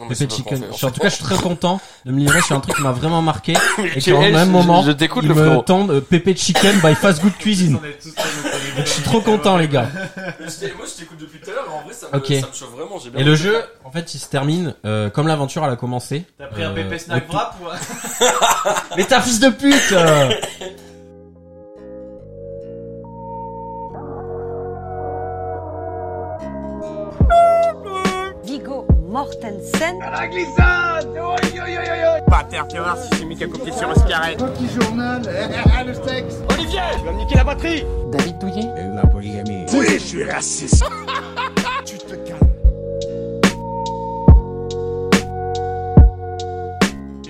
Non, 0.00 0.06
mais 0.08 0.14
Chicken. 0.14 0.58
fait. 0.62 0.78
Je 0.78 0.86
en 0.86 0.90
tout 0.90 1.00
cas, 1.00 1.08
je 1.10 1.14
suis 1.16 1.24
très 1.24 1.36
content 1.36 1.78
de 2.06 2.12
me 2.12 2.18
livrer 2.18 2.40
sur 2.40 2.56
un 2.56 2.60
truc 2.60 2.74
qui 2.76 2.82
m'a 2.82 2.92
vraiment 2.92 3.20
marqué. 3.22 3.52
et 3.78 3.90
eh, 4.06 4.12
même 4.12 4.46
je- 4.46 4.50
moment, 4.50 4.82
je 4.82 4.92
t'écoute, 4.92 5.24
ils 5.24 5.28
le 5.28 5.34
me 5.34 5.44
frérot. 5.44 5.62
tendent 5.62 5.90
euh, 5.90 6.00
Pépé 6.00 6.34
Chicken 6.34 6.80
by 6.82 6.94
Fast 6.94 7.20
Good 7.22 7.36
Cuisine. 7.38 7.78
Je 8.78 8.84
suis 8.90 9.02
trop 9.02 9.20
content, 9.20 9.56
les 9.58 9.68
gars. 9.68 9.88
Moi, 10.16 10.46
je 10.48 10.98
t'écoute 11.00 11.18
depuis 11.20 11.38
tout 11.40 11.50
à 11.50 11.54
l'heure, 11.54 11.74
en 11.74 11.82
vrai, 11.84 11.92
ça 11.92 12.06
me- 12.12 12.16
Ok. 12.18 12.26
ça 12.28 12.34
me 12.48 12.52
chauffe 12.54 12.70
vraiment. 12.74 12.98
Et 13.16 13.24
le 13.24 13.34
jeu, 13.34 13.62
en 13.84 13.90
fait, 13.90 14.14
il 14.14 14.18
se 14.18 14.28
termine 14.28 14.74
euh, 14.86 15.10
comme 15.10 15.28
l'aventure 15.28 15.64
elle 15.64 15.72
a 15.72 15.76
commencé. 15.76 16.24
T'as 16.38 16.46
pris 16.46 16.62
un 16.64 16.70
Euh, 16.70 16.74
pépé 16.74 16.98
snack 16.98 17.30
wrap 17.30 17.56
ou 17.62 17.66
Mais 18.96 19.04
t'es 19.04 19.14
un 19.14 19.20
fils 19.20 19.40
de 19.40 19.50
pute 19.50 19.92
euh. 19.92 20.30
Mortensen. 29.50 29.98
Pas 32.26 32.44
terre, 32.44 32.68
tu 32.68 32.76
vas 32.76 32.82
voir 32.82 32.96
si 32.98 33.08
c'est 33.18 33.24
mis 33.24 33.36
qu'à 33.36 33.46
copier 33.46 33.72
sur 33.72 33.90
un 33.90 33.94
cigarette. 33.94 34.38
Petit 34.38 34.68
journal, 34.80 35.22
le 35.86 35.94
sexe. 35.94 36.36
Olivier, 36.50 36.80
tu 36.98 37.04
vas 37.04 37.12
me 37.12 37.18
niquer 37.18 37.36
la 37.36 37.44
batterie 37.44 37.84
David 38.12 38.38
Douillet. 38.38 38.68
La 38.94 39.06
polygamie. 39.06 39.66
Oui, 39.72 39.86
je 39.94 39.98
suis 39.98 40.24
raciste. 40.24 40.84
Tu 41.84 41.96
te 41.96 42.14
calmes. 42.14 42.49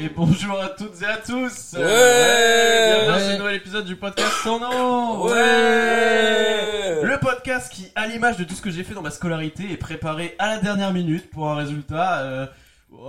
Et 0.03 0.09
bonjour 0.09 0.59
à 0.59 0.69
toutes 0.71 1.03
et 1.03 1.05
à 1.05 1.19
tous 1.19 1.75
Ouais. 1.75 1.85
Bienvenue 1.85 3.07
dans 3.07 3.15
Ouais. 3.15 3.33
ce 3.33 3.39
nouvel 3.39 3.55
épisode 3.57 3.85
du 3.85 3.97
podcast 3.97 4.33
sans 4.43 4.59
nom 4.59 5.25
Ouais. 5.27 7.03
Le 7.03 7.19
podcast 7.21 7.71
qui, 7.71 7.89
à 7.95 8.07
l'image 8.07 8.39
de 8.39 8.45
tout 8.45 8.55
ce 8.55 8.63
que 8.63 8.71
j'ai 8.71 8.83
fait 8.83 8.95
dans 8.95 9.03
ma 9.03 9.11
scolarité, 9.11 9.71
est 9.71 9.77
préparé 9.77 10.35
à 10.39 10.47
la 10.49 10.59
dernière 10.59 10.95
minute 10.95 11.29
pour 11.31 11.51
un 11.51 11.55
résultat 11.57 12.21
euh, 12.21 12.47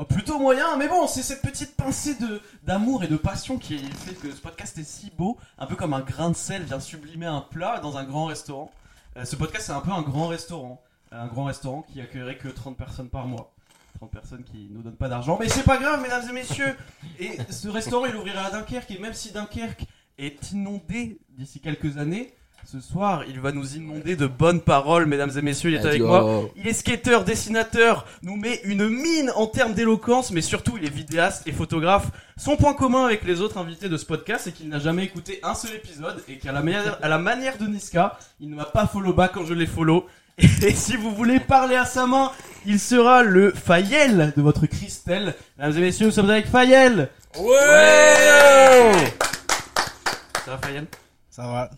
plutôt 0.09 0.38
moyen. 0.38 0.76
Mais 0.77 0.90
bon, 0.90 1.08
c'est 1.08 1.22
cette 1.22 1.41
petite 1.41 1.77
pincée 1.77 2.16
de 2.16 2.41
d'amour 2.64 3.05
et 3.05 3.08
de 3.08 3.16
passion 3.16 3.58
qui 3.58 3.78
fait 3.78 4.16
que 4.16 4.30
ce 4.30 4.42
podcast 4.42 4.78
est 4.78 4.83
si 4.83 5.11
beau, 5.17 5.38
un 5.59 5.67
peu 5.67 5.76
comme 5.78 5.94
un 5.94 6.02
grain 6.02 6.30
de 6.30 6.36
sel 6.36 6.64
vient 6.64 6.81
sublimer 6.81 7.26
un 7.28 7.42
plat 7.42 7.80
dans 7.81 7.98
un 7.98 8.03
grand 8.03 8.26
restaurant. 8.26 8.70
Euh, 9.16 9.23
ce 9.23 9.38
podcast, 9.38 9.67
c'est 9.67 9.73
un 9.73 9.80
peu 9.81 9.92
un 9.92 10.02
grand 10.02 10.28
restaurant. 10.28 10.81
Un 11.14 11.28
grand 11.28 11.45
restaurant 11.45 11.86
qui 11.94 12.02
accueillerait 12.02 12.38
que 12.38 12.48
30 12.50 12.76
personnes 12.78 13.09
par 13.09 13.28
mois. 13.28 13.53
30 14.02 14.11
personnes 14.11 14.44
qui 14.44 14.67
nous 14.71 14.81
donnent 14.81 14.95
pas 14.95 15.09
d'argent. 15.09 15.38
Mais 15.39 15.47
c'est 15.47 15.61
pas 15.63 15.77
grave, 15.77 16.02
mesdames 16.02 16.23
et 16.27 16.33
messieurs. 16.33 16.73
Et 17.19 17.38
ce 17.52 17.67
restaurant, 17.67 18.08
il 18.08 18.16
ouvrira 18.16 18.45
à 18.47 18.49
Dunkerque. 18.52 18.89
Et 18.89 18.97
même 18.97 19.13
si 19.13 19.31
Dunkerque 19.31 19.83
est 20.17 20.52
inondé 20.53 21.19
d'ici 21.30 21.59
quelques 21.59 21.97
années, 21.97 22.33
ce 22.66 22.80
soir, 22.80 23.23
il 23.27 23.39
va 23.39 23.52
nous 23.52 23.75
inonder 23.75 24.16
de 24.16 24.25
bonnes 24.25 24.61
paroles, 24.61 25.05
mesdames 25.05 25.30
et 25.38 25.41
messieurs. 25.43 25.69
Il 25.69 25.75
est 25.75 25.85
avec 25.85 26.02
moi. 26.02 26.49
Il 26.55 26.67
est 26.67 26.73
skateur, 26.73 27.23
dessinateur, 27.23 28.05
nous 28.23 28.38
met 28.38 28.59
une 28.63 28.88
mine 28.89 29.31
en 29.35 29.45
termes 29.45 29.73
d'éloquence, 29.73 30.31
mais 30.31 30.41
surtout 30.41 30.77
il 30.77 30.86
est 30.86 30.89
vidéaste 30.93 31.47
et 31.47 31.52
photographe. 31.52 32.09
Son 32.38 32.58
point 32.58 32.73
commun 32.73 33.05
avec 33.05 33.23
les 33.23 33.39
autres 33.41 33.59
invités 33.59 33.88
de 33.89 33.97
ce 33.97 34.05
podcast, 34.05 34.45
c'est 34.45 34.52
qu'il 34.52 34.67
n'a 34.69 34.80
jamais 34.80 35.03
écouté 35.03 35.39
un 35.43 35.53
seul 35.53 35.75
épisode 35.75 36.23
et 36.27 36.38
qu'à 36.39 36.52
la, 36.52 36.61
manière- 36.63 36.97
à 37.03 37.08
la 37.08 37.19
manière 37.19 37.59
de 37.59 37.67
Niska, 37.67 38.17
il 38.39 38.49
ne 38.49 38.55
m'a 38.55 38.65
pas 38.65 38.88
follow 38.88 39.13
back 39.13 39.33
quand 39.33 39.45
je 39.45 39.53
l'ai 39.53 39.67
follow. 39.67 40.08
Et 40.64 40.73
si 40.75 40.95
vous 40.95 41.14
voulez 41.16 41.39
parler 41.39 41.75
à 41.75 41.86
sa 41.86 42.06
main, 42.08 42.31
il 42.66 42.80
sera 42.80 43.23
le 43.23 43.52
Fayel 43.52 44.34
de 44.36 44.42
votre 44.42 44.66
Christelle. 44.66 45.36
Mesdames 45.58 45.78
et 45.78 45.81
messieurs, 45.81 46.06
nous 46.08 46.11
sommes 46.11 46.30
avec 46.30 46.48
Fayel. 46.48 47.09
Ouais. 47.38 48.92
Ça 50.45 50.52
va 50.52 50.58
Fayel? 50.58 50.88
Ça 51.30 51.44
va, 51.44 51.70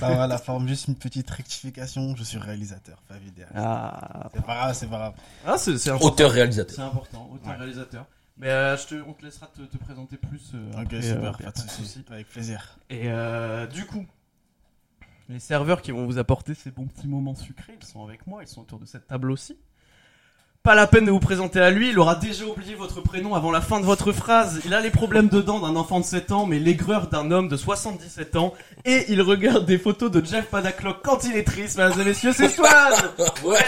ça 0.00 0.08
va 0.14 0.26
la 0.26 0.38
forme, 0.38 0.66
juste 0.66 0.88
une 0.88 0.94
petite 0.94 1.28
rectification, 1.28 2.16
je 2.16 2.24
suis 2.24 2.38
réalisateur, 2.38 3.02
pas 3.06 3.16
vidéaste. 3.18 3.52
Ah, 3.54 4.30
C'est 4.34 4.42
pas 4.46 4.54
grave, 4.54 4.74
c'est 4.74 4.86
pas 4.86 4.96
grave. 4.96 5.12
ah 5.46 5.58
c'est. 5.58 5.90
Auteur 5.90 6.30
réalisateur. 6.30 6.74
C'est 6.74 6.80
important, 6.82 7.28
auteur 7.34 7.50
Ouais. 7.52 7.56
réalisateur. 7.58 8.06
Mais 8.38 8.48
euh, 8.48 8.76
je 8.78 8.86
te, 8.86 8.94
on 9.06 9.12
te 9.12 9.24
laissera 9.26 9.46
te, 9.54 9.60
te 9.60 9.76
présenter 9.76 10.16
plus. 10.16 10.40
euh, 10.54 10.72
Ok, 10.72 10.84
après, 10.84 11.02
super, 11.02 11.36
euh, 11.38 11.44
pas 11.44 11.50
de 11.50 11.70
soucis, 11.70 12.02
avec 12.10 12.28
plaisir. 12.30 12.78
Et 12.88 13.02
euh, 13.04 13.66
du 13.66 13.84
coup, 13.84 14.06
les 15.28 15.38
serveurs 15.38 15.82
qui 15.82 15.90
vont 15.90 16.06
vous 16.06 16.18
apporter 16.18 16.54
ces 16.54 16.70
bons 16.70 16.86
petits 16.86 17.08
moments 17.08 17.34
sucrés, 17.34 17.76
ils 17.80 17.86
sont 17.86 18.04
avec 18.04 18.26
moi, 18.26 18.42
ils 18.42 18.48
sont 18.48 18.62
autour 18.62 18.78
de 18.78 18.86
cette 18.86 19.06
table 19.06 19.30
aussi. 19.30 19.58
Pas 20.64 20.74
la 20.74 20.86
peine 20.86 21.04
de 21.04 21.10
vous 21.10 21.20
présenter 21.20 21.60
à 21.60 21.68
lui, 21.68 21.90
il 21.90 21.98
aura 21.98 22.14
déjà 22.14 22.46
oublié 22.46 22.74
votre 22.74 23.02
prénom 23.02 23.34
avant 23.34 23.50
la 23.50 23.60
fin 23.60 23.80
de 23.80 23.84
votre 23.84 24.12
phrase. 24.12 24.62
Il 24.64 24.72
a 24.72 24.80
les 24.80 24.88
problèmes 24.88 25.28
de 25.28 25.42
dents 25.42 25.60
d'un 25.60 25.76
enfant 25.76 26.00
de 26.00 26.06
7 26.06 26.32
ans, 26.32 26.46
mais 26.46 26.58
l'aigreur 26.58 27.08
d'un 27.08 27.30
homme 27.32 27.48
de 27.48 27.56
77 27.58 28.34
ans. 28.36 28.54
Et 28.86 29.04
il 29.10 29.20
regarde 29.20 29.66
des 29.66 29.76
photos 29.76 30.10
de 30.10 30.24
Jeff 30.24 30.46
Padaclock 30.46 31.02
quand 31.04 31.22
il 31.24 31.36
est 31.36 31.44
triste, 31.44 31.76
mesdames 31.76 32.00
et 32.00 32.04
messieurs, 32.04 32.32
c'est 32.34 32.48
Swan 32.48 32.70
Ouais. 33.44 33.58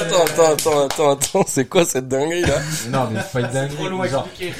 Attends, 0.00 0.22
attends, 0.24 0.52
attends, 0.54 0.84
attends, 0.86 1.10
attends, 1.10 1.44
c'est 1.46 1.66
quoi 1.66 1.84
cette 1.84 2.08
dinguerie 2.08 2.40
là? 2.40 2.58
Non, 2.88 3.08
mais 3.12 3.20
faut 3.20 3.38
être 3.38 3.52
dingue. 3.52 3.74
Trop 3.74 3.88
long 3.90 4.00
à 4.00 4.08
genre, 4.08 4.26
expliquer. 4.40 4.54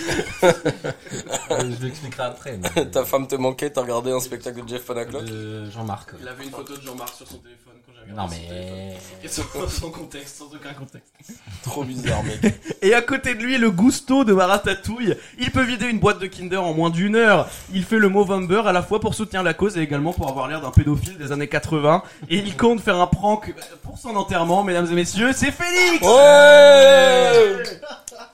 je 1.48 1.84
l'expliquerai 1.86 2.22
après. 2.24 2.58
mais- 2.76 2.84
Ta 2.90 3.06
femme 3.06 3.26
te 3.26 3.36
manquait, 3.36 3.70
t'as 3.70 3.80
regardé 3.80 4.12
un 4.12 4.20
spectacle 4.20 4.62
de 4.62 4.68
Jeff 4.68 4.84
Panaclock? 4.84 5.24
De 5.24 5.70
Jean-Marc. 5.70 6.10
Il 6.20 6.28
avait 6.28 6.44
une 6.44 6.50
photo 6.50 6.76
de 6.76 6.82
Jean-Marc 6.82 7.14
sur 7.14 7.26
son 7.26 7.38
téléphone 7.38 7.72
quand 7.86 7.92
j'avais 7.98 8.12
Non, 8.12 8.24
regardé 8.26 8.36
son 8.36 8.48
téléphone. 8.54 8.76
mais. 9.22 9.24
Et 9.24 9.28
sans, 9.28 9.68
sans 9.80 9.90
contexte, 9.90 10.36
sans 10.36 10.44
aucun 10.46 10.58
contexte. 10.74 10.81
Trop 11.62 11.84
bizarre, 11.84 12.22
mec. 12.24 12.54
Et 12.82 12.94
à 12.94 13.02
côté 13.02 13.34
de 13.34 13.42
lui, 13.42 13.58
le 13.58 13.70
gusto 13.70 14.24
de 14.24 14.32
Maratatouille. 14.32 15.16
Il 15.38 15.50
peut 15.50 15.62
vider 15.62 15.86
une 15.86 15.98
boîte 16.00 16.18
de 16.18 16.26
Kinder 16.26 16.58
en 16.62 16.74
moins 16.74 16.90
d'une 16.90 17.14
heure. 17.16 17.48
Il 17.72 17.84
fait 17.84 17.98
le 17.98 18.08
Movember 18.08 18.62
à 18.66 18.72
la 18.72 18.82
fois 18.82 19.00
pour 19.00 19.14
soutenir 19.14 19.42
la 19.42 19.54
cause 19.54 19.76
et 19.78 19.80
également 19.80 20.12
pour 20.12 20.28
avoir 20.28 20.48
l'air 20.48 20.60
d'un 20.60 20.70
pédophile 20.70 21.16
des 21.18 21.32
années 21.32 21.48
80. 21.48 22.02
Et 22.28 22.38
il 22.38 22.56
compte 22.56 22.80
faire 22.80 22.96
un 23.00 23.06
prank 23.06 23.54
pour 23.82 23.98
son 23.98 24.16
enterrement, 24.16 24.64
mesdames 24.64 24.86
et 24.90 24.94
messieurs. 24.94 25.32
C'est 25.32 25.52
Félix 25.52 26.04
Ouais 26.06 27.62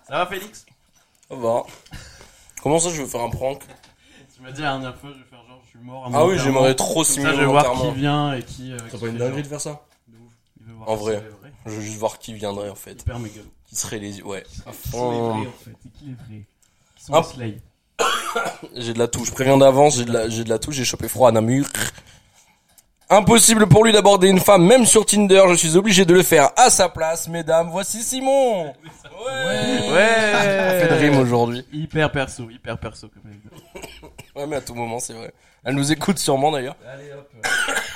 Ça 0.08 0.18
va 0.18 0.26
Félix? 0.26 0.64
Ça 1.28 1.36
va. 1.36 1.62
Comment 2.62 2.78
ça, 2.78 2.90
je 2.90 3.02
veux 3.02 3.08
faire 3.08 3.22
un 3.22 3.30
prank? 3.30 3.62
Tu 4.34 4.42
m'as 4.42 4.50
dit 4.50 4.62
la 4.62 4.68
dernière 4.70 4.96
fois, 4.96 5.10
je 5.12 5.18
vais 5.18 5.28
faire 5.28 5.40
genre, 5.48 5.60
je 5.64 5.70
suis 5.70 5.84
mort 5.86 6.06
à 6.06 6.10
mon 6.10 6.18
Ah 6.18 6.26
oui, 6.26 6.38
j'aimerais 6.38 6.74
trop 6.74 6.94
Comme 6.96 7.04
ça, 7.04 7.12
simuler 7.12 7.32
je 7.34 7.40
vais 7.40 7.46
voir 7.46 7.72
qui 7.72 7.90
vient 7.92 8.32
et 8.34 8.42
qui... 8.42 8.72
euh, 8.72 8.76
qui 8.90 8.96
pas 8.96 9.06
une 9.06 9.16
dinguerie 9.18 9.42
de 9.42 9.48
faire 9.48 9.60
ça 9.60 9.82
De 10.08 10.16
ouf. 10.16 10.32
Il 10.60 10.66
veut 10.66 10.74
voir 10.74 10.88
En 10.90 10.96
vrai. 10.96 11.22
Je 11.68 11.74
veux 11.74 11.82
juste 11.82 11.98
voir 11.98 12.18
qui 12.18 12.32
viendrait 12.34 12.70
en 12.70 12.74
fait. 12.74 13.02
Hyper. 13.02 13.18
Qui 13.66 13.76
serait 13.76 13.98
les... 13.98 14.22
Ouais. 14.22 14.44
Qui 14.82 14.90
sont 14.90 15.10
les 15.10 15.18
vrais 15.18 15.48
en 15.48 15.64
fait 15.64 15.70
Et 15.70 15.88
qui 15.98 16.04
les 16.06 16.14
vrais 16.14 16.44
Qui 16.96 17.04
sont 17.04 17.12
Hop. 17.14 17.26
les 17.26 17.34
Slay 17.34 17.58
J'ai 18.76 18.92
de 18.94 18.98
la 18.98 19.08
touche. 19.08 19.28
Je 19.28 19.32
préviens 19.32 19.58
d'avance, 19.58 19.96
j'ai 19.96 20.04
de 20.04 20.12
la, 20.12 20.28
j'ai 20.28 20.44
de 20.44 20.48
la 20.48 20.58
touche, 20.58 20.76
j'ai 20.76 20.84
chopé 20.84 21.08
froid 21.08 21.28
à 21.28 21.32
Namur. 21.32 21.66
Impossible 23.10 23.66
pour 23.66 23.84
lui 23.86 23.92
d'aborder 23.92 24.28
une 24.28 24.38
femme, 24.38 24.66
même 24.66 24.84
sur 24.84 25.06
Tinder. 25.06 25.42
Je 25.48 25.54
suis 25.54 25.76
obligé 25.76 26.04
de 26.04 26.12
le 26.12 26.22
faire 26.22 26.50
à 26.56 26.68
sa 26.68 26.90
place, 26.90 27.26
mesdames. 27.26 27.68
Voici 27.70 28.02
Simon. 28.02 28.66
Ouais. 28.66 28.72
Ouais. 29.90 30.80
Fait 30.80 30.88
de 30.88 30.94
rime 30.94 31.18
aujourd'hui. 31.18 31.64
Hyper 31.72 32.12
perso, 32.12 32.50
hyper 32.50 32.78
perso 32.78 33.08
comme 33.08 33.22
anecdote. 33.30 34.12
Ouais, 34.36 34.46
mais 34.46 34.56
à 34.56 34.60
tout 34.60 34.74
moment, 34.74 34.98
c'est 35.00 35.14
vrai. 35.14 35.32
Elle 35.64 35.74
nous 35.74 35.90
écoute 35.90 36.18
sûrement 36.18 36.52
d'ailleurs. 36.52 36.76
Allez 36.86 37.12
hop. 37.12 37.30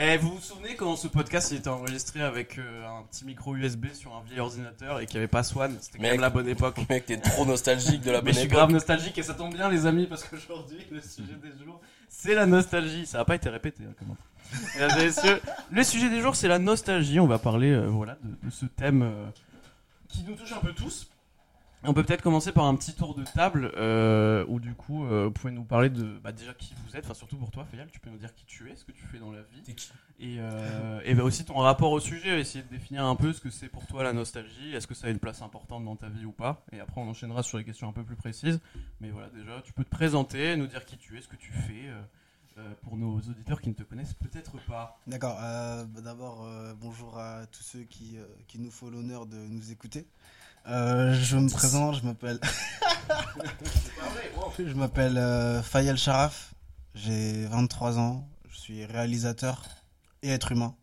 Eh, 0.00 0.16
vous 0.16 0.30
vous 0.36 0.40
souvenez 0.40 0.76
quand 0.76 0.94
ce 0.94 1.08
podcast 1.08 1.50
il 1.50 1.56
était 1.58 1.68
enregistré 1.68 2.22
avec 2.22 2.56
euh, 2.58 2.86
un 2.86 3.02
petit 3.10 3.24
micro 3.24 3.56
USB 3.56 3.86
sur 3.94 4.14
un 4.14 4.22
vieil 4.22 4.38
ordinateur 4.38 5.00
et 5.00 5.06
qu'il 5.06 5.14
n'y 5.16 5.18
avait 5.22 5.26
pas 5.28 5.42
Swan? 5.42 5.76
C'était 5.80 5.98
quand 5.98 6.02
Mec. 6.02 6.12
même 6.12 6.20
la 6.20 6.30
bonne 6.30 6.48
époque. 6.48 6.76
Mec, 6.88 7.06
t'es 7.06 7.16
trop 7.16 7.44
nostalgique 7.44 8.02
de 8.02 8.12
la 8.12 8.18
Mais 8.22 8.26
bonne 8.26 8.34
je 8.34 8.38
suis 8.38 8.46
époque. 8.46 8.56
grave 8.58 8.70
nostalgique 8.70 9.18
et 9.18 9.24
ça 9.24 9.34
tombe 9.34 9.54
bien 9.54 9.68
les 9.68 9.86
amis 9.86 10.06
parce 10.06 10.22
qu'aujourd'hui 10.22 10.78
le 10.92 11.00
sujet 11.00 11.34
des 11.42 11.64
jours 11.64 11.80
c'est 12.08 12.34
la 12.36 12.46
nostalgie. 12.46 13.06
Ça 13.06 13.18
n'a 13.18 13.24
pas 13.24 13.34
été 13.34 13.48
répété 13.48 13.82
hein, 13.82 13.92
comment. 13.98 14.16
Mesdames 14.78 15.00
et 15.00 15.04
messieurs, 15.06 15.40
le 15.72 15.82
sujet 15.82 16.08
des 16.10 16.20
jours 16.20 16.36
c'est 16.36 16.48
la 16.48 16.60
nostalgie. 16.60 17.18
On 17.18 17.26
va 17.26 17.40
parler 17.40 17.72
euh, 17.72 17.86
voilà 17.88 18.16
de, 18.22 18.46
de 18.46 18.50
ce 18.52 18.66
thème 18.66 19.02
euh, 19.02 19.26
qui 20.08 20.22
nous 20.22 20.36
touche 20.36 20.52
un 20.52 20.60
peu 20.60 20.72
tous. 20.74 21.08
On 21.84 21.94
peut 21.94 22.02
peut-être 22.02 22.22
commencer 22.22 22.50
par 22.50 22.64
un 22.64 22.74
petit 22.74 22.92
tour 22.92 23.14
de 23.14 23.22
table 23.22 23.70
euh, 23.76 24.44
où 24.48 24.58
du 24.58 24.74
coup 24.74 25.04
euh, 25.04 25.26
vous 25.26 25.30
pouvez 25.30 25.52
nous 25.52 25.62
parler 25.62 25.90
de 25.90 26.18
bah, 26.24 26.32
déjà 26.32 26.52
qui 26.52 26.74
vous 26.84 26.96
êtes, 26.96 27.04
enfin 27.04 27.14
surtout 27.14 27.36
pour 27.36 27.52
toi 27.52 27.64
Fayal, 27.70 27.88
tu 27.92 28.00
peux 28.00 28.10
nous 28.10 28.18
dire 28.18 28.34
qui 28.34 28.44
tu 28.46 28.68
es, 28.68 28.74
ce 28.74 28.84
que 28.84 28.90
tu 28.90 29.04
fais 29.04 29.18
dans 29.18 29.30
la 29.30 29.42
vie 29.42 29.62
et, 30.18 30.38
euh, 30.40 31.00
et 31.04 31.14
bah, 31.14 31.22
aussi 31.22 31.44
ton 31.44 31.54
rapport 31.58 31.92
au 31.92 32.00
sujet, 32.00 32.40
essayer 32.40 32.64
de 32.64 32.68
définir 32.68 33.04
un 33.04 33.14
peu 33.14 33.32
ce 33.32 33.40
que 33.40 33.50
c'est 33.50 33.68
pour 33.68 33.86
toi 33.86 34.02
la 34.02 34.12
nostalgie, 34.12 34.74
est-ce 34.74 34.88
que 34.88 34.94
ça 34.94 35.06
a 35.06 35.10
une 35.10 35.20
place 35.20 35.40
importante 35.40 35.84
dans 35.84 35.94
ta 35.94 36.08
vie 36.08 36.24
ou 36.24 36.32
pas, 36.32 36.64
et 36.72 36.80
après 36.80 37.00
on 37.00 37.08
enchaînera 37.08 37.44
sur 37.44 37.58
les 37.58 37.64
questions 37.64 37.88
un 37.88 37.92
peu 37.92 38.02
plus 38.02 38.16
précises, 38.16 38.58
mais 39.00 39.10
voilà 39.10 39.28
déjà 39.28 39.62
tu 39.62 39.72
peux 39.72 39.84
te 39.84 39.90
présenter, 39.90 40.56
nous 40.56 40.66
dire 40.66 40.84
qui 40.84 40.96
tu 40.96 41.16
es, 41.16 41.20
ce 41.20 41.28
que 41.28 41.36
tu 41.36 41.52
fais, 41.52 41.92
pour 42.82 42.96
nos 42.96 43.16
auditeurs 43.16 43.60
qui 43.60 43.68
ne 43.68 43.74
te 43.74 43.82
connaissent 43.82 44.14
peut-être 44.14 44.58
pas. 44.66 45.00
D'accord, 45.06 45.38
euh, 45.42 45.84
bah, 45.84 46.00
d'abord, 46.00 46.44
euh, 46.44 46.74
bonjour 46.74 47.18
à 47.18 47.46
tous 47.46 47.62
ceux 47.62 47.84
qui, 47.84 48.16
euh, 48.16 48.24
qui 48.46 48.58
nous 48.58 48.70
font 48.70 48.90
l'honneur 48.90 49.26
de 49.26 49.36
nous 49.36 49.70
écouter. 49.70 50.06
Euh, 50.68 51.14
je 51.14 51.38
me 51.38 51.48
présente, 51.48 51.94
je 51.96 52.04
m'appelle. 52.04 52.38
je 54.58 54.74
m'appelle 54.74 55.16
euh, 55.16 55.62
Fayel 55.62 55.96
Sharaf, 55.96 56.52
j'ai 56.94 57.46
23 57.46 57.98
ans, 57.98 58.28
je 58.50 58.58
suis 58.58 58.84
réalisateur 58.84 59.64
et 60.22 60.28
être 60.28 60.52
humain. 60.52 60.74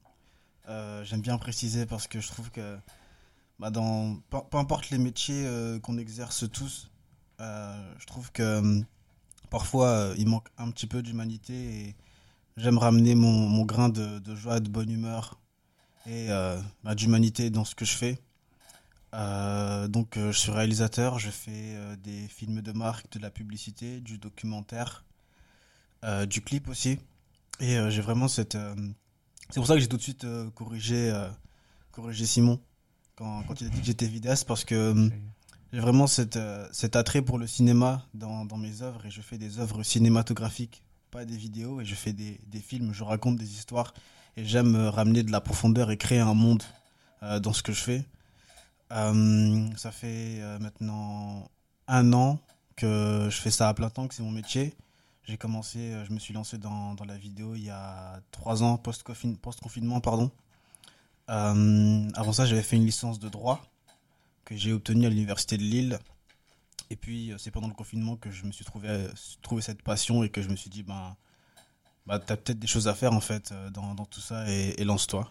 Euh, 0.70 1.04
J'aime 1.04 1.22
bien 1.22 1.38
préciser 1.38 1.86
parce 1.86 2.08
que 2.08 2.20
je 2.20 2.28
trouve 2.30 2.50
que 2.50 2.80
bah, 3.60 3.70
dans, 3.70 4.16
peu, 4.32 4.40
peu 4.50 4.58
importe 4.58 4.90
les 4.90 4.98
métiers 4.98 5.48
qu'on 5.84 6.00
exerce 6.00 6.50
tous, 6.50 6.90
je 7.40 8.06
trouve 8.08 8.32
que 8.32 8.82
parfois 9.52 10.14
il 10.18 10.28
manque 10.28 10.48
un 10.58 10.72
petit 10.72 10.88
peu 10.88 11.04
d'humanité 11.04 11.54
et 11.54 11.96
j'aime 12.58 12.80
ramener 12.80 13.14
mon, 13.14 13.64
grain 13.66 13.90
de, 13.90 14.20
joie, 14.36 14.60
de 14.60 14.70
bonne 14.70 14.90
humeur 14.90 15.40
et 16.08 16.30
bah, 16.84 16.96
d'humanité 16.96 17.52
dans 17.52 17.66
ce 17.66 17.76
que 17.76 17.86
je 17.86 17.96
fais. 17.96 18.20
Euh, 19.16 19.88
donc, 19.88 20.18
euh, 20.18 20.32
je 20.32 20.38
suis 20.38 20.52
réalisateur. 20.52 21.20
Je 21.20 21.30
fais 21.30 21.52
euh, 21.76 21.96
des 21.96 22.28
films 22.28 22.62
de 22.62 22.72
marque, 22.72 23.12
de 23.12 23.20
la 23.20 23.30
publicité, 23.30 24.02
du 24.02 24.18
documentaire, 24.18 25.04
du 26.28 26.42
clip 26.42 26.70
aussi. 26.70 27.00
Et 27.60 27.78
j'ai 27.90 28.02
vraiment 28.02 28.28
cette. 28.28 28.56
C'est 29.50 29.56
pour 29.56 29.66
ça 29.66 29.74
que 29.74 29.80
j'ai 29.80 29.88
tout 29.88 29.98
de 29.98 30.02
suite 30.04 30.28
corrigé, 30.54 31.12
corrigé 31.92 32.28
Simon 32.28 32.60
quand, 33.16 33.42
quand 33.48 33.60
il 33.62 33.68
a 33.68 33.70
dit 33.72 33.80
que 33.80 33.86
j'étais 33.88 34.06
vidéaste 34.06 34.46
parce 34.46 34.64
que 34.66 35.10
j'ai 35.74 35.80
vraiment 35.80 36.06
cette, 36.06 36.38
cet 36.72 36.96
attrait 36.96 37.24
pour 37.24 37.40
le 37.40 37.48
cinéma 37.48 38.06
dans, 38.14 38.46
dans 38.46 38.58
mes 38.58 38.84
œuvres 38.84 39.04
et 39.08 39.10
je 39.10 39.22
fais 39.22 39.40
des 39.40 39.58
œuvres 39.58 39.82
cinématographiques, 39.82 40.84
pas 41.10 41.26
des 41.26 41.38
vidéos, 41.38 41.82
et 41.82 41.86
je 41.86 41.96
fais 41.96 42.14
des, 42.14 42.40
des 42.46 42.60
films, 42.60 42.94
je 42.94 43.04
raconte 43.04 43.38
des 43.38 43.54
histoires 43.54 43.96
et 44.38 44.46
j'aime 44.46 44.76
ramener 44.76 45.24
de 45.24 45.32
la 45.32 45.42
profondeur 45.42 45.90
et 45.90 45.98
créer 45.98 46.20
un 46.20 46.36
monde 46.36 46.64
euh, 47.24 47.40
dans 47.40 47.54
ce 47.54 47.64
que 47.64 47.72
je 47.72 47.82
fais. 47.82 48.06
Euh, 48.92 49.68
ça 49.78 49.92
fait 49.92 50.40
euh, 50.42 50.60
maintenant 50.60 51.50
un 51.88 52.14
an 52.14 52.40
que 52.76 53.28
je 53.32 53.38
fais 53.38 53.52
ça 53.52 53.70
à 53.70 53.74
plein 53.74 53.90
temps, 53.90 54.08
que 54.08 54.14
c'est 54.14 54.24
mon 54.24 54.32
métier. 54.32 54.76
J'ai 55.24 55.38
commencé, 55.38 55.80
euh, 55.80 56.06
je 56.06 56.12
me 56.12 56.20
suis 56.20 56.34
lancé 56.34 56.58
dans, 56.58 56.94
dans 56.94 57.06
la 57.06 57.18
vidéo 57.18 57.56
il 57.56 57.64
y 57.64 57.70
a 57.70 58.22
trois 58.32 58.62
ans, 58.64 58.78
post-confin- 58.78 59.38
post-confinement, 59.38 60.02
pardon. 60.02 60.32
Euh, 61.30 62.10
avant 62.14 62.32
ça, 62.32 62.46
j'avais 62.46 62.62
fait 62.62 62.76
une 62.76 62.86
licence 62.86 63.20
de 63.20 63.30
droit 63.30 63.62
que 64.44 64.56
j'ai 64.56 64.72
obtenue 64.72 65.08
à 65.08 65.10
l'université 65.10 65.58
de 65.58 65.64
Lille. 65.64 66.00
Et 66.92 66.96
puis, 66.96 67.34
c'est 67.40 67.50
pendant 67.50 67.68
le 67.68 67.74
confinement 67.74 68.16
que 68.16 68.30
je 68.30 68.46
me 68.46 68.52
suis 68.52 68.66
trouvé, 68.66 69.08
trouvé 69.42 69.64
cette 69.64 69.82
passion 69.82 70.24
et 70.24 70.30
que 70.30 70.44
je 70.44 70.50
me 70.50 70.56
suis 70.56 70.70
dit, 70.70 70.84
ben, 70.84 71.18
bah, 72.06 72.20
t'as 72.20 72.38
peut-être 72.38 72.60
des 72.60 72.68
choses 72.68 72.88
à 72.88 72.94
faire 72.94 73.14
en 73.14 73.22
fait 73.22 73.52
dans, 73.74 73.96
dans 73.96 74.06
tout 74.06 74.22
ça 74.22 74.48
et, 74.48 74.76
et 74.80 74.84
lance-toi. 74.84 75.28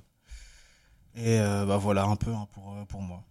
Et 1.14 1.38
bah 1.38 1.76
voilà 1.76 2.02
un 2.04 2.16
peu 2.16 2.34
hein, 2.34 2.48
pour, 2.52 2.76
pour 2.88 3.00
moi. 3.00 3.22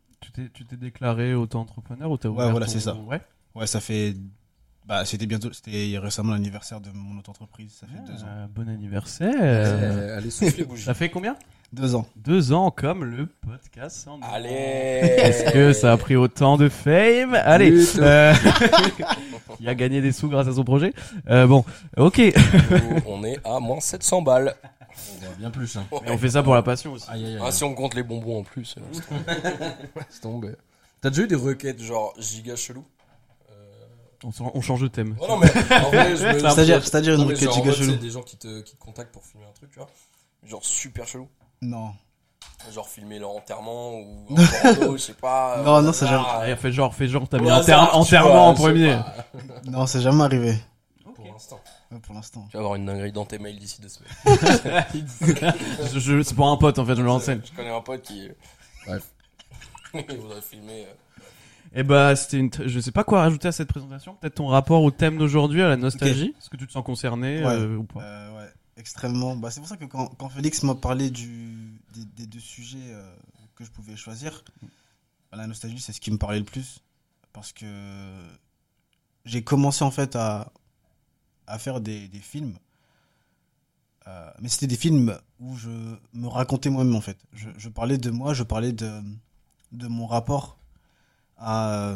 Tu 0.51 0.65
t'es, 0.65 0.75
déclaré 0.75 1.33
auto-entrepreneur 1.33 2.09
ou 2.09 2.17
t'as 2.17 2.29
Ouais, 2.29 2.35
ouvert 2.35 2.51
voilà, 2.51 2.65
ton- 2.65 2.71
c'est 2.71 2.79
ça. 2.79 2.95
Ouais. 2.95 3.21
Ouais, 3.55 3.67
ça 3.67 3.79
fait. 3.79 4.15
Bah, 4.85 5.05
c'était 5.05 5.25
bientôt. 5.25 5.51
C'était 5.53 5.97
récemment 5.97 6.33
l'anniversaire 6.33 6.81
de 6.81 6.89
mon 6.93 7.19
auto-entreprise. 7.19 7.73
Ça 7.79 7.87
fait 7.87 7.99
deux 8.11 8.21
ans. 8.23 8.27
Euh, 8.27 8.47
bon 8.53 8.67
anniversaire. 8.69 10.17
Allez, 10.17 10.29
souffle 10.31 10.57
les 10.57 10.65
bougies. 10.65 10.83
Ça 10.83 10.93
fait 10.93 11.09
combien? 11.09 11.35
Deux 11.71 11.95
ans. 11.95 12.05
Deux 12.15 12.53
ans 12.53 12.69
comme 12.69 13.03
le 13.03 13.25
podcast. 13.25 14.07
en. 14.07 14.19
Allez 14.21 14.49
Est-ce 14.49 15.51
que 15.51 15.73
ça 15.73 15.93
a 15.93 15.97
pris 15.97 16.15
autant 16.15 16.57
de 16.57 16.69
fame? 16.69 17.33
Allez, 17.33 17.73
euh, 17.97 18.33
qui 19.57 19.67
a 19.67 19.73
gagné 19.73 20.01
des 20.01 20.11
sous 20.11 20.29
grâce 20.29 20.47
à 20.47 20.53
son 20.53 20.63
projet? 20.63 20.93
Euh, 21.29 21.47
Bon, 21.47 21.65
ok. 21.97 22.19
Nous, 22.19 23.01
On 23.07 23.23
est 23.23 23.39
à 23.45 23.59
moins 23.59 23.79
700 23.79 24.21
balles. 24.21 24.53
On 25.21 25.25
voit 25.25 25.35
bien 25.37 25.49
plus. 25.51 25.75
Hein. 25.77 25.85
Et 26.05 26.11
on 26.11 26.17
fait 26.17 26.29
ça 26.31 26.43
pour 26.43 26.53
la 26.55 26.63
passion 26.63 26.93
aussi. 26.93 27.05
Aïe, 27.09 27.25
aïe, 27.25 27.35
aïe. 27.35 27.41
Ah, 27.43 27.51
si 27.51 27.63
on 27.63 27.73
compte 27.73 27.93
les 27.95 28.03
bonbons 28.03 28.39
en 28.39 28.43
plus. 28.43 28.75
euh, 28.77 28.81
tomber. 29.09 29.33
Laisse 29.95 30.21
tomber. 30.21 30.55
T'as 31.01 31.09
déjà 31.09 31.23
eu 31.23 31.27
des 31.27 31.35
requêtes 31.35 31.81
genre 31.81 32.13
giga 32.17 32.55
chelou 32.55 32.85
On, 34.23 34.31
s'en- 34.31 34.51
on 34.53 34.61
change 34.61 34.81
de 34.81 34.87
thème. 34.87 35.15
Oh 35.19 35.25
non, 35.27 35.37
mais 35.37 35.49
en 35.49 35.89
vrai, 35.89 36.15
je 36.15 36.25
me. 36.33 36.39
C'est-à-dire, 36.39 36.81
c'est-à-dire 36.81 37.13
une 37.15 37.19
Non, 37.21 37.25
mais 37.27 37.33
requête 37.33 37.49
genre, 37.49 37.53
en 37.57 37.57
giga 37.57 37.69
mode, 37.71 37.77
chelou. 37.79 37.91
C'est 37.91 37.97
des 37.99 38.09
gens 38.09 38.21
qui 38.21 38.37
te, 38.37 38.61
qui 38.61 38.75
te 38.75 38.79
contactent 38.79 39.11
pour 39.11 39.25
filmer 39.25 39.45
un 39.45 39.51
truc, 39.53 39.71
tu 39.71 39.79
vois. 39.79 39.89
Genre 40.45 40.63
super 40.63 41.07
chelou. 41.07 41.27
Non. 41.61 41.91
Genre 42.73 42.87
filmer 42.87 43.19
leur 43.19 43.31
enterrement 43.31 43.95
ou 43.99 44.25
un 44.37 44.73
porno, 44.75 44.97
je 44.97 45.01
sais 45.01 45.13
pas. 45.13 45.61
Non, 45.65 45.77
euh, 45.77 45.81
non, 45.81 45.91
c'est 45.93 46.05
ah, 46.07 46.39
Allez, 46.39 46.55
fais 46.55 46.71
genre, 46.71 46.93
fais 46.95 47.07
genre, 47.09 47.27
t'as 47.27 47.37
au 47.37 47.41
mis 47.41 47.49
hasard, 47.49 47.81
enter- 47.83 47.91
tu 47.91 47.97
enterrement 47.97 48.47
en 48.49 48.53
vois, 48.53 48.71
je 48.73 48.77
sais 48.85 48.87
premier. 48.87 49.43
pas. 49.63 49.69
Non, 49.69 49.85
c'est 49.85 50.01
jamais 50.01 50.23
arrivé. 50.23 50.55
Pour 51.15 51.25
l'instant. 51.25 51.59
Ouais, 51.93 51.99
pour 51.99 52.15
l'instant. 52.15 52.45
Tu 52.49 52.53
vas 52.57 52.59
avoir 52.61 52.75
une 52.75 52.85
dinguerie 52.85 53.11
dans 53.11 53.25
tes 53.25 53.37
mails 53.39 53.57
d'ici 53.59 53.81
deux 53.81 53.89
semaines. 53.89 54.11
Je- 55.93 55.99
je- 55.99 56.21
c'est 56.23 56.35
pour 56.35 56.49
un 56.49 56.57
pote 56.57 56.79
en 56.79 56.85
fait, 56.85 56.95
je 56.95 57.01
me 57.01 57.09
renseigne. 57.09 57.41
Je 57.45 57.55
connais 57.55 57.69
un 57.73 57.81
pote 57.81 58.01
qui. 58.01 58.29
Bref. 58.85 59.09
Il 60.09 60.17
voudrait 60.17 60.41
filmer. 60.41 60.85
euh, 60.87 60.93
Et 61.79 61.83
bah, 61.83 62.15
c'était 62.15 62.37
une. 62.37 62.49
tr- 62.49 62.67
Je 62.67 62.79
sais 62.79 62.91
pas 62.91 63.03
quoi 63.03 63.21
rajouter 63.21 63.47
à 63.47 63.51
cette 63.51 63.67
présentation. 63.69 64.15
Peut-être 64.15 64.35
ton 64.35 64.47
rapport 64.47 64.81
au 64.81 64.91
thème 64.91 65.17
d'aujourd'hui, 65.17 65.61
à 65.61 65.67
la 65.69 65.77
nostalgie. 65.77 66.33
Est-ce 66.37 66.49
que 66.49 66.57
tu 66.57 66.65
te 66.67 66.71
sens 66.71 66.83
concerné 66.83 67.43
Ouais. 67.45 67.51
euh, 67.53 67.77
ou 67.77 67.83
pas? 67.83 68.01
Euh, 68.01 68.37
ouais, 68.37 68.49
extrêmement. 68.77 69.35
Bah, 69.35 69.51
c'est 69.51 69.59
pour 69.59 69.69
ça 69.69 69.77
que 69.77 69.85
quand, 69.85 70.07
quand 70.17 70.29
Félix 70.29 70.63
m'a 70.63 70.75
parlé 70.75 71.09
du, 71.11 71.79
des, 71.93 72.05
des 72.17 72.25
deux 72.25 72.39
sujets 72.39 72.77
euh, 72.89 73.15
que 73.55 73.63
je 73.63 73.69
pouvais 73.69 73.95
choisir, 73.95 74.43
bah, 75.31 75.37
la 75.37 75.45
nostalgie, 75.47 75.79
c'est 75.79 75.93
ce 75.93 76.01
qui 76.01 76.09
me 76.11 76.17
parlait 76.17 76.39
le 76.39 76.45
plus. 76.45 76.79
Parce 77.33 77.51
que 77.51 77.65
j'ai 79.25 79.43
commencé 79.43 79.83
en 79.83 79.91
fait 79.91 80.15
à, 80.15 80.51
à 81.47 81.59
faire 81.59 81.81
des, 81.81 82.07
des 82.07 82.19
films. 82.19 82.57
Euh, 84.07 84.29
mais 84.41 84.49
c'était 84.49 84.67
des 84.67 84.75
films 84.75 85.17
où 85.39 85.55
je 85.55 85.69
me 86.13 86.27
racontais 86.27 86.69
moi-même 86.69 86.95
en 86.95 87.01
fait. 87.01 87.17
Je, 87.33 87.69
parlais 87.69 87.97
de 87.97 88.09
moi, 88.09 88.33
je 88.33 88.43
parlais 88.43 88.73
de, 88.73 89.01
de 89.71 89.87
mon 89.87 90.05
rapport 90.05 90.57
à. 91.37 91.95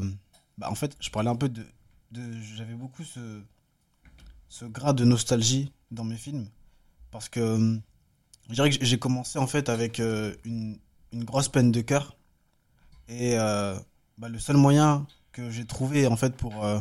Bah, 0.58 0.70
en 0.72 0.76
fait, 0.76 0.96
je 1.00 1.10
parlais 1.10 1.30
un 1.30 1.36
peu 1.36 1.50
de. 1.50 1.66
de 2.12 2.22
J'avais 2.56 2.76
beaucoup 2.76 3.04
ce, 3.04 3.42
ce 4.50 4.66
grade 4.66 4.96
de 4.96 5.06
nostalgie 5.06 5.72
dans 5.92 6.04
mes 6.04 6.16
films. 6.16 6.48
Parce 7.12 7.30
que 7.30 7.40
euh, 7.40 7.78
je 8.50 8.54
dirais 8.54 8.70
que 8.70 8.84
j'ai 8.84 9.00
commencé 9.00 9.40
en 9.40 9.48
fait 9.48 9.70
avec 9.70 10.00
euh, 10.00 10.36
une, 10.46 10.80
une 11.12 11.24
grosse 11.24 11.50
peine 11.50 11.72
de 11.72 11.82
cœur. 11.82 12.16
Et 13.08 13.38
euh, 13.38 13.78
bah, 14.18 14.30
le 14.30 14.40
seul 14.40 14.58
moyen 14.58 15.06
que 15.32 15.50
j'ai 15.50 15.66
trouvé 15.66 16.08
en 16.08 16.16
fait 16.16 16.36
pour, 16.36 16.66
euh, 16.66 16.80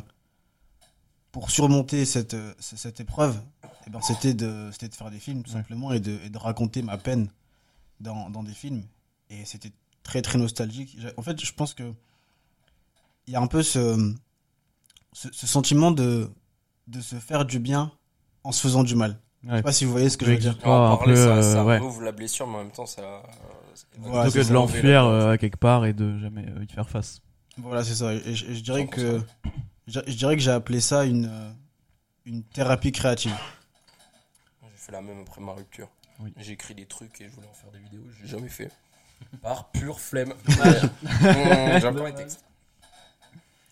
pour 1.36 1.50
surmonter 1.50 2.06
cette, 2.06 2.32
euh, 2.32 2.54
cette 2.60 2.98
épreuve, 2.98 3.38
eh 3.86 3.90
ben, 3.90 4.00
c'était 4.00 4.32
de, 4.32 4.70
c'était 4.72 4.88
de 4.88 4.94
faire 4.94 5.10
des 5.10 5.18
films 5.18 5.42
tout 5.42 5.50
Ouais. 5.50 5.58
simplement 5.58 5.92
et 5.92 6.00
de, 6.00 6.18
et 6.24 6.30
de 6.30 6.38
raconter 6.38 6.80
ma 6.80 6.96
peine 6.96 7.28
dans, 8.00 8.30
dans 8.30 8.42
des 8.42 8.54
films. 8.54 8.82
Et 9.28 9.44
c'était 9.44 9.70
très 10.02 10.22
très 10.22 10.38
nostalgique. 10.38 10.96
En 11.18 11.22
fait, 11.22 11.38
je 11.44 11.52
pense 11.52 11.74
que 11.74 11.92
il 13.26 13.34
y 13.34 13.36
a 13.36 13.40
un 13.42 13.48
peu 13.48 13.62
ce, 13.62 14.14
ce, 15.12 15.28
ce 15.30 15.46
sentiment 15.46 15.90
de, 15.90 16.30
de 16.86 17.02
se 17.02 17.16
faire 17.16 17.44
du 17.44 17.58
bien 17.58 17.92
en 18.42 18.50
se 18.50 18.62
faisant 18.62 18.82
du 18.82 18.94
mal. 18.94 19.20
Je 19.44 19.50
Ouais. 19.50 19.56
sais 19.58 19.62
pas 19.62 19.72
si 19.72 19.84
vous 19.84 19.92
voyez 19.92 20.08
ce 20.08 20.16
que 20.16 20.24
je 20.24 20.30
veux 20.30 20.38
dire. 20.38 20.56
Oh, 20.64 20.68
en 20.70 20.92
un 20.94 20.96
parler, 20.96 21.12
peu, 21.16 21.20
ça, 21.22 21.36
euh, 21.36 21.42
ça 21.54 21.64
ouais. 21.66 21.76
rouvre 21.78 22.00
la 22.00 22.12
blessure, 22.12 22.46
mais 22.46 22.54
en 22.56 22.62
même 22.64 22.72
temps, 22.72 22.86
ça. 22.86 23.02
euh, 23.02 23.20
Voilà, 23.98 24.22
Plutôt 24.30 24.40
que 24.42 24.48
de 24.48 24.54
l'enfuir 24.54 25.04
euh, 25.04 25.32
à 25.32 25.36
quelque 25.38 25.58
part 25.58 25.84
et 25.84 25.92
de 25.92 26.18
jamais 26.18 26.46
euh, 26.48 26.64
y 26.64 26.72
faire 26.72 26.88
face. 26.88 27.20
Voilà, 27.58 27.84
c'est 27.84 27.94
ça. 27.96 28.14
Et 28.14 28.34
je, 28.34 28.46
et 28.46 28.54
je 28.54 28.60
dirais 28.62 28.84
100%. 28.84 28.88
que 28.88 29.20
je, 29.86 30.00
je 30.06 30.14
dirais 30.14 30.36
que 30.36 30.42
j'ai 30.42 30.50
appelé 30.50 30.80
ça 30.80 31.04
une 31.04 31.26
euh, 31.26 31.50
une 32.24 32.42
thérapie 32.42 32.92
créative. 32.92 33.34
J'ai 34.62 34.68
fait 34.76 34.92
la 34.92 35.00
même 35.02 35.20
après 35.22 35.40
ma 35.40 35.52
rupture. 35.52 35.88
Oui. 36.20 36.32
J'ai 36.38 36.52
écrit 36.52 36.74
des 36.74 36.86
trucs 36.86 37.20
et 37.20 37.28
je 37.28 37.30
voulais 37.34 37.46
en 37.48 37.52
faire 37.54 37.70
des 37.70 37.78
vidéos. 37.78 38.02
J'ai 38.20 38.28
jamais 38.28 38.48
fait. 38.48 38.70
Par 39.42 39.70
pure 39.70 40.00
flemme. 40.00 40.32
J'ai 41.80 41.86
encore 41.86 42.06
les 42.06 42.14
textes. 42.14 42.44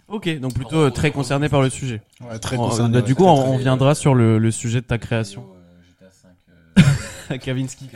Ok, 0.09 0.28
donc 0.38 0.54
plutôt 0.54 0.80
euh, 0.80 0.90
très 0.90 1.11
concerné 1.11 1.49
par 1.49 1.62
le 1.62 1.71
sujet. 1.71 2.02
Ouais, 2.21 2.38
très 2.38 2.56
On- 2.59 2.68
concerné. 2.68 2.92
bah, 2.92 2.99
ouais. 2.99 3.04
du 3.04 3.14
coup, 3.14 3.25
on, 3.25 3.56
viendra 3.56 3.94
sur 3.94 4.14
le, 4.14 4.38
le 4.38 4.50
sujet 4.50 4.83
de 4.83 4.87
ta 4.87 4.99
création. 4.99 5.47
GTA 5.99 6.11
5. 7.30 7.38
Kavinsky. 7.40 7.88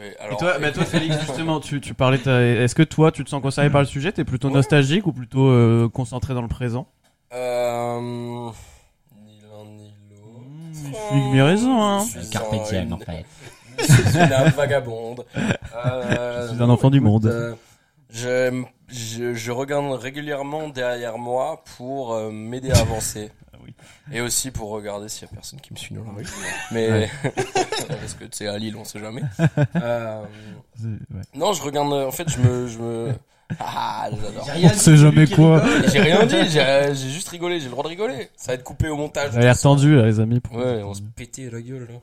Et 0.00 0.36
toi, 0.38 0.58
bah, 0.58 0.72
toi, 0.72 0.84
Félix, 0.84 1.16
justement, 1.20 1.60
tu, 1.60 1.80
tu 1.80 1.94
parlais. 1.94 2.18
de 2.18 2.24
ta- 2.24 2.42
Est-ce 2.42 2.74
que 2.74 2.82
toi, 2.82 3.12
tu 3.12 3.22
te 3.24 3.30
sens 3.30 3.40
concerné 3.40 3.70
par 3.70 3.80
le 3.80 3.86
sujet? 3.86 4.10
T'es 4.10 4.24
plutôt 4.24 4.50
nostalgique 4.50 5.06
ou 5.06 5.12
plutôt 5.12 5.48
euh, 5.48 5.88
concentré 5.88 6.34
dans 6.34 6.42
le 6.42 6.48
présent? 6.48 6.88
Euh, 7.34 8.00
ni 9.24 9.40
l'un 9.40 9.64
ni 9.76 9.94
l'autre. 10.10 10.40
Mmh, 10.40 10.92
Je 10.92 10.96
suis 11.08 11.30
mi-raison, 11.32 11.82
hein. 11.82 12.04
Je 12.14 12.20
suis 12.20 12.30
Carpe 12.30 12.54
diem, 12.68 12.84
une- 12.86 12.92
en 12.94 12.98
fait. 12.98 13.24
Je 13.78 13.84
suis 13.84 14.18
une 14.18 14.32
âme 14.32 14.48
vagabonde. 14.50 15.24
Euh, 15.76 16.48
Je 16.48 16.54
suis 16.54 16.62
un 16.62 16.70
enfant 16.70 16.88
du 16.90 17.00
monde. 17.00 17.26
euh, 17.26 17.54
je, 18.08 18.62
je, 18.86 19.34
je 19.34 19.50
regarde 19.50 19.90
régulièrement 19.92 20.68
derrière 20.68 21.18
moi 21.18 21.64
pour 21.76 22.14
euh, 22.14 22.30
m'aider 22.30 22.70
à 22.70 22.78
avancer. 22.78 23.30
Ah 23.52 23.58
oui. 23.64 23.74
Et 24.12 24.20
aussi 24.20 24.50
pour 24.50 24.70
regarder 24.70 25.08
s'il 25.08 25.26
y 25.26 25.30
a 25.30 25.34
personne 25.34 25.60
qui 25.60 25.72
me 25.72 25.78
suit 25.78 25.94
dans 25.94 26.04
la 26.04 26.10
rue. 26.12 26.26
Mais 26.72 27.08
parce 27.88 28.14
que 28.14 28.24
tu 28.24 28.36
sais 28.38 28.46
à 28.48 28.58
Lille 28.58 28.76
on 28.76 28.84
sait 28.84 28.98
jamais. 28.98 29.22
Euh, 29.76 30.22
C'est- 30.76 30.86
ouais. 30.86 31.22
non 31.34 31.52
je 31.52 31.62
regarde 31.62 31.92
en 31.92 32.10
fait 32.10 32.28
je 32.28 32.38
me 32.40 32.66
je 32.68 32.78
me 32.78 33.12
ah 33.60 34.08
j'adore. 34.10 34.48
On 34.64 34.68
sait 34.70 34.96
jamais 34.96 35.26
quoi. 35.26 35.62
J'ai 35.92 36.00
rien 36.00 36.24
dit 36.26 36.48
j'ai 36.50 36.94
juste 37.10 37.28
rigolé 37.28 37.58
j'ai 37.60 37.66
le 37.66 37.70
droit 37.72 37.84
de 37.84 37.88
rigoler. 37.88 38.30
Ça 38.36 38.52
va 38.52 38.54
être 38.54 38.64
coupé 38.64 38.88
au 38.88 38.96
montage. 38.96 39.34
Avez 39.34 39.44
l'air 39.44 39.58
tendu, 39.60 39.96
là, 39.96 40.06
les 40.06 40.20
amis. 40.20 40.40
pour- 40.40 40.56
Ouais, 40.56 40.82
on 40.82 40.94
se 40.94 41.02
pétait 41.02 41.50
la 41.50 41.60
gueule 41.60 41.88
là. 41.90 41.98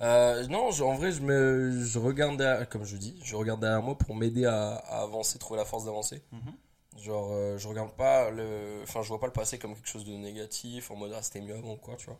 Euh, 0.00 0.46
non, 0.48 0.70
je- 0.70 0.82
en 0.82 0.94
vrai, 0.94 1.12
je 1.12 1.20
me, 1.20 1.84
je 1.84 1.98
regarde 1.98 2.36
derrière, 2.38 2.66
comme 2.68 2.84
je 2.84 2.96
dis, 2.96 3.14
je 3.22 3.36
regarde 3.36 3.60
derrière 3.60 3.82
moi 3.82 3.96
pour 3.96 4.14
m'aider 4.16 4.46
à, 4.46 4.76
à 4.76 5.02
avancer, 5.02 5.38
trouver 5.38 5.58
la 5.58 5.66
force 5.66 5.84
d'avancer. 5.84 6.22
Mhm. 6.32 6.40
Genre, 7.02 7.28
euh, 7.32 7.58
je 7.58 7.68
regarde 7.68 7.90
pas 7.92 8.30
le, 8.30 8.80
enfin, 8.82 9.02
je 9.02 9.08
vois 9.08 9.20
pas 9.20 9.26
le 9.26 9.32
passé 9.32 9.58
comme 9.58 9.74
quelque 9.74 9.88
chose 9.88 10.04
de 10.06 10.12
négatif, 10.12 10.90
en 10.90 10.96
mode 10.96 11.12
ah 11.16 11.20
c'était 11.22 11.40
mieux 11.42 11.54
avant 11.56 11.76
quoi, 11.76 11.94
tu 11.96 12.06
vois. 12.06 12.18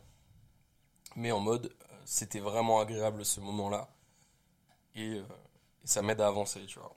Mais 1.16 1.32
en 1.32 1.40
mode, 1.40 1.66
euh, 1.66 1.94
c'était 2.04 2.40
vraiment 2.40 2.80
agréable 2.80 3.24
ce 3.24 3.40
moment-là, 3.40 3.88
et, 4.94 5.08
euh, 5.14 5.22
et 5.84 5.86
ça 5.86 6.02
m'aide 6.02 6.20
à 6.20 6.26
avancer, 6.26 6.60
tu 6.66 6.78
vois. 6.78 6.94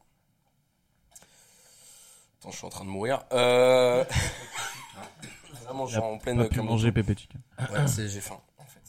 Attends, 2.46 2.52
je 2.52 2.58
suis 2.58 2.66
en 2.68 2.70
train 2.70 2.86
de 2.86 2.90
mourir. 2.90 3.24
Euh... 3.34 4.06
Vraiment, 5.64 5.88
genre 5.88 6.06
en 6.06 6.18
pleine. 6.20 6.38
Pas 6.38 6.48
pu 6.48 6.62
manger 6.62 6.92
Pépé 6.92 7.16
Chicken. 7.18 7.42
Ouais, 7.60 7.88
c'est- 7.88 8.08
j'ai 8.08 8.22
faim, 8.22 8.40
en 8.60 8.66
fait. 8.66 8.82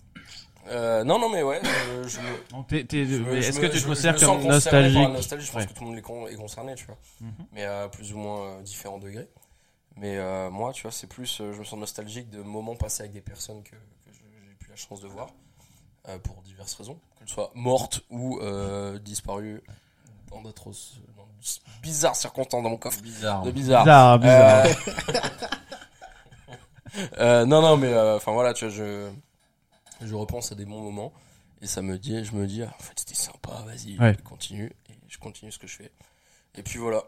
Euh, 0.68 1.04
non, 1.04 1.18
non, 1.18 1.30
mais 1.30 1.42
ouais. 1.42 1.60
je- 1.64 2.06
je 2.08 2.20
me- 2.20 2.50
Donc, 2.50 2.66
t'es- 2.68 2.84
t'es- 2.84 3.06
je 3.06 3.16
me- 3.16 3.32
mais 3.32 3.40
je 3.40 3.48
Est-ce 3.48 3.58
me- 3.58 3.62
que 3.66 3.72
tu 3.72 3.78
je 3.78 3.82
te 3.84 3.88
me- 3.88 3.92
considères 3.94 4.18
je 4.18 4.25
me 4.26 4.26
sens 4.30 4.42
comme 4.42 4.50
concerné 4.52 4.62
par 4.62 4.72
la 4.82 5.08
nostalgique 5.08 5.16
nostalgie, 5.16 5.46
je 5.46 5.52
pense 5.52 5.62
Ouais. 5.62 5.68
que 5.68 5.72
tout 5.72 5.84
le 5.84 5.88
monde 5.88 5.98
est, 5.98 6.02
con- 6.02 6.26
est 6.28 6.34
concerné, 6.34 6.75
tu 6.75 6.84
vois. 6.84 6.98
Mhm. 7.22 7.32
Mais 7.52 7.64
à 7.64 7.88
plus 7.88 8.12
ou 8.12 8.18
moins 8.18 8.40
euh, 8.58 8.62
différents 8.62 8.98
degrés. 8.98 9.28
Mais 9.96 10.18
euh, 10.18 10.50
moi, 10.50 10.72
tu 10.75 10.82
vois, 10.82 10.92
c'est 10.92 11.06
plus. 11.06 11.40
euh, 11.40 11.54
je 11.54 11.58
me 11.60 11.64
sens 11.64 11.78
nostalgique 11.78 12.28
de 12.28 12.42
moments 12.42 12.76
passés 12.76 13.02
avec 13.04 13.12
des 13.14 13.22
personnes 13.22 13.62
que, 13.62 13.70
que 13.70 14.12
je- 14.12 14.18
j'ai 14.18 14.52
eu 14.52 14.56
plus 14.56 14.68
la 14.68 14.76
chance 14.76 15.00
de 15.00 15.08
voir. 15.08 15.28
euh, 16.08 16.18
pour 16.20 16.40
diverses 16.42 16.75
raisons. 16.75 17.00
Qu'elles 17.18 17.28
soient 17.28 17.50
mortes 17.56 18.00
ou 18.10 18.38
euh, 18.40 18.96
disparues 19.00 19.60
dans. 20.30 20.40
Bizarres 21.82 22.16
circonstances 22.16 22.62
dans 22.62 22.70
mon 22.70 22.76
coffre. 22.76 23.00
Bizarre. 23.02 23.42
De 23.42 23.50
bizarre. 23.50 23.84
Bizarre, 23.84 24.18
bizarre. 24.18 24.66
Euh, 24.66 24.72
euh, 27.18 27.46
non, 27.46 27.62
non, 27.62 27.76
mais 27.76 27.92
euh, 27.92 28.16
enfin 28.16 28.32
voilà, 28.32 28.52
tu 28.54 28.66
vois, 28.66 28.74
je, 28.74 29.10
je 30.02 30.14
repense 30.14 30.52
à 30.52 30.54
des 30.54 30.64
bons 30.64 30.80
moments 30.80 31.12
et 31.62 31.66
ça 31.66 31.82
me 31.82 31.98
dit, 31.98 32.24
je 32.24 32.32
me 32.32 32.46
dis, 32.46 32.62
ah, 32.62 32.72
en 32.78 32.82
fait, 32.82 32.98
c'était 32.98 33.14
sympa, 33.14 33.62
vas-y, 33.66 33.98
Ouais. 33.98 34.16
continue 34.24 34.72
et 34.88 34.94
je 35.08 35.18
continue 35.18 35.52
ce 35.52 35.58
que 35.58 35.66
je 35.66 35.76
fais. 35.76 35.92
Et 36.54 36.62
puis 36.62 36.78
voilà. 36.78 37.02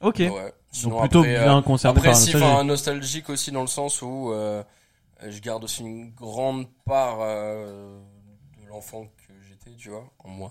Ok. 0.00 0.18
Ouais. 0.18 0.52
Sinon, 0.70 0.96
Donc 0.96 1.00
plutôt 1.02 1.20
après, 1.20 1.44
bien 1.44 1.62
concerné 1.62 1.98
après, 1.98 2.10
par 2.10 2.16
si, 2.16 2.34
nostalgique 2.64 3.30
aussi 3.30 3.50
dans 3.50 3.62
le 3.62 3.66
sens 3.68 4.02
où 4.02 4.32
euh, 4.32 4.62
je 5.26 5.40
garde 5.40 5.64
aussi 5.64 5.82
une 5.82 6.10
grande 6.10 6.66
part 6.84 7.18
euh, 7.20 7.98
de 8.62 8.68
l'enfant 8.68 9.06
que 9.06 9.32
j'étais, 9.48 9.76
tu 9.76 9.90
vois, 9.90 10.04
en 10.20 10.28
moi. 10.28 10.50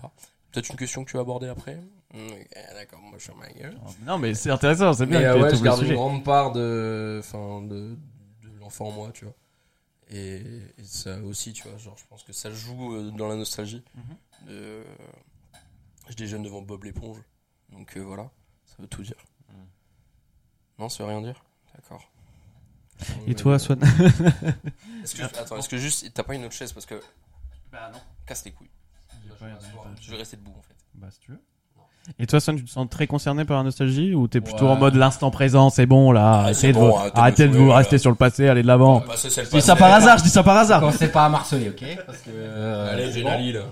Peut-être 0.52 0.70
une 0.70 0.76
question 0.76 1.04
que 1.04 1.10
tu 1.10 1.16
as 1.16 1.20
abordée 1.20 1.48
après? 1.48 1.78
D'accord, 2.12 3.00
moi 3.00 3.18
je 3.18 3.24
suis 3.24 3.32
ma 3.34 3.48
gueule. 3.48 3.78
Non, 4.02 4.18
mais 4.18 4.34
c'est 4.34 4.50
intéressant, 4.50 4.92
c'est 4.94 5.06
bien 5.06 5.18
Mais 5.18 5.24
que 5.24 5.30
euh, 5.30 5.42
ouais, 5.42 5.56
je 5.56 5.62
garde 5.62 5.82
une 5.82 5.94
grande 5.94 6.24
part 6.24 6.52
de, 6.52 7.20
enfin, 7.22 7.62
de, 7.62 7.96
de 8.42 8.58
l'enfant 8.60 8.86
en 8.88 8.92
moi, 8.92 9.10
tu 9.12 9.24
vois. 9.24 9.34
Et, 10.10 10.36
et 10.78 10.84
ça 10.84 11.20
aussi, 11.22 11.52
tu 11.52 11.68
vois, 11.68 11.76
genre, 11.76 11.98
je 11.98 12.06
pense 12.06 12.22
que 12.24 12.32
ça 12.32 12.50
joue 12.50 12.94
euh, 12.94 13.10
dans 13.10 13.28
la 13.28 13.36
nostalgie. 13.36 13.84
Mhm. 13.94 14.48
De- 14.48 14.84
je 16.08 16.14
déjeune 16.14 16.42
devant 16.42 16.62
Bob 16.62 16.84
l'éponge. 16.84 17.18
Donc 17.70 17.96
euh, 17.96 18.00
voilà, 18.00 18.30
ça 18.64 18.76
veut 18.78 18.88
tout 18.88 19.02
dire. 19.02 19.22
Mhm. 19.50 19.66
Non, 20.78 20.88
ça 20.88 21.04
veut 21.04 21.10
rien 21.10 21.20
dire 21.20 21.44
D'accord. 21.74 22.10
Et 23.26 23.34
toi, 23.34 23.58
Swan 23.58 23.80
Est-ce 25.04 25.14
que, 25.14 25.22
attends, 25.22 25.58
est-ce 25.58 25.68
que 25.68 25.76
juste, 25.76 26.12
t'as 26.14 26.24
pas 26.24 26.34
une 26.34 26.44
autre 26.44 26.54
chaise? 26.54 26.72
Parce 26.72 26.86
que. 26.86 27.00
Bah 27.70 27.90
non. 27.92 28.00
Casse 28.26 28.44
les 28.46 28.52
couilles. 28.52 28.70
Je 30.00 30.10
vais 30.10 30.16
rester 30.16 30.36
debout 30.36 30.54
en 30.58 30.62
fait. 30.62 30.74
Bah, 30.94 31.10
si 31.10 31.20
tu 31.20 31.32
veux. 31.32 31.40
Et 32.18 32.26
toi, 32.26 32.40
Swan, 32.40 32.56
tu 32.56 32.64
te 32.64 32.70
sens 32.70 32.88
très 32.88 33.06
concerné 33.06 33.44
par 33.44 33.58
la 33.58 33.62
nostalgie 33.64 34.14
ou 34.14 34.28
t'es 34.28 34.40
plutôt 34.40 34.64
Ouais. 34.66 34.70
en 34.72 34.76
mode 34.76 34.94
l'instant 34.94 35.30
présent, 35.30 35.70
c'est 35.70 35.86
bon 35.86 36.10
là, 36.12 36.24
Ah, 36.32 36.38
arrêtez 36.40 36.58
c'est 36.58 36.68
de 36.68 36.78
bon, 36.78 36.90
vous, 36.90 36.96
arrêtez 36.96 37.12
de 37.14 37.18
arrêtez 37.20 37.48
de 37.48 37.52
jouer, 37.52 37.62
vous 37.64 37.70
rester 37.72 37.98
sur 37.98 38.10
le 38.10 38.16
passé, 38.16 38.48
allez 38.48 38.62
de 38.62 38.66
l'avant. 38.66 39.00
Bah, 39.06 39.14
c'est 39.16 39.30
Je 39.44 39.50
dis 39.50 39.60
ça 39.60 39.76
par 39.76 39.92
hasard, 39.92 40.18
je 40.18 40.22
dis 40.24 40.28
ça 40.30 40.42
par 40.42 40.56
hasard. 40.56 40.80
Commencez 40.80 41.08
pas 41.12 41.26
à 41.26 41.32
harceler, 41.32 41.68
ok 41.70 41.84
Parce 42.06 42.18
que. 42.18 42.30
euh, 42.32 42.92
Allez, 42.92 43.06
c'est 43.06 43.12
j'ai 43.12 43.22
bon. 43.22 43.28
la 43.28 43.36
Lille. 43.38 43.62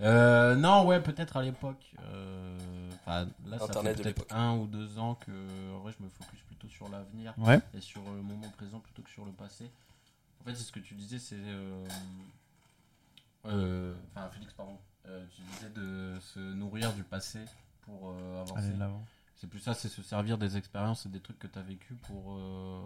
Euh, 0.00 0.54
non, 0.54 0.84
ouais, 0.86 1.00
peut-être 1.00 1.36
à 1.38 1.42
l'époque. 1.42 1.82
euh, 2.12 2.56
Enfin, 3.06 3.26
là, 3.46 3.58
ça 3.58 3.64
Internet 3.64 3.92
fait 3.96 3.98
de 3.98 4.02
peut-être 4.02 4.18
l'époque. 4.18 4.38
un 4.38 4.54
ou 4.56 4.66
deux 4.66 4.98
ans 4.98 5.16
que, 5.26 5.30
en 5.74 5.80
vrai, 5.80 5.92
je 5.98 6.04
me 6.04 6.10
focus 6.10 6.40
plutôt 6.46 6.68
sur 6.68 6.88
l'avenir 6.90 7.32
Ouais. 7.38 7.58
et 7.76 7.80
sur 7.80 8.02
le 8.14 8.20
moment 8.22 8.46
présent 8.56 8.78
plutôt 8.80 9.00
que 9.02 9.10
sur 9.10 9.24
le 9.24 9.32
passé. 9.32 9.64
En 10.42 10.44
fait, 10.48 10.54
c'est 10.54 10.62
ce 10.64 10.72
que 10.72 10.78
tu 10.80 10.94
disais, 10.94 11.18
c'est. 11.18 11.34
euh, 11.36 11.84
euh, 13.46 13.94
Enfin, 14.14 14.28
Félix, 14.32 14.52
pardon. 14.52 14.76
Euh, 15.08 15.24
tu 15.34 15.40
disais 15.42 15.70
de 15.74 16.20
se 16.20 16.38
nourrir 16.54 16.92
du 16.92 17.02
passé 17.02 17.38
pour 17.88 18.10
euh, 18.10 18.40
avancer. 18.42 18.52
Allez 18.66 18.74
de 18.74 18.78
l'avant. 18.78 19.04
C'est 19.36 19.46
plus 19.46 19.60
ça, 19.60 19.72
c'est 19.72 19.88
se 19.88 20.02
servir 20.02 20.36
des 20.36 20.56
expériences 20.56 21.06
et 21.06 21.08
des 21.08 21.20
trucs 21.20 21.38
que 21.38 21.46
tu 21.46 21.58
as 21.58 21.62
vécu 21.62 21.94
pour 21.94 22.34
euh, 22.36 22.80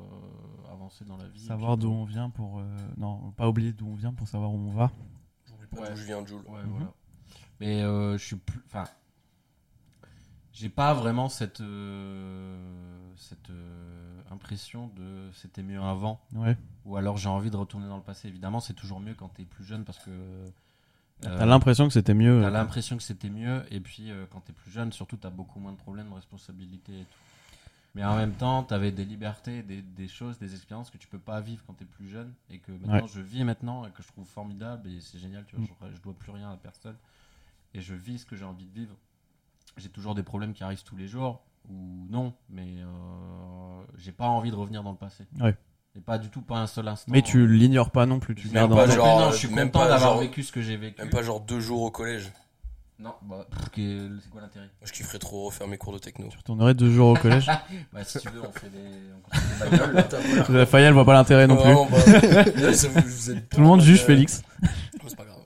avancer 0.71 1.05
dans 1.05 1.17
la 1.17 1.27
vie. 1.27 1.41
Savoir 1.41 1.77
d'où 1.79 1.91
on 1.91 2.05
vient 2.05 2.29
pour. 2.31 2.59
euh, 2.61 2.65
Non, 2.99 3.31
pas 3.33 3.49
oublier 3.49 3.73
d'où 3.73 3.89
on 3.89 3.95
vient 3.95 4.13
pour 4.13 4.29
savoir 4.29 4.53
où 4.53 4.59
on 4.59 4.71
va. 4.71 4.91
J'oublie 5.47 5.67
pas 5.67 5.81
Ouais. 5.81 5.91
d'où 5.91 5.97
je 5.97 6.05
viens, 6.05 6.25
Jules. 6.27 6.37
Ouais, 6.47 6.63
Mhm. 6.63 6.71
voilà. 6.71 6.93
Mais 7.61 7.83
euh, 7.83 8.19
je 8.19 8.25
suis 8.25 8.37
plus. 8.37 8.61
Enfin. 8.67 8.85
J'ai 10.53 10.69
pas 10.69 10.93
vraiment 10.93 11.31
cette. 11.31 11.63
euh, 11.63 13.13
cette 13.17 13.49
euh, 13.51 14.21
impression 14.31 14.89
de 14.89 15.31
c'était 15.33 15.63
mieux 15.63 15.81
avant. 15.81 16.21
Ouais. 16.35 16.57
Ou 16.85 16.97
alors 16.97 17.17
j'ai 17.17 17.31
envie 17.31 17.51
de 17.51 17.57
retourner 17.57 17.89
dans 17.89 17.97
le 17.97 18.03
passé. 18.03 18.29
Évidemment, 18.29 18.61
c'est 18.61 18.75
toujours 18.75 19.01
mieux 19.01 19.15
quand 19.15 19.29
t'es 19.31 19.45
plus 19.47 19.65
jeune 19.65 19.85
parce 19.85 19.99
que. 20.01 20.11
Euh, 21.25 21.39
T'as 21.39 21.47
l'impression 21.47 21.87
que 21.87 21.93
c'était 21.93 22.15
mieux. 22.15 22.41
T'as 22.41 22.49
euh, 22.49 22.51
l'impression 22.51 22.97
que 22.97 23.03
c'était 23.03 23.31
mieux, 23.31 23.63
et 23.71 23.81
puis 23.81 24.11
euh, 24.11 24.27
quand 24.31 24.41
t'es 24.41 24.53
plus 24.53 24.71
jeune, 24.71 24.93
surtout 24.93 25.17
t'as 25.17 25.31
beaucoup 25.31 25.61
moins 25.61 25.73
de 25.73 25.77
problèmes, 25.77 26.09
de 26.09 26.15
responsabilités 26.15 26.93
et 27.01 27.05
tout. 27.05 27.19
Mais 27.95 28.05
en 28.05 28.17
même 28.17 28.33
temps, 28.33 28.63
t'avais 28.63 28.91
des 28.91 29.05
libertés, 29.05 29.63
des, 29.63 29.83
des 29.83 30.09
choses, 30.09 30.39
des 30.39 30.55
expériences 30.55 30.91
que 30.91 30.97
tu 30.97 31.09
peux 31.09 31.19
pas 31.19 31.43
vivre 31.43 31.63
quand 31.67 31.75
t'es 31.75 31.85
plus 31.85 32.09
jeune, 32.09 32.33
et 32.49 32.59
que 32.59 32.73
maintenant 32.73 33.07
je 33.07 33.21
vis 33.21 33.45
maintenant, 33.45 33.87
et 33.87 33.91
que 33.91 34.03
je 34.03 34.09
trouve 34.09 34.27
formidable, 34.27 34.89
et 34.89 35.01
c'est 35.01 35.19
génial, 35.19 35.45
tu 35.45 35.57
vois, 35.57 35.67
je, 35.91 35.97
je 35.97 36.01
dois 36.01 36.15
plus 36.15 36.33
rien 36.33 36.51
à 36.51 36.57
personne, 36.57 36.97
et 37.75 37.83
je 37.83 37.95
vis 37.95 38.21
ce 38.21 38.27
que 38.27 38.35
j'ai 38.35 38.47
envie 38.47 38.65
de 38.65 38.73
vivre. 38.73 38.97
J'ai 39.77 39.91
toujours 39.91 40.15
des 40.15 40.23
problèmes 40.23 40.55
qui 40.55 40.65
arrivent 40.65 40.83
tous 40.85 40.97
les 40.97 41.07
jours, 41.07 41.43
ou 41.69 42.07
non, 42.11 42.35
mais 42.49 42.67
euh, 42.79 43.85
j'ai 43.97 44.13
pas 44.13 44.27
envie 44.27 44.51
de 44.51 44.57
revenir 44.57 44.83
dans 44.83 44.91
le 44.91 44.97
passé. 44.97 45.27
Ouais. 45.41 45.57
Et 45.97 46.01
pas 46.01 46.17
du 46.19 46.31
tout, 46.31 46.41
pas 46.41 46.57
un 46.57 46.67
seul 46.67 46.89
instant. 46.89 47.11
Mais 47.13 47.21
tu 47.23 47.47
l'ignores 47.47 47.91
pas 47.91 48.07
non 48.07 48.19
plus. 48.19 48.35
Tu 48.35 48.47
Même 48.47 48.55
gardes 48.55 48.75
pas 48.75 48.87
en- 48.89 48.91
genre, 48.95 49.21
non, 49.21 49.31
je 49.33 49.37
suis 49.37 49.49
même 49.49 49.71
content 49.71 49.81
pas 49.81 49.89
d'avoir 49.89 50.13
genre- 50.13 50.21
vécu 50.21 50.43
ce 50.43 50.51
que 50.53 50.63
j'ai 50.63 50.77
vécu. 50.77 51.01
Même 51.01 51.11
pas 51.11 51.23
genre 51.23 51.41
deux 51.41 51.61
jours 51.61 51.83
au 51.83 51.91
collège. 51.91 52.33
Non, 52.99 53.13
bah, 53.23 53.47
pff, 53.51 53.85
c'est 54.23 54.31
quoi 54.31 54.41
l'intérêt? 54.41 54.67
Moi, 54.67 54.85
je 54.87 54.93
kifferais 54.93 55.19
trop 55.19 55.47
refaire 55.47 55.67
mes 55.67 55.77
cours 55.77 55.93
de 55.93 55.99
techno. 55.99 56.29
Tu 56.31 56.37
retournerais 56.39 56.73
deux 56.75 56.91
jours 56.91 57.09
au 57.09 57.15
collège? 57.17 57.47
Bah, 57.93 58.05
si 58.05 58.19
tu 58.21 58.29
veux, 58.29 58.41
on 58.41 58.53
fait 58.53 58.69
des, 58.71 58.79
on 59.17 59.21
construit 59.29 59.71
des 59.71 59.77
bagnoles. 59.77 60.47
La 60.57 60.67
Fayal 60.67 60.93
voit 60.95 61.05
pas 61.05 61.13
l'intérêt 61.15 61.47
non 61.49 61.57
plus. 61.57 61.65
Vraiment 61.65 61.87
pas. 61.87 61.97
Là, 62.61 62.73
ça 62.73 62.89
vous- 62.89 63.01
vous 63.05 63.31
êtes 63.33 63.49
Tout 63.49 63.61
le 63.61 63.67
monde 63.67 63.81
pas, 63.81 63.85
juge 63.87 64.03
euh, 64.03 64.07
Félix. 64.07 64.43
mais 64.63 64.69
C'est 65.09 65.17
pas 65.17 65.25
grave. 65.25 65.37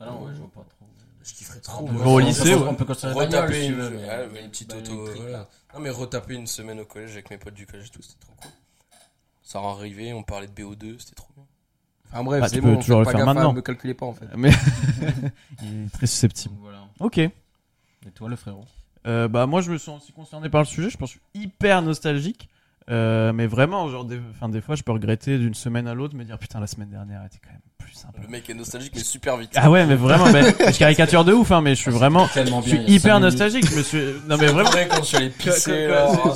Ah 0.00 0.06
non, 0.06 0.24
ouais, 0.26 0.32
je 0.34 0.38
vois 0.40 0.50
pas 0.50 0.60
trop. 0.68 0.86
Je 1.22 1.32
kifferais 1.34 1.60
trop. 1.60 1.84
On 1.84 1.86
peut- 1.86 1.92
moi, 1.92 2.06
au 2.06 2.16
on 2.16 2.16
peut- 2.20 2.26
lycée, 2.26 2.54
on 2.56 2.68
ouais. 2.68 2.74
peut 2.76 2.84
construire 2.84 3.14
des 3.14 3.20
bagnoles, 3.20 3.40
Retaper 3.42 3.60
si 3.60 3.66
une, 3.68 3.74
tu 3.74 3.80
veux, 3.80 3.90
mais- 3.90 3.96
ouais, 4.08 4.28
mais 4.32 4.40
une 4.44 4.50
petite 4.50 4.68
bah, 4.70 4.76
auto. 4.78 4.92
électrique, 4.92 5.22
voilà. 5.22 5.38
là. 5.38 5.48
Non, 5.74 5.80
mais 5.80 5.90
retaper 5.90 6.34
une 6.34 6.46
semaine 6.48 6.80
au 6.80 6.84
collège 6.84 7.12
avec 7.12 7.30
mes 7.30 7.38
potes 7.38 7.54
du 7.54 7.64
collège 7.66 7.86
et 7.86 7.90
tout, 7.90 8.02
c'était 8.02 8.18
trop 8.20 8.32
cool. 8.42 8.50
Ça 9.48 9.60
arrivé, 9.60 10.12
on 10.12 10.22
parlait 10.22 10.46
de 10.46 10.52
BO2, 10.52 10.98
c'était 10.98 11.14
trop 11.14 11.30
bien. 11.34 11.42
Enfin 12.12 12.22
bref, 12.22 12.42
Bah, 12.42 12.50
tu 12.50 12.60
peux 12.60 12.76
toujours 12.76 12.98
le 12.98 13.06
faire 13.06 13.24
maintenant. 13.24 13.54
me 13.54 13.62
calculez 13.62 13.94
pas 13.94 14.04
en 14.04 14.12
fait. 14.12 14.26
Mais 14.36 14.50
il 15.62 15.86
est 15.86 15.90
très 15.90 16.06
susceptible. 16.06 16.54
Voilà. 16.60 16.86
Ok. 17.00 17.16
Et 17.16 17.30
toi, 18.14 18.28
le 18.28 18.36
frérot? 18.36 18.66
Euh, 19.06 19.26
bah 19.26 19.46
moi 19.46 19.62
je 19.62 19.72
me 19.72 19.78
sens 19.78 20.02
aussi 20.02 20.12
concerné 20.12 20.50
par 20.50 20.60
le 20.60 20.66
sujet. 20.66 20.90
Je 20.90 20.98
pense 20.98 21.14
que 21.14 21.18
je 21.32 21.38
suis 21.38 21.46
hyper 21.46 21.80
nostalgique. 21.80 22.50
Euh, 22.90 23.32
mais 23.32 23.46
vraiment, 23.46 23.88
genre, 23.90 24.04
des, 24.04 24.18
enfin, 24.30 24.48
des 24.48 24.60
fois, 24.60 24.74
je 24.74 24.82
peux 24.82 24.92
regretter 24.92 25.38
d'une 25.38 25.54
semaine 25.54 25.86
à 25.86 25.94
l'autre, 25.94 26.14
me 26.14 26.24
dire 26.24 26.38
putain, 26.38 26.58
la 26.58 26.66
semaine 26.66 26.88
dernière 26.88 27.24
était 27.24 27.38
quand 27.42 27.50
même 27.50 27.60
plus 27.76 27.92
sympa. 27.92 28.18
Le 28.22 28.28
mec 28.28 28.48
est 28.48 28.54
nostalgique 28.54 28.92
mais 28.94 29.02
super 29.02 29.36
vite. 29.36 29.50
Ah 29.56 29.70
ouais, 29.70 29.84
mais 29.86 29.94
vraiment, 29.94 30.30
mais, 30.32 30.42
je 30.72 30.78
caricature 30.78 31.24
de 31.24 31.32
ouf, 31.32 31.52
hein, 31.52 31.60
mais 31.60 31.74
je 31.74 31.80
suis 31.80 31.90
vraiment, 31.90 32.26
Tellement 32.28 32.62
je 32.62 32.70
suis 32.70 32.80
hyper 32.86 33.20
nostalgique. 33.20 33.68
Je 33.70 33.76
me 33.76 33.82
suis, 33.82 33.98
non 34.28 34.36
mais 34.38 34.46
vraiment, 34.46 34.68
Après, 34.68 34.88
quand 34.88 35.02
je 35.02 35.06
suis 35.06 35.16
allé 35.16 35.30
pisser, 35.30 35.86
là, 35.88 36.08
oh, 36.24 36.34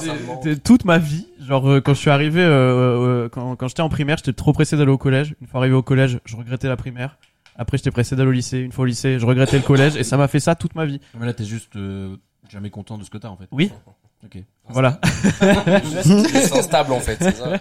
toute 0.63 0.85
ma 0.85 0.99
vie, 0.99 1.27
genre 1.41 1.69
euh, 1.69 1.81
quand 1.81 1.95
je 1.95 2.01
suis 2.01 2.11
arrivé, 2.11 2.43
euh, 2.43 3.25
euh, 3.25 3.29
quand, 3.29 3.57
quand 3.57 3.69
j'étais 3.69 3.83
en 3.83 3.89
primaire, 3.89 4.19
j'étais 4.19 4.33
trop 4.35 4.53
pressé 4.53 4.77
d'aller 4.77 4.93
au 4.93 4.99
collège. 4.99 5.35
Une 5.41 5.47
fois 5.47 5.61
arrivé 5.61 5.75
au 5.75 5.83
collège, 5.83 6.21
je 6.25 6.37
regrettais 6.37 6.69
la 6.69 6.77
primaire. 6.77 7.17
Après, 7.57 7.77
j'étais 7.77 7.91
pressé 7.91 8.17
d'aller 8.17 8.29
au 8.29 8.33
lycée. 8.33 8.59
Une 8.59 8.73
fois 8.73 8.83
au 8.83 8.87
lycée, 8.87 9.19
je 9.19 9.27
regrettais 9.27 9.57
le 9.57 9.63
collège, 9.63 9.97
et 9.97 10.05
ça 10.05 10.17
m'a 10.17 10.29
fait 10.29 10.41
ça 10.41 10.55
toute 10.55 10.75
ma 10.75 10.85
vie. 10.85 11.01
Mais 11.19 11.27
là, 11.27 11.33
t'es 11.33 11.45
juste 11.45 11.77
euh, 11.77 12.17
jamais 12.49 12.71
content 12.71 12.99
de 12.99 13.05
ce 13.05 13.11
que 13.11 13.19
t'as 13.19 13.29
en 13.29 13.37
fait. 13.37 13.49
Oui, 13.53 13.71
Ok. 14.25 14.43
voilà. 14.69 15.01
C'est 16.03 16.53
instable 16.59 16.93
en 16.93 17.01
fait, 17.01 17.17
c'est 17.21 17.37
ça. 17.37 17.59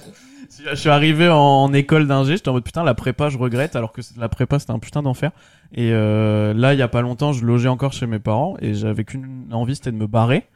Je 0.70 0.76
suis 0.76 0.90
arrivé 0.90 1.30
en, 1.30 1.74
école 1.74 2.08
d'ingé, 2.08 2.36
j'étais 2.36 2.50
en 2.50 2.54
mode 2.54 2.64
putain 2.64 2.84
la 2.84 2.94
prépa 2.94 3.30
je 3.30 3.38
regrette 3.38 3.76
alors 3.76 3.94
que 3.94 4.02
la 4.18 4.30
prépa 4.30 4.60
c'était 4.60 4.72
un 4.72 4.80
putain 4.80 5.02
d'enfer. 5.02 5.32
Et 5.74 5.92
euh, 5.92 6.54
là 6.54 6.74
il 6.74 6.80
y 6.80 6.84
a 6.84 6.88
pas 6.88 7.02
longtemps 7.02 7.34
je 7.34 7.46
logeais 7.46 7.70
encore 7.70 7.94
chez 7.94 8.06
mes 8.06 8.20
parents 8.20 8.58
et 8.62 8.74
j'avais 8.74 9.04
qu'une 9.04 9.48
envie 9.52 9.76
c'était 9.76 9.92
de 9.92 9.98
me 9.98 10.08
barrer. 10.08 10.48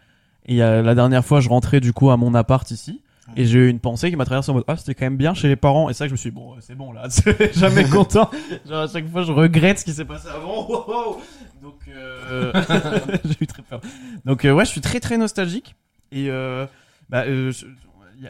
Et 0.45 0.53
il 0.53 0.55
y 0.57 0.61
a- 0.61 0.81
la 0.81 0.95
dernière 0.95 1.23
fois 1.25 1.39
je 1.39 1.49
rentrais 1.49 1.79
du 1.79 1.93
coup 1.93 2.11
à 2.11 2.17
mon 2.17 2.35
appart 2.35 2.69
ici 2.71 3.01
et 3.35 3.45
j'ai 3.45 3.57
eu 3.59 3.69
une 3.69 3.79
pensée 3.79 4.11
qui 4.11 4.15
m'a 4.15 4.25
traversé 4.25 4.51
en 4.51 4.55
mode 4.55 4.65
ah 4.67 4.77
c'était 4.77 4.93
quand 4.93 5.05
même 5.05 5.17
bien 5.17 5.33
chez 5.33 5.47
les 5.47 5.55
parents 5.55 5.89
et 5.89 5.93
ça 5.93 6.05
que 6.05 6.09
je 6.09 6.13
me 6.13 6.17
suis 6.17 6.29
dit, 6.29 6.35
bon 6.35 6.53
euh, 6.53 6.57
c'est 6.59 6.75
bon 6.75 6.91
là 6.91 7.05
c'est 7.09 7.55
jamais 7.57 7.85
content. 7.85 8.29
Genre 8.67 8.81
à 8.81 8.87
chaque 8.87 9.09
fois 9.09 9.23
je 9.23 9.31
regrette 9.31 9.79
ce 9.79 9.85
qui 9.85 9.93
s'est 9.93 10.05
passé 10.05 10.27
avant. 10.27 10.67
Wow. 10.87 11.21
Donc 11.63 11.79
euh, 11.87 12.51
j'ai 13.23 13.37
eu 13.41 13.47
très 13.47 13.63
peur. 13.63 13.81
Donc 14.25 14.45
euh, 14.45 14.51
ouais 14.51 14.65
je 14.65 14.69
suis 14.69 14.81
très 14.81 14.99
très 14.99 15.17
nostalgique 15.17 15.75
et 16.11 16.29
euh, 16.29 16.65
bah, 17.09 17.23
euh, 17.25 17.51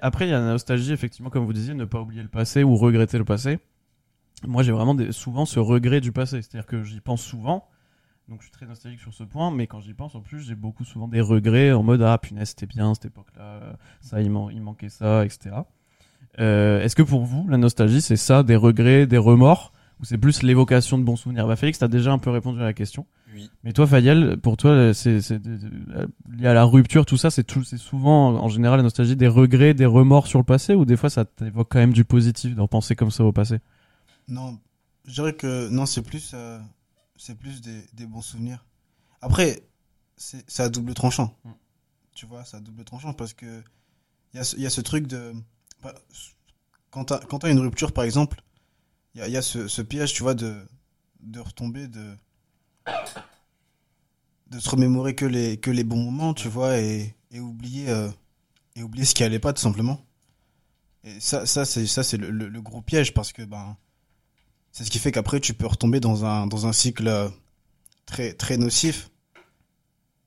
après, 0.02 0.28
il 0.28 0.32
y 0.32 0.34
a 0.34 0.40
la 0.40 0.46
nostalgie, 0.46 0.92
effectivement, 0.92 1.30
comme 1.30 1.46
vous 1.46 1.54
disiez, 1.54 1.74
ne 1.74 1.86
pas 1.86 2.02
oublier 2.02 2.22
le 2.24 2.28
passé 2.30 2.64
ou 2.64 2.76
regretter 2.76 3.18
le 3.18 3.26
passé. 3.26 3.60
Moi, 4.46 4.64
j'ai 4.64 4.72
vraiment 4.72 4.96
souvent 5.12 5.46
ce 5.46 5.60
regret 5.60 6.02
du 6.02 6.12
passé. 6.12 6.42
C'est-à-dire 6.42 6.66
que 6.68 6.84
j'y 6.84 7.00
pense 7.02 7.22
souvent. 7.22 7.68
Donc, 8.28 8.40
je 8.42 8.46
suis 8.46 8.52
très 8.52 8.66
nostalgique 8.66 9.00
sur 9.00 9.14
ce 9.14 9.24
point. 9.24 9.52
Mais 9.52 9.68
quand 9.68 9.80
j'y 9.80 9.94
pense, 9.94 10.16
en 10.16 10.22
plus, 10.22 10.42
j'ai 10.42 10.56
beaucoup 10.56 10.84
souvent 10.84 11.08
des 11.08 11.22
regrets 11.22 11.72
en 11.72 11.84
mode 11.84 12.02
Ah, 12.02 12.18
punaise, 12.18 12.50
c'était 12.50 12.66
bien 12.66 12.94
cette 12.94 13.06
époque-là. 13.06 13.78
Ça, 14.02 14.22
il, 14.22 14.30
man- 14.32 14.50
il 14.52 14.62
manquait 14.62 14.90
ça, 14.90 15.24
etc. 15.26 15.56
Euh, 16.40 16.82
Est-ce 16.82 16.96
que 16.96 17.04
pour 17.04 17.24
vous, 17.24 17.48
la 17.48 17.58
nostalgie, 17.58 18.02
c'est 18.02 18.18
ça, 18.18 18.44
des 18.44 18.56
regrets, 18.56 19.08
des 19.08 19.18
remords 19.18 19.72
Ou 20.02 20.06
c'est 20.06 20.18
plus 20.18 20.44
l'évocation 20.44 20.98
de 20.98 21.04
bons 21.04 21.16
souvenirs? 21.16 21.48
Bah, 21.48 21.56
Félix, 21.56 21.80
t'as 21.80 21.88
déjà 21.88 22.12
un 22.12 22.20
peu 22.20 22.30
répondu 22.30 22.60
à 22.60 22.64
la 22.66 22.74
question. 22.74 23.06
Oui. 23.36 23.50
Mais 23.64 23.74
toi, 23.74 23.86
Fayel, 23.86 24.38
pour 24.38 24.56
toi, 24.58 24.94
c'est 24.94 25.20
euh, 25.32 26.08
lié 26.32 26.48
à 26.48 26.54
la 26.54 26.64
rupture, 26.64 27.06
tout 27.06 27.18
ça, 27.18 27.30
c'est 27.30 27.46
souvent, 27.78 28.36
en 28.36 28.48
général, 28.48 28.78
la 28.78 28.84
nostalgie 28.84 29.16
des 29.18 29.28
regrets, 29.28 29.74
des 29.74 29.86
remords 29.86 30.28
sur 30.28 30.40
le 30.40 30.46
passé, 30.46 30.74
ou 30.74 30.86
des 30.86 30.96
fois, 30.96 31.10
ça 31.10 31.26
t'évoque 31.26 31.68
quand 31.70 31.80
même 31.80 31.94
du 31.94 32.06
positif 32.06 32.56
de 32.56 32.62
repenser 32.62 32.96
comme 32.96 33.12
ça 33.12 33.26
au 33.26 33.34
passé? 33.34 33.60
Non, 34.28 34.60
Je 35.06 35.14
dirais 35.14 35.34
que 35.36 35.70
non, 35.70 35.86
c'est 35.86 36.02
plus, 36.02 36.32
euh, 36.34 36.60
c'est 37.18 37.38
plus 37.38 37.62
des, 37.62 37.86
des 37.94 38.06
bons 38.08 38.22
souvenirs. 38.22 38.66
Après, 39.22 39.64
c'est 40.18 40.62
à 40.62 40.70
double 40.70 40.94
tranchant. 40.96 41.38
Mm. 41.46 41.52
Tu 42.16 42.28
vois, 42.28 42.46
c'est 42.46 42.58
à 42.58 42.62
double 42.62 42.86
tranchant 42.86 43.14
parce 43.14 43.34
que 43.34 43.64
il 44.34 44.38
y, 44.38 44.40
a 44.40 44.46
ce- 44.46 44.58
il 44.58 44.64
y 44.64 44.68
a 44.68 44.72
ce 44.72 44.82
truc 44.82 45.08
de. 45.08 45.34
bah, 45.84 45.96
quand 46.92 47.06
t'as 47.06 47.20
quand 47.20 47.40
t'as 47.40 47.52
une 47.52 47.60
rupture, 47.60 47.92
par 47.94 48.04
exemple, 48.04 48.42
il 49.16 49.20
y 49.22 49.24
a, 49.24 49.28
il 49.30 49.34
y 49.34 49.38
a 49.38 49.42
ce, 49.44 49.68
ce 49.68 49.82
piège, 49.84 50.14
tu 50.14 50.24
vois, 50.24 50.36
de, 50.36 50.56
de 51.22 51.40
retomber, 51.42 51.88
de. 51.88 52.16
De 54.48 54.60
se 54.60 54.70
remémorer 54.70 55.16
que 55.16 55.26
les, 55.26 55.58
que 55.58 55.72
les 55.72 55.84
bons 55.84 56.04
moments, 56.04 56.34
tu 56.34 56.48
vois, 56.48 56.78
et, 56.78 57.16
oublier, 57.38 57.90
euh, 57.90 58.10
et 58.76 58.84
oublier 58.84 59.06
ce 59.06 59.14
qui 59.14 59.24
allait 59.24 59.40
pas, 59.40 59.54
tout 59.54 59.62
simplement. 59.62 60.00
Et 61.04 61.20
ça, 61.20 61.46
ça 61.46 61.66
c'est 61.66 61.86
ça 61.86 62.04
c'est 62.04 62.18
le, 62.18 62.62
gros 62.62 62.82
piège 62.82 63.14
parce 63.14 63.32
que 63.32 63.44
ben 63.44 63.78
c'est 64.72 64.84
ce 64.84 64.90
qui 64.90 64.98
fait 64.98 65.12
qu'après 65.12 65.40
tu 65.40 65.54
peux 65.54 65.68
retomber 65.68 66.00
dans 66.00 66.26
un 66.26 66.48
dans 66.48 66.66
un 66.66 66.74
cycle 66.74 67.08
euh, 67.08 67.30
très 68.08 68.34
très 68.34 68.58
nocif 68.58 69.12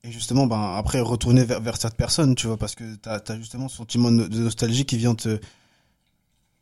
et 0.05 0.11
justement 0.11 0.47
ben 0.47 0.75
après 0.77 1.01
retourner 1.01 1.43
vers, 1.43 1.59
vers 1.59 1.75
cette 1.75 1.95
personne 1.95 2.33
tu 2.33 2.47
vois 2.47 2.55
parce 2.55 2.75
que 2.75 2.95
t'as 2.95 3.19
as 3.27 3.35
justement 3.37 3.67
ce 3.67 3.75
sentiment 3.75 4.09
de 4.09 4.27
nostalgie 4.39 4.85
qui 4.85 4.95
vient 4.95 5.15
te 5.15 5.41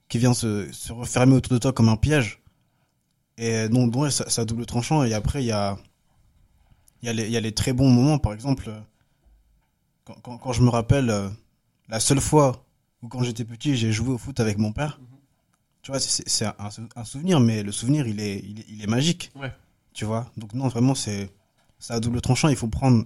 qui 0.10 0.18
vient 0.18 0.34
se, 0.34 0.72
se 0.72 0.92
refermer 0.94 1.36
autour 1.36 1.54
de 1.54 1.60
toi 1.60 1.72
comme 1.72 1.90
un 1.90 1.98
piège 1.98 2.42
et 3.38 3.70
donc 3.70 3.92
bon, 3.92 4.04
ouais, 4.04 4.12
ça, 4.12 4.46
double 4.46 4.66
tranchant 4.66 5.04
et 5.04 5.14
après 5.14 5.44
il 5.44 5.48
y 5.48 5.52
a 5.52 5.78
y 7.04 7.10
a 7.10 7.14
les 7.14 7.30
y 7.30 7.38
a 7.38 7.40
les 7.42 7.52
très 7.54 7.74
bons 7.74 7.90
moments 7.90 8.18
par 8.18 8.34
exemple 8.34 8.72
quand, 10.04 10.16
quand, 10.22 10.38
quand 10.38 10.54
je 10.54 10.62
me 10.62 10.70
rappelle 10.70 11.10
euh, 11.10 11.30
la 11.90 12.00
seule 12.00 12.22
fois 12.22 12.66
où 13.04 13.08
quand 13.08 13.24
j'étais 13.24 13.46
petit, 13.46 13.76
j'ai 13.76 13.92
joué 13.92 14.10
au 14.10 14.18
foot 14.18 14.40
avec 14.40 14.58
mon 14.58 14.72
père. 14.72 15.00
Tu 15.82 15.92
vois, 15.92 16.00
c'est- 16.00 16.46
un, 16.46 16.56
un 16.96 17.04
souvenir, 17.06 17.40
mais 17.40 17.62
le 17.64 17.72
souvenir, 17.72 18.08
il 18.08 18.20
est, 18.20 18.40
il 18.40 18.60
est, 18.60 18.66
il 18.70 18.84
est 18.84 18.88
magique. 18.88 19.32
Ouais. 19.36 19.54
Tu 19.94 20.04
vois, 20.06 20.32
donc 20.36 20.54
non, 20.54 20.68
vraiment, 20.68 20.96
c'est 20.96 21.30
c'est 21.80 21.94
à 21.94 22.00
double 22.00 22.22
tranchant. 22.22 22.48
Il 22.50 22.56
faut 22.56 22.68
prendre, 22.68 23.06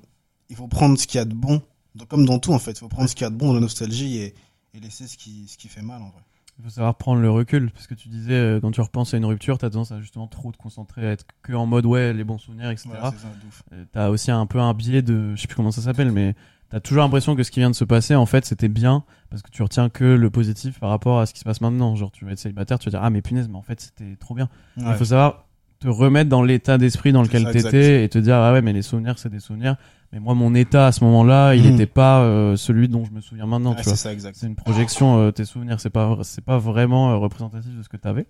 il 0.49 0.55
faut 0.55 0.67
prendre 0.67 0.97
ce 0.97 1.05
qu'il 1.07 1.17
y 1.17 1.21
a 1.21 1.25
de 1.25 1.33
bon, 1.33 1.61
Donc, 1.95 2.07
comme 2.07 2.25
dans 2.25 2.39
tout 2.39 2.53
en 2.53 2.59
fait. 2.59 2.71
Il 2.71 2.77
faut 2.77 2.87
prendre 2.87 3.09
ce 3.09 3.15
qu'il 3.15 3.23
y 3.23 3.27
a 3.27 3.29
de 3.29 3.35
bon 3.35 3.47
dans 3.49 3.53
la 3.55 3.59
nostalgie 3.59 4.17
et, 4.17 4.33
et 4.73 4.79
laisser 4.79 5.07
ce 5.07 5.17
qui, 5.17 5.47
ce 5.47 5.57
qui 5.57 5.67
fait 5.67 5.81
mal 5.81 6.01
en 6.01 6.09
vrai. 6.09 6.21
Il 6.61 6.65
faut 6.65 6.69
savoir 6.69 6.93
prendre 6.95 7.21
le 7.21 7.29
recul, 7.31 7.71
parce 7.71 7.87
que 7.87 7.95
tu 7.95 8.07
disais, 8.07 8.33
euh, 8.35 8.59
quand 8.59 8.69
tu 8.69 8.81
repenses 8.81 9.15
à 9.15 9.17
une 9.17 9.25
rupture, 9.25 9.57
t'as 9.57 9.71
tendance 9.71 9.91
à 9.91 9.99
justement 9.99 10.27
trop 10.27 10.51
te 10.51 10.57
concentrer, 10.57 11.07
à 11.07 11.11
être 11.13 11.25
que 11.41 11.53
en 11.53 11.65
mode 11.65 11.87
ouais, 11.87 12.13
les 12.13 12.23
bons 12.23 12.37
souvenirs, 12.37 12.69
etc. 12.69 12.89
De 13.01 13.47
ouf. 13.47 13.63
Euh, 13.73 13.83
T'as 13.91 14.09
aussi 14.09 14.29
un 14.29 14.45
peu 14.45 14.59
un 14.59 14.75
biais 14.75 15.01
de, 15.01 15.33
je 15.35 15.41
sais 15.41 15.47
plus 15.47 15.55
comment 15.55 15.71
ça 15.71 15.81
s'appelle, 15.81 16.11
mais 16.11 16.35
t'as 16.69 16.79
toujours 16.79 17.01
l'impression 17.01 17.35
que 17.35 17.41
ce 17.41 17.49
qui 17.49 17.61
vient 17.61 17.71
de 17.71 17.75
se 17.75 17.83
passer, 17.83 18.13
en 18.15 18.27
fait, 18.27 18.45
c'était 18.45 18.67
bien, 18.69 19.03
parce 19.31 19.41
que 19.41 19.49
tu 19.49 19.63
retiens 19.63 19.89
que 19.89 20.03
le 20.03 20.29
positif 20.29 20.79
par 20.79 20.89
rapport 20.89 21.19
à 21.19 21.25
ce 21.25 21.33
qui 21.33 21.39
se 21.39 21.45
passe 21.45 21.61
maintenant. 21.61 21.95
Genre, 21.95 22.11
tu 22.11 22.25
vas 22.25 22.31
être 22.33 22.37
célibataire, 22.39 22.77
tu 22.77 22.85
vas 22.89 22.91
dire, 22.91 23.03
ah, 23.03 23.09
mais 23.09 23.23
punaise, 23.23 23.47
mais 23.49 23.57
en 23.57 23.63
fait, 23.63 23.81
c'était 23.81 24.15
trop 24.17 24.35
bien. 24.35 24.47
Il 24.77 24.85
Ouais. 24.85 24.95
faut 24.95 25.05
savoir 25.05 25.45
te 25.79 25.87
remettre 25.87 26.29
dans 26.29 26.43
l'état 26.43 26.77
d'esprit 26.77 27.11
dans 27.11 27.23
lequel 27.23 27.49
t'étais 27.51 28.03
et 28.03 28.09
te 28.09 28.19
dire, 28.19 28.35
ah 28.35 28.53
ouais, 28.53 28.61
mais 28.61 28.71
les 28.71 28.83
souvenirs, 28.83 29.17
c'est 29.17 29.29
des 29.29 29.39
souvenirs. 29.39 29.77
Mais 30.13 30.19
moi, 30.19 30.33
mon 30.35 30.53
état 30.55 30.87
à 30.87 30.91
ce 30.91 31.03
moment-là, 31.05 31.55
il 31.55 31.63
n'était 31.69 31.85
pas 31.85 32.21
euh, 32.21 32.55
celui 32.57 32.89
dont 32.89 33.05
je 33.05 33.11
me 33.11 33.21
souviens 33.21 33.45
maintenant, 33.45 33.73
tu 33.75 33.83
c'est 33.83 34.13
vois. 34.13 34.31
C'est 34.33 34.47
une 34.47 34.55
projection, 34.55 35.17
euh, 35.19 35.31
tes 35.31 35.45
souvenirs, 35.45 35.79
c'est 35.79 35.89
pas, 35.89 36.17
c'est 36.23 36.43
pas 36.43 36.57
vraiment 36.57 37.11
euh, 37.11 37.15
représentatif 37.15 37.75
de 37.77 37.81
ce 37.81 37.87
que 37.89 37.97
t'avais. 37.97 38.25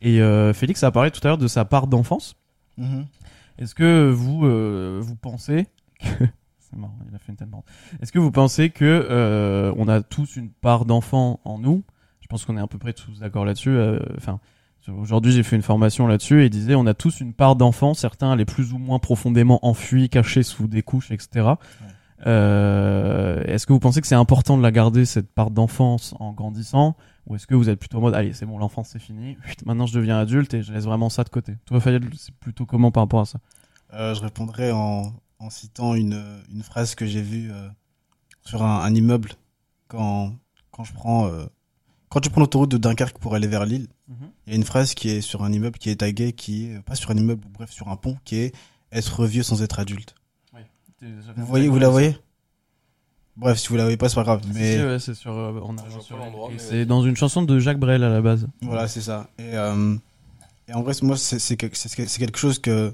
Et 0.00 0.20
euh, 0.20 0.52
Félix 0.52 0.82
a 0.82 0.90
parlé 0.90 1.12
tout 1.12 1.20
à 1.22 1.28
l'heure 1.28 1.38
de 1.38 1.46
sa 1.46 1.64
part 1.64 1.86
d'enfance. 1.86 2.34
Mhm. 2.76 3.06
Est-ce 3.58 3.74
que 3.74 4.10
vous, 4.10 4.44
euh, 4.46 4.98
vous 5.00 5.14
pensez 5.14 5.66
que... 6.00 6.06
C'est 6.58 6.76
marrant, 6.76 6.98
il 7.08 7.14
a 7.14 7.18
fait 7.18 7.32
une 7.38 7.48
marrante. 7.48 7.66
Est-ce 8.00 8.10
que 8.12 8.18
vous 8.18 8.32
pensez 8.32 8.70
que 8.70 8.84
euh, 9.10 9.72
on 9.76 9.88
a 9.88 10.00
tous 10.02 10.36
une 10.36 10.50
part 10.50 10.86
d'enfant 10.86 11.38
en 11.44 11.58
nous? 11.58 11.84
Je 12.20 12.26
pense 12.28 12.44
qu'on 12.46 12.56
est 12.56 12.60
à 12.62 12.66
peu 12.66 12.78
près 12.78 12.94
tous 12.94 13.20
d'accord 13.20 13.44
là-dessus. 13.44 13.68
euh, 13.68 14.00
Enfin, 14.16 14.40
aujourd'hui 14.88 15.32
j'ai 15.32 15.42
fait 15.42 15.56
une 15.56 15.62
formation 15.62 16.06
là-dessus 16.06 16.42
et 16.42 16.46
il 16.46 16.50
disait 16.50 16.74
on 16.74 16.86
a 16.86 16.94
tous 16.94 17.20
une 17.20 17.34
part 17.34 17.56
d'enfant. 17.56 17.94
Certains 17.94 18.34
les 18.36 18.44
plus 18.44 18.72
ou 18.72 18.78
moins 18.78 18.98
profondément 18.98 19.64
enfuis, 19.66 20.08
cachés 20.08 20.42
sous 20.42 20.66
des 20.66 20.82
couches, 20.82 21.10
etc. 21.10 21.50
Euh, 22.26 23.42
est-ce 23.44 23.66
que 23.66 23.72
vous 23.72 23.80
pensez 23.80 24.00
que 24.00 24.06
c'est 24.06 24.14
important 24.14 24.56
de 24.56 24.62
la 24.62 24.70
garder 24.70 25.04
cette 25.04 25.32
part 25.32 25.50
d'enfance 25.50 26.14
en 26.20 26.32
grandissant? 26.32 26.96
Ou 27.26 27.36
est-ce 27.36 27.46
que 27.46 27.54
vous 27.54 27.68
êtes 27.68 27.78
plutôt 27.78 27.98
en 27.98 28.00
mode 28.00 28.14
allez 28.14 28.32
c'est 28.32 28.46
bon 28.46 28.58
l'enfance 28.58 28.90
c'est 28.92 28.98
fini, 28.98 29.36
Chut, 29.44 29.64
maintenant 29.64 29.86
je 29.86 29.94
deviens 29.94 30.18
adulte 30.18 30.54
et 30.54 30.62
je 30.62 30.72
laisse 30.72 30.84
vraiment 30.84 31.08
ça 31.08 31.24
de 31.24 31.28
côté? 31.28 31.56
Toi 31.66 31.80
Fayette, 31.80 32.02
c'est 32.16 32.34
plutôt 32.34 32.66
comment 32.66 32.90
par 32.90 33.04
rapport 33.04 33.20
à 33.20 33.26
ça? 33.26 33.38
Euh, 33.94 34.14
je 34.14 34.20
répondrai 34.20 34.72
en, 34.72 35.12
en 35.38 35.50
citant 35.50 35.94
une, 35.94 36.22
une 36.52 36.62
phrase 36.62 36.94
que 36.94 37.06
j'ai 37.06 37.22
vue 37.22 37.50
euh, 37.52 37.68
sur 38.44 38.62
un, 38.62 38.82
un 38.82 38.94
immeuble 38.94 39.30
quand, 39.88 40.34
quand 40.70 40.84
je 40.84 40.92
prends 40.94 41.26
euh, 41.26 41.44
quand 42.12 42.20
tu 42.20 42.28
prends 42.28 42.42
l'autoroute 42.42 42.70
de 42.70 42.76
Dunkerque 42.76 43.16
pour 43.16 43.34
aller 43.34 43.46
vers 43.46 43.64
Lille. 43.64 43.88
Mhm. 44.06 44.16
Il 44.46 44.50
y 44.50 44.52
a 44.52 44.56
une 44.56 44.64
phrase 44.64 44.92
qui 44.92 45.08
est 45.08 45.22
sur 45.22 45.44
un 45.44 45.50
immeuble 45.50 45.78
qui 45.78 45.88
est 45.88 45.96
tagué, 45.96 46.34
qui 46.34 46.66
est 46.66 46.82
pas 46.82 46.94
sur 46.94 47.10
un 47.10 47.16
immeuble, 47.16 47.42
bref 47.54 47.70
sur 47.70 47.88
un 47.88 47.96
pont, 47.96 48.18
qui 48.26 48.36
est 48.36 48.54
être 48.92 49.24
vieux 49.24 49.42
sans 49.42 49.62
être 49.62 49.78
adulte. 49.80 50.14
Vous 51.00 51.46
voyez, 51.46 51.68
vous 51.68 51.78
la 51.78 51.88
voyez? 51.88 52.16
Bref, 53.36 53.58
si 53.58 53.68
vous 53.68 53.76
la 53.76 53.84
voyez 53.84 53.96
pas, 53.96 54.10
c'est 54.10 54.16
pas 54.16 54.24
grave. 54.24 54.42
Si, 54.42 54.50
Mais 54.52 54.76
si, 54.76 54.84
ouais, 54.84 54.98
c'est 54.98 55.14
sur, 55.14 55.32
euh, 55.32 55.58
on 55.64 55.76
a 55.78 55.88
sur 55.88 56.50
c'est 56.58 56.84
dans 56.84 57.02
une 57.02 57.16
chanson 57.16 57.42
de 57.42 57.58
Jacques 57.58 57.80
Brel 57.80 58.04
à 58.04 58.10
la 58.10 58.20
base. 58.20 58.46
Voilà, 58.60 58.88
c'est 58.88 59.00
ça. 59.00 59.30
Et, 59.38 59.56
euh, 59.56 59.96
et 60.68 60.74
en 60.74 60.82
vrai, 60.82 60.92
moi, 61.00 61.16
c'est 61.16 61.56
quelque, 61.56 62.36
chose 62.36 62.58
que, 62.58 62.92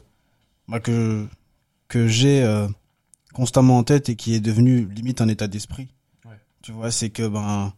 bah, 0.69 0.79
que, 0.79 1.27
que 1.89 2.07
j'ai 2.07 2.45
euh, 2.45 2.69
constamment 3.35 3.79
en 3.79 3.83
tête 3.83 4.11
et 4.11 4.15
qui 4.15 4.35
est 4.35 4.41
devenu 4.41 4.87
limite 4.87 5.21
un 5.21 5.29
état 5.29 5.49
d'esprit. 5.49 5.89
Ouais. 6.25 6.39
Tu 6.63 6.71
vois, 6.71 6.93
c'est 6.93 7.11
que, 7.11 7.27
ben, 7.27 7.73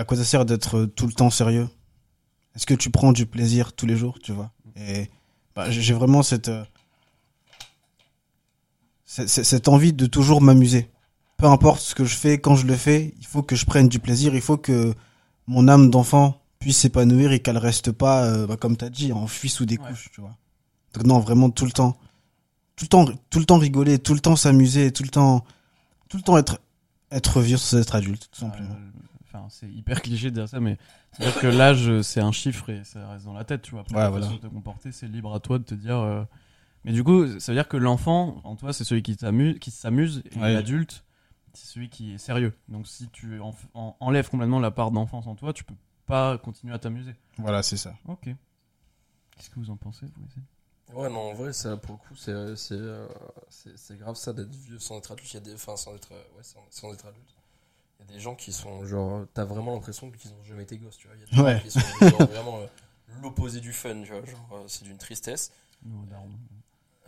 à 0.00 0.04
quoi 0.04 0.16
ça 0.16 0.24
sert 0.24 0.44
d'être 0.46 0.86
tout 0.86 1.06
le 1.06 1.12
temps 1.12 1.28
sérieux? 1.30 1.68
Est-ce 2.56 2.64
que 2.66 2.74
tu 2.74 2.90
prends 2.90 3.12
du 3.12 3.26
plaisir 3.26 3.72
tous 3.74 3.84
les 3.86 3.96
jours, 3.96 4.18
tu 4.18 4.32
vois? 4.32 4.50
Et 4.76 5.10
bah, 5.54 5.70
j'ai 5.70 5.92
vraiment 5.92 6.22
cette, 6.22 6.48
euh, 6.48 6.64
cette, 9.04 9.68
envie 9.68 9.92
de 9.92 10.06
toujours 10.06 10.40
m'amuser. 10.40 10.90
Peu 11.36 11.46
importe 11.46 11.80
ce 11.80 11.94
que 11.94 12.04
je 12.04 12.16
fais, 12.16 12.38
quand 12.40 12.54
je 12.56 12.66
le 12.66 12.76
fais, 12.76 13.14
il 13.18 13.26
faut 13.26 13.42
que 13.42 13.56
je 13.56 13.66
prenne 13.66 13.88
du 13.88 13.98
plaisir, 13.98 14.34
il 14.34 14.40
faut 14.40 14.56
que 14.56 14.94
mon 15.46 15.68
âme 15.68 15.90
d'enfant 15.90 16.40
puisse 16.58 16.78
s'épanouir 16.78 17.32
et 17.32 17.40
qu'elle 17.40 17.58
reste 17.58 17.92
pas, 17.92 18.24
euh, 18.24 18.46
bah, 18.46 18.56
comme 18.56 18.76
t'as 18.76 18.90
dit, 18.90 19.12
enfuie 19.12 19.48
sous 19.48 19.66
des 19.66 19.78
Ouais. 19.78 19.88
couches, 19.90 20.10
tu 20.12 20.20
vois. 20.20 20.36
Donc 20.94 21.04
non, 21.04 21.18
vraiment 21.20 21.50
tout 21.50 21.64
le 21.66 21.72
temps, 21.72 21.96
tout 22.76 22.84
le 22.84 22.88
temps, 22.88 23.04
tout 23.30 23.38
le 23.38 23.44
temps 23.44 23.58
rigoler, 23.58 23.98
tout 23.98 24.14
le 24.14 24.20
temps 24.20 24.36
s'amuser, 24.36 24.92
tout 24.92 25.02
le 25.02 25.08
temps, 25.10 25.44
tout 26.08 26.16
le 26.16 26.22
temps 26.22 26.36
être, 26.38 26.58
être 27.10 27.40
vieux 27.40 27.56
sans 27.58 27.78
être 27.78 27.94
adulte, 27.94 28.28
tout 28.32 28.40
simplement. 28.40 28.70
Euh, 28.70 28.90
Enfin, 29.32 29.46
c'est 29.48 29.70
hyper 29.70 30.02
cliché 30.02 30.30
de 30.30 30.34
dire 30.36 30.48
ça, 30.48 30.60
mais 30.60 30.76
c'est-à-dire 31.12 31.38
que 31.38 31.46
l'âge, 31.46 31.88
euh, 31.88 32.02
c'est 32.02 32.20
un 32.20 32.32
chiffre 32.32 32.68
et 32.70 32.82
ça 32.84 33.08
reste 33.10 33.24
dans 33.26 33.32
la 33.32 33.44
tête, 33.44 33.62
tu 33.62 33.72
vois. 33.72 33.80
Après, 33.82 33.94
Ouais, 33.94 34.02
la 34.02 34.10
voilà. 34.10 34.26
façon 34.26 34.36
de 34.38 34.42
te 34.42 34.46
comporter, 34.48 34.92
c'est 34.92 35.06
libre 35.08 35.34
à 35.34 35.40
toi 35.40 35.58
de 35.58 35.64
te 35.64 35.74
dire. 35.74 35.98
euh, 35.98 36.24
Mais 36.84 36.92
du 36.92 37.04
coup, 37.04 37.26
ça 37.40 37.52
veut 37.52 37.56
dire 37.58 37.68
que 37.68 37.76
l'enfant, 37.76 38.40
en 38.44 38.56
toi, 38.56 38.72
c'est 38.72 38.84
celui 38.84 39.02
qui 39.02 39.16
t'amuse, 39.16 39.58
qui 39.60 39.70
s'amuse, 39.70 40.22
et 40.32 40.38
Ouais. 40.38 40.52
l'adulte, 40.52 41.04
c'est 41.54 41.66
celui 41.66 41.88
qui 41.90 42.12
est 42.14 42.18
sérieux. 42.18 42.54
Donc, 42.68 42.86
si 42.88 43.08
tu 43.10 43.40
en- 43.40 43.54
en- 43.74 43.96
enlèves 44.00 44.30
complètement 44.30 44.60
la 44.60 44.70
part 44.70 44.90
d'enfance 44.90 45.26
en 45.26 45.34
toi, 45.36 45.52
tu 45.52 45.64
peux 45.64 45.74
pas 46.06 46.38
continuer 46.38 46.74
à 46.74 46.78
t'amuser. 46.78 47.14
Voilà, 47.38 47.62
c'est 47.62 47.76
ça. 47.76 47.94
Ok. 48.06 48.24
Qu'est-ce 49.36 49.50
que 49.50 49.58
vous 49.60 49.70
en 49.70 49.76
pensez, 49.76 50.06
vous 50.16 50.94
Ouais, 50.94 51.08
non, 51.08 51.30
en 51.30 51.34
vrai, 51.34 51.52
ça, 51.52 51.76
pour 51.76 51.92
le 51.92 51.98
coup, 51.98 52.16
c'est, 52.16 52.56
c'est, 52.56 52.74
euh, 52.74 53.06
c'est, 53.48 53.76
c'est 53.78 53.96
grave 53.96 54.16
ça 54.16 54.32
d'être 54.32 54.50
vieux 54.54 54.78
sans 54.78 54.98
être 54.98 55.12
adulte. 55.12 55.30
Il 55.32 55.34
y 55.34 55.36
a 55.36 55.40
des, 55.40 55.54
enfin, 55.54 55.76
sans 55.76 55.94
être, 55.94 56.12
euh, 56.12 56.22
ouais, 56.36 56.42
sans, 56.42 56.64
sans 56.70 56.92
être 56.92 57.06
adulte. 57.06 57.34
Il 58.00 58.10
y 58.10 58.12
a 58.12 58.16
des 58.16 58.20
gens 58.20 58.34
qui 58.34 58.52
sont, 58.52 58.84
genre, 58.86 59.24
t'as 59.34 59.44
vraiment 59.44 59.74
l'impression 59.74 60.10
qu'ils 60.10 60.30
ont 60.32 60.42
jamais 60.48 60.62
été 60.64 60.76
gosses, 60.78 60.96
tu 60.96 61.06
vois. 61.06 61.16
Il 61.16 61.20
y 61.20 61.24
a 61.24 61.54
des 61.54 61.58
gens 61.58 61.62
qui 61.62 61.70
sont 61.70 62.08
genre, 62.18 62.28
vraiment 62.28 62.58
euh, 62.60 62.66
l'opposé 63.22 63.60
du 63.60 63.72
fun, 63.72 64.02
tu 64.02 64.10
vois. 64.10 64.24
Genre, 64.24 64.48
euh, 64.52 64.64
c'est 64.66 64.84
d'une 64.84 64.98
tristesse. 64.98 65.52
Darons. 65.84 66.28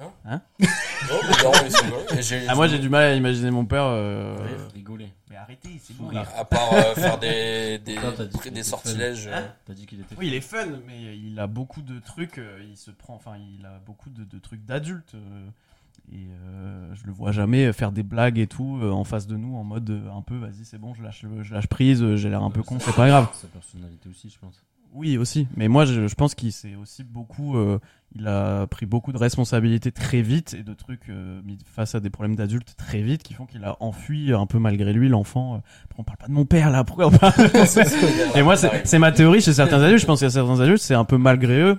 Non, 0.00 1.52
ils 1.64 1.70
sont. 1.70 2.16
Et 2.18 2.22
j'ai- 2.22 2.46
Ah, 2.48 2.54
moi, 2.54 2.66
j'ai 2.66 2.78
du 2.78 2.88
mal 2.88 3.02
à 3.04 3.14
imaginer 3.14 3.50
mon 3.50 3.64
père. 3.64 3.84
euh, 3.84 4.36
Rire. 4.40 4.68
Rigoler. 4.74 5.12
Mais 5.30 5.36
arrêtez, 5.36 5.80
c'est 5.82 5.96
bon. 5.96 6.08
À 6.16 6.44
part 6.44 6.72
euh, 6.72 6.94
faire 6.94 7.18
des, 7.18 7.78
des, 7.84 7.94
t'as 7.96 8.24
dit 8.24 8.38
que 8.38 8.48
des 8.48 8.48
c'était 8.48 8.62
sortilèges. 8.64 9.26
euh, 9.28 9.46
T'as 9.64 9.74
dit 9.74 9.86
qu'il 9.86 10.00
était. 10.00 10.14
Oui, 10.18 10.26
il 10.28 10.34
est 10.34 10.40
fun, 10.40 10.66
mais 10.86 11.16
il 11.16 11.38
a 11.38 11.46
beaucoup 11.46 11.82
de 11.82 12.00
trucs. 12.00 12.38
euh, 12.38 12.64
Il 12.68 12.76
se 12.76 12.90
prend, 12.90 13.14
enfin, 13.14 13.36
il 13.58 13.64
a 13.64 13.78
beaucoup 13.86 14.10
de, 14.10 14.24
de 14.24 14.38
trucs 14.38 14.64
d'adultes. 14.64 15.14
euh, 15.14 15.46
et 16.10 16.26
euh, 16.30 16.94
je 16.94 17.06
le 17.06 17.12
vois 17.12 17.32
jamais 17.32 17.72
faire 17.72 17.92
des 17.92 18.02
blagues 18.02 18.38
et 18.38 18.46
tout 18.46 18.78
euh, 18.82 18.90
en 18.90 19.04
face 19.04 19.26
de 19.26 19.36
nous 19.36 19.54
en 19.56 19.64
mode 19.64 19.88
euh, 19.90 20.10
un 20.16 20.22
peu, 20.22 20.36
vas-y, 20.36 20.64
c'est 20.64 20.78
bon, 20.78 20.94
je 20.94 21.02
lâche, 21.02 21.24
je 21.42 21.54
lâche 21.54 21.66
prise, 21.68 22.02
euh, 22.02 22.16
j'ai 22.16 22.28
l'air 22.30 22.42
un 22.42 22.50
peu 22.50 22.62
con, 22.62 22.78
c'est 22.80 22.94
pas 22.94 23.08
grave. 23.08 23.28
Sa 23.34 23.48
personnalité 23.48 24.08
aussi, 24.08 24.28
je 24.28 24.38
pense. 24.38 24.62
Oui, 24.94 25.16
aussi. 25.16 25.48
Mais 25.56 25.68
moi, 25.68 25.86
je, 25.86 26.06
je 26.06 26.14
pense 26.14 26.34
qu'il 26.34 26.52
s'est 26.52 26.74
aussi 26.74 27.02
beaucoup. 27.02 27.56
euh, 27.56 27.78
il 28.14 28.26
a 28.26 28.66
pris 28.66 28.84
beaucoup 28.84 29.10
de 29.12 29.16
responsabilités 29.16 29.90
très 29.90 30.20
vite 30.20 30.52
et 30.52 30.62
de 30.62 30.74
trucs 30.74 31.08
euh, 31.08 31.40
mis 31.46 31.56
face 31.64 31.94
à 31.94 32.00
des 32.00 32.10
problèmes 32.10 32.36
d'adultes 32.36 32.74
très 32.76 33.00
vite 33.00 33.22
qui 33.22 33.32
font 33.32 33.46
qu'il 33.46 33.64
a 33.64 33.74
enfui 33.80 34.34
un 34.34 34.44
peu 34.44 34.58
malgré 34.58 34.92
lui 34.92 35.08
l'enfant. 35.08 35.54
euh, 35.54 35.58
on 35.96 36.02
parle 36.04 36.18
pas 36.18 36.26
de 36.26 36.32
mon 36.32 36.44
père 36.44 36.68
là? 36.70 36.84
Pourquoi 36.84 37.06
on 37.06 37.10
parle 37.10 37.32
Et 38.34 38.42
moi, 38.42 38.56
c'est 38.56 38.86
c'est 38.86 38.98
ma 38.98 39.12
théorie 39.12 39.40
chez 39.40 39.54
certains 39.54 39.80
adultes. 39.80 40.02
Je 40.02 40.06
pense 40.06 40.18
qu'il 40.18 40.26
y 40.26 40.28
a 40.28 40.30
certains 40.30 40.60
adultes, 40.60 40.82
c'est 40.82 40.92
un 40.94 41.04
peu 41.06 41.16
malgré 41.16 41.58
eux 41.62 41.78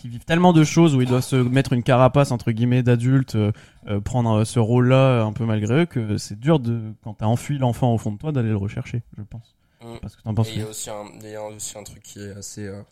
qui 0.00 0.08
vivent 0.08 0.24
tellement 0.24 0.52
de 0.52 0.64
choses 0.64 0.94
où 0.94 1.02
ils 1.02 1.08
doivent 1.08 1.24
se 1.24 1.36
mettre 1.36 1.72
une 1.72 1.82
carapace 1.82 2.30
entre 2.30 2.50
guillemets 2.52 2.82
d'adulte, 2.82 3.34
euh, 3.34 3.52
euh, 3.88 4.00
prendre 4.00 4.40
euh, 4.40 4.44
ce 4.44 4.58
rôle-là 4.58 5.22
un 5.22 5.32
peu 5.32 5.44
malgré 5.44 5.82
eux, 5.82 5.86
que 5.86 6.16
c'est 6.16 6.38
dur 6.38 6.60
de 6.60 6.92
quand 7.02 7.14
t'as 7.14 7.26
enfui 7.26 7.58
l'enfant 7.58 7.92
au 7.92 7.98
fond 7.98 8.12
de 8.12 8.18
toi 8.18 8.32
d'aller 8.32 8.50
le 8.50 8.56
rechercher. 8.56 9.02
Je 9.16 9.22
pense. 9.22 9.54
Mm. 9.82 9.98
Parce 10.00 10.16
que 10.16 10.22
t'en 10.22 10.34
penses 10.34 10.50
il 10.50 10.58
y 10.58 10.60
a 10.60 10.62
quoi 10.62 10.70
aussi 10.70 10.90
un, 10.90 11.04
il 11.20 11.28
y 11.28 11.34
a 11.34 11.44
aussi 11.44 11.78
un 11.78 11.84
truc 11.84 12.02
qui 12.02 12.20
est 12.20 12.32
assez, 12.32 12.66
euh, 12.66 12.82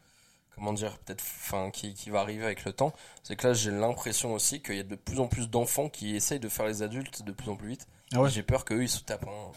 comment 0.55 0.73
dire, 0.73 0.99
peut-être, 0.99 1.23
enfin, 1.23 1.71
qui, 1.71 1.95
qui 1.95 2.11
va 2.11 2.21
arriver 2.21 2.45
avec 2.45 2.64
le 2.64 2.73
temps, 2.73 2.92
c'est 3.23 3.37
que 3.37 3.49
là, 3.49 3.55
j'ai 3.55 3.71
l'impression 3.71 4.35
aussi 4.35 4.61
qu'il 4.61 4.77
y 4.77 4.81
a 4.81 4.85
de 4.85 4.97
plus 4.97 5.21
en 5.21 5.29
plus 5.29 5.49
d'enfants 5.49 5.88
qui 5.88 6.16
essayent 6.16 6.40
de 6.40 6.49
faire 6.49 6.66
les 6.66 6.83
adultes 6.83 7.23
de 7.23 7.33
plus 7.33 7.51
en 7.51 7.57
plus 7.57 7.69
vite. 7.69 7.87
Ah 8.14 8.23
ouais 8.23 8.31
J'ai 8.31 8.42
peur 8.42 8.64
qu'eux, 8.64 8.83
ils 8.83 8.88
se 8.88 9.01
tapent 9.01 9.27
un, 9.27 9.53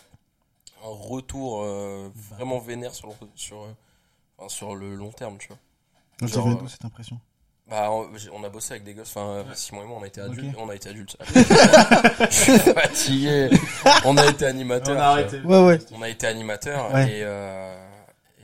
un 0.85 0.89
retour 0.89 1.61
euh, 1.61 2.09
vraiment 2.15 2.59
vénère 2.59 2.93
sur 2.93 3.07
le, 3.07 3.13
sur, 3.35 3.63
euh, 3.63 4.49
sur 4.49 4.75
le 4.75 4.95
long 4.95 5.11
terme, 5.11 5.37
tu 5.37 5.47
vois. 5.47 6.27
Genre, 6.27 6.47
vient 6.47 6.55
euh, 6.55 6.59
d'où 6.59 6.67
cette 6.67 6.85
impression? 6.85 7.19
Bah, 7.69 7.91
on, 7.91 8.43
a 8.43 8.49
bossé 8.49 8.73
avec 8.73 8.83
des 8.83 8.95
gosses, 8.95 9.15
enfin, 9.15 9.45
Simon 9.53 9.83
et 9.83 9.85
moi, 9.85 9.97
on 9.99 10.03
a 10.03 10.07
été 10.07 10.21
adultes, 10.21 10.55
on 10.57 10.69
a 10.69 10.75
été 10.75 10.89
adultes. 10.89 11.17
Je 11.35 12.25
suis 12.31 12.57
fatigué. 12.57 13.49
On 14.05 14.17
a 14.17 14.25
été 14.25 14.45
animateurs. 14.45 14.97
On 14.97 14.99
a 14.99 15.03
arrêté. 15.03 15.39
Ouais, 15.41 15.63
ouais. 15.65 15.79
On 15.93 16.01
a 16.01 16.09
été 16.09 16.25
animateur 16.25 16.91
Ouais. 16.91 17.05
et, 17.05 17.23
euh, 17.23 17.77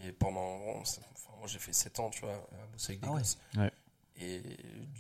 et 0.08 0.12
pendant. 0.12 0.58
bon, 0.60 0.80
enfin, 0.80 1.02
moi 1.40 1.48
j'ai 1.48 1.58
fait 1.58 1.74
7 1.74 2.00
ans, 2.00 2.10
tu 2.12 2.22
vois, 2.22 2.34
à 2.34 2.72
bosser 2.72 2.92
avec 2.92 3.02
des 3.02 3.08
Ah 3.10 3.18
gosses. 3.18 3.38
Ouais. 3.58 3.72
Et 4.22 4.42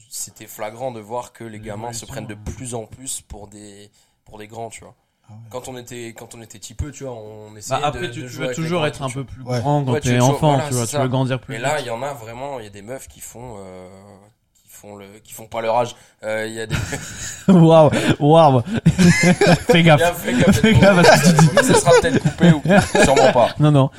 c'était 0.10 0.48
flagrant 0.48 0.92
de 0.92 1.00
voir 1.00 1.32
que 1.32 1.44
les 1.44 1.60
gamins 1.60 1.94
se 1.94 2.06
prennent 2.06 2.28
de 2.28 2.36
plus 2.36 2.74
en 2.74 2.86
plus 2.86 3.22
pour 3.22 3.48
des, 3.48 3.90
pour 4.26 4.40
des 4.40 4.48
grands, 4.48 4.70
tu 4.70 4.84
vois. 4.84 4.96
Ah. 5.30 5.34
Quand 5.50 5.68
on 5.68 5.78
était, 5.78 6.14
quand 6.16 6.36
on 6.36 6.42
était 6.42 6.60
petit 6.60 6.74
peu, 6.76 6.92
tu 6.92 7.04
vois, 7.04 7.14
on 7.14 7.56
essayait 7.56 7.80
Bah, 7.82 7.88
après, 7.88 8.08
de, 8.08 8.14
tu, 8.14 8.22
de 8.22 8.28
tu 8.28 8.32
jouer 8.34 8.48
veux 8.48 8.54
toujours 8.54 8.86
être 8.86 9.02
un 9.02 9.10
peu 9.10 9.24
plus 9.24 9.42
Ouais. 9.44 9.60
grand 9.60 9.84
quand 9.84 9.94
Ouais, 9.94 10.02
tu 10.02 10.10
t'es 10.10 10.20
enfant, 10.20 10.54
voilà, 10.56 10.68
tu 10.70 10.74
vois, 10.76 10.86
tu 10.88 10.98
veux 10.98 11.08
grandir 11.08 11.40
plus 11.40 11.54
Mais 11.56 11.60
là, 11.60 11.80
il 11.80 11.88
y 11.88 11.90
en 11.90 12.02
a 12.04 12.14
vraiment, 12.14 12.60
il 12.60 12.64
y 12.66 12.68
a 12.68 12.72
des 12.72 12.82
meufs 12.84 13.08
qui 13.08 13.22
font, 13.22 13.56
euh, 13.58 13.90
qui 14.54 14.70
font 14.70 14.96
le, 14.96 15.06
qui 15.24 15.34
font 15.34 15.48
pas 15.48 15.62
leur 15.62 15.76
âge. 15.78 15.96
Euh, 16.24 16.46
Il 16.48 16.54
y 16.54 16.62
a 16.62 16.68
des, 16.68 16.76
Waouh, 17.48 17.90
waouh. 18.20 18.62
Fais 19.68 19.82
gaffe. 19.84 20.22
fais 20.22 20.34
gaffe, 20.34 20.60
Fais 20.62 20.74
gaffe 20.74 20.98
à 21.00 21.18
ce 21.18 21.32
que 21.32 21.40
tu 21.40 21.48
dis. 21.48 21.68
ça 21.68 21.74
sera 21.80 21.92
peut-être 22.02 22.22
coupé 22.22 22.52
ou 22.52 22.62
sûrement 23.04 23.32
pas. 23.34 23.56
Non, 23.60 23.72
non. 23.72 23.90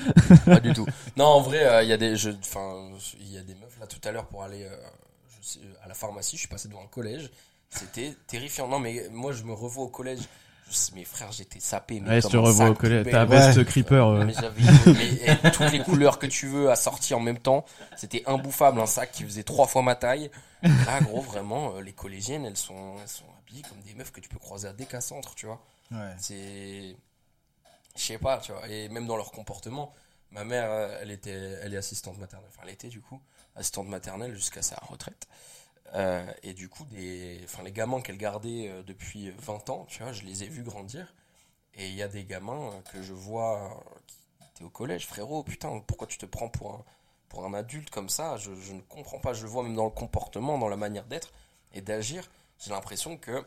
Pas 0.44 0.60
du 0.60 0.72
tout. 0.72 0.86
Non, 1.16 1.24
en 1.26 1.40
vrai, 1.40 1.64
euh, 1.64 1.82
il 1.82 1.88
y 1.88 1.92
a 1.92 1.96
des, 1.96 2.14
je, 2.16 2.30
enfin, 2.30 2.74
il 3.20 3.32
y 3.32 3.38
a 3.38 3.42
des 3.42 3.54
meufs 3.54 3.78
là 3.80 3.86
tout 3.88 4.00
à 4.08 4.12
l'heure 4.12 4.26
pour 4.26 4.44
aller, 4.44 4.62
euh, 4.62 4.76
je 5.40 5.46
sais, 5.48 5.58
à 5.84 5.88
la 5.88 5.94
pharmacie. 5.94 6.36
Je 6.36 6.40
suis 6.42 6.48
passé 6.48 6.68
devant 6.68 6.82
un 6.82 6.88
collège. 6.88 7.30
C'était 7.68 8.14
terrifiant. 8.28 8.68
Non, 8.68 8.78
mais 8.78 9.06
moi, 9.10 9.32
je 9.32 9.42
me 9.42 9.52
revois 9.52 9.84
au 9.84 9.88
collège. 9.88 10.20
Mes 10.94 11.04
frères, 11.04 11.30
j'étais 11.32 11.60
sapé. 11.60 12.00
Mais 12.00 12.08
Ouais, 12.10 12.20
je 12.20 12.26
te 12.28 12.36
revois 12.36 12.70
au 12.70 12.74
collège. 12.74 13.06
Ta 13.10 13.24
Ouais. 13.24 13.38
veste 13.38 13.64
creeper. 13.64 14.08
euh. 14.08 14.24
Mais 14.24 14.34
mais, 15.42 15.50
toutes 15.52 15.70
les 15.72 15.80
couleurs 15.80 16.18
que 16.18 16.26
tu 16.26 16.48
veux 16.48 16.70
assorties 16.70 17.14
en 17.14 17.20
même 17.20 17.38
temps. 17.38 17.64
C'était 17.96 18.22
imbouffable. 18.26 18.80
Un 18.80 18.86
sac 18.86 19.12
qui 19.12 19.22
faisait 19.24 19.44
trois 19.44 19.66
fois 19.68 19.82
ma 19.82 19.94
taille. 19.94 20.30
Là, 20.62 21.00
gros, 21.02 21.20
vraiment, 21.20 21.76
euh, 21.76 21.80
les 21.82 21.92
collégiennes, 21.92 22.44
elles 22.44 22.56
sont, 22.56 22.96
elles 23.00 23.08
sont 23.08 23.24
habillées 23.42 23.62
comme 23.62 23.80
des 23.82 23.94
meufs 23.94 24.10
que 24.10 24.20
tu 24.20 24.28
peux 24.28 24.38
croiser 24.40 24.66
à 24.66 24.72
Décacentre, 24.72 25.34
tu 25.36 25.46
vois. 25.46 25.62
Ouais. 25.92 26.14
C'est. 26.18 26.96
Je 27.96 28.02
sais 28.02 28.18
pas, 28.18 28.38
tu 28.38 28.50
vois. 28.52 28.68
Et 28.68 28.88
même 28.88 29.06
dans 29.06 29.16
leur 29.16 29.30
comportement, 29.30 29.94
ma 30.32 30.42
mère, 30.44 30.66
euh, 30.68 30.98
elle, 31.00 31.12
était, 31.12 31.58
elle 31.62 31.72
est 31.74 31.78
assistante 31.78 32.18
maternelle. 32.18 32.48
Enfin, 32.52 32.62
elle 32.66 32.72
était 32.74 32.88
du 32.88 33.00
coup 33.00 33.20
assistante 33.54 33.86
maternelle 33.88 34.34
jusqu'à 34.34 34.62
sa 34.62 34.76
retraite. 34.90 35.26
Euh, 35.94 36.24
et 36.42 36.52
du 36.52 36.68
coup, 36.68 36.84
des, 36.86 37.40
enfin, 37.44 37.62
les 37.62 37.72
gamins 37.72 38.00
qu'elle 38.00 38.18
gardait 38.18 38.68
euh, 38.68 38.82
depuis 38.82 39.30
20 39.30 39.70
ans, 39.70 39.84
tu 39.88 40.02
vois, 40.02 40.12
je 40.12 40.22
les 40.22 40.44
ai 40.44 40.48
vus 40.48 40.62
grandir. 40.62 41.14
Et 41.74 41.88
il 41.88 41.94
y 41.94 42.02
a 42.02 42.08
des 42.08 42.24
gamins 42.24 42.70
euh, 42.72 42.80
que 42.92 43.02
je 43.02 43.12
vois 43.12 43.82
qui 44.06 44.16
étaient 44.50 44.64
au 44.64 44.70
collège, 44.70 45.06
frérot, 45.06 45.42
putain, 45.42 45.78
pourquoi 45.86 46.06
tu 46.06 46.18
te 46.18 46.26
prends 46.26 46.48
pour 46.48 46.74
un, 46.74 46.84
pour 47.28 47.44
un 47.44 47.54
adulte 47.54 47.90
comme 47.90 48.08
ça? 48.08 48.36
Je, 48.36 48.50
je 48.60 48.72
ne 48.72 48.80
comprends 48.82 49.18
pas. 49.20 49.32
Je 49.32 49.42
le 49.44 49.48
vois 49.48 49.62
même 49.62 49.74
dans 49.76 49.84
le 49.84 49.90
comportement, 49.90 50.58
dans 50.58 50.68
la 50.68 50.76
manière 50.76 51.04
d'être 51.04 51.32
et 51.72 51.80
d'agir. 51.80 52.28
J'ai 52.58 52.70
l'impression 52.70 53.16
que 53.16 53.44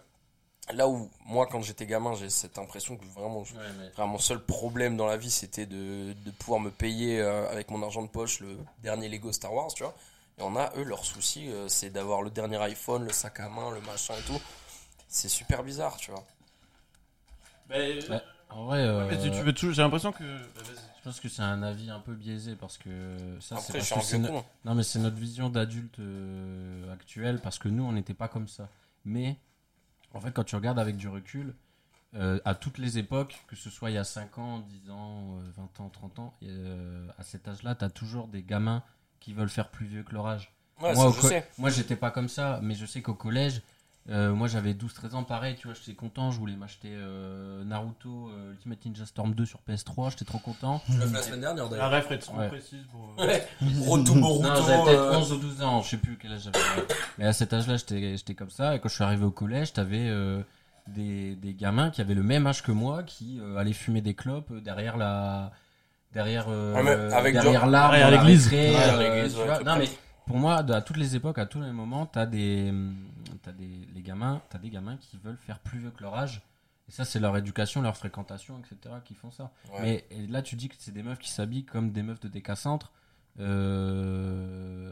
là 0.71 0.87
où 0.87 1.09
moi, 1.25 1.47
quand 1.47 1.61
j'étais 1.61 1.87
gamin, 1.87 2.13
j'ai 2.15 2.29
cette 2.29 2.57
impression 2.59 2.95
que 2.95 3.05
vraiment, 3.05 3.43
je- 3.43 3.55
Enfin, 3.93 4.05
mon 4.05 4.19
seul 4.19 4.39
problème 4.43 4.95
dans 4.97 5.07
la 5.07 5.17
vie, 5.17 5.31
c'était 5.31 5.65
de, 5.65 6.13
de 6.13 6.31
pouvoir 6.31 6.59
me 6.59 6.69
payer 6.69 7.19
avec 7.21 7.69
mon 7.71 7.81
argent 7.83 8.03
de 8.03 8.07
poche 8.07 8.39
le 8.39 8.57
dernier 8.83 9.09
Lego 9.09 9.31
Star 9.31 9.51
Wars, 9.53 9.73
tu 9.73 9.83
vois. 9.83 9.95
Et 10.39 10.41
on 10.41 10.55
a, 10.55 10.71
eux, 10.77 10.83
leur 10.83 11.05
souci, 11.05 11.49
euh, 11.49 11.67
c'est 11.67 11.89
d'avoir 11.89 12.21
le 12.21 12.29
dernier 12.29 12.57
iPhone, 12.57 13.03
le 13.03 13.11
sac 13.11 13.39
à 13.39 13.49
main, 13.49 13.71
le 13.71 13.81
machin 13.81 14.13
et 14.17 14.23
tout. 14.23 14.39
C'est 15.07 15.29
super 15.29 15.63
bizarre, 15.63 15.97
tu 15.97 16.11
vois. 16.11 16.25
Ouais, 17.69 17.99
En 18.49 18.65
vrai, 18.65 18.79
euh, 18.79 19.07
Mais 19.09 19.19
tu, 19.21 19.29
tu 19.31 19.41
veux 19.41 19.53
toujours. 19.53 19.73
J'ai 19.73 19.81
l'impression 19.81 20.11
que. 20.11 20.23
je 20.23 21.03
pense 21.03 21.19
que 21.19 21.29
c'est 21.29 21.41
un 21.41 21.61
avis 21.61 21.89
un 21.89 21.99
peu 21.99 22.13
biaisé 22.13 22.55
parce 22.55 22.77
que 22.77 22.89
ça, 23.39 23.57
c'est 23.57 23.79
que 23.79 24.17
no-. 24.17 24.43
Non, 24.65 24.75
mais 24.75 24.83
c'est 24.83 24.99
notre 24.99 25.17
vision 25.17 25.49
d'adulte 25.49 25.99
euh, 25.99 26.91
actuelle 26.93 27.39
parce 27.41 27.59
que 27.59 27.69
nous, 27.69 27.83
on 27.83 27.91
n'était 27.91 28.13
pas 28.13 28.27
comme 28.27 28.47
ça. 28.47 28.69
Mais 29.05 29.37
en 30.13 30.21
fait, 30.21 30.31
quand 30.31 30.43
tu 30.43 30.55
regardes 30.55 30.79
avec 30.79 30.97
du 30.97 31.07
recul, 31.07 31.53
euh, 32.15 32.39
à 32.43 32.55
toutes 32.55 32.79
les 32.79 32.97
époques, 32.97 33.43
que 33.47 33.55
ce 33.55 33.69
soit 33.69 33.91
il 33.91 33.93
y 33.93 33.99
a 33.99 34.03
5 34.03 34.39
ans, 34.39 34.59
10 34.59 34.89
ans, 34.89 35.37
euh, 35.37 35.51
20 35.57 35.79
ans, 35.79 35.89
30 35.89 36.19
ans, 36.19 36.33
euh, 36.41 37.07
à 37.19 37.23
cet 37.23 37.47
âge-là, 37.47 37.75
tu 37.75 37.85
as 37.85 37.91
toujours 37.91 38.27
des 38.27 38.41
gamins 38.41 38.83
qui 39.19 39.33
veulent 39.33 39.49
faire 39.49 39.69
plus 39.69 39.85
vieux 39.85 40.03
que 40.03 40.13
leur 40.13 40.27
âge. 40.27 40.51
Ouais, 40.81 40.93
moi, 40.95 41.13
je 41.15 41.27
sais. 41.27 41.47
moi, 41.57 41.69
j'étais 41.69 41.95
pas 41.97 42.09
comme 42.11 42.29
ça, 42.29 42.59
mais 42.63 42.73
je 42.75 42.85
sais 42.85 43.01
qu'au 43.01 43.13
collège, 43.13 43.61
euh, 44.09 44.33
moi 44.33 44.47
j'avais 44.47 44.73
12-13 44.73 45.13
ans, 45.13 45.23
pareil, 45.23 45.55
tu 45.59 45.67
vois, 45.67 45.75
j'étais 45.75 45.93
content, 45.93 46.31
je 46.31 46.39
voulais 46.39 46.55
m'acheter 46.55 46.87
euh, 46.93 47.63
Naruto 47.65 48.29
euh, 48.29 48.53
Ultimate 48.53 48.83
Ninja 48.85 49.05
Storm 49.05 49.35
2 49.35 49.45
sur 49.45 49.59
PS3, 49.69 50.11
j'étais 50.11 50.25
trop 50.25 50.39
content. 50.39 50.81
Je 50.89 50.97
l'ai 50.97 51.05
fait 51.05 51.13
la 51.13 51.21
semaine 51.21 51.41
dernière, 51.41 51.65
La 51.65 51.69
d'ailleurs. 51.69 51.91
ref 51.91 52.11
est 52.11 52.17
trop 52.19 52.37
Ouais. 52.39 52.47
précise 52.47 52.83
pour. 52.91 53.13
euh, 53.19 53.27
Ouais. 53.27 53.47
Roto 53.85 54.15
Boruto. 54.15 54.47
Non, 54.47 54.55
j'avais 54.55 54.83
peut-être 54.83 54.99
euh, 55.01 55.17
11 55.19 55.31
ou 55.33 55.37
12 55.37 55.61
ans, 55.63 55.81
je 55.81 55.89
sais 55.89 55.97
plus 55.97 56.17
quel 56.17 56.31
âge 56.31 56.41
j'avais. 56.43 56.87
Mais 57.17 57.25
à 57.25 57.33
cet 57.33 57.53
âge-là, 57.53 57.75
j'étais 57.77 58.15
j'étais 58.17 58.33
comme 58.35 58.49
ça. 58.49 58.73
Et 58.75 58.79
quand 58.79 58.89
je 58.89 58.95
suis 58.95 59.03
arrivé 59.03 59.25
au 59.25 59.31
collège, 59.31 59.73
t'avais 59.73 60.07
euh, 60.09 60.41
des, 60.87 61.35
des 61.35 61.53
gamins 61.53 61.91
qui 61.91 61.99
avaient 62.01 62.15
le 62.15 62.23
même 62.23 62.47
âge 62.47 62.63
que 62.63 62.71
moi, 62.71 63.03
qui 63.03 63.39
euh, 63.41 63.57
allaient 63.57 63.73
fumer 63.73 64.01
des 64.01 64.13
clopes 64.15 64.53
derrière 64.63 64.95
la. 64.97 65.51
Derrière, 66.11 66.47
euh, 66.49 66.81
mais 66.83 67.13
avec 67.13 67.33
derrière 67.33 67.67
l'arbre, 67.67 67.95
derrière 67.95 68.11
l'église. 68.11 68.51
Ouais, 68.51 68.75
euh, 68.75 68.97
l'église, 68.97 69.35
tu 69.35 69.41
ouais, 69.41 69.63
Non, 69.63 69.75
mais 69.77 69.87
pour 70.25 70.37
moi, 70.37 70.55
à 70.57 70.81
toutes 70.81 70.97
les 70.97 71.15
époques, 71.15 71.37
à 71.37 71.45
tous 71.45 71.61
les 71.61 71.71
moments, 71.71 72.07
t'as 72.07 72.25
des, 72.25 72.73
t'as 73.43 73.51
des, 73.51 73.87
les 73.93 74.01
gamins, 74.01 74.41
t'as 74.49 74.57
des 74.57 74.69
gamins 74.69 74.97
qui 74.97 75.17
veulent 75.17 75.37
faire 75.37 75.59
plus 75.59 75.79
vieux 75.79 75.91
que 75.91 76.01
leur 76.01 76.15
âge. 76.15 76.41
Et 76.87 76.91
ça, 76.91 77.05
c'est 77.05 77.19
leur 77.19 77.37
éducation, 77.37 77.83
leur 77.83 77.95
fréquentation, 77.95 78.59
etc., 78.59 78.95
qui 79.05 79.13
font 79.13 79.29
ça. 79.29 79.51
ouais. 79.73 79.79
Mais 79.81 80.05
et 80.09 80.25
là, 80.25 80.41
tu 80.41 80.55
dis 80.55 80.69
que 80.69 80.75
c'est 80.79 80.91
des 80.91 81.03
meufs 81.03 81.19
qui 81.19 81.29
s'habillent 81.29 81.65
comme 81.65 81.91
des 81.91 82.01
meufs 82.01 82.19
de 82.19 82.27
décacentre. 82.27 82.91
Euh, 83.39 84.91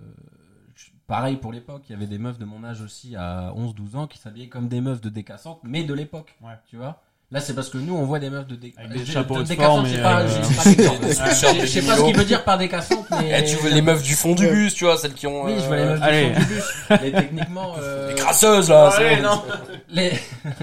pareil 1.07 1.37
pour 1.37 1.51
l'époque, 1.51 1.83
il 1.89 1.93
y 1.93 1.95
avait 1.95 2.05
des 2.05 2.19
meufs 2.19 2.37
de 2.37 2.45
mon 2.45 2.63
âge 2.63 2.81
aussi 2.81 3.15
à 3.15 3.51
11-12 3.55 3.95
ans 3.95 4.07
qui 4.07 4.19
s'habillaient 4.19 4.49
comme 4.49 4.67
des 4.67 4.81
meufs 4.81 5.01
de 5.01 5.09
décacentre, 5.09 5.59
mais 5.63 5.83
de 5.83 5.93
l'époque. 5.95 6.37
Ouais. 6.41 6.53
Tu 6.67 6.77
vois 6.77 7.01
Là, 7.29 7.41
c'est 7.41 7.53
parce 7.53 7.69
que 7.69 7.77
nous, 7.77 7.93
on 7.93 8.05
voit 8.05 8.19
des 8.19 8.29
meufs 8.29 8.47
de. 8.47 8.57
Avec 8.77 8.99
des 8.99 9.05
chapeaux 9.05 9.43
de 9.43 9.45
sport, 9.53 9.83
mais, 9.83 10.01
pas, 10.01 10.21
euh, 10.21 10.27
je 10.49 10.53
sais 10.61 10.75
pas. 10.77 10.95
Des 10.97 11.09
Je 11.09 11.13
sais- 11.13 11.81
ce 11.81 12.05
qu'il 12.05 12.15
veut 12.15 12.23
dire 12.23 12.45
par 12.45 12.57
décacentre, 12.57 13.05
mais. 13.19 13.41
Eh, 13.41 13.43
tu 13.43 13.57
veux 13.57 13.69
les 13.69 13.81
meufs 13.81 14.01
du 14.01 14.13
fond 14.15 14.33
du 14.33 14.47
bus, 14.47 14.73
tu 14.73 14.85
vois, 14.85 14.95
celles 14.97 15.13
qui 15.13 15.27
ont. 15.27 15.43
Oui, 15.43 15.55
je 15.59 15.65
vois 15.65 15.75
les 15.75 15.81
euh, 15.81 15.89
meufs 15.89 15.99
du 15.99 16.05
allez. 16.05 16.33
fond 16.33 16.39
du 16.39 16.45
bus. 16.45 16.63
Mais 16.89 17.11
techniquement. 17.11 17.75
euh, 17.79 18.07
Les 18.09 18.15
crasseuses, 18.15 18.69
là. 18.69 19.19
non. 19.21 19.43
Les- 19.89 20.13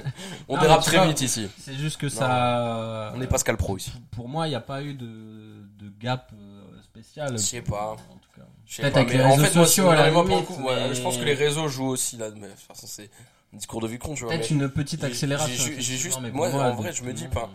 On 0.48 0.57
Non, 0.57 0.62
dérape 0.62 0.83
très 0.83 0.96
vois, 0.96 1.07
vite 1.09 1.20
ici. 1.20 1.50
C'est 1.61 1.74
juste 1.74 1.98
que 2.00 2.09
ça. 2.09 3.12
On 3.14 3.20
est 3.20 3.27
Pascal 3.27 3.59
Pro 3.59 3.77
ici. 3.77 3.92
Pour 4.12 4.29
moi, 4.31 4.46
il 4.46 4.50
n'y 4.50 4.57
a 4.57 4.61
pas 4.61 4.81
eu 4.83 4.94
de, 4.94 5.05
de 5.05 5.92
gap 6.00 6.31
euh, 6.33 6.62
spécial. 6.83 7.33
Je 7.33 7.37
sais 7.37 7.61
pas. 7.61 7.90
En 8.11 8.14
tout 8.14 8.40
cas. 8.40 8.46
Je 8.66 8.77
sais 8.77 8.83
Peut-être 8.83 8.94
pas, 8.94 9.00
avec 9.00 9.12
les 9.12 9.22
réseaux 9.22 9.44
sociaux, 9.44 9.90
à 9.90 9.96
la 9.96 10.09
limite, 10.09 10.46
je 10.94 11.00
pense 11.03 11.18
que 11.18 11.24
les 11.24 11.35
réseaux 11.35 11.68
jouent 11.68 11.88
aussi 11.88 12.16
là. 12.16 12.29
Mais, 12.35 12.46
de 12.48 12.53
toute 12.53 12.61
façon, 12.61 12.87
c'est 12.88 13.11
discours 13.55 13.81
de 13.81 13.88
vie 13.88 13.99
con, 13.99 14.14
tu 14.14 14.25
vois. 14.25 14.33
Peut-être 14.35 14.51
une 14.51 14.69
petite 14.69 15.05
accélération. 15.05 15.64
j'ai- 15.79 15.81
juste- 15.97 16.21
moi, 16.33 16.49
en 16.49 16.75
vrai, 16.75 16.93
je 16.93 17.03
me 17.05 17.12
dis 17.12 17.29
pas. 17.29 17.47
monde, 17.47 17.51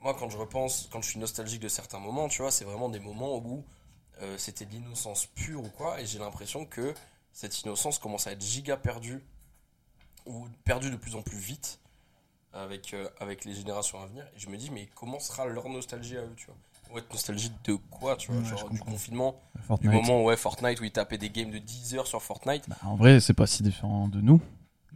Moi, 0.00 0.14
quand 0.18 0.28
je 0.30 0.36
repense, 0.36 0.88
quand 0.92 1.02
je 1.02 1.08
suis 1.10 1.18
nostalgique 1.18 1.60
de 1.60 1.68
certains 1.68 1.98
moments, 1.98 2.28
tu 2.28 2.42
vois, 2.42 2.50
c'est 2.52 2.64
vraiment 2.64 2.88
des 2.88 3.00
moments 3.00 3.36
où 3.38 3.64
euh, 4.22 4.38
c'était 4.38 4.64
de 4.64 4.72
l'innocence 4.72 5.26
pure 5.26 5.60
ou 5.62 5.68
quoi, 5.68 6.00
et 6.00 6.06
j'ai 6.06 6.18
l'impression 6.18 6.64
que 6.64 6.94
cette 7.32 7.60
innocence 7.62 7.98
commence 7.98 8.26
à 8.26 8.32
être 8.32 8.42
giga 8.42 8.76
perdue, 8.76 9.20
ou 10.26 10.46
perdue 10.64 10.90
de 10.90 10.96
plus 10.96 11.14
en 11.16 11.22
plus 11.22 11.36
vite 11.38 11.78
avec, 12.52 12.94
euh, 12.94 13.08
avec 13.20 13.44
les 13.44 13.54
générations 13.54 14.00
à 14.00 14.06
venir. 14.06 14.24
Et 14.36 14.38
je 14.40 14.48
me 14.48 14.56
dis, 14.56 14.70
mais 14.70 14.88
comment 14.94 15.20
sera 15.20 15.46
leur 15.46 15.68
nostalgie 15.68 16.16
à 16.16 16.22
eux, 16.22 16.34
tu 16.36 16.46
vois 16.46 16.56
Ou 16.94 16.98
être 16.98 17.10
nostalgie 17.12 17.52
de 17.64 17.74
quoi, 17.90 18.16
tu 18.16 18.30
vois 18.32 18.40
Ouais, 18.40 18.48
Genre 18.48 18.70
du 18.70 18.78
confinement, 18.80 19.40
du 19.80 19.88
moment 19.88 20.22
où 20.22 20.26
ouais, 20.26 20.36
Fortnite, 20.36 20.80
où 20.80 20.84
ils 20.84 20.92
tapaient 20.92 21.18
des 21.18 21.30
games 21.30 21.50
de 21.50 21.58
10 21.58 21.94
heures 21.94 22.06
sur 22.06 22.22
Fortnite. 22.22 22.68
Bah, 22.68 22.76
en 22.84 22.96
vrai, 22.96 23.20
c'est 23.20 23.34
pas 23.34 23.46
si 23.46 23.62
différent 23.62 24.08
de 24.08 24.20
nous. 24.20 24.40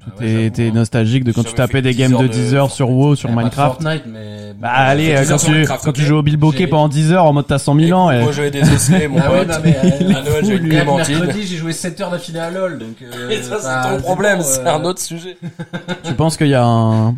Bah 0.07 0.13
ouais, 0.21 0.51
t'es 0.51 0.69
hein. 0.69 0.73
nostalgique 0.73 1.25
de 1.25 1.33
quand 1.33 1.45
tu 1.45 1.53
tapais 1.55 1.83
des 1.83 1.93
10 1.93 1.99
games 1.99 2.13
de 2.17 2.23
de 2.27 2.29
10 2.29 2.55
heures 2.55 2.71
sur 2.71 2.91
WoW, 2.91 3.17
sur 3.17 3.29
de 3.29 3.35
Minecraft. 3.35 3.83
Fortnite, 3.83 4.05
mais. 4.07 4.55
Bah 4.55 4.71
allez, 4.71 5.05
J'ai 5.07 5.17
euh, 5.19 5.23
10 5.25 5.29
quand 5.31 5.37
tu, 5.39 5.51
Minecraft, 5.53 5.85
quand 5.85 5.93
tu 5.93 6.03
joues 6.03 6.17
au 6.17 6.25
J'ai- 6.53 6.67
pendant 6.67 6.89
10 6.89 7.13
heures 7.13 7.25
en 7.27 7.33
mode 7.33 7.47
t'as 7.47 7.59
100 7.59 7.75
000 7.79 7.99
ans 7.99 8.11
et 8.11 8.21
Moi, 8.23 8.33
j'avais 8.33 8.51
des 8.51 8.63
osselets, 8.63 9.09
mon 9.09 9.19
Ah 9.23 9.31
ouais, 9.31 9.47
pote. 9.47 9.49
non, 9.49 9.63
mais, 9.65 9.77
euh, 9.77 10.15
À 10.15 10.23
Noël, 10.23 10.61
clémentine. 10.69 11.19
mercredi, 11.19 11.47
j'ai 11.47 11.57
joué 11.57 11.73
7 11.73 12.01
heures 12.01 12.11
d'affilée 12.11 12.39
à 12.41 12.51
LoL, 12.51 12.79
donc. 12.79 13.03
euh, 13.03 13.29
Et 13.31 13.43
ça, 13.43 13.59
bah, 13.63 13.83
c'est 13.91 13.97
ton 13.97 14.03
problème, 14.03 14.41
c'est 14.43 14.61
euh, 14.67 14.75
un 14.75 14.85
autre 14.85 15.01
sujet. 15.01 15.37
tu 16.05 16.15
penses 16.15 16.37
qu'il 16.37 16.49
y 16.49 16.55
a 16.55 16.65
un, 16.65 17.13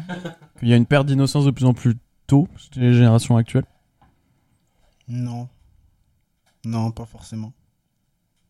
qu'il 0.59 0.69
y 0.69 0.73
a 0.73 0.77
une 0.77 0.87
perte 0.87 1.07
d'innocence 1.07 1.45
de 1.45 1.51
plus 1.53 1.65
en 1.67 1.75
plus 1.75 1.97
tôt 2.27 2.49
chez 2.75 2.81
les 2.81 2.95
générations 2.95 3.37
actuelles? 3.37 3.65
Non. 5.09 5.49
Non, 6.65 6.91
pas 6.91 7.05
forcément. 7.07 7.53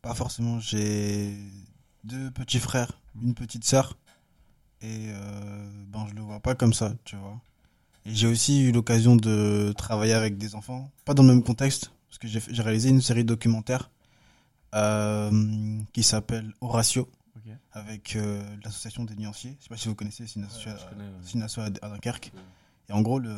Pas 0.02 0.14
forcément. 0.14 0.58
J'ai 0.60 1.34
deux 2.04 2.30
petits 2.30 2.58
frères, 2.58 2.92
une 3.22 3.34
petite 3.34 3.64
sœur. 3.64 3.96
Et 4.82 5.10
euh, 5.10 5.70
ben, 5.88 6.06
je 6.08 6.14
le 6.14 6.22
vois 6.22 6.40
pas 6.40 6.54
comme 6.54 6.72
ça, 6.72 6.92
tu 7.04 7.16
vois. 7.16 7.40
Et 8.04 8.14
j'ai 8.14 8.26
aussi 8.26 8.62
eu 8.62 8.72
l'occasion 8.72 9.14
de 9.14 9.72
travailler 9.76 10.12
avec 10.12 10.38
des 10.38 10.56
enfants. 10.56 10.90
Pas 11.04 11.14
dans 11.14 11.22
le 11.22 11.28
même 11.28 11.44
contexte, 11.44 11.92
parce 12.08 12.18
que 12.18 12.26
j'ai 12.26 12.62
réalisé 12.62 12.88
une 12.88 13.00
série 13.00 13.24
documentaire 13.24 13.90
euh, 14.74 15.78
qui 15.92 16.02
s'appelle 16.02 16.52
Horatio, 16.60 17.08
avec 17.72 18.16
euh, 18.16 18.42
l'association 18.64 19.04
des 19.04 19.14
nuanciers. 19.14 19.56
Je 19.58 19.64
sais 19.64 19.68
pas 19.68 19.76
si 19.76 19.88
vous 19.88 19.94
connaissez, 19.94 20.26
c'est 20.26 20.36
une 20.40 20.46
association, 20.46 21.62
ouais. 21.62 21.78
à 21.80 21.86
à 21.86 21.88
Dunkerque. 21.90 22.32
Et 22.88 22.92
en 22.92 23.02
gros, 23.02 23.20
le, 23.20 23.34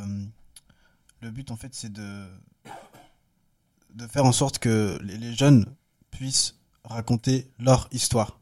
le 1.20 1.30
but, 1.30 1.50
en 1.50 1.56
fait, 1.56 1.74
c'est 1.74 1.92
de, 1.92 2.24
de 3.94 4.06
faire 4.06 4.24
en 4.24 4.32
sorte 4.32 4.58
que 4.58 4.98
les, 5.02 5.18
les 5.18 5.34
jeunes 5.34 5.66
puissent 6.10 6.56
raconter 6.84 7.50
leur 7.58 7.88
histoire. 7.92 8.40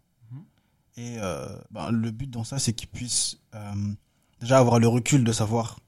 Et 0.97 1.17
euh, 1.19 1.47
ben, 1.71 1.91
le 1.91 2.11
but 2.11 2.29
dans 2.29 2.45
ça, 2.45 2.59
c'est 2.59 2.73
qu'ils 2.75 2.89
puissent 2.89 3.39
euh, 3.55 3.95
déjà 4.41 4.59
avoir 4.59 4.79
le 4.79 4.89
recul 4.89 5.25
de 5.25 5.33
savoir 5.33 5.81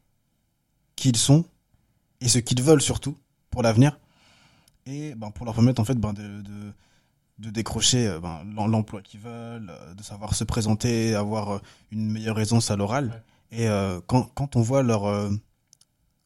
qui 0.97 1.11
ils 1.11 1.17
sont 1.17 1.45
et 2.21 2.29
ce 2.29 2.39
qu'ils 2.39 2.63
veulent 2.63 2.81
surtout 2.81 3.17
pour 3.51 3.63
l'avenir. 3.63 3.99
Et 4.87 5.15
ben, 5.15 5.31
pour 5.31 5.45
leur 5.45 5.55
permettre, 5.55 5.81
en 5.81 5.85
fait, 5.85 5.97
ben, 5.97 6.13
de, 6.13 6.23
de, 6.43 6.73
de 7.39 7.51
décrocher 7.51 8.07
euh, 8.07 8.21
ben, 8.21 8.45
l'em- 8.45 8.71
l'emploi 8.71 9.03
qu'ils 9.03 9.21
veulent, 9.21 9.73
de 9.97 10.03
savoir 10.03 10.35
se 10.35 10.45
présenter, 10.45 11.15
avoir 11.15 11.61
une 11.91 12.11
meilleure 12.11 12.41
aisance 12.41 12.71
à 12.71 12.77
l'oral. 12.77 13.23
Et 13.51 13.69
euh, 13.69 14.01
quand, 14.07 14.31
quand 14.35 14.57
on 14.57 14.63
voit 14.63 14.83
leur, 14.83 15.05
euh, 15.05 15.31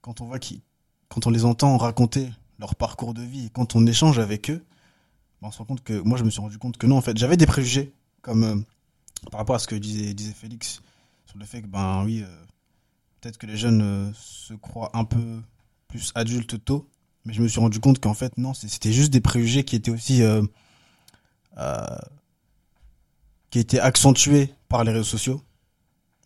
quand 0.03 0.21
on 0.21 0.27
voit 0.27 0.38
qui, 0.38 0.62
quand 1.09 1.27
on 1.27 1.31
les 1.31 1.45
entend 1.45 1.77
raconter 1.77 2.31
leur 2.59 2.75
parcours 2.75 3.12
de 3.12 3.23
vie, 3.23 3.47
et 3.47 3.51
quand 3.51 3.75
on 3.77 3.87
échange 3.87 4.19
avec 4.19 4.51
eux, 4.51 4.64
ben, 5.43 5.49
on 5.49 5.51
se 5.51 5.59
rend 5.59 5.64
compte 5.64 5.83
que 5.83 6.01
moi 6.01 6.17
je 6.17 6.25
me 6.25 6.31
suis 6.31 6.41
rendu 6.41 6.59
compte 6.59 6.79
que 6.79 6.87
non 6.87 6.97
en 6.97 7.01
fait 7.01 7.17
j'avais 7.17 7.37
des 7.37 7.47
préjugés 7.47 7.93
comme 8.29 8.45
euh, 8.45 8.57
par 9.31 9.41
rapport 9.41 9.57
à 9.57 9.59
ce 9.59 9.67
que 9.67 9.75
disait, 9.75 10.12
disait 10.12 10.35
Félix 10.35 10.83
sur 11.25 11.38
le 11.38 11.47
fait 11.47 11.62
que 11.62 11.67
ben 11.67 12.05
oui 12.05 12.23
euh, 12.23 12.45
peut-être 13.21 13.38
que 13.38 13.47
les 13.47 13.57
jeunes 13.57 13.81
euh, 13.81 14.12
se 14.14 14.53
croient 14.53 14.91
un 14.93 15.05
peu 15.05 15.41
plus 15.88 16.12
adultes 16.14 16.62
tôt, 16.62 16.87
mais 17.25 17.33
je 17.33 17.43
me 17.43 17.49
suis 17.49 17.59
rendu 17.59 17.81
compte 17.81 18.01
qu'en 18.01 18.12
fait 18.12 18.37
non 18.37 18.53
c'était 18.53 18.93
juste 18.93 19.11
des 19.12 19.23
préjugés 19.23 19.64
qui 19.64 19.77
étaient 19.77 19.91
aussi 19.91 20.23
qui 23.51 23.59
étaient 23.59 23.81
accentués 23.81 24.55
par 24.69 24.85
les 24.85 24.93
réseaux 24.93 25.05
sociaux. 25.05 25.43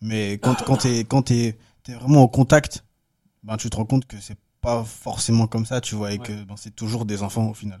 Mais 0.01 0.33
quand, 0.33 0.61
quand 0.65 0.75
t'es, 0.75 1.05
quand 1.05 1.21
t'es, 1.21 1.57
t'es 1.83 1.93
vraiment 1.93 2.23
au 2.23 2.27
contact, 2.27 2.83
ben, 3.43 3.55
tu 3.55 3.69
te 3.69 3.77
rends 3.77 3.85
compte 3.85 4.05
que 4.05 4.19
c'est 4.19 4.37
pas 4.59 4.83
forcément 4.83 5.47
comme 5.47 5.65
ça, 5.65 5.79
tu 5.79 5.95
vois, 5.95 6.11
et 6.11 6.19
Ouais. 6.19 6.27
que 6.27 6.43
ben, 6.43 6.55
c'est 6.57 6.75
toujours 6.75 7.05
des 7.05 7.23
enfants 7.23 7.47
au 7.47 7.53
final. 7.53 7.79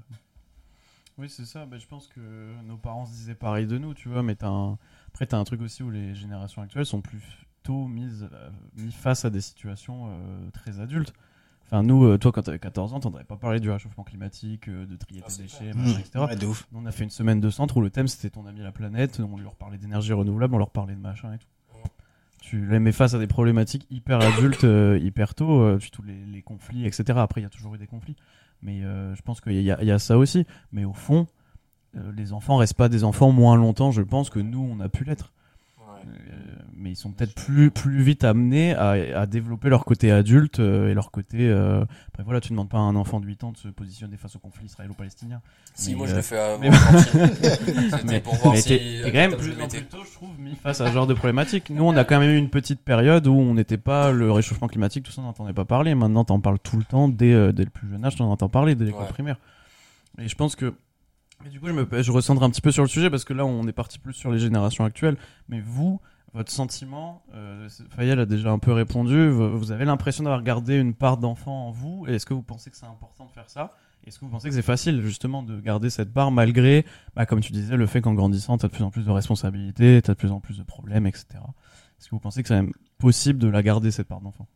Oui, 1.17 1.29
c'est 1.29 1.45
ça. 1.45 1.65
Bah, 1.65 1.77
je 1.77 1.85
pense 1.85 2.07
que 2.07 2.19
nos 2.65 2.77
parents 2.77 3.05
se 3.05 3.11
disaient 3.11 3.35
pareil 3.35 3.67
de 3.67 3.77
nous, 3.77 3.93
tu 3.93 4.09
vois. 4.09 4.23
Mais 4.23 4.43
un... 4.43 4.77
après, 5.09 5.25
t'as 5.27 5.37
un 5.37 5.43
truc 5.43 5.61
aussi 5.61 5.83
où 5.83 5.89
les 5.91 6.15
générations 6.15 6.61
actuelles 6.61 6.85
sont 6.85 7.01
plutôt 7.01 7.87
mises 7.87 8.27
euh, 8.33 8.49
mis 8.75 8.91
face 8.91 9.23
à 9.25 9.29
des 9.29 9.41
situations 9.41 10.07
euh, 10.09 10.49
très 10.51 10.79
adultes. 10.79 11.13
Enfin, 11.65 11.83
nous, 11.83 12.03
euh, 12.05 12.17
toi, 12.17 12.31
quand 12.31 12.41
t'avais 12.41 12.59
14 12.59 12.91
ans, 12.93 12.95
t'entendrais 12.99 13.23
pas 13.23 13.37
parler 13.37 13.59
du 13.59 13.69
réchauffement 13.69 14.03
climatique, 14.03 14.69
de 14.69 14.95
trier 14.95 15.21
tes 15.21 15.43
déchets, 15.43 15.73
machin, 15.73 15.97
Mmh. 15.97 15.99
etc. 16.01 16.19
Ouais, 16.27 16.35
de 16.35 16.45
ouf. 16.45 16.67
On 16.73 16.85
a 16.85 16.91
fait 16.91 17.03
une 17.03 17.09
semaine 17.09 17.39
de 17.39 17.49
centre 17.49 17.77
où 17.77 17.81
le 17.81 17.89
thème 17.89 18.07
c'était 18.07 18.29
ton 18.29 18.45
ami 18.45 18.61
la 18.61 18.71
planète. 18.71 19.19
On 19.19 19.37
leur 19.37 19.55
parlait 19.55 19.77
d'énergie 19.77 20.13
renouvelable, 20.13 20.55
on 20.55 20.59
leur 20.59 20.71
parlait 20.71 20.95
de 20.95 20.99
machin 20.99 21.33
et 21.33 21.37
tout. 21.37 21.47
Tu 22.41 22.65
les 22.65 22.79
mets 22.79 22.91
face 22.91 23.13
à 23.13 23.19
des 23.19 23.25
problématiques 23.27 23.87
hyper 23.89 24.19
adultes, 24.19 24.65
euh, 24.65 24.99
hyper 25.01 25.33
tôt, 25.33 25.61
euh, 25.61 25.79
tous 25.93 26.03
les, 26.03 26.25
les 26.25 26.41
conflits, 26.41 26.85
etc. 26.85 27.17
Après, 27.17 27.39
il 27.39 27.45
y 27.45 27.47
a 27.47 27.49
toujours 27.49 27.73
eu 27.75 27.77
des 27.77 27.87
conflits. 27.87 28.17
Mais 28.63 28.83
euh, 28.83 29.13
je 29.15 29.21
pense 29.21 29.41
qu'il 29.41 29.61
y, 29.61 29.71
a- 29.71 29.81
il 29.81 29.87
y 29.87 29.91
a 29.91 29.99
ça 29.99 30.17
aussi. 30.17 30.45
Mais 30.71 30.85
au 30.85 30.93
fond, 30.93 31.27
euh, 31.95 32.11
les 32.15 32.31
enfants 32.33 32.55
restent 32.57 32.75
pas 32.77 32.89
des 32.89 33.03
enfants 33.03 33.31
moins 33.31 33.55
longtemps, 33.57 33.91
je 33.91 34.01
pense, 34.01 34.29
que 34.29 34.39
nous, 34.39 34.61
on 34.61 34.79
a 34.79 34.89
pu 34.89 35.03
l'être. 35.03 35.31
Euh, 36.07 36.52
mais 36.83 36.91
ils 36.91 36.95
sont 36.95 37.11
peut-être 37.11 37.33
plus, 37.33 37.71
plus 37.71 38.03
vite 38.03 38.23
amenés 38.23 38.75
à, 38.75 38.89
à 39.21 39.25
développer 39.25 39.69
leur 39.69 39.85
côté 39.85 40.11
adulte 40.11 40.59
euh, 40.59 40.89
et 40.91 40.93
leur 40.93 41.09
côté. 41.11 41.37
euh, 41.49 41.83
Après, 42.09 42.23
voilà, 42.23 42.41
tu 42.41 42.49
demandes 42.49 42.69
pas 42.69 42.77
à 42.77 42.81
un 42.81 42.95
enfant 42.95 43.19
de 43.19 43.25
8 43.25 43.43
ans 43.45 43.51
de 43.53 43.57
se 43.57 43.69
positionner 43.69 44.17
face 44.17 44.35
au 44.35 44.39
conflit 44.39 44.65
israélo-palestinien. 44.65 45.41
Si, 45.73 45.91
Mais, 45.91 45.95
moi 45.95 46.07
je 46.07 46.11
euh, 46.11 46.15
le 46.17 46.21
fais 46.21 46.37
avant. 46.37 46.59
mais- 46.59 46.69
mais 48.05 48.19
pour 48.19 48.35
voir 48.35 48.53
mais 48.53 48.61
si. 48.61 48.77
quand 49.05 49.13
même 49.13 49.35
plus 49.37 49.53
en 49.61 49.67
plus 49.67 49.83
tôt, 49.85 50.03
je 50.05 50.13
trouve, 50.13 50.39
mis 50.39 50.55
face 50.55 50.81
à 50.81 50.87
ce 50.89 50.93
genre 50.93 51.07
de 51.07 51.13
problématique. 51.13 51.69
Nous, 51.69 51.83
on 51.83 51.95
a 51.95 52.03
quand 52.03 52.19
même 52.19 52.29
eu 52.29 52.37
une 52.37 52.49
petite 52.49 52.81
période 52.81 53.25
où 53.27 53.33
on 53.33 53.53
n'était 53.53 53.77
pas 53.77 54.11
le 54.11 54.31
réchauffement 54.31 54.67
climatique, 54.67 55.03
tout 55.05 55.11
ça, 55.11 55.21
on 55.21 55.25
n'entendait 55.25 55.53
pas 55.53 55.65
parler. 55.65 55.95
Maintenant, 55.95 56.25
t'en 56.25 56.39
parles 56.39 56.59
tout 56.59 56.77
le 56.77 56.83
temps, 56.83 57.07
dès, 57.07 57.53
dès 57.53 57.63
le 57.63 57.69
plus 57.69 57.89
jeune 57.89 58.03
âge, 58.05 58.17
t'en 58.17 58.29
entends 58.29 58.49
parler, 58.49 58.75
dès 58.75 58.85
l'école 58.85 59.01
Ouais. 59.03 59.07
primaire. 59.09 59.37
Et 60.19 60.27
je 60.27 60.35
pense 60.35 60.55
que. 60.55 60.73
Mais 61.43 61.49
du 61.49 61.59
coup, 61.59 61.67
je, 61.67 61.73
me, 61.73 61.85
je 62.01 62.11
recentre 62.11 62.41
un 62.43 62.49
petit 62.49 62.61
peu 62.61 62.71
sur 62.71 62.83
le 62.83 62.87
sujet 62.89 63.09
parce 63.09 63.25
que 63.25 63.33
là, 63.33 63.45
on 63.45 63.67
est 63.67 63.73
parti 63.73 63.99
plus 63.99 64.13
sur 64.13 64.31
les 64.31 64.39
générations 64.39 64.85
actuelles. 64.85 65.17
Mais 65.49 65.59
vous, 65.59 65.99
votre 66.33 66.51
sentiment, 66.51 67.23
euh, 67.33 67.69
Fayel 67.91 68.19
a 68.19 68.25
déjà 68.25 68.49
un 68.49 68.59
peu 68.59 68.71
répondu. 68.71 69.29
Vous, 69.29 69.71
avez 69.71 69.85
l'impression 69.85 70.23
d'avoir 70.23 70.41
gardé 70.41 70.75
une 70.75 70.95
part 70.95 71.17
d'enfant 71.17 71.67
en 71.67 71.71
vous. 71.71 72.05
Et 72.07 72.15
Est-ce 72.15 72.25
que 72.25 72.33
vous 72.33 72.41
pensez 72.41 72.71
que 72.71 72.77
c'est 72.77 72.87
important 72.87 73.25
de 73.25 73.31
faire 73.31 73.49
ça? 73.49 73.75
Est-ce 74.05 74.19
que 74.19 74.25
vous 74.25 74.31
pensez 74.31 74.49
que 74.49 74.55
c'est 74.55 74.61
facile 74.61 75.01
justement 75.01 75.43
de 75.43 75.61
garder 75.61 75.89
cette 75.89 76.11
part 76.11 76.31
malgré, 76.31 76.85
bah, 77.15 77.25
comme 77.25 77.39
tu 77.39 77.53
disais, 77.53 77.77
le 77.77 77.85
fait 77.85 78.01
qu'en 78.01 78.13
grandissant, 78.13 78.57
tu 78.57 78.65
as 78.65 78.69
de 78.69 78.73
plus 78.73 78.83
en 78.83 78.89
plus 78.89 79.05
de 79.05 79.11
responsabilités, 79.11 80.01
tu 80.01 80.11
as 80.11 80.13
de 80.13 80.19
plus 80.19 80.31
en 80.31 80.39
plus 80.39 80.57
de 80.57 80.63
problèmes, 80.63 81.05
etc. 81.05 81.25
Est-ce 81.35 82.09
que 82.09 82.15
vous 82.15 82.19
pensez 82.19 82.41
que 82.41 82.49
c'est 82.49 82.55
même 82.55 82.73
possible 82.97 83.39
de 83.39 83.47
la 83.47 83.63
garder 83.63 83.91
cette 83.91 84.07
part 84.07 84.19
d'enfant? 84.19 84.47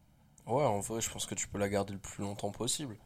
Ouais, 0.48 0.64
en 0.64 0.80
vrai, 0.80 1.00
je 1.00 1.10
pense 1.10 1.26
que 1.26 1.36
tu 1.36 1.48
peux 1.48 1.60
la 1.60 1.70
garder 1.70 1.94
le 1.94 2.00
plus 2.00 2.24
longtemps 2.24 2.52
possible. 2.52 2.98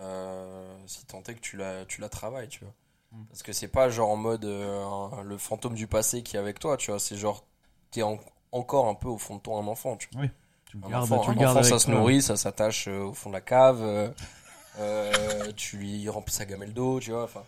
Euh, 0.00 0.76
si 0.86 1.04
tant 1.06 1.22
est 1.22 1.34
que 1.34 1.40
tu 1.40 1.56
la, 1.56 1.84
tu 1.84 2.00
la 2.00 2.08
travailles, 2.08 2.48
tu 2.48 2.60
vois. 2.64 2.74
Mm. 3.12 3.24
Parce 3.26 3.42
que 3.42 3.52
c'est 3.52 3.68
pas 3.68 3.90
genre 3.90 4.10
en 4.10 4.16
mode 4.16 4.44
euh, 4.44 5.22
le 5.24 5.38
fantôme 5.38 5.74
du 5.74 5.86
passé 5.86 6.22
qui 6.22 6.36
est 6.36 6.38
avec 6.38 6.58
toi, 6.58 6.76
tu 6.76 6.90
vois. 6.90 7.00
C'est 7.00 7.16
genre, 7.16 7.44
t'es 7.90 8.02
en- 8.02 8.18
encore 8.52 8.86
un 8.88 8.94
peu 8.94 9.08
au 9.08 9.18
fond 9.18 9.36
de 9.36 9.40
toi 9.40 9.58
un 9.58 9.66
enfant, 9.66 9.96
tu 9.96 10.08
vois. 10.12 10.22
Tu 10.66 10.76
le 10.76 10.84
Un 10.86 10.90
gardes, 10.90 11.04
enfant, 11.12 11.20
tu 11.20 11.30
le 11.30 11.36
un 11.36 11.40
gardes 11.40 11.56
enfant, 11.58 11.68
ça 11.68 11.78
se 11.78 11.90
nourrit, 11.90 12.22
ça 12.22 12.36
s'attache 12.36 12.88
euh, 12.88 13.04
au 13.04 13.14
fond 13.14 13.30
de 13.30 13.34
la 13.34 13.40
cave. 13.40 13.80
euh, 13.82 14.08
euh, 14.80 15.50
tu 15.56 15.76
lui 15.78 16.08
remplis 16.08 16.34
sa 16.34 16.44
gamelle 16.44 16.72
d'eau, 16.72 17.00
tu 17.00 17.10
vois. 17.10 17.24
Enfin, 17.24 17.42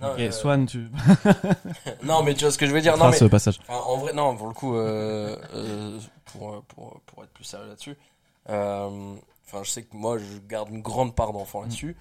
non, 0.00 0.12
Ok, 0.12 0.18
euh, 0.20 0.30
Swan, 0.30 0.66
tu. 0.66 0.88
non, 2.02 2.22
mais 2.22 2.34
tu 2.34 2.44
vois 2.44 2.50
ce 2.52 2.58
que 2.58 2.66
je 2.66 2.72
veux 2.72 2.80
dire. 2.80 2.96
Non, 2.96 3.10
mais 3.10 3.16
ce 3.18 3.24
passage. 3.24 3.58
Enfin, 3.66 3.80
en 3.86 3.96
vrai, 3.96 4.12
non, 4.12 4.36
pour 4.36 4.48
le 4.48 4.52
coup, 4.54 4.76
euh, 4.76 5.36
euh, 5.54 5.98
pour, 6.26 6.62
pour, 6.64 7.00
pour 7.06 7.24
être 7.24 7.32
plus 7.32 7.44
sérieux 7.44 7.68
là-dessus, 7.68 7.96
euh, 8.50 9.14
enfin, 9.46 9.62
je 9.62 9.70
sais 9.70 9.82
que 9.82 9.96
moi, 9.96 10.18
je 10.18 10.38
garde 10.48 10.68
une 10.70 10.82
grande 10.82 11.14
part 11.14 11.32
d'enfant 11.32 11.62
là-dessus. 11.62 11.96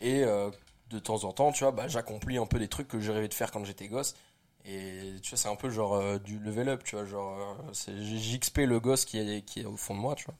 Et 0.00 0.22
euh, 0.24 0.50
de 0.90 0.98
temps 0.98 1.24
en 1.24 1.32
temps, 1.32 1.52
tu 1.52 1.64
vois, 1.64 1.72
bah, 1.72 1.88
j'accomplis 1.88 2.38
un 2.38 2.46
peu 2.46 2.58
des 2.58 2.68
trucs 2.68 2.88
que 2.88 3.00
je 3.00 3.10
rêvais 3.12 3.28
de 3.28 3.34
faire 3.34 3.50
quand 3.50 3.64
j'étais 3.64 3.88
gosse. 3.88 4.14
Et 4.68 5.14
tu 5.22 5.30
vois, 5.30 5.38
c'est 5.38 5.48
un 5.48 5.54
peu 5.56 5.70
genre 5.70 5.94
euh, 5.94 6.18
du 6.18 6.38
level 6.40 6.68
up, 6.68 6.82
tu 6.84 6.96
vois, 6.96 7.04
genre, 7.04 7.38
euh, 7.38 7.72
c'est 7.72 7.96
JXP 7.96 8.58
le 8.66 8.80
gosse 8.80 9.04
qui 9.04 9.18
est, 9.18 9.42
qui 9.42 9.60
est 9.60 9.64
au 9.64 9.76
fond 9.76 9.94
de 9.94 10.00
moi, 10.00 10.14
tu 10.16 10.24
vois. 10.24 10.34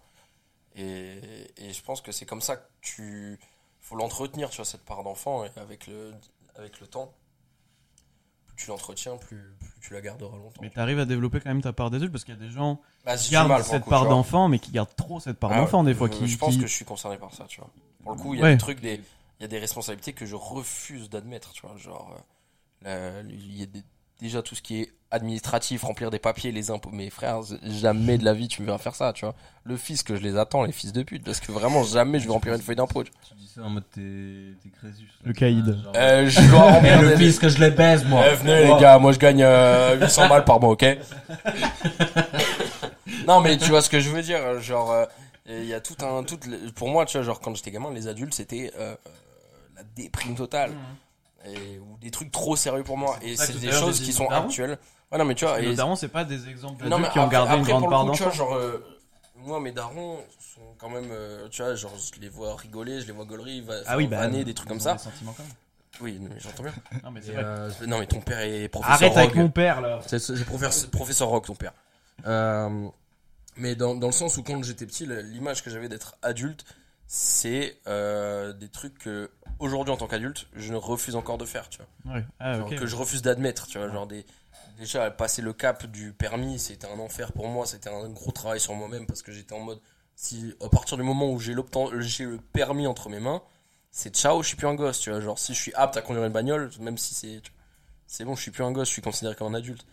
Et, 0.75 1.21
et 1.57 1.73
je 1.73 1.83
pense 1.83 2.01
que 2.01 2.13
c'est 2.13 2.27
comme 2.27 2.41
ça 2.43 2.57
que 2.57 2.67
tu. 2.81 3.39
faut 3.81 3.97
l'entretenir, 3.97 4.51
tu 4.51 4.57
vois, 4.57 4.65
cette 4.65 4.85
part 4.85 5.05
d'enfant, 5.05 5.45
et 5.45 5.51
avec 5.57 5.87
le, 5.87 6.13
avec 6.57 6.81
le 6.81 6.87
temps. 6.87 7.13
Plus 8.49 8.57
tu 8.65 8.71
l'entretiens, 8.71 9.17
plus, 9.17 9.55
plus 9.61 9.81
tu 9.81 9.93
la 9.95 10.01
garderas 10.01 10.37
longtemps. 10.37 10.61
Mais 10.63 10.71
t'arrives 10.71 10.99
à 10.99 11.05
développer 11.05 11.41
quand 11.41 11.51
même 11.51 11.63
ta 11.63 11.73
part 11.73 11.91
d'adulte 11.91 12.11
parce 12.11 12.25
qu'il 12.25 12.35
y 12.35 12.37
a 12.37 12.41
des 12.41 12.51
gens 12.51 12.81
Bah, 13.05 13.17
qui 13.17 13.31
gardent 13.31 13.49
mal 13.51 13.63
cette 13.65 13.85
coup, 13.85 13.91
part 13.91 14.05
tu 14.05 14.09
d'enfant 14.09 14.49
mais 14.49 14.59
qui 14.59 14.71
gardent 14.73 14.97
trop 14.97 15.21
cette 15.21 15.39
part 15.39 15.53
Ah, 15.53 15.59
d'enfant 15.61 15.85
des 15.85 15.95
fois. 15.95 16.09
je, 16.09 16.13
Qui, 16.15 16.27
je 16.27 16.39
pense 16.39 16.55
qui- 16.55 16.61
que 16.63 16.67
je 16.67 16.73
suis 16.73 16.85
concerné 16.87 17.19
par 17.19 17.33
ça, 17.35 17.45
tu 17.47 17.61
vois. 17.61 17.71
Pour 18.03 18.13
le 18.13 18.19
coup, 18.19 18.35
il 18.35 18.41
y 18.41 18.43
a 18.43 18.47
Ouais. 18.47 18.53
des 18.55 18.59
trucs, 18.59 18.81
des, 18.81 18.95
il 19.39 19.43
y 19.43 19.45
a 19.45 19.49
des 19.49 19.59
responsabilités 19.59 20.15
que 20.15 20.25
je 20.27 20.35
refuse 20.37 21.11
d'admettre, 21.11 21.53
tu 21.53 21.67
vois. 21.67 21.77
Genre, 21.77 22.17
euh, 22.87 23.23
il 23.29 23.57
y 23.59 23.63
a 23.63 23.67
des- 23.67 23.83
déjà 24.21 24.43
tout 24.43 24.55
ce 24.55 24.63
qui 24.63 24.81
est 24.83 24.93
administratif, 25.11 25.85
remplir 25.85 26.11
des 26.11 26.19
papiers, 26.19 26.51
les 26.53 26.71
impôts. 26.71 26.91
Mes 26.91 27.11
frères, 27.11 27.39
jamais 27.63 28.19
de 28.19 28.25
la 28.25 28.33
vie 28.35 28.49
tu 28.49 28.61
me 28.63 28.67
verras 28.67 28.79
faire 28.79 28.95
ça, 28.95 29.13
tu 29.13 29.25
vois. 29.25 29.35
Le 29.65 29.77
fisc, 29.77 30.09
je 30.15 30.21
les 30.21 30.37
attends, 30.37 30.65
les 30.65 30.73
fils 30.73 30.93
de 30.93 31.03
pute, 31.03 31.25
parce 31.25 31.39
que 31.41 31.53
vraiment, 31.53 31.83
jamais 31.85 32.19
je 32.19 32.27
vais 32.27 32.33
remplir 32.33 32.55
une 32.55 32.61
feuille 32.63 32.77
d'impôt. 32.77 33.05
tu 33.05 33.11
dis 33.37 33.47
ça 33.55 33.63
en 33.63 33.71
mode 33.71 33.85
t'es 33.95 34.01
t'es 34.63 34.69
Crésus. 34.71 35.09
Le 35.25 35.33
caïd. 35.33 35.65
Genre, 35.83 35.93
Euh, 35.97 36.29
je 36.29 36.41
dois 36.51 36.73
remplir 36.73 37.01
le 37.03 37.11
des- 37.17 37.17
fils 37.25 37.39
que 37.39 37.49
je 37.49 37.59
les 37.61 37.71
baise, 37.71 38.05
moi. 38.05 38.25
Eh, 38.31 38.35
venez 38.35 38.65
les 38.65 38.81
gars, 38.81 38.99
moi 38.99 39.13
je 39.13 39.19
gagne 39.19 39.43
euh, 39.43 39.97
800 40.01 40.29
balles 40.29 40.45
par 40.45 40.61
mois, 40.61 40.71
ok? 40.71 40.85
Non 43.27 43.41
mais 43.41 43.57
tu 43.59 43.71
vois 43.71 43.83
ce 43.83 43.91
que 43.91 43.99
je 44.01 44.09
veux 44.11 44.23
dire, 44.23 44.61
genre 44.61 44.93
euh, 44.93 45.05
il 45.49 45.65
y 45.67 45.75
a 45.75 45.81
tout 45.81 45.97
un 46.05 46.23
tout 46.23 46.39
le- 46.49 46.71
pour 46.73 46.89
moi 46.89 47.07
tu 47.07 47.17
vois 47.17 47.25
genre 47.27 47.41
quand 47.41 47.55
j'étais 47.57 47.71
gamin 47.73 47.93
les 47.93 48.07
adultes 48.09 48.35
c'était 48.35 48.73
euh, 48.79 48.95
la 49.77 49.83
déprime 49.97 50.35
totale 50.37 50.73
et 51.45 51.79
ou 51.79 51.97
des 52.01 52.11
trucs 52.11 52.33
trop 52.33 52.57
sérieux 52.57 52.83
pour 52.85 52.97
moi 52.97 53.17
et 53.23 53.37
c'est 53.37 53.59
des 53.61 53.71
choses 53.73 54.01
qui 54.01 54.13
sont 54.13 54.29
actuelles. 54.29 54.79
Ouais 55.13 55.19
non 55.19 55.25
mais 55.25 55.35
tu 55.37 55.45
vois 55.45 55.61
et- 55.61 55.75
darons, 55.75 55.95
c'est 55.95 56.09
pas 56.09 56.25
des 56.25 56.49
exemples 56.49 56.89
non, 56.89 56.99
mais 56.99 57.09
qui 57.11 57.19
ont 57.19 57.23
après- 57.23 57.33
gardé 57.37 57.55
une 57.55 57.61
après, 57.61 57.71
grande 57.73 57.83
pour 57.83 57.91
le 57.91 57.97
part 57.97 58.13
tu 58.13 58.23
vois, 58.23 58.33
d'enfant. 58.33 58.37
genre, 58.37 58.55
euh, 58.57 58.85
moi, 59.37 59.61
mes 59.61 59.71
darons 59.71 60.19
sont 60.41 60.75
quand 60.79 60.89
même, 60.89 61.09
euh, 61.13 61.47
tu 61.49 61.63
vois, 61.63 61.77
genre, 61.77 61.93
je 61.97 62.21
les 62.21 62.29
vois 62.29 62.57
rigoler, 62.57 63.01
je 63.01 63.07
les 63.07 63.13
vois 63.13 63.25
gaulerie, 63.25 63.61
va, 63.61 63.75
Ah 63.87 63.97
oui, 63.97 64.09
bah, 64.09 64.17
vanner, 64.17 64.43
des 64.45 64.55
trucs 64.55 64.69
comme 64.69 64.81
ça. 64.81 64.93
ont 64.93 64.97
des 64.97 65.03
sentiments 65.03 65.35
quand 65.37 65.45
même. 65.45 65.53
Oui, 66.01 66.21
j'entends 66.39 66.65
bien. 66.65 66.73
Non, 67.05 67.11
mais 67.13 67.21
vrai. 67.21 67.35
euh, 67.37 67.71
non, 67.87 68.01
mais 68.01 68.07
ton 68.07 68.21
père 68.21 68.41
est 68.41 68.69
professeur 68.69 68.95
Arrête 68.95 69.17
avec 69.17 69.31
Rogue. 69.31 69.39
mon 69.43 69.49
père 69.51 69.81
là. 69.81 70.01
C'est 70.07 70.45
professeur, 70.45 70.91
professeur 70.91 71.29
Rock, 71.29 71.47
ton 71.47 71.55
père. 71.55 71.73
Euh, 72.27 72.89
mais 73.57 73.75
dans, 73.77 73.95
dans 73.95 74.09
le 74.09 74.13
sens 74.13 74.37
où 74.37 74.43
quand 74.43 74.63
j'étais 74.65 74.87
petit, 74.87 75.07
l'image 75.07 75.63
que 75.63 75.71
j'avais 75.71 75.89
d'être 75.89 76.17
adulte, 76.23 76.65
c'est 77.07 77.79
euh, 77.87 78.53
des 78.53 78.69
trucs 78.69 78.99
que 78.99 79.31
aujourd'hui 79.59 79.93
en 79.93 79.97
tant 79.97 80.07
qu'adulte, 80.09 80.47
je 80.55 80.73
ne 80.73 80.77
refuse 80.77 81.17
encore 81.17 81.39
de 81.39 81.45
faire, 81.45 81.69
tu 81.69 81.79
vois. 82.05 82.15
Ouais. 82.17 82.25
Ah, 82.41 82.59
Genre 82.59 82.71
que 82.71 82.87
je 82.87 82.97
refuse 82.97 83.23
d'admettre, 83.23 83.67
tu 83.67 83.79
vois, 83.79 83.89
genre 83.89 84.07
des 84.07 84.25
déjà 84.79 85.11
passer 85.11 85.41
le 85.43 85.53
cap 85.53 85.87
du 85.87 86.13
permis, 86.13 86.59
c'était 86.59 86.87
un 86.87 86.99
enfer 86.99 87.33
pour 87.33 87.49
moi, 87.49 87.65
c'était 87.67 87.89
un 87.89 88.09
gros 88.11 88.33
travail 88.33 88.61
sur 88.61 88.75
moi-même 88.75 89.07
parce 89.07 89.23
que 89.23 89.33
j'étais 89.33 89.55
en 89.55 89.61
mode 89.61 89.81
si 90.17 90.55
à 90.63 90.69
partir 90.69 90.97
du 90.97 91.03
moment 91.03 91.31
où 91.31 91.39
j'ai 91.39 91.55
j'ai 92.01 92.25
le 92.25 92.39
permis 92.39 92.87
entre 92.87 93.09
mes 93.09 93.21
mains, 93.21 93.43
c'est 93.91 94.15
ciao, 94.15 94.43
je 94.43 94.49
suis 94.49 94.57
plus 94.57 94.67
un 94.67 94.75
gosse, 94.75 95.01
tu 95.01 95.11
vois. 95.11 95.21
Genre, 95.21 95.39
si 95.39 95.55
je 95.55 95.61
suis 95.61 95.75
apte 95.75 95.97
à 95.97 96.03
conduire 96.03 96.25
une 96.27 96.33
bagnole, 96.33 96.71
même 96.81 96.99
si 96.99 97.15
c'est. 97.15 97.41
C'est 98.09 98.25
bon, 98.25 98.37
je 98.37 98.43
suis 98.43 98.51
plus 98.51 98.63
un 98.63 98.71
gosse, 98.71 98.89
je 98.89 98.93
suis 98.93 99.03
considéré 99.03 99.35
comme 99.35 99.53
un 99.55 99.59
adulte. 99.59 99.85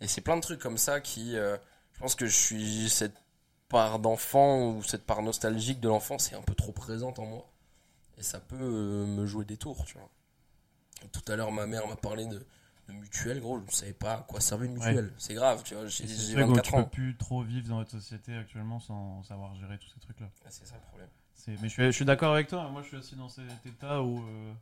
Et 0.00 0.06
c'est 0.06 0.20
plein 0.20 0.36
de 0.36 0.40
trucs 0.42 0.60
comme 0.60 0.78
ça 0.78 1.00
qui. 1.00 1.36
euh, 1.36 1.56
je 1.94 2.00
pense 2.00 2.14
que 2.14 2.26
je 2.26 2.36
suis. 2.36 2.88
Cette 2.90 3.14
part 3.68 3.98
d'enfant 3.98 4.70
ou 4.70 4.82
cette 4.82 5.04
part 5.06 5.22
nostalgique 5.22 5.80
de 5.80 5.88
l'enfance 5.88 6.32
est 6.32 6.36
un 6.36 6.42
peu 6.42 6.54
trop 6.54 6.72
présente 6.72 7.18
en 7.18 7.26
moi. 7.26 7.50
Et 8.18 8.22
ça 8.22 8.40
peut 8.40 8.56
euh, 8.58 9.06
me 9.06 9.26
jouer 9.26 9.44
des 9.44 9.56
tours, 9.56 9.84
tu 9.84 9.98
vois. 9.98 10.08
Tout 11.12 11.32
à 11.32 11.36
l'heure, 11.36 11.52
ma 11.52 11.66
mère 11.66 11.86
m'a 11.86 11.96
parlé 11.96 12.26
de, 12.26 12.38
de 12.88 12.92
mutuelle, 12.94 13.40
gros, 13.40 13.58
je 13.60 13.64
ne 13.66 13.70
savais 13.70 13.92
pas 13.92 14.14
à 14.14 14.20
quoi 14.22 14.40
servait 14.40 14.66
une 14.66 14.74
mutuelle. 14.74 15.12
C'est 15.18 15.34
grave, 15.34 15.62
tu 15.64 15.74
vois. 15.74 15.86
J'ai 15.86 16.04
Et 16.04 16.08
C'est 16.08 16.28
j'ai 16.28 16.34
vrai 16.34 16.44
que 16.44 16.48
24 16.48 16.64
tu 16.64 16.72
peux 16.72 16.78
ans. 16.78 16.84
plus 16.84 17.16
trop 17.16 17.42
vivre 17.42 17.68
dans 17.68 17.76
notre 17.78 17.90
société 17.90 18.34
actuellement 18.34 18.80
sans 18.80 19.22
savoir 19.24 19.54
gérer 19.56 19.78
tous 19.78 19.88
ces 19.90 20.00
trucs-là. 20.00 20.28
Ah, 20.44 20.48
C'est 20.50 20.66
ça 20.66 20.76
le 20.76 20.80
problème. 20.88 21.08
Mais 21.48 21.68
je 21.68 21.74
suis, 21.74 21.84
je 21.84 21.90
suis 21.90 22.04
d'accord 22.04 22.32
avec 22.32 22.48
toi. 22.48 22.68
Moi, 22.70 22.82
je 22.82 22.88
suis 22.88 22.96
aussi 22.96 23.14
dans 23.14 23.28
cet 23.28 23.66
état 23.66 24.02
où 24.02 24.18
euh, 24.18 24.52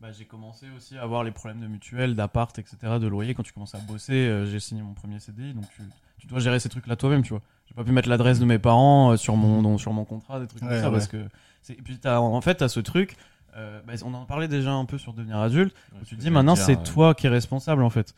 bah, 0.00 0.12
j'ai 0.12 0.24
commencé 0.24 0.66
aussi 0.76 0.96
à 0.98 1.02
avoir 1.02 1.24
les 1.24 1.30
problèmes 1.30 1.60
de 1.60 1.66
mutuelle, 1.66 2.14
d'appart, 2.14 2.58
etc., 2.58 2.76
de 3.00 3.06
loyer. 3.06 3.34
Quand 3.34 3.42
tu 3.42 3.52
commences 3.52 3.74
à 3.74 3.78
bosser, 3.78 4.12
euh, 4.14 4.46
j'ai 4.46 4.60
signé 4.60 4.82
mon 4.82 4.92
premier 4.94 5.18
CDI, 5.20 5.54
donc 5.54 5.64
tu, 5.74 5.82
tu 6.18 6.26
dois 6.26 6.38
gérer 6.40 6.60
ces 6.60 6.68
trucs-là 6.68 6.96
toi-même, 6.96 7.22
tu 7.22 7.30
vois. 7.30 7.42
J'ai 7.68 7.74
pas 7.74 7.82
pu 7.84 7.92
mettre 7.92 8.08
l'adresse 8.08 8.38
de 8.38 8.44
mes 8.44 8.58
parents 8.58 9.12
euh, 9.12 9.16
sur 9.16 9.36
mon 9.36 9.62
dans- 9.62 9.78
sur 9.78 9.92
mon 9.92 10.04
contrat, 10.04 10.38
des 10.40 10.46
trucs 10.46 10.60
comme 10.60 10.70
ça, 10.70 10.86
ouais. 10.86 10.92
parce 10.92 11.08
que 11.08 11.26
et 11.70 11.82
puis 11.82 11.98
t'as, 11.98 12.18
en 12.20 12.40
fait, 12.40 12.56
t'as 12.56 12.68
ce 12.68 12.80
truc. 12.80 13.16
euh, 13.56 13.80
bah, 13.86 13.94
on 14.04 14.12
en 14.14 14.24
parlait 14.26 14.48
déjà 14.48 14.72
un 14.72 14.84
peu 14.84 14.98
sur 14.98 15.14
devenir 15.14 15.38
adulte. 15.38 15.74
Ouais, 15.92 15.98
où 16.00 16.04
ce 16.04 16.10
tu 16.10 16.16
te 16.16 16.20
dis 16.20 16.30
maintenant 16.30 16.54
c'est 16.66 16.76
toi 16.84 17.14
qui 17.14 17.26
es 17.26 17.30
responsable 17.30 17.82
en 17.82 17.90
fait. 17.90 18.14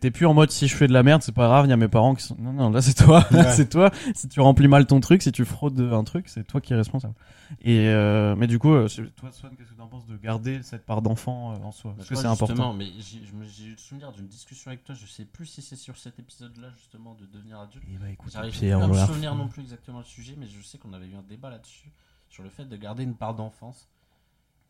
T'es- 0.00 0.10
plus 0.12 0.26
en 0.26 0.34
mode 0.34 0.50
si 0.52 0.68
je 0.68 0.76
fais 0.76 0.86
de 0.86 0.92
la 0.92 1.02
merde 1.02 1.22
c'est 1.22 1.32
pas 1.34 1.46
grave, 1.48 1.66
il 1.66 1.70
y 1.70 1.72
a 1.72 1.76
mes 1.76 1.88
parents 1.88 2.14
qui 2.14 2.22
sont. 2.22 2.36
Non 2.38 2.52
non 2.52 2.70
là 2.70 2.80
c'est 2.80 2.94
toi, 2.94 3.26
Ouais. 3.32 3.42
c'est 3.52 3.68
toi. 3.68 3.90
Si 4.14 4.28
tu 4.28 4.40
remplis 4.40 4.68
mal 4.68 4.86
ton 4.86 5.00
truc, 5.00 5.22
si 5.22 5.32
tu 5.32 5.44
fraudes 5.44 5.80
un 5.80 6.04
truc, 6.04 6.28
c'est 6.28 6.44
toi 6.46 6.60
qui 6.60 6.72
es 6.72 6.76
responsable. 6.76 7.14
Et 7.62 7.88
euh, 7.88 8.36
mais 8.36 8.46
du 8.46 8.60
coup, 8.60 8.72
euh, 8.72 8.86
toi 9.16 9.32
Swan, 9.32 9.52
qu'est-ce 9.56 9.70
que 9.70 9.74
tu 9.74 9.80
en 9.80 9.88
penses 9.88 10.06
de 10.06 10.16
garder 10.16 10.62
cette 10.62 10.86
part 10.86 11.02
d'enfant 11.02 11.52
euh, 11.52 11.56
en 11.64 11.72
soi? 11.72 11.90
Bah, 11.90 11.96
Parce 11.98 12.08
que 12.10 12.14
c'est 12.14 12.28
justement, 12.28 12.46
important. 12.46 12.74
Mais 12.74 12.86
j'ai 13.00 13.18
eu 13.66 13.70
le 13.72 13.76
souvenir 13.76 14.12
d'une 14.12 14.28
discussion 14.28 14.70
avec 14.70 14.84
toi, 14.84 14.94
je 14.94 15.04
sais 15.06 15.24
plus 15.24 15.46
si 15.46 15.62
c'est 15.62 15.74
sur 15.74 15.96
cet 15.96 16.20
épisode-là 16.20 16.68
justement 16.76 17.14
de 17.14 17.26
devenir 17.26 17.58
adulte. 17.58 17.84
Et 17.92 17.98
bah 17.98 18.08
écoute, 18.08 18.30
J'arrive 18.32 18.56
plus 18.56 18.70
à 18.70 18.86
me 18.86 18.94
souvenir 18.94 19.34
non 19.34 19.48
plus 19.48 19.62
exactement 19.62 19.98
le 19.98 20.04
sujet, 20.04 20.34
mais 20.38 20.46
je 20.46 20.62
sais 20.62 20.78
qu'on 20.78 20.92
avait 20.92 21.08
eu 21.08 21.16
un 21.16 21.24
débat 21.28 21.50
là-dessus, 21.50 21.90
sur 22.28 22.44
le 22.44 22.50
fait 22.50 22.66
de 22.66 22.76
garder 22.76 23.02
une 23.02 23.14
part 23.16 23.34
d'enfance. 23.34 23.88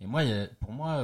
Et 0.00 0.06
moi, 0.06 0.22
a- 0.22 0.46
pour 0.60 0.72
moi, 0.72 1.02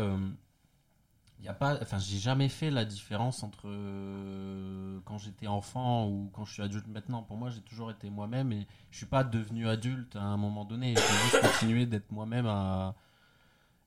y 1.45 1.49
a 1.49 1.55
pas, 1.55 1.79
enfin, 1.83 1.99
j'ai 1.99 2.19
jamais 2.19 2.49
fait 2.49 2.71
la 2.71 2.85
différence 2.85 3.43
entre 3.43 3.69
euh, 3.69 4.99
quand 5.05 5.19
j'étais 5.19 5.47
enfant 5.47 6.09
ou 6.09 6.31
quand 6.33 6.45
je 6.45 6.53
suis 6.55 6.63
adulte 6.63 6.87
maintenant. 6.89 7.23
Pour 7.23 7.37
moi, 7.37 7.51
j'ai 7.51 7.61
toujours 7.61 7.91
été 7.91 8.11
moi-même 8.11 8.53
et 8.53 8.67
je 8.91 8.97
suis 8.97 9.07
pas 9.07 9.23
devenu 9.25 9.69
adulte 9.69 10.17
à 10.17 10.23
un 10.23 10.37
moment 10.37 10.65
donné. 10.65 10.95
J'ai 10.95 11.01
juste 11.31 11.41
continué 11.41 11.87
d'être 11.87 12.11
moi-même. 12.11 12.47
À... 12.47 12.95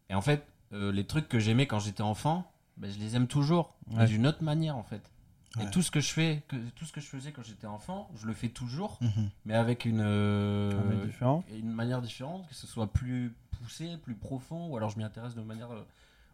Et 0.10 0.16
en 0.16 0.22
fait, 0.22 0.46
euh, 0.74 0.92
les 0.92 1.06
trucs 1.06 1.28
que 1.28 1.40
j'aimais 1.40 1.66
quand 1.68 1.80
j'étais 1.80 2.04
enfant, 2.04 2.50
ben, 2.78 2.90
je 2.92 3.00
les 3.00 3.16
aime 3.16 3.28
toujours, 3.28 3.74
mais 3.88 3.98
Ouais. 3.98 4.06
d'une 4.08 4.26
autre 4.28 4.44
manière 4.44 4.78
en 4.78 4.84
fait. 4.84 5.12
Ouais. 5.58 5.66
Et 5.66 5.70
tout 5.72 5.82
ce 5.82 5.90
que 5.90 6.00
je 6.00 6.14
fais, 6.14 6.44
que, 6.48 6.56
tout 6.76 6.86
ce 6.86 6.94
que 6.94 7.02
je 7.02 7.08
faisais 7.08 7.32
quand 7.32 7.42
j'étais 7.44 7.66
enfant, 7.68 8.10
je 8.16 8.28
le 8.28 8.34
fais 8.34 8.50
toujours, 8.50 9.00
Mhm. 9.02 9.30
mais 9.46 9.56
avec 9.56 9.84
une, 9.86 10.00
euh, 10.02 11.08
une 11.52 11.72
manière 11.72 12.02
différente, 12.04 12.48
que 12.48 12.54
ce 12.56 12.68
soit 12.68 12.88
plus 12.94 13.36
poussé, 13.60 13.98
plus 13.98 14.14
profond, 14.16 14.68
ou 14.68 14.78
alors 14.78 14.92
je 14.92 14.98
m'y 15.00 15.04
intéresse 15.04 15.34
de 15.36 15.42
manière 15.42 15.72
euh, 15.72 15.84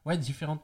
ouais, 0.05 0.17
différente. 0.17 0.61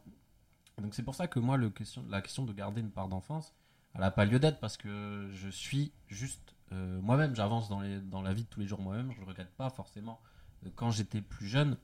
Donc 0.79 0.93
c'est 0.95 1.03
pour 1.03 1.15
ça 1.15 1.27
que 1.27 1.39
moi, 1.39 1.57
le 1.57 1.69
question, 1.69 2.03
la 2.09 2.21
question 2.21 2.43
de 2.45 2.53
garder 2.53 2.81
une 2.81 2.91
part 2.91 3.07
d'enfance, 3.07 3.53
elle 3.93 4.01
n'a 4.01 4.11
pas 4.11 4.25
lieu 4.25 4.39
d'être 4.39 4.59
parce 4.59 4.77
que 4.77 5.29
je 5.33 5.49
suis 5.49 5.91
juste 6.07 6.55
euh, 6.71 6.99
moi-même, 7.01 7.35
j'avance 7.35 7.67
dans, 7.69 7.81
les, 7.81 7.99
dans 7.99 8.21
la 8.21 8.33
vie 8.33 8.43
de 8.43 8.47
tous 8.47 8.61
les 8.61 8.67
jours 8.67 8.81
moi-même, 8.81 9.11
je 9.11 9.19
ne 9.21 9.25
regrette 9.25 9.51
pas 9.57 9.69
forcément 9.69 10.19
euh, 10.65 10.69
quand 10.75 10.89
j'étais 10.91 11.21
plus 11.21 11.47
jeune. 11.47 11.77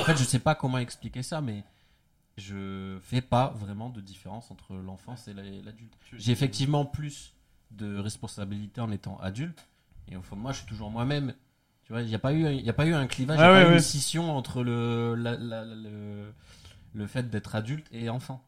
En 0.00 0.04
fait, 0.04 0.16
je 0.16 0.24
sais 0.24 0.38
pas 0.40 0.54
comment 0.54 0.78
expliquer 0.78 1.22
ça, 1.22 1.40
mais 1.40 1.64
je 2.36 2.98
fais 3.02 3.20
pas 3.20 3.48
vraiment 3.56 3.88
de 3.90 4.00
différence 4.00 4.50
entre 4.50 4.74
l'enfance 4.74 5.28
et 5.28 5.34
la- 5.34 5.42
l'adulte. 5.42 5.94
J'ai 6.12 6.32
effectivement 6.32 6.84
plus 6.84 7.34
de 7.70 7.96
responsabilités 7.98 8.80
en 8.80 8.90
étant 8.90 9.18
adulte, 9.20 9.66
et 10.08 10.16
au 10.16 10.22
fond 10.22 10.36
de 10.36 10.40
moi, 10.40 10.52
je 10.52 10.58
suis 10.58 10.66
toujours 10.66 10.90
moi-même. 10.90 11.34
Tu 11.84 11.92
vois, 11.92 12.02
il 12.02 12.08
n'y 12.08 12.14
a 12.14 12.18
pas 12.18 12.32
eu, 12.32 12.52
y 12.52 12.68
a 12.68 12.72
pas 12.72 12.86
eu 12.86 12.94
un 12.94 13.06
clivage, 13.06 13.38
il 13.38 13.42
Ah 13.42 13.46
n'y 13.46 13.50
a 13.50 13.54
ouais, 13.54 13.62
pas 13.62 13.68
eu 13.68 13.70
ouais. 13.70 13.76
une 13.78 13.82
scission 13.82 14.36
entre 14.36 14.62
le, 14.62 15.14
la- 15.14 15.36
la- 15.36 15.64
la- 15.64 15.74
le, 15.74 16.32
le 16.94 17.06
fait 17.06 17.28
d'être 17.30 17.54
adulte 17.54 17.86
et 17.92 18.08
enfant. 18.10 18.42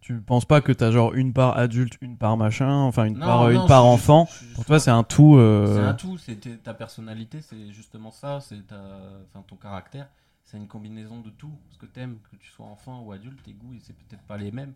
Tu 0.00 0.18
penses 0.20 0.46
pas 0.46 0.62
que 0.62 0.72
t'as 0.72 0.90
genre 0.90 1.12
une 1.12 1.34
part 1.34 1.58
adulte, 1.58 1.98
une 2.00 2.16
part 2.16 2.38
machin, 2.38 2.72
enfin 2.72 3.04
une 3.04 3.18
Non, 3.18 3.26
part, 3.26 3.42
non, 3.50 3.50
une 3.62 3.66
part 3.68 3.84
enfant. 3.84 4.26
Pour 4.54 4.64
toi, 4.64 4.80
c'est 4.80 4.90
un 4.90 5.04
tout. 5.04 5.36
euh, 5.36 5.76
C'est 5.76 5.84
un 5.84 5.92
tout, 5.94 6.16
c'est 6.16 6.62
ta 6.62 6.72
personnalité, 6.72 7.42
c'est 7.42 7.70
justement 7.70 8.10
ça, 8.10 8.40
c'est 8.40 8.66
ta, 8.66 8.80
enfin 9.28 9.44
ton 9.46 9.56
caractère, 9.56 10.08
c'est 10.44 10.56
une 10.56 10.68
combinaison 10.68 11.20
de 11.20 11.28
tout. 11.28 11.52
Ce 11.70 11.76
que 11.76 11.84
t'aimes, 11.84 12.16
que 12.30 12.36
tu 12.36 12.50
sois 12.50 12.64
enfant 12.64 13.02
ou 13.02 13.12
adulte, 13.12 13.42
tes 13.42 13.52
goûts, 13.52 13.74
c'est 13.82 13.92
peut-être 13.94 14.22
pas 14.22 14.38
les 14.38 14.52
mêmes. 14.52 14.72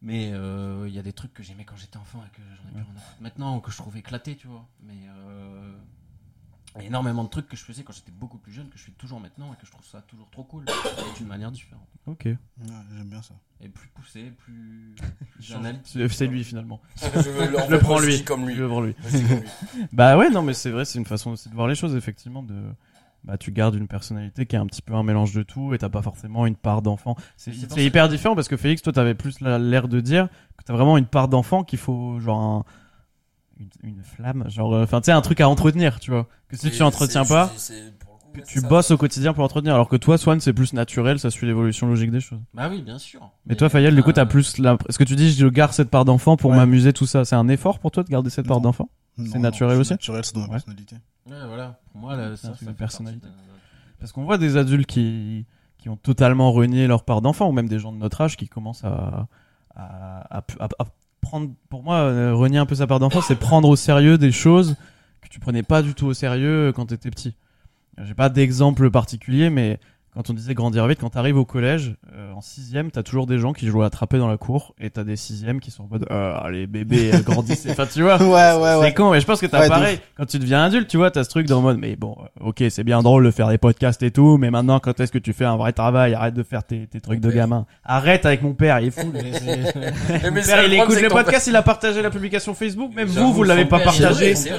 Mais 0.00 0.30
euh, 0.32 0.86
il 0.88 0.94
y 0.94 0.98
a 0.98 1.02
des 1.02 1.12
trucs 1.12 1.32
que 1.34 1.42
j'aimais 1.42 1.64
quand 1.64 1.76
j'étais 1.76 1.98
enfant 1.98 2.20
et 2.26 2.36
que 2.36 2.42
j'en 2.56 2.80
ai 2.80 2.82
plus 2.82 2.92
maintenant, 3.20 3.60
que 3.60 3.70
je 3.70 3.76
trouve 3.76 3.96
éclatés, 3.98 4.36
tu 4.36 4.46
vois. 4.48 4.66
Mais 4.82 5.06
euh, 5.06 5.72
il 6.76 6.80
y 6.82 6.84
a 6.84 6.86
énormément 6.88 7.24
de 7.24 7.28
trucs 7.28 7.48
que 7.48 7.56
je 7.56 7.64
faisais 7.64 7.82
quand 7.82 7.92
j'étais 7.92 8.12
beaucoup 8.12 8.38
plus 8.38 8.52
jeune, 8.52 8.68
que 8.70 8.78
je 8.78 8.84
fais 8.84 8.92
toujours 8.92 9.20
maintenant 9.20 9.52
et 9.52 9.56
que 9.60 9.66
je 9.66 9.70
trouve 9.70 9.84
ça 9.84 10.00
toujours 10.02 10.28
trop 10.30 10.44
cool, 10.44 10.64
et 10.68 11.18
d'une 11.18 11.26
manière 11.28 11.50
différente. 11.50 11.86
Ok. 12.06 12.22
Ouais, 12.24 12.36
J'aime 12.96 13.08
bien 13.08 13.22
ça. 13.22 13.34
Et 13.60 13.68
plus 13.68 13.88
poussé, 13.88 14.32
plus. 14.38 14.94
C'est 16.08 16.26
lui 16.26 16.44
finalement. 16.44 16.80
je 16.96 17.06
le, 17.70 17.78
prends 17.78 18.00
lui. 18.00 18.24
comme 18.24 18.46
lui. 18.46 18.54
Je 18.54 18.62
le 18.62 18.68
prends 18.68 18.80
lui. 18.80 18.94
Bah 19.92 20.16
ouais, 20.16 20.30
non, 20.30 20.42
mais 20.42 20.54
c'est 20.54 20.70
vrai, 20.70 20.84
c'est 20.84 20.98
une 20.98 21.06
façon 21.06 21.32
aussi 21.32 21.48
de 21.48 21.54
voir 21.54 21.68
les 21.68 21.74
choses, 21.74 21.94
effectivement. 21.94 22.42
De, 22.42 22.54
bah, 23.24 23.36
tu 23.38 23.52
gardes 23.52 23.74
une 23.76 23.86
personnalité 23.86 24.46
qui 24.46 24.56
est 24.56 24.58
un 24.58 24.66
petit 24.66 24.82
peu 24.82 24.94
un 24.94 25.02
mélange 25.02 25.32
de 25.32 25.42
tout 25.42 25.74
et 25.74 25.78
t'as 25.78 25.88
pas 25.88 26.02
forcément 26.02 26.46
une 26.46 26.56
part 26.56 26.82
d'enfant. 26.82 27.16
C'est 27.36 27.52
hyper 27.84 28.08
différent 28.08 28.34
parce 28.34 28.48
que 28.48 28.56
Félix, 28.56 28.82
toi, 28.82 28.92
t'avais 28.92 29.14
plus 29.14 29.40
la- 29.40 29.58
l'air 29.58 29.86
de 29.88 30.00
dire 30.00 30.28
que 30.56 30.64
t'as 30.64 30.72
vraiment 30.72 30.98
une 30.98 31.06
part 31.06 31.28
d'enfant 31.28 31.62
qu'il 31.64 31.78
faut, 31.78 32.18
genre, 32.18 32.40
un- 32.42 32.64
une, 33.82 33.90
une 33.96 34.02
flamme, 34.02 34.44
genre, 34.48 34.74
euh, 34.74 34.84
enfin, 34.84 35.00
tu 35.00 35.06
sais, 35.06 35.12
un 35.12 35.20
truc 35.20 35.40
à 35.40 35.48
entretenir, 35.48 36.00
tu 36.00 36.10
vois. 36.10 36.26
Que 36.48 36.56
si 36.56 36.70
tu 36.70 36.82
entretiens 36.82 37.24
c'est- 37.24 37.32
pas, 37.34 37.50
c'est- 37.56 37.74
c'est- 37.74 37.90
coup, 38.32 38.38
tu 38.46 38.54
c'est 38.54 38.60
ça. 38.60 38.68
bosses 38.68 38.90
au 38.90 38.96
quotidien 38.96 39.32
pour 39.34 39.44
entretenir. 39.44 39.74
Alors 39.74 39.88
que 39.88 39.96
toi, 39.96 40.16
Swan, 40.18 40.40
c'est 40.40 40.52
plus 40.52 40.72
naturel, 40.72 41.18
ça 41.18 41.30
suit 41.30 41.46
l'évolution 41.46 41.86
logique 41.86 42.10
des 42.10 42.20
choses. 42.20 42.40
Bah 42.54 42.68
oui, 42.70 42.80
bien 42.82 42.98
sûr. 42.98 43.30
Mais 43.46 43.56
toi, 43.56 43.68
Fayel, 43.68 43.94
du 43.94 44.02
coup, 44.02 44.12
t'as 44.12 44.22
euh, 44.22 44.26
plus 44.26 44.58
la... 44.58 44.76
Est-ce 44.88 44.98
que 44.98 45.04
tu 45.04 45.16
dis, 45.16 45.32
je 45.32 45.46
garde 45.46 45.72
cette 45.72 45.90
part 45.90 46.04
d'enfant 46.04 46.36
pour 46.36 46.50
Ouais. 46.50 46.56
m'amuser, 46.56 46.92
tout 46.92 47.06
ça 47.06 47.24
C'est 47.24 47.36
un 47.36 47.48
effort 47.48 47.78
pour 47.78 47.90
toi 47.90 48.02
de 48.02 48.08
garder 48.08 48.30
cette 48.30 48.46
part 48.48 48.60
d'enfant? 48.60 48.88
Non, 49.18 49.38
naturel 49.40 49.74
non, 49.74 49.80
aussi? 49.82 49.92
naturel, 49.92 50.24
c'est 50.24 50.34
dans 50.34 50.40
ma 50.40 50.46
Ouais. 50.46 50.50
personnalité. 50.52 50.96
Ouais, 51.28 51.36
voilà. 51.46 51.78
Pour 51.92 52.00
moi, 52.00 52.16
là, 52.16 52.30
C'est 52.36 52.42
ça, 52.42 52.48
un 52.48 52.50
truc 52.52 52.60
ça 52.60 52.66
de 52.66 52.70
fait 52.72 52.78
personnalité. 52.78 53.26
Parce 54.00 54.12
qu'on 54.12 54.24
voit 54.24 54.38
des 54.38 54.56
adultes 54.56 54.86
qui, 54.86 55.44
qui 55.78 55.88
ont 55.90 55.96
totalement 55.96 56.50
renié 56.52 56.86
leur 56.86 57.04
part 57.04 57.20
d'enfant, 57.20 57.48
ou 57.48 57.52
même 57.52 57.68
des 57.68 57.78
gens 57.78 57.92
de 57.92 57.98
notre 57.98 58.20
âge 58.22 58.36
qui 58.38 58.48
commencent 58.48 58.84
à, 58.84 59.26
à, 59.76 60.38
à- 60.38 60.44
à- 60.60 60.68
à 60.78 60.86
prendre. 61.22 61.50
Pour 61.70 61.82
moi, 61.82 61.96
euh, 61.96 62.34
renier 62.34 62.58
un 62.58 62.66
peu 62.66 62.74
sa 62.74 62.86
part 62.86 62.98
d'enfant, 62.98 63.22
c'est 63.22 63.36
prendre 63.36 63.68
au 63.70 63.76
sérieux 63.76 64.18
des 64.18 64.32
choses 64.32 64.76
que 65.22 65.28
tu 65.28 65.40
prenais 65.40 65.62
pas 65.62 65.80
du 65.80 65.94
tout 65.94 66.06
au 66.06 66.12
sérieux 66.12 66.72
quand 66.74 66.86
tu 66.86 66.94
étais 66.94 67.10
petit. 67.10 67.34
J'ai 68.02 68.14
pas 68.14 68.28
d'exemple 68.28 68.90
particulier, 68.90 69.48
mais 69.48 69.80
quand 70.14 70.28
on 70.28 70.34
disait 70.34 70.52
grandir 70.52 70.86
vite, 70.86 70.98
quand 71.00 71.08
t'arrives 71.08 71.38
au 71.38 71.46
collège, 71.46 71.94
euh, 72.14 72.32
en 72.34 72.42
sixième, 72.42 72.90
t'as 72.90 73.02
toujours 73.02 73.26
des 73.26 73.38
gens 73.38 73.54
qui 73.54 73.66
jouent 73.68 73.82
à 73.82 73.86
attraper 73.86 74.18
dans 74.18 74.28
la 74.28 74.36
cour, 74.36 74.74
et 74.78 74.90
t'as 74.90 75.04
des 75.04 75.16
sixièmes 75.16 75.58
qui 75.58 75.70
sont 75.70 75.84
en 75.84 75.88
mode, 75.90 76.06
euh, 76.10 76.34
allez 76.38 76.66
bébé, 76.66 77.12
euh, 77.14 77.20
grandissez. 77.20 77.70
enfin, 77.70 77.86
tu 77.86 78.02
vois. 78.02 78.12
Ouais, 78.22 78.28
ouais, 78.28 78.72
C'est 78.74 78.78
ouais. 78.78 78.94
con, 78.94 79.10
mais 79.10 79.20
je 79.20 79.26
pense 79.26 79.40
que 79.40 79.46
t'as 79.46 79.60
Ouais, 79.60 79.68
pareil. 79.68 79.98
Quand 80.16 80.26
tu 80.26 80.38
deviens 80.38 80.64
adulte, 80.64 80.88
tu 80.88 80.98
vois, 80.98 81.10
t'as 81.10 81.24
ce 81.24 81.30
truc 81.30 81.46
dans 81.46 81.56
le 81.56 81.62
mode, 81.62 81.78
mais 81.78 81.96
bon, 81.96 82.16
euh, 82.20 82.48
ok, 82.48 82.62
c'est 82.68 82.84
bien 82.84 83.02
drôle 83.02 83.24
de 83.24 83.30
faire 83.30 83.48
des 83.48 83.56
podcasts 83.56 84.02
et 84.02 84.10
tout, 84.10 84.36
mais 84.36 84.50
maintenant, 84.50 84.80
quand 84.80 85.00
est-ce 85.00 85.12
que 85.12 85.18
tu 85.18 85.32
fais 85.32 85.46
un 85.46 85.56
vrai 85.56 85.72
travail? 85.72 86.12
Arrête 86.14 86.34
de 86.34 86.42
faire 86.42 86.62
tes, 86.64 86.86
tes 86.86 87.00
trucs 87.00 87.20
de 87.20 87.28
père. 87.28 87.36
gamin. 87.36 87.66
Arrête 87.84 88.26
avec 88.26 88.42
mon 88.42 88.52
père, 88.52 88.80
il 88.80 88.88
est 88.88 88.90
fou. 88.90 89.06
Mon 89.12 90.40
père, 90.42 90.64
il 90.64 90.74
écoute 90.74 90.94
c'est 90.94 91.02
le 91.02 91.08
podcast, 91.08 91.46
il 91.46 91.56
a 91.56 91.62
partagé 91.62 92.02
la 92.02 92.10
publication 92.10 92.54
Facebook, 92.54 92.94
même 92.94 93.08
vous, 93.08 93.32
vous 93.32 93.44
l'avez 93.44 93.64
pas 93.64 93.80
partagé. 93.80 94.34
c'est 94.34 94.52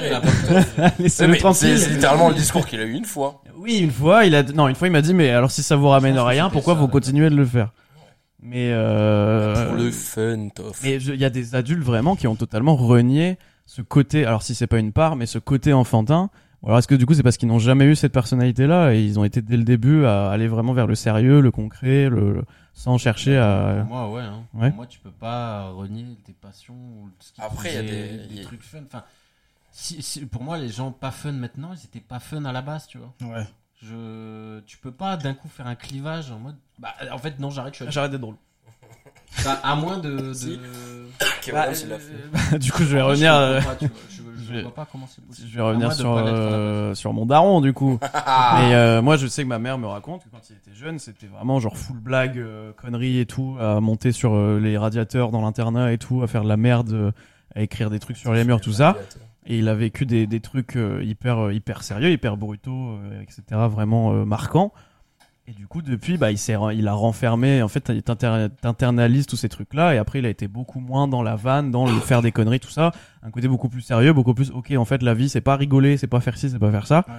C'est 1.08 1.42
c'est 1.54 1.90
littéralement 1.90 2.28
le 2.28 2.34
discours 2.34 2.66
qu'il 2.66 2.80
a 2.80 2.84
eu 2.84 2.92
une 2.92 3.04
fois. 3.04 3.42
Oui, 3.56 3.78
une 3.78 3.90
fois, 3.90 4.24
il 4.24 4.34
a, 4.34 4.42
non, 4.42 4.68
une 4.68 4.74
fois, 4.74 4.88
il 4.88 4.90
m'a 4.90 5.00
dit, 5.00 5.14
mais 5.14 5.30
alors 5.44 5.50
si 5.52 5.62
ça 5.62 5.76
vous 5.76 5.88
ramène 5.88 6.18
rien, 6.18 6.48
pourquoi 6.48 6.74
ça, 6.74 6.80
vous 6.80 6.88
continuez 6.88 7.28
de 7.28 7.36
le 7.36 7.44
faire? 7.44 7.70
Mais, 8.40 8.70
euh, 8.72 9.68
Pour 9.68 9.76
le 9.76 9.90
fun, 9.90 10.48
tof. 10.54 10.80
Mais 10.82 10.96
il 10.96 11.16
y 11.16 11.24
a 11.24 11.30
des 11.30 11.54
adultes 11.54 11.82
vraiment 11.82 12.16
qui 12.16 12.26
ont 12.26 12.34
totalement 12.36 12.76
renié 12.76 13.38
ce 13.66 13.82
côté, 13.82 14.24
alors 14.24 14.42
si 14.42 14.54
c'est 14.54 14.66
pas 14.66 14.78
une 14.78 14.92
part, 14.92 15.16
mais 15.16 15.26
ce 15.26 15.38
côté 15.38 15.72
enfantin. 15.72 16.30
Alors 16.64 16.78
est-ce 16.78 16.88
que 16.88 16.94
du 16.94 17.04
coup 17.04 17.12
c'est 17.12 17.22
parce 17.22 17.36
qu'ils 17.36 17.48
n'ont 17.48 17.58
jamais 17.58 17.84
eu 17.84 17.94
cette 17.94 18.12
personnalité-là 18.12 18.94
et 18.94 19.02
ils 19.04 19.18
ont 19.18 19.24
été 19.24 19.42
dès 19.42 19.58
le 19.58 19.64
début 19.64 20.06
à 20.06 20.30
aller 20.30 20.48
vraiment 20.48 20.72
vers 20.72 20.86
le 20.86 20.94
sérieux, 20.94 21.40
le 21.42 21.50
concret, 21.50 22.08
le, 22.08 22.42
sans 22.72 22.96
chercher 22.96 23.36
à. 23.36 23.84
Pour 23.86 23.96
moi, 23.96 24.10
ouais. 24.10 24.22
Hein. 24.22 24.44
Ouais. 24.54 24.68
Pour 24.70 24.76
moi, 24.78 24.86
tu 24.86 24.98
peux 24.98 25.10
pas 25.10 25.68
renier 25.70 26.06
tes 26.24 26.32
passions 26.32 26.72
ou 26.74 27.10
ce 27.20 27.32
qui 27.34 27.40
Après, 27.42 27.68
il 27.70 27.74
y 27.74 27.78
a 27.78 27.82
des- 27.82 27.88
des 27.88 28.24
il 28.30 28.36
y 28.38 28.40
a- 28.40 28.44
trucs 28.44 28.62
fun. 28.62 28.78
Enfin, 28.86 29.04
si, 29.72 30.00
si- 30.02 30.24
pour 30.24 30.42
moi, 30.42 30.56
les 30.56 30.68
gens 30.70 30.90
pas 30.90 31.10
fun 31.10 31.32
maintenant, 31.32 31.70
ils 31.74 31.84
étaient 31.84 32.00
pas 32.06 32.18
fun 32.20 32.44
à 32.46 32.52
la 32.52 32.62
base, 32.62 32.86
tu 32.86 32.96
vois. 32.98 33.12
Ouais. 33.22 33.44
Je, 33.84 34.60
tu 34.66 34.78
peux 34.78 34.92
pas 34.92 35.16
d'un 35.16 35.34
coup 35.34 35.48
faire 35.48 35.66
un 35.66 35.74
clivage 35.74 36.30
en 36.30 36.38
mode. 36.38 36.56
Bah, 36.78 36.94
en 37.12 37.18
fait, 37.18 37.38
non, 37.38 37.50
j'arrête. 37.50 37.74
Je 37.76 37.84
suis 37.84 37.92
J'arrête 37.92 38.10
d'être 38.12 38.20
drôle. 38.20 38.36
Bah, 39.44 39.58
à 39.62 39.74
moins 39.76 39.98
de. 39.98 40.16
de... 40.18 40.32
Si. 40.34 40.58
Bah, 41.20 41.26
Kevin, 41.42 41.78
il 41.84 41.88
l'a 41.90 41.98
fait. 41.98 42.58
du 42.58 42.72
coup 42.72 42.82
je 42.82 42.96
vais 42.96 43.00
Moi, 43.02 43.10
revenir. 43.10 43.32
comprends 43.32 43.44
euh, 43.44 43.60
pas, 43.60 43.74
tu 43.76 43.86
vois. 43.86 43.96
Je, 44.08 44.16
je 44.16 44.46
je 44.46 44.52
vais- 44.54 44.62
vois 44.62 44.74
pas 44.74 44.88
comment 44.90 45.06
c'est 45.06 45.24
possible. 45.24 45.48
Je 45.48 45.54
vais 45.56 45.62
revenir 45.62 45.90
de 45.90 45.94
sur, 45.94 46.14
pas 46.14 46.22
l'être 46.24 46.34
euh, 46.34 46.94
sur 46.94 47.12
mon 47.12 47.26
daron 47.26 47.60
du 47.60 47.72
coup. 47.74 47.98
Mais 48.02 48.74
euh, 48.74 49.02
moi 49.02 49.16
je 49.16 49.26
sais 49.26 49.42
que 49.42 49.48
ma 49.48 49.58
mère 49.58 49.76
me 49.78 49.86
raconte 49.86 50.24
que 50.24 50.28
quand 50.30 50.40
il 50.50 50.56
était 50.56 50.74
jeune 50.74 50.98
c'était 50.98 51.26
vraiment 51.26 51.60
genre 51.60 51.76
full 51.76 51.98
blague, 52.00 52.38
euh, 52.38 52.72
conneries 52.72 53.18
et 53.20 53.26
tout, 53.26 53.56
à 53.60 53.78
monter 53.80 54.10
sur 54.12 54.34
euh, 54.34 54.58
les 54.58 54.76
radiateurs 54.78 55.30
dans 55.30 55.42
l'internat 55.42 55.92
et 55.92 55.98
tout, 55.98 56.22
à 56.22 56.26
faire 56.26 56.42
de 56.44 56.48
la 56.48 56.56
merde, 56.56 56.92
euh, 56.92 57.12
à 57.54 57.60
écrire 57.60 57.90
des 57.90 58.00
trucs 58.00 58.16
sur 58.16 58.32
les 58.32 58.42
murs, 58.44 58.60
tout 58.62 58.72
ça. 58.72 58.96
Et 59.46 59.58
il 59.58 59.68
a 59.68 59.74
vécu 59.74 60.06
des, 60.06 60.26
des 60.26 60.40
trucs 60.40 60.76
euh, 60.76 61.02
hyper, 61.04 61.38
euh, 61.38 61.52
hyper 61.52 61.82
sérieux, 61.82 62.10
hyper 62.10 62.36
brutaux, 62.36 62.92
euh, 62.92 63.20
etc. 63.20 63.42
Vraiment 63.68 64.24
marquants. 64.24 64.72
Et 65.46 65.52
du 65.52 65.66
coup, 65.66 65.82
depuis, 65.82 66.16
bah, 66.16 66.32
il, 66.32 66.38
il 66.72 66.88
a 66.88 66.94
renfermé. 66.94 67.60
En 67.60 67.68
fait, 67.68 67.92
t'internalises 68.02 69.26
tous 69.26 69.36
ces 69.36 69.50
trucs-là. 69.50 69.94
Et 69.94 69.98
après, 69.98 70.20
il 70.20 70.26
a 70.26 70.30
été 70.30 70.48
beaucoup 70.48 70.80
moins 70.80 71.06
dans 71.06 71.22
la 71.22 71.36
vanne, 71.36 71.70
dans 71.70 71.84
le 71.84 72.00
faire 72.00 72.22
des 72.22 72.32
conneries, 72.32 72.60
tout 72.60 72.70
ça. 72.70 72.92
Un 73.22 73.30
côté 73.30 73.46
beaucoup 73.46 73.68
plus 73.68 73.82
sérieux, 73.82 74.14
beaucoup 74.14 74.32
plus. 74.32 74.50
Ok, 74.50 74.72
en 74.74 74.86
fait, 74.86 75.02
la 75.02 75.12
vie, 75.12 75.28
c'est 75.28 75.42
pas 75.42 75.56
rigoler, 75.56 75.98
c'est 75.98 76.06
pas 76.06 76.20
faire 76.20 76.38
ci, 76.38 76.48
c'est 76.48 76.58
pas 76.58 76.70
faire 76.70 76.86
ça. 76.86 77.04
Ouais. 77.06 77.14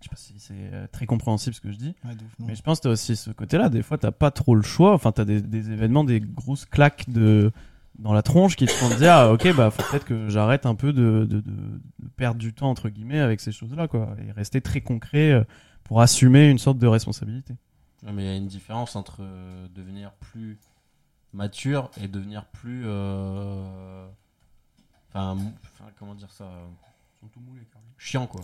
Je 0.00 0.04
sais 0.04 0.10
pas 0.10 0.16
si 0.16 0.34
c'est 0.38 0.90
très 0.90 1.06
compréhensible 1.06 1.54
ce 1.54 1.60
que 1.60 1.70
je 1.70 1.76
dis. 1.76 1.94
Ouais, 2.04 2.10
ouf. 2.12 2.46
Mais 2.48 2.56
je 2.56 2.62
pense 2.62 2.78
que 2.78 2.84
t'as 2.84 2.90
aussi 2.90 3.14
ce 3.14 3.30
côté-là. 3.30 3.68
Des 3.68 3.82
fois, 3.82 3.96
t'as 3.96 4.10
pas 4.10 4.32
trop 4.32 4.56
le 4.56 4.62
choix. 4.62 4.92
Enfin, 4.94 5.12
t'as 5.12 5.24
des, 5.24 5.40
des 5.40 5.70
événements, 5.70 6.02
des 6.02 6.18
grosses 6.18 6.64
claques 6.64 7.08
de 7.08 7.52
dans 7.98 8.12
la 8.12 8.22
tronche 8.22 8.56
qui 8.56 8.66
te 8.66 8.70
font 8.72 8.88
te 8.88 8.94
dire, 8.96 9.12
ah, 9.12 9.32
ok, 9.32 9.54
bah, 9.54 9.70
faut 9.70 9.82
peut-être 9.90 10.06
que 10.06 10.28
j'arrête 10.28 10.64
un 10.66 10.74
peu 10.74 10.92
de, 10.92 11.26
de, 11.28 11.40
de, 11.40 11.80
de 11.98 12.08
perdre 12.16 12.38
du 12.40 12.52
temps 12.54 12.70
entre 12.70 12.88
guillemets 12.88 13.20
avec 13.20 13.40
ces 13.40 13.52
choses-là, 13.52 13.88
quoi, 13.88 14.14
et 14.26 14.32
rester 14.32 14.60
très 14.60 14.80
concret 14.80 15.32
euh, 15.32 15.44
pour 15.84 16.00
assumer 16.00 16.48
une 16.48 16.58
sorte 16.58 16.78
de 16.78 16.86
responsabilité. 16.86 17.54
Ouais, 18.04 18.12
mais 18.12 18.22
il 18.22 18.26
y 18.26 18.32
a 18.32 18.36
une 18.36 18.46
différence 18.48 18.96
entre 18.96 19.18
euh, 19.20 19.66
devenir 19.74 20.12
plus 20.12 20.58
mature 21.32 21.90
et 22.02 22.08
devenir 22.08 22.46
plus. 22.46 22.82
euh, 22.86 24.06
Enfin, 25.12 25.36
comment 25.98 26.14
dire 26.14 26.30
ça 26.30 26.48
Chiant, 27.98 28.26
quoi. 28.26 28.40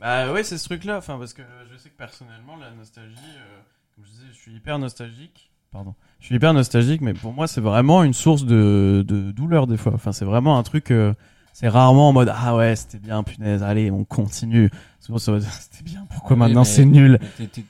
Bah 0.00 0.32
ouais, 0.32 0.42
c'est 0.42 0.58
ce 0.58 0.64
truc-là. 0.64 0.98
Enfin, 0.98 1.16
parce 1.18 1.32
que 1.32 1.42
je 1.70 1.76
sais 1.76 1.88
que 1.88 1.96
personnellement, 1.96 2.56
la 2.56 2.70
nostalgie, 2.72 3.16
euh, 3.36 3.60
comme 3.94 4.04
je 4.04 4.10
disais, 4.10 4.26
je 4.32 4.36
suis 4.36 4.52
hyper 4.52 4.78
nostalgique. 4.78 5.51
Pardon. 5.72 5.94
Je 6.20 6.26
suis 6.26 6.36
hyper 6.36 6.52
nostalgique, 6.54 7.00
mais 7.00 7.14
pour 7.14 7.32
moi, 7.32 7.48
c'est 7.48 7.60
vraiment 7.60 8.04
une 8.04 8.12
source 8.12 8.44
de, 8.44 9.04
de 9.06 9.32
douleur 9.32 9.66
des 9.66 9.76
fois. 9.76 9.92
Enfin, 9.94 10.12
c'est 10.12 10.24
vraiment 10.24 10.58
un 10.58 10.62
truc. 10.62 10.90
euh, 10.90 11.14
c'est 11.52 11.68
rarement 11.68 12.08
en 12.10 12.12
mode 12.12 12.32
ah 12.34 12.56
ouais, 12.56 12.76
c'était 12.76 12.98
bien, 12.98 13.22
punaise, 13.22 13.62
allez, 13.62 13.90
on 13.90 14.04
continue. 14.04 14.70
Souvent, 15.00 15.18
c'était 15.18 15.82
bien. 15.84 16.06
Pourquoi 16.10 16.34
Oui, 16.36 16.40
maintenant 16.40 16.64
c'est 16.64 16.84
nul 16.84 17.18
oh, 17.20 17.26
t'es- 17.26 17.64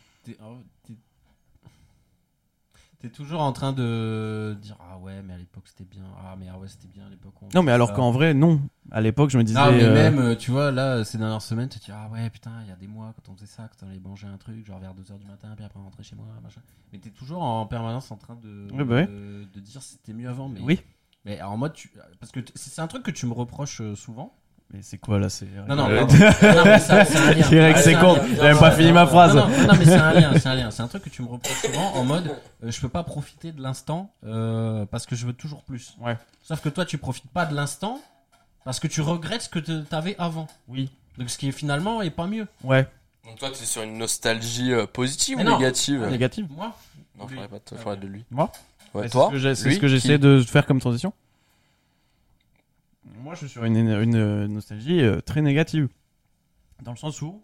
T'es 3.03 3.09
toujours 3.11 3.41
en 3.41 3.53
train 3.53 3.73
de 3.73 4.57
dire 4.63 4.77
ah 4.81 4.97
ouais 4.99 5.23
mais 5.23 5.35
à 5.35 5.37
l'époque 5.37 5.65
c'était 5.67 5.85
bien 5.85 6.05
ah 6.25 6.37
mais 6.39 6.47
ah 6.49 6.57
ouais 6.57 6.69
c'était 6.69 6.87
bien 6.87 7.05
à 7.07 7.09
l'époque 7.11 7.35
on 7.43 7.49
Non, 7.53 7.65
mais 7.65 7.73
alors 7.73 7.93
qu'en 7.95 8.13
vrai, 8.13 8.33
non. 8.33 8.61
À 8.93 9.01
l'époque, 9.01 9.31
je 9.31 9.39
me 9.39 9.43
disais. 9.43 9.59
non 9.59 9.73
mais 9.73 9.83
euh, 9.83 9.93
même 9.93 10.19
euh, 10.21 10.37
tu 10.37 10.53
vois 10.53 10.71
là 10.71 11.03
ces 11.05 11.19
dernières 11.19 11.43
semaines 11.43 11.69
tu 11.69 11.81
te 11.81 11.87
dis 11.87 11.91
ah 11.93 12.09
ouais 12.13 12.31
putain 12.31 12.53
il 12.63 12.69
y 12.69 12.71
a 12.73 12.77
des 12.77 12.87
mois 12.87 13.13
quand 13.17 13.33
on 13.33 13.35
faisait 13.35 13.47
ça 13.47 13.69
quand 13.69 13.85
on 13.87 13.91
allait 13.91 13.99
manger 13.99 14.29
un 14.29 14.37
truc 14.39 14.65
genre 14.65 14.79
vers 14.79 14.95
2h 14.95 15.19
du 15.19 15.27
matin 15.27 15.49
puis 15.57 15.65
après 15.65 15.81
on 15.81 15.83
rentrait 15.85 16.05
chez 16.05 16.15
moi 16.15 16.27
machin 16.45 16.61
mais 16.93 16.99
t'es 17.01 17.11
toujours 17.11 17.43
en 17.43 17.67
permanence 17.67 18.11
en 18.13 18.17
train 18.17 18.37
de 18.37 18.69
Ouais, 18.73 18.85
bah 18.85 19.05
de, 19.05 19.49
de 19.53 19.61
dire 19.61 19.83
c'était 19.83 20.13
mieux 20.13 20.29
avant 20.29 20.49
mais 20.49 20.61
Oui. 20.61 20.81
mais 21.25 21.43
en 21.43 21.57
mode 21.57 21.73
tu 21.73 21.91
parce 22.21 22.31
que 22.31 22.39
c'est 22.55 22.81
un 22.81 22.87
truc 22.87 23.03
que 23.03 23.11
tu 23.11 23.27
me 23.27 23.33
reproches 23.33 23.81
euh, 23.81 23.97
souvent 23.97 24.33
Mais 24.73 24.81
c'est 24.83 24.97
quoi 24.99 25.19
là 25.19 25.29
C'est. 25.29 25.47
non 25.69 25.77
non. 25.77 25.89
Non, 25.89 26.65
mais 26.65 26.79
ça, 26.79 27.05
c'est 27.05 27.19
un 27.19 27.33
lien. 27.35 27.47
Direct, 27.49 27.79
Ah, 27.79 27.83
c'est 27.83 27.95
con. 27.95 28.17
même 28.43 28.59
pas 28.59 28.71
fini 28.73 28.91
ma 28.93 29.07
phrase. 29.07 29.35
Non, 29.35 29.47
non, 29.49 29.67
non, 29.67 29.75
mais 29.79 29.85
c'est 29.85 29.95
un 29.95 30.13
lien, 30.15 30.33
c'est 30.39 30.49
un 30.49 30.55
lien. 30.55 30.71
C'est 30.71 30.83
un 30.83 30.89
truc 30.89 31.03
que 31.05 31.11
tu 31.11 31.21
me 31.23 31.29
reproches 31.29 31.61
souvent 31.61 31.93
en 31.95 32.05
mode 32.05 32.35
euh, 32.65 32.71
je 32.71 32.81
peux 32.81 32.89
pas 32.89 33.03
profiter 33.03 33.53
de 33.53 33.61
l'instant 33.63 34.11
euh, 34.27 34.87
parce 34.87 35.05
que 35.07 35.15
je 35.15 35.27
veux 35.27 35.33
toujours 35.35 35.63
plus. 35.63 35.95
Ouais. 36.01 36.17
Sauf 36.43 36.61
que 36.63 36.69
toi 36.71 36.85
tu 36.87 36.97
profites 36.99 37.29
pas 37.31 37.45
de 37.45 37.55
l'instant 37.55 38.01
parce 38.65 38.81
que 38.81 38.87
tu 38.87 39.01
regrettes 39.03 39.43
ce 39.43 39.49
que 39.51 39.59
te- 39.59 39.81
t'avais 39.83 40.17
avant. 40.19 40.47
Oui. 40.69 40.91
Donc 41.19 41.29
ce 41.29 41.37
qui 41.37 41.49
est 41.49 41.53
finalement 41.53 42.01
est 42.01 42.11
pas 42.11 42.27
mieux. 42.27 42.47
Ouais. 42.65 42.87
Donc 43.27 43.39
toi, 43.39 43.51
t'es 43.51 43.65
sur 43.67 43.83
une 43.83 43.99
nostalgie 43.99 44.73
euh, 44.73 44.87
positive 44.87 45.37
Mais 45.37 45.45
ou 45.45 45.51
non. 45.51 45.59
négative? 45.59 46.07
Négative. 46.11 46.47
Moi 46.57 46.73
Non, 47.19 47.27
Lui. 47.27 47.35
faudrait 47.35 47.49
pas 47.49 47.59
te 47.61 47.75
faudrait 47.77 47.97
de 47.99 48.07
lui. 48.07 48.25
Moi 48.31 48.51
Ouais, 48.95 49.05
c'est 49.05 49.11
toi 49.11 49.27
ce 49.29 49.33
que 49.33 49.39
j'ai- 49.39 49.55
C'est 49.55 49.69
Lui 49.69 49.75
ce 49.77 49.81
que 49.81 49.87
j'essaie 49.89 50.15
Qui 50.15 50.19
de 50.21 50.43
faire 50.43 50.65
comme 50.67 50.81
transition. 50.81 51.13
Moi, 53.23 53.35
je 53.35 53.47
suis 53.47 53.49
sur 53.49 53.63
une, 53.65 53.77
euh, 54.17 54.49
nostalgie 54.49 55.01
euh, 55.01 55.21
très 55.21 55.43
négative. 55.43 55.87
Dans 56.83 56.91
le 56.91 56.97
sens 56.97 57.23
où, 57.23 57.41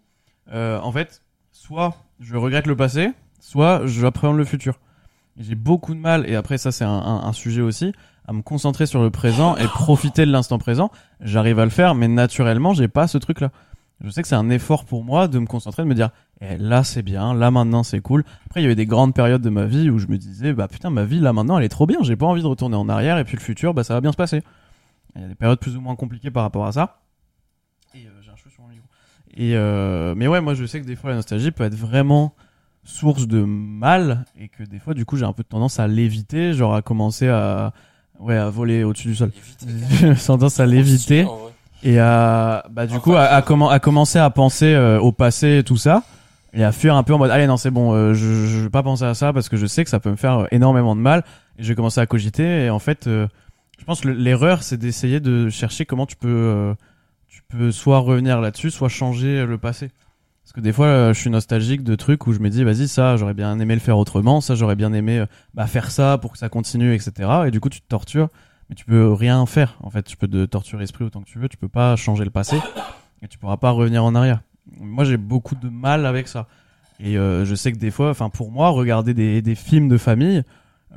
euh, 0.51 0.77
en 0.81 0.91
fait, 0.91 1.21
soit 1.53 1.95
je 2.19 2.35
regrette 2.35 2.67
le 2.67 2.75
passé, 2.75 3.11
soit 3.39 3.85
j'appréhende 3.85 4.35
le 4.35 4.43
futur. 4.43 4.81
J'ai 5.37 5.55
beaucoup 5.55 5.93
de 5.93 5.99
mal, 5.99 6.29
et 6.29 6.35
après 6.35 6.57
ça 6.57 6.73
c'est 6.73 6.83
un 6.83 7.31
sujet 7.31 7.61
aussi, 7.61 7.93
à 8.27 8.33
me 8.33 8.41
concentrer 8.41 8.87
sur 8.87 9.01
le 9.01 9.09
présent 9.09 9.55
et 9.55 9.67
profiter 9.67 10.25
de 10.25 10.31
l'instant 10.31 10.57
présent. 10.57 10.91
J'arrive 11.21 11.59
à 11.59 11.63
le 11.63 11.71
faire, 11.71 11.95
mais 11.95 12.09
naturellement, 12.09 12.73
j'ai 12.73 12.89
pas 12.89 13.07
ce 13.07 13.17
truc-là. 13.17 13.49
Je 14.01 14.09
sais 14.09 14.21
que 14.21 14.27
c'est 14.27 14.35
un 14.35 14.49
effort 14.49 14.83
pour 14.83 15.05
moi 15.05 15.29
de 15.29 15.39
me 15.39 15.45
concentrer, 15.45 15.83
de 15.83 15.87
me 15.87 15.95
dire, 15.95 16.09
eh, 16.41 16.57
là 16.57 16.83
c'est 16.83 17.03
bien, 17.03 17.33
là 17.33 17.51
maintenant 17.51 17.83
c'est 17.83 18.01
cool. 18.01 18.25
Après, 18.47 18.59
il 18.59 18.63
y 18.63 18.65
avait 18.65 18.75
des 18.75 18.85
grandes 18.85 19.13
périodes 19.13 19.41
de 19.41 19.49
ma 19.49 19.65
vie 19.65 19.89
où 19.89 19.97
je 19.97 20.07
me 20.07 20.17
disais, 20.17 20.51
bah 20.51 20.67
putain, 20.67 20.89
ma 20.89 21.05
vie 21.05 21.21
là 21.21 21.31
maintenant 21.31 21.57
elle 21.57 21.63
est 21.63 21.69
trop 21.69 21.85
bien, 21.85 21.99
j'ai 22.01 22.17
pas 22.17 22.25
envie 22.25 22.41
de 22.41 22.47
retourner 22.47 22.75
en 22.75 22.89
arrière, 22.89 23.17
et 23.17 23.23
puis 23.23 23.37
le 23.37 23.41
futur, 23.41 23.73
bah 23.73 23.85
ça 23.85 23.93
va 23.93 24.01
bien 24.01 24.11
se 24.11 24.17
passer. 24.17 24.43
Il 25.15 25.21
y 25.21 25.25
a 25.25 25.27
des 25.27 25.35
périodes 25.35 25.59
plus 25.59 25.75
ou 25.75 25.81
moins 25.81 25.95
compliquées 25.95 26.31
par 26.31 26.43
rapport 26.43 26.65
à 26.65 26.71
ça. 26.71 26.99
Et 27.95 27.99
euh, 28.05 28.09
j'ai 28.21 28.31
un 28.31 28.35
cheveu 28.35 28.49
sur 28.51 28.61
mon 28.63 28.69
micro. 28.69 28.85
Et 29.35 29.55
euh, 29.55 30.13
mais 30.15 30.27
ouais, 30.27 30.41
moi 30.41 30.53
je 30.53 30.65
sais 30.65 30.79
que 30.81 30.85
des 30.85 30.95
fois 30.95 31.09
la 31.11 31.15
nostalgie 31.17 31.51
peut 31.51 31.63
être 31.63 31.75
vraiment 31.75 32.33
source 32.83 33.27
de 33.27 33.43
mal 33.43 34.25
et 34.39 34.47
que 34.49 34.63
des 34.63 34.79
fois 34.79 34.93
du 34.93 35.05
coup 35.05 35.17
j'ai 35.17 35.25
un 35.25 35.33
peu 35.33 35.43
tendance 35.43 35.79
à 35.79 35.87
l'éviter, 35.87 36.53
genre 36.53 36.73
à 36.73 36.81
commencer 36.81 37.27
à 37.27 37.73
ouais 38.19 38.37
à 38.37 38.49
voler 38.49 38.83
au-dessus 38.83 39.09
du 39.09 39.15
sol. 39.15 39.31
J'ai 39.99 40.15
tendance 40.15 40.59
à 40.59 40.65
l'éviter 40.65 41.25
et 41.83 41.99
à 41.99 42.65
bah 42.71 42.87
du 42.87 42.99
coup 42.99 43.13
à, 43.15 43.21
à, 43.25 43.41
commen- 43.41 43.69
à 43.71 43.79
commencer 43.79 44.17
à 44.19 44.29
penser 44.29 44.73
euh, 44.73 44.99
au 44.99 45.11
passé 45.11 45.59
et 45.59 45.63
tout 45.63 45.77
ça 45.77 46.03
et 46.53 46.63
à 46.63 46.71
fuir 46.71 46.95
un 46.95 47.03
peu 47.03 47.13
en 47.13 47.17
mode 47.19 47.29
allez 47.31 47.47
non 47.47 47.57
c'est 47.57 47.71
bon 47.71 47.93
euh, 47.93 48.13
je, 48.13 48.47
je 48.47 48.59
vais 48.63 48.69
pas 48.69 48.83
penser 48.83 49.03
à 49.05 49.13
ça 49.13 49.31
parce 49.31 49.47
que 49.49 49.55
je 49.57 49.65
sais 49.67 49.83
que 49.83 49.89
ça 49.89 49.99
peut 49.99 50.09
me 50.11 50.15
faire 50.17 50.39
euh, 50.39 50.45
énormément 50.51 50.95
de 50.95 51.01
mal 51.01 51.23
et 51.57 51.63
je 51.63 51.69
vais 51.69 51.75
commencer 51.75 52.01
à 52.01 52.05
cogiter 52.07 52.65
et 52.65 52.69
en 52.69 52.79
fait 52.79 53.07
euh, 53.07 53.27
je 53.79 53.85
pense 53.85 54.01
que 54.01 54.09
le- 54.09 54.13
l'erreur 54.13 54.61
c'est 54.63 54.77
d'essayer 54.77 55.19
de 55.19 55.49
chercher 55.49 55.85
comment 55.85 56.05
tu 56.05 56.15
peux 56.15 56.27
euh, 56.29 56.73
tu 57.27 57.41
peux 57.49 57.71
soit 57.71 57.99
revenir 57.99 58.39
là-dessus 58.41 58.69
soit 58.71 58.89
changer 58.89 59.45
le 59.45 59.57
passé. 59.57 59.89
Parce 60.43 60.53
que 60.53 60.61
des 60.61 60.73
fois 60.73 60.87
euh, 60.87 61.13
je 61.13 61.19
suis 61.19 61.29
nostalgique 61.29 61.83
de 61.83 61.95
trucs 61.95 62.25
où 62.27 62.33
je 62.33 62.39
me 62.39 62.49
dis 62.49 62.63
vas-y 62.63 62.87
ça 62.87 63.17
j'aurais 63.17 63.33
bien 63.33 63.57
aimé 63.59 63.73
le 63.73 63.79
faire 63.79 63.97
autrement 63.97 64.41
ça 64.41 64.55
j'aurais 64.55 64.75
bien 64.75 64.93
aimé 64.93 65.19
euh, 65.19 65.25
bah, 65.53 65.67
faire 65.67 65.91
ça 65.91 66.17
pour 66.17 66.31
que 66.31 66.37
ça 66.37 66.49
continue 66.49 66.93
etc 66.93 67.29
et 67.47 67.51
du 67.51 67.59
coup 67.59 67.69
tu 67.69 67.81
te 67.81 67.87
tortures 67.87 68.29
mais 68.69 68.75
tu 68.75 68.85
peux 68.85 69.11
rien 69.13 69.43
faire 69.47 69.77
en 69.81 69.89
fait. 69.89 70.03
Tu 70.03 70.15
peux 70.15 70.27
te 70.27 70.45
torturer 70.45 70.81
l'esprit 70.83 71.03
autant 71.05 71.21
que 71.21 71.27
tu 71.29 71.39
veux 71.39 71.49
tu 71.49 71.57
peux 71.57 71.67
pas 71.69 71.95
changer 71.95 72.23
le 72.23 72.29
passé 72.29 72.57
et 73.21 73.27
tu 73.27 73.37
pourras 73.39 73.57
pas 73.57 73.71
revenir 73.71 74.03
en 74.03 74.13
arrière. 74.15 74.41
Moi 74.79 75.03
j'ai 75.05 75.17
beaucoup 75.17 75.55
de 75.55 75.69
mal 75.69 76.05
avec 76.05 76.27
ça. 76.27 76.47
Et 76.99 77.17
euh, 77.17 77.45
je 77.45 77.55
sais 77.55 77.71
que 77.71 77.77
des 77.77 77.91
fois 77.91 78.09
enfin 78.11 78.29
pour 78.29 78.51
moi 78.51 78.69
regarder 78.69 79.13
des, 79.13 79.41
des 79.41 79.55
films 79.55 79.87
de 79.89 79.97
famille 79.97 80.43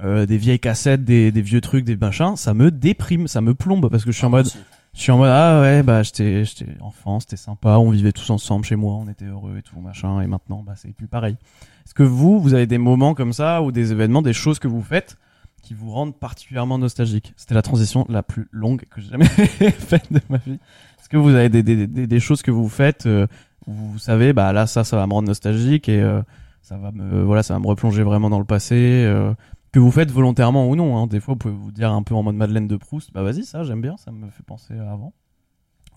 euh, 0.03 0.27
des 0.27 0.39
vieilles 0.39 0.61
cassettes 0.61 1.05
des, 1.05 1.33
des 1.33 1.43
vieux 1.43 1.61
trucs 1.61 1.85
des 1.85 1.97
machins 1.97 2.37
ça 2.37 2.55
me 2.55 2.71
déprime 2.71 3.29
ça 3.29 3.41
me 3.41 3.55
plombe 3.55 3.89
parce 3.91 4.05
que 4.05 4.13
je 4.13 4.17
suis 4.17 4.27
en 4.27 4.31
mode 4.31 4.49
je 4.95 5.01
suis 5.01 5.13
en 5.13 5.19
mode 5.19 5.31
ah 5.31 5.61
ouais 5.61 5.83
bah 5.83 6.03
j'étais 6.03 6.45
j'étais 6.45 6.67
enfant 6.81 7.21
c'était 7.21 7.37
sympa 7.37 7.77
on 7.79 7.91
vivait 7.91 8.13
tous 8.13 8.29
ensemble 8.31 8.65
chez 8.65 8.77
moi 8.77 8.95
on 8.95 9.09
était 9.09 9.27
heureux 9.27 9.57
et 9.59 9.63
tout 9.63 9.79
machin 9.81 10.21
et 10.21 10.27
maintenant 10.27 10.63
bah 10.67 10.73
c'est 10.77 10.93
plus 10.93 11.07
pareil. 11.07 11.37
Est-ce 11.85 11.95
que 11.95 12.03
vous 12.03 12.41
vous 12.41 12.55
avez 12.55 12.67
des 12.67 12.79
moments 12.79 13.15
comme 13.15 13.33
ça 13.33 13.63
ou 13.63 13.73
des 13.73 13.93
événements 13.93 14.23
des 14.23 14.33
choses 14.33 14.59
que 14.59 14.69
vous 14.69 14.83
faites 14.83 15.17
qui 15.63 15.75
vous 15.75 15.91
rendent 15.91 16.17
particulièrement 16.17 16.79
nostalgique? 16.79 17.33
C'était 17.37 17.55
la 17.55 17.63
transition 17.63 18.07
la 18.09 18.23
plus 18.23 18.49
longue 18.53 18.83
que 18.91 19.01
j'ai 19.01 19.11
jamais 19.11 19.25
faite 19.27 20.13
de 20.13 20.21
ma 20.29 20.39
vie. 20.39 20.59
Est-ce 21.01 21.09
que 21.09 21.17
vous 21.17 21.35
avez 21.35 21.49
des, 21.49 21.63
des, 21.63 21.87
des, 21.87 22.07
des 22.07 22.21
choses 22.21 22.43
que 22.43 22.51
vous 22.51 22.69
faites 22.69 23.07
euh, 23.07 23.27
où 23.67 23.73
vous 23.73 23.99
savez 23.99 24.33
bah 24.33 24.53
là 24.53 24.67
ça 24.67 24.85
ça 24.85 24.97
va 24.97 25.07
me 25.07 25.13
rendre 25.13 25.29
nostalgique 25.29 25.89
et 25.89 26.01
euh, 26.01 26.23
ça 26.63 26.77
va 26.77 26.93
me 26.93 27.23
voilà 27.23 27.43
ça 27.43 27.55
va 27.55 27.61
me 27.61 27.67
replonger 27.67 28.03
vraiment 28.03 28.31
dans 28.31 28.39
le 28.39 28.45
passé 28.45 28.77
euh, 28.77 29.35
que 29.73 29.79
vous 29.81 29.91
faites 29.91 30.11
volontairement 30.11 30.69
ou 30.69 30.77
non 30.77 30.97
hein. 30.99 31.07
des 31.07 31.19
fois 31.21 31.35
vous 31.35 31.39
pouvez 31.39 31.55
vous 31.55 31.73
dire 31.73 31.91
un 31.93 32.03
peu 32.03 32.15
en 32.15 32.23
mode 32.23 32.37
Madeleine 32.37 32.69
de 32.69 32.77
Proust 32.77 33.13
bah 33.13 33.23
vas-y 33.23 33.45
ça 33.45 33.65
j'aime 33.65 33.81
bien 33.81 33.97
ça 33.97 34.11
me 34.13 34.31
fait 34.31 34.43
penser 34.43 34.79
à 34.79 34.91
avant 34.93 35.13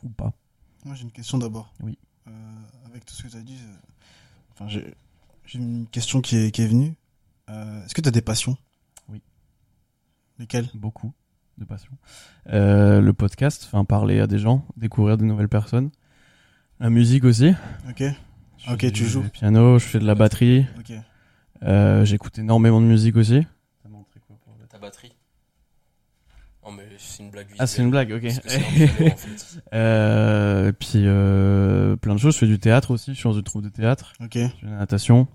ou 0.04 0.10
pas 0.10 0.34
Moi, 0.86 0.94
j'ai 0.96 1.04
une 1.04 1.12
question 1.12 1.38
d'abord. 1.38 1.74
Oui. 1.82 1.98
Euh, 2.28 2.32
avec 2.86 3.06
tout 3.06 3.14
ce 3.16 3.24
que 3.24 3.28
tu 3.30 3.38
as 3.38 3.42
dit, 3.42 3.58
enfin, 4.52 4.68
j'ai 4.68 4.94
j'ai 5.46 5.58
une 5.60 5.88
question 5.88 6.22
qui 6.22 6.38
est, 6.38 6.52
qui 6.52 6.62
est 6.62 6.68
venue. 6.68 6.96
Euh, 7.50 7.84
Est-ce 7.86 7.94
que 7.96 8.02
tu 8.02 8.08
as 8.08 8.12
des 8.12 8.22
passions? 8.22 8.56
Oui. 9.10 9.22
Lesquelles? 10.38 10.68
Beaucoup 10.76 11.12
de 11.58 11.66
passion 11.66 11.92
Euh, 12.52 13.00
le 13.02 13.14
podcast 13.14 13.64
enfin 13.66 13.84
parler 13.86 14.20
à 14.20 14.28
des 14.28 14.38
gens 14.40 14.66
découvrir 14.78 15.18
de 15.18 15.24
nouvelles 15.24 15.50
personnes 15.50 15.90
la 16.80 16.90
musique 16.90 17.24
aussi 17.24 17.54
Ok. 17.90 18.04
Je 18.58 18.72
Ok, 18.72 18.82
fais 18.82 18.92
tu 18.92 19.04
du 19.04 19.10
joues. 19.10 19.24
piano 19.30 19.80
je 19.80 19.86
fais 19.86 20.00
de 20.00 20.06
la 20.06 20.16
batterie 20.16 20.66
Ok. 20.80 20.92
Euh, 21.64 22.04
j'écoute 22.06 22.38
énormément 22.38 22.82
de 22.82 22.86
musique 22.86 23.16
aussi 23.16 23.48
Ta 24.76 24.80
batterie 24.82 25.14
Oh, 26.62 26.70
mais 26.76 26.84
c'est 26.98 27.24
une 27.24 27.30
blague 27.32 27.48
ah 27.60 27.66
c'est 27.66 27.82
une 27.82 27.92
blague 27.92 28.12
ok 28.12 28.24
Parce 28.24 28.40
que 28.40 28.50
c'est 28.50 28.58
un 28.58 28.88
piano, 28.88 29.14
en 29.14 29.16
fait. 29.16 29.62
Euh, 29.74 30.72
puis 30.74 31.04
euh, 31.06 31.96
plein 31.96 32.14
de 32.16 32.20
choses. 32.20 32.34
Je 32.34 32.40
fais 32.40 32.46
du 32.48 32.60
théâtre 32.60 32.92
aussi. 32.92 33.14
Je 33.14 33.18
suis 33.20 33.24
dans 33.30 33.34
une 33.38 33.44
troupe 33.44 33.62
de 33.64 33.70
théâtre. 33.70 34.12
Ok. 34.20 34.34
Je 34.34 34.40
fais 34.48 34.66
de 34.66 34.72
la 34.72 34.78
natation. 34.80 35.30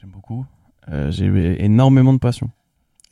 J'aime 0.00 0.10
beaucoup. 0.10 0.44
Euh, 0.88 1.12
j'ai 1.12 1.26
eu 1.26 1.54
énormément 1.60 2.12
de 2.14 2.18
passion. 2.18 2.50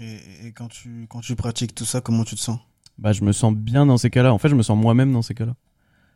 Et, 0.01 0.19
et 0.47 0.53
quand, 0.53 0.67
tu, 0.67 1.07
quand 1.09 1.21
tu 1.21 1.37
pratiques 1.37 1.77
tout 1.77 1.85
ça, 1.85 2.01
comment 2.01 2.25
tu 2.25 2.35
te 2.35 2.41
sens? 2.41 2.59
Bah 2.99 3.13
je 3.13 3.23
me 3.23 3.31
sens 3.31 3.55
bien 3.55 3.87
dans 3.87 3.99
ces 3.99 4.11
cas-là. 4.11 4.33
En 4.35 4.39
fait, 4.39 4.49
je 4.49 4.57
me 4.57 4.63
sens 4.65 4.77
moi-même 4.77 5.13
dans 5.13 5.23
ces 5.23 5.35
cas-là. 5.35 5.55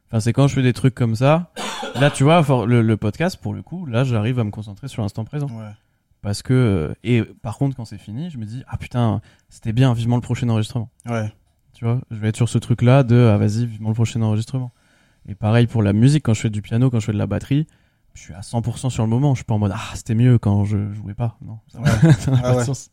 Enfin, 0.08 0.18
c'est 0.18 0.32
quand 0.32 0.48
je 0.48 0.54
fais 0.56 0.62
des 0.62 0.72
trucs 0.72 0.94
comme 0.96 1.14
ça. 1.14 1.52
Là, 1.94 2.10
tu 2.10 2.24
vois, 2.24 2.42
for- 2.42 2.66
le, 2.66 2.82
le 2.82 2.96
podcast, 2.96 3.36
pour 3.36 3.54
le 3.54 3.62
coup, 3.62 3.86
là, 3.86 4.02
j'arrive 4.02 4.40
à 4.40 4.44
me 4.44 4.50
concentrer 4.50 4.88
sur 4.88 5.02
l'instant 5.02 5.24
présent. 5.24 5.48
Ouais. 5.48 5.70
Parce 6.26 6.42
que, 6.42 6.52
euh, 6.52 6.94
et 7.04 7.22
par 7.22 7.56
contre, 7.56 7.76
quand 7.76 7.84
c'est 7.84 7.98
fini, 7.98 8.30
je 8.30 8.38
me 8.38 8.46
dis, 8.46 8.64
ah 8.66 8.76
putain, 8.78 9.20
c'était 9.48 9.72
bien, 9.72 9.94
vivement 9.94 10.16
le 10.16 10.22
prochain 10.22 10.48
enregistrement. 10.48 10.90
Ouais. 11.08 11.32
Tu 11.72 11.84
vois, 11.84 12.00
je 12.10 12.16
vais 12.16 12.30
être 12.30 12.36
sur 12.36 12.48
ce 12.48 12.58
truc-là 12.58 13.04
de, 13.04 13.30
ah 13.32 13.38
vas-y, 13.38 13.64
vivement 13.64 13.90
le 13.90 13.94
prochain 13.94 14.20
enregistrement. 14.22 14.72
Et 15.28 15.36
pareil 15.36 15.68
pour 15.68 15.84
la 15.84 15.92
musique, 15.92 16.24
quand 16.24 16.34
je 16.34 16.40
fais 16.40 16.50
du 16.50 16.62
piano, 16.62 16.90
quand 16.90 16.98
je 16.98 17.06
fais 17.06 17.12
de 17.12 17.16
la 17.16 17.28
batterie, 17.28 17.68
je 18.14 18.22
suis 18.22 18.34
à 18.34 18.40
100% 18.40 18.90
sur 18.90 19.04
le 19.04 19.08
moment. 19.08 19.34
Je 19.34 19.38
suis 19.38 19.44
pas 19.44 19.54
en 19.54 19.60
mode, 19.60 19.70
ah, 19.72 19.92
c'était 19.94 20.16
mieux 20.16 20.36
quand 20.36 20.64
je 20.64 20.92
jouais 20.94 21.14
pas. 21.14 21.38
Non, 21.42 21.60
ça 21.68 21.80
Ouais. 21.80 21.90
Ah 22.26 22.42
pas 22.42 22.52
de 22.54 22.56
ouais. 22.56 22.64
sens. 22.64 22.90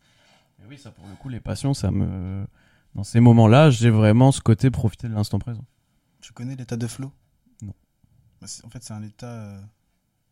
Et 0.61 0.67
oui, 0.69 0.77
ça, 0.77 0.91
pour 0.91 1.07
le 1.07 1.15
coup, 1.15 1.29
les 1.29 1.39
passions, 1.39 1.73
ça 1.73 1.89
me, 1.89 2.45
dans 2.93 3.03
ces 3.03 3.19
moments-là, 3.19 3.71
j'ai 3.71 3.89
vraiment 3.89 4.31
ce 4.31 4.41
côté 4.41 4.69
profiter 4.69 5.07
de 5.09 5.15
l'instant 5.15 5.39
présent. 5.39 5.65
Tu 6.21 6.33
connais 6.33 6.55
l'état 6.55 6.77
de 6.77 6.85
flow? 6.85 7.11
Non. 7.63 7.73
Bah, 8.41 8.47
en 8.63 8.69
fait, 8.69 8.83
c'est 8.83 8.93
un 8.93 9.01
état 9.01 9.25
euh, 9.25 9.59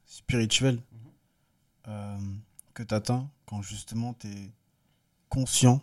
spirituel 0.05 0.77
euh, 1.87 2.17
que 2.73 2.83
tu 2.83 2.93
atteins 2.93 3.29
quand 3.45 3.61
justement 3.61 4.13
tu 4.13 4.27
es 4.27 4.51
conscient 5.29 5.81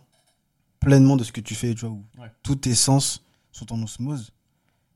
pleinement 0.79 1.17
de 1.17 1.23
ce 1.23 1.31
que 1.31 1.41
tu 1.41 1.55
fais, 1.55 1.73
tu 1.73 1.81
vois, 1.85 1.89
où 1.95 2.05
Ouais. 2.19 2.31
tous 2.43 2.55
tes 2.55 2.75
sens 2.75 3.23
sont 3.51 3.71
en 3.73 3.81
osmose. 3.83 4.31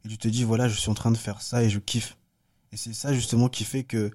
Et 0.06 0.10
tu 0.10 0.18
te 0.18 0.28
dis, 0.28 0.44
voilà, 0.44 0.68
je 0.68 0.78
suis 0.78 0.90
en 0.90 0.94
train 0.94 1.12
de 1.12 1.18
faire 1.18 1.42
ça 1.42 1.64
et 1.64 1.70
je 1.70 1.80
kiffe. 1.80 2.18
Et 2.72 2.78
c'est 2.78 2.94
ça 2.94 3.14
justement 3.14 3.50
qui 3.50 3.64
fait 3.64 3.84
que 3.84 4.12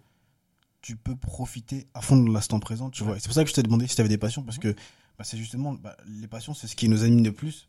tu 0.80 0.96
peux 0.96 1.16
profiter 1.16 1.86
à 1.94 2.00
fond 2.00 2.16
de 2.16 2.30
l'instant 2.32 2.60
présent, 2.60 2.90
tu 2.90 3.04
vois. 3.04 3.18
C'est 3.18 3.26
pour 3.28 3.34
ça 3.34 3.42
que 3.44 3.50
je 3.50 3.54
t'ai 3.54 3.62
demandé 3.62 3.86
si 3.86 3.94
tu 3.94 4.00
avais 4.00 4.08
des 4.08 4.18
passions, 4.18 4.42
parce 4.42 4.58
que 4.58 4.74
bah, 5.18 5.24
c'est 5.24 5.36
justement, 5.36 5.74
bah, 5.74 5.96
les 6.06 6.28
passions, 6.28 6.54
c'est 6.54 6.66
ce 6.68 6.76
qui 6.76 6.88
nous 6.88 7.04
anime 7.04 7.24
le 7.24 7.32
plus. 7.32 7.68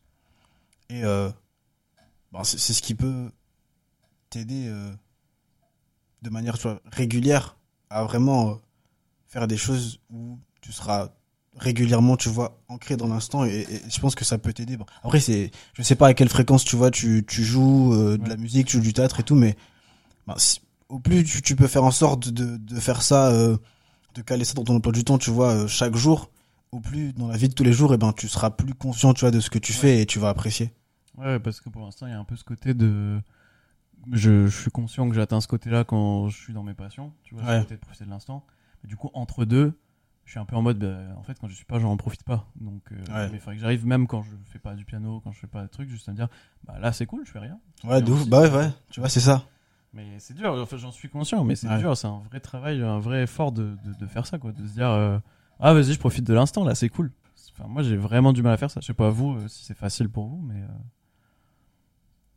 Et 0.90 1.04
euh, 1.04 1.30
bah, 2.32 2.44
c'est 2.44 2.58
ce 2.74 2.82
qui 2.82 2.96
peut 2.96 3.32
t'aider 4.30 4.68
euh, 4.68 4.92
de 6.22 6.30
manière 6.30 6.58
tu 6.58 6.64
vois, 6.64 6.82
régulière 6.92 7.58
à 7.90 8.04
vraiment 8.04 8.52
euh, 8.52 8.56
faire 9.30 9.48
des 9.48 9.56
choses 9.58 10.00
où 10.12 10.38
tu 10.62 10.74
seras 10.74 11.10
régulièrement, 11.58 12.18
tu 12.18 12.30
vois, 12.30 12.62
ancré 12.68 12.98
dans 12.98 13.08
l'instant 13.08 13.46
et, 13.46 13.66
et 13.70 13.80
je 13.90 14.00
pense 14.00 14.16
que 14.16 14.26
ça 14.26 14.38
peut 14.38 14.52
t'aider. 14.54 14.76
Bon, 14.78 14.86
après, 15.04 15.20
c'est, 15.20 15.52
je 15.74 15.82
sais 15.84 15.96
pas 15.96 16.08
à 16.08 16.14
quelle 16.14 16.30
fréquence, 16.30 16.66
tu 16.66 16.76
vois, 16.76 16.92
tu, 16.92 17.24
tu 17.28 17.44
joues 17.44 17.94
euh, 17.94 18.18
de 18.18 18.28
la 18.28 18.36
musique, 18.38 18.68
tu 18.68 18.78
joues 18.78 18.84
du 18.84 18.94
théâtre 18.94 19.20
et 19.22 19.24
tout, 19.24 19.36
mais 19.36 19.56
bah, 20.28 20.36
si- 20.38 20.60
au 20.90 21.00
plus 21.00 21.24
tu, 21.24 21.42
tu 21.42 21.56
peux 21.56 21.68
faire 21.68 21.84
en 21.84 21.92
sorte 21.92 22.30
de, 22.30 22.58
de 22.58 22.80
faire 22.80 23.02
ça, 23.02 23.30
euh, 23.32 23.56
de 24.16 24.22
caler 24.22 24.44
ça 24.46 24.54
dans 24.56 24.64
ton 24.64 24.76
emploi 24.76 24.92
du 24.92 25.04
temps, 25.04 25.18
tu 25.18 25.30
vois, 25.32 25.52
euh, 25.54 25.68
chaque 25.68 25.96
jour, 25.96 26.30
au 26.72 26.80
plus 26.80 27.14
dans 27.14 27.28
la 27.28 27.38
vie 27.38 27.50
de 27.50 27.54
tous 27.54 27.64
les 27.64 27.74
jours, 27.74 27.94
et 27.94 27.98
ben, 27.98 28.14
tu 28.14 28.28
seras 28.28 28.50
plus 28.52 28.74
conscient, 28.74 29.14
tu 29.14 29.22
vois, 29.22 29.32
de 29.32 29.40
ce 29.40 29.50
que 29.50 29.60
tu 29.60 29.74
fais 29.74 30.02
et 30.02 30.06
tu 30.06 30.20
vas 30.20 30.30
apprécier. 30.30 30.74
Ouais, 31.18 31.40
parce 31.40 31.62
que 31.62 31.70
pour 31.70 31.82
l'instant, 31.84 32.08
il 32.08 32.12
y 32.12 32.14
a 32.14 32.20
un 32.20 32.24
peu 32.24 32.36
ce 32.36 32.44
côté 32.44 32.74
de. 32.74 33.20
Je, 34.14 34.48
je 34.48 34.62
suis 34.62 34.72
conscient 34.72 35.10
que 35.10 35.16
j'atteins 35.16 35.42
ce 35.42 35.48
côté-là 35.48 35.84
quand 35.84 36.30
je 36.30 36.38
suis 36.38 36.54
dans 36.54 36.64
mes 36.64 36.74
passions, 36.74 37.12
tu 37.24 37.36
vois, 37.36 37.44
Ouais. 37.44 37.58
ce 37.58 37.64
côté 37.64 37.76
de 37.76 37.80
profiter 37.82 38.06
de 38.06 38.10
l'instant. 38.10 38.46
Du 38.84 38.96
coup, 38.96 39.10
entre 39.14 39.46
deux, 39.46 39.78
je 40.26 40.32
suis 40.32 40.40
un 40.40 40.46
peu 40.46 40.56
en 40.56 40.62
mode, 40.62 40.80
bah, 40.80 41.16
en 41.18 41.24
fait, 41.24 41.38
quand 41.40 41.48
je 41.48 41.54
suis 41.56 41.66
pas, 41.66 41.80
j'en 41.80 41.96
profite 41.98 42.24
pas. 42.24 42.46
Donc, 42.60 42.82
euh, 42.92 42.96
Ouais. 43.08 43.28
mais 43.30 43.34
il 43.38 43.40
faudrait 43.40 43.56
que 43.56 43.62
j'arrive, 43.62 43.86
même 43.86 44.08
quand 44.08 44.22
je 44.24 44.32
fais 44.46 44.60
pas 44.60 44.76
du 44.76 44.86
piano, 44.86 45.20
quand 45.24 45.32
je 45.32 45.40
fais 45.40 45.48
pas 45.48 45.64
de 45.64 45.68
trucs, 45.68 45.90
juste 45.90 46.08
à 46.08 46.12
me 46.12 46.18
dire, 46.18 46.28
bah 46.66 46.78
là, 46.80 46.92
c'est 46.94 47.06
cool, 47.06 47.26
je 47.26 47.32
fais 47.32 47.40
rien. 47.40 47.60
Ouais, 47.84 48.02
de 48.02 48.12
ouf. 48.12 48.28
Bah 48.28 48.42
ouais, 48.42 48.52
ouais, 48.52 48.70
tu 48.90 49.00
vois, 49.00 49.10
c'est 49.10 49.20
ça. 49.20 49.44
Mais 49.92 50.20
c'est 50.20 50.36
dur, 50.36 50.54
enfin, 50.54 50.78
j'en 50.78 50.92
suis 50.92 51.10
conscient, 51.10 51.44
mais 51.44 51.56
c'est 51.56 51.68
Ouais. 51.68 51.80
dur, 51.80 51.98
c'est 51.98 52.06
un 52.08 52.20
vrai 52.20 52.40
travail, 52.40 52.82
un 52.84 53.00
vrai 53.00 53.24
effort 53.24 53.52
de, 53.52 53.76
de, 53.86 53.94
de 54.00 54.06
faire 54.08 54.28
ça, 54.28 54.38
quoi, 54.38 54.52
de 54.52 54.66
se 54.68 54.74
dire, 54.74 54.90
euh, 54.90 55.18
ah, 55.60 55.74
vas-y, 55.74 55.94
je 55.94 56.00
profite 56.00 56.26
de 56.26 56.34
l'instant, 56.34 56.64
là, 56.64 56.76
c'est 56.76 56.90
cool. 56.90 57.12
Enfin, 57.58 57.68
moi, 57.68 57.82
j'ai 57.82 57.98
vraiment 57.98 58.32
du 58.32 58.44
mal 58.44 58.54
à 58.54 58.58
faire 58.58 58.70
ça. 58.72 58.80
Je 58.82 58.86
sais 58.86 58.94
pas 58.94 59.10
vous 59.10 59.34
euh, 59.36 59.48
si 59.48 59.66
c'est 59.66 59.74
facile 59.74 60.08
pour 60.10 60.28
vous, 60.28 60.42
mais 60.42 60.62
euh, 60.62 60.68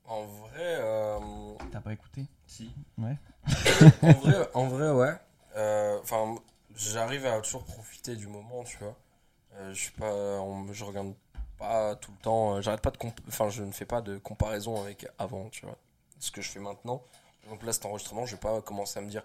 En 0.07 0.25
vrai, 0.25 0.79
euh, 0.81 1.19
t'as 1.71 1.81
pas 1.81 1.93
écouté? 1.93 2.27
Si. 2.47 2.73
Ouais. 2.99 3.17
en 4.03 4.13
vrai, 4.13 4.35
en 4.55 4.67
vrai, 4.67 4.91
ouais. 4.93 5.15
Euh, 5.57 5.99
Enfin, 6.03 6.37
j'arrive 6.75 7.27
à 7.27 7.41
toujours 7.41 7.65
profiter 7.65 8.17
du 8.17 8.27
moment, 8.27 8.65
tu 8.65 8.79
vois. 8.79 8.97
Euh, 9.55 9.73
je 9.75 9.81
suis 9.81 9.93
pas, 9.93 10.13
on- 10.41 10.73
je 10.73 10.85
regarde 10.85 11.15
pas 11.59 11.95
tout 11.97 12.11
le 12.13 12.19
temps. 12.19 12.57
euh, 12.57 12.61
J'arrête 12.63 12.81
pas 12.81 12.91
de, 12.91 12.99
enfin, 13.29 13.49
je 13.51 13.63
ne 13.63 13.73
fais 13.73 13.85
pas 13.87 14.01
de 14.03 14.19
comparaison 14.19 14.81
avec 14.83 15.07
avant, 15.19 15.49
tu 15.51 15.67
vois. 15.67 15.77
Ce 16.19 16.31
que 16.31 16.41
je 16.43 16.51
fais 16.51 16.61
maintenant. 16.61 17.03
Donc 17.49 17.63
là, 17.65 17.73
cet 17.73 17.85
enregistrement, 17.87 18.25
je 18.27 18.37
vais 18.37 18.41
pas 18.41 18.61
commencer 18.63 18.99
à 18.99 19.03
me 19.03 19.09
dire, 19.11 19.25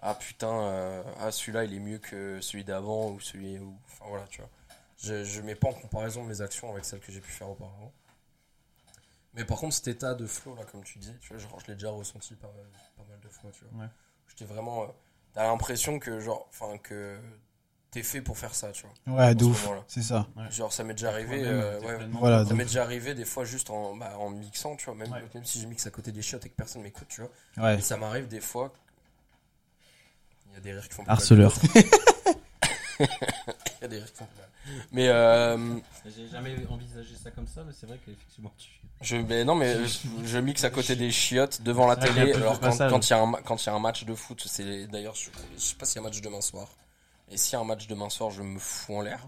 ah 0.00 0.14
putain, 0.14 0.52
euh, 0.52 1.02
ah 1.20 1.30
celui-là, 1.32 1.64
il 1.64 1.74
est 1.74 1.78
mieux 1.80 1.98
que 1.98 2.40
celui 2.40 2.64
d'avant 2.64 3.10
ou 3.10 3.20
celui, 3.20 3.58
ou, 3.58 3.76
enfin 3.86 4.04
voilà, 4.08 4.26
tu 4.28 4.40
vois. 4.42 4.50
Je, 4.98 5.24
je 5.24 5.40
mets 5.42 5.54
pas 5.54 5.68
en 5.68 5.72
comparaison 5.74 6.22
mes 6.24 6.40
actions 6.40 6.70
avec 6.70 6.84
celles 6.84 7.00
que 7.00 7.10
j'ai 7.12 7.20
pu 7.20 7.30
faire 7.32 7.48
auparavant. 7.50 7.92
Mais 9.34 9.44
par 9.44 9.58
contre, 9.58 9.74
cet 9.74 9.88
état 9.88 10.14
de 10.14 10.26
flow, 10.26 10.54
là, 10.54 10.62
comme 10.64 10.84
tu 10.84 10.98
disais, 10.98 11.16
tu 11.20 11.28
vois, 11.30 11.38
genre, 11.38 11.58
je 11.60 11.66
l'ai 11.66 11.74
déjà 11.74 11.90
ressenti 11.90 12.34
pas, 12.36 12.46
mal- 12.48 12.70
pas 12.96 13.04
mal 13.08 13.18
de 13.20 13.28
fois, 13.28 13.50
tu 13.50 13.64
vois. 13.64 13.82
Ouais. 13.84 13.90
J'étais 14.28 14.44
vraiment. 14.44 14.84
euh, 14.84 14.86
T'as 15.34 15.44
l'impression 15.44 15.98
que, 15.98 16.20
genre, 16.20 16.46
enfin, 16.50 16.78
que 16.78 17.18
t'es 17.90 18.02
fait 18.02 18.20
pour 18.20 18.38
faire 18.38 18.54
ça, 18.54 18.70
tu 18.72 18.84
vois. 19.06 19.16
Ouais, 19.26 19.34
de 19.34 19.44
ouf. 19.44 19.68
C'est 19.88 20.02
ça. 20.02 20.26
Genre, 20.50 20.72
ça 20.72 20.84
m'est 20.84 20.94
déjà 20.94 21.10
arrivé. 21.10 21.42
Euh, 21.44 21.80
ouais, 21.80 21.98
Voilà, 22.12 22.44
ça 22.46 22.54
m'est 22.54 22.64
déjà 22.64 22.82
arrivé 22.82 23.14
des 23.14 23.24
fois 23.24 23.44
juste 23.44 23.70
en, 23.70 23.96
bah, 23.96 24.16
en 24.18 24.30
mixant, 24.30 24.76
tu 24.76 24.84
vois. 24.86 24.94
Même, 24.94 25.12
Ouais. 25.12 25.22
même 25.34 25.44
si 25.44 25.60
je 25.60 25.66
mixe 25.66 25.86
à 25.86 25.90
côté 25.90 26.12
des 26.12 26.22
chiottes 26.22 26.46
et 26.46 26.48
que 26.48 26.54
personne 26.56 26.82
m'écoute, 26.82 27.08
tu 27.08 27.20
vois. 27.22 27.64
Ouais. 27.64 27.78
Et 27.78 27.80
ça 27.82 27.96
m'arrive 27.96 28.28
des 28.28 28.40
fois. 28.40 28.72
Il 30.50 30.54
y 30.54 30.56
a 30.56 30.60
des 30.60 30.72
rires 30.72 30.88
qui 30.88 30.94
font. 30.94 31.04
Harceleur. 31.06 31.52
Des 33.88 33.98
mal. 34.00 34.08
Mais, 34.92 35.08
euh, 35.08 35.76
J'ai 36.06 36.28
jamais 36.28 36.54
envisagé 36.70 37.14
ça 37.22 37.30
comme 37.30 37.46
ça, 37.46 37.62
mais 37.64 37.72
c'est 37.78 37.86
vrai 37.86 37.98
qu'effectivement, 38.04 38.52
tu. 38.56 38.68
Je, 39.00 39.16
mais 39.16 39.44
non, 39.44 39.54
mais 39.54 39.84
je, 39.86 39.98
je 40.24 40.38
mixe 40.38 40.64
à 40.64 40.70
côté 40.70 40.96
des 40.96 41.10
chiottes 41.10 41.60
devant 41.62 41.86
la 41.86 41.96
télé. 41.96 42.32
Alors 42.32 42.58
quand 42.60 42.70
il 43.06 43.10
y 43.10 43.12
a 43.12 43.20
un 43.20 43.32
quand 43.42 43.66
y 43.66 43.68
a 43.68 43.74
un 43.74 43.78
match 43.80 44.04
de 44.04 44.14
foot, 44.14 44.42
c'est 44.46 44.86
d'ailleurs 44.86 45.14
je, 45.14 45.28
je 45.56 45.60
sais 45.60 45.74
pas 45.76 45.84
s'il 45.84 45.96
y 45.96 45.98
a 45.98 46.02
un 46.02 46.04
match 46.08 46.20
demain 46.22 46.40
soir. 46.40 46.68
Et 47.30 47.36
s'il 47.36 47.54
y 47.54 47.56
a 47.56 47.60
un 47.60 47.64
match 47.64 47.86
demain 47.86 48.08
soir, 48.08 48.30
je 48.30 48.42
me 48.42 48.58
fous 48.58 48.94
en 48.96 49.02
l'air 49.02 49.20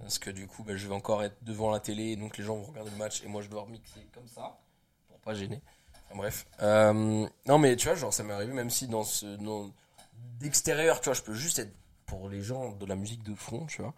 parce 0.00 0.18
que 0.18 0.30
du 0.30 0.46
coup, 0.46 0.62
bah, 0.64 0.76
je 0.76 0.86
vais 0.86 0.94
encore 0.94 1.22
être 1.24 1.36
devant 1.42 1.70
la 1.70 1.80
télé 1.80 2.14
donc 2.16 2.38
les 2.38 2.44
gens 2.44 2.56
vont 2.56 2.64
regarder 2.64 2.90
le 2.90 2.96
match 2.96 3.22
et 3.24 3.28
moi 3.28 3.42
je 3.42 3.48
dois 3.48 3.62
remixer 3.62 4.06
comme 4.14 4.26
ça 4.28 4.58
pour 5.08 5.18
pas 5.20 5.34
gêner. 5.34 5.60
Enfin 6.06 6.16
bref. 6.18 6.46
Euh, 6.62 7.26
non 7.46 7.58
mais 7.58 7.74
tu 7.76 7.86
vois, 7.88 7.96
genre 7.96 8.12
ça 8.12 8.22
m'est 8.22 8.32
arrivé 8.34 8.52
même 8.52 8.70
si 8.70 8.86
dans 8.86 9.02
ce 9.04 9.26
dans- 9.36 9.70
d'extérieur, 10.40 11.00
tu 11.00 11.06
vois, 11.06 11.14
je 11.14 11.22
peux 11.22 11.34
juste 11.34 11.58
être 11.58 11.72
pour 12.10 12.28
les 12.28 12.42
gens 12.42 12.72
de 12.72 12.84
la 12.86 12.96
musique 12.96 13.22
de 13.22 13.34
fond, 13.36 13.66
tu 13.66 13.82
vois. 13.82 13.94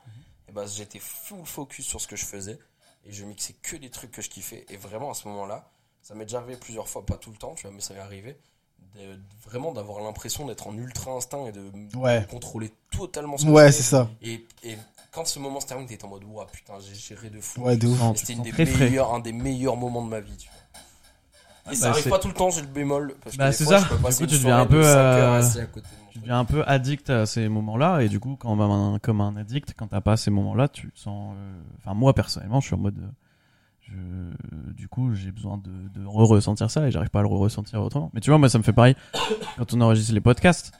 Et 0.48 0.52
bah 0.52 0.66
j'étais 0.66 0.98
full 0.98 1.44
focus 1.46 1.86
sur 1.86 2.00
ce 2.00 2.06
que 2.06 2.14
je 2.16 2.26
faisais 2.26 2.58
et 3.06 3.10
je 3.12 3.24
mixais 3.24 3.54
que 3.62 3.74
des 3.76 3.88
trucs 3.90 4.10
que 4.12 4.20
je 4.22 4.28
kiffais 4.28 4.66
et 4.68 4.76
vraiment 4.76 5.10
à 5.10 5.14
ce 5.14 5.26
moment-là 5.28 5.70
ça 6.02 6.14
m'est 6.14 6.24
déjà 6.26 6.38
arrivé 6.38 6.56
plusieurs 6.56 6.88
fois 6.88 7.04
pas 7.06 7.16
tout 7.16 7.30
le 7.30 7.36
temps 7.36 7.54
tu 7.54 7.62
vois 7.66 7.70
mais 7.74 7.80
ça 7.80 7.94
m'est 7.94 8.00
arrivé 8.00 8.36
de- 8.96 9.18
vraiment 9.44 9.72
d'avoir 9.72 10.00
l'impression 10.02 10.46
d'être 10.46 10.66
en 10.66 10.76
ultra 10.76 11.12
instinct 11.12 11.46
et 11.46 11.52
de 11.52 11.70
contrôler 12.26 12.70
totalement 12.90 13.38
ce 13.38 13.46
Ouais, 13.46 13.72
c'est 13.72 13.82
ça. 13.82 14.10
et, 14.20 14.44
et 14.62 14.76
quand 15.10 15.24
ce 15.24 15.38
moment 15.38 15.58
se 15.60 15.66
termine 15.66 15.86
t'es 15.88 16.04
en 16.04 16.08
mode 16.08 16.24
ouah 16.24 16.46
putain 16.46 16.74
j'ai 16.80 16.94
géré 16.94 17.30
de 17.30 17.40
fou 17.40 17.62
Ouais, 17.62 17.76
de 17.76 17.86
ouf. 17.88 18.16
C'était 18.16 18.34
une 18.34 18.42
des 18.42 18.50
Très 18.52 18.66
frais. 18.66 18.84
meilleurs 18.90 19.14
un 19.14 19.20
des 19.20 19.32
meilleurs 19.32 19.76
moments 19.76 20.02
de 20.04 20.08
ma 20.10 20.20
vie 20.20 20.36
tu 20.36 20.48
vois 20.50 20.58
et 21.70 21.74
ça 21.74 21.86
bah, 21.86 21.90
arrive 21.92 22.08
pas 22.08 22.18
tout 22.18 22.28
le 22.28 22.34
temps 22.34 22.50
j'ai 22.50 22.60
le 22.62 22.66
bémol 22.66 23.14
parce 23.22 23.36
que 23.36 23.38
Bah, 23.40 23.52
c'est 23.52 23.64
ça. 23.64 23.78
je 23.78 23.84
peux 23.88 23.96
Du 23.96 24.02
coup, 24.16 24.26
tu 24.26 24.34
deviens 24.38 24.58
un 24.58 24.64
de 24.64 24.70
peu, 24.70 24.84
euh, 24.84 25.38
assis 25.38 25.60
à 25.60 25.66
côté 25.66 25.86
de 25.86 26.04
mon 26.04 26.10
Tu 26.12 26.18
deviens 26.18 26.38
un 26.40 26.44
peu 26.44 26.62
addict 26.66 27.10
à 27.10 27.26
ces 27.26 27.48
moments-là, 27.48 28.00
et 28.02 28.08
du 28.08 28.18
coup, 28.20 28.36
quand 28.38 28.58
un, 28.60 28.98
comme 28.98 29.20
un 29.20 29.36
addict, 29.36 29.74
quand 29.76 29.86
t'as 29.88 30.00
pas 30.00 30.16
ces 30.16 30.30
moments-là, 30.30 30.68
tu 30.68 30.90
sens. 30.94 31.34
euh, 31.36 31.52
Enfin, 31.78 31.94
moi 31.94 32.14
personnellement, 32.14 32.60
je 32.60 32.66
suis 32.66 32.74
en 32.74 32.78
mode. 32.78 32.98
euh, 32.98 33.10
Je, 33.82 34.72
du 34.74 34.88
coup, 34.88 35.12
j'ai 35.14 35.30
besoin 35.32 35.58
de, 35.58 36.00
de 36.00 36.06
re-ressentir 36.06 36.70
ça 36.70 36.86
et 36.86 36.90
j'arrive 36.90 37.10
pas 37.10 37.20
à 37.20 37.22
le 37.22 37.28
re-ressentir 37.28 37.80
autrement. 37.82 38.10
Mais 38.14 38.20
tu 38.20 38.30
vois, 38.30 38.38
moi, 38.38 38.48
ça 38.48 38.58
me 38.58 38.62
fait 38.62 38.72
pareil 38.72 38.96
quand 39.56 39.72
on 39.74 39.80
enregistre 39.82 40.14
les 40.14 40.20
podcasts. 40.20 40.72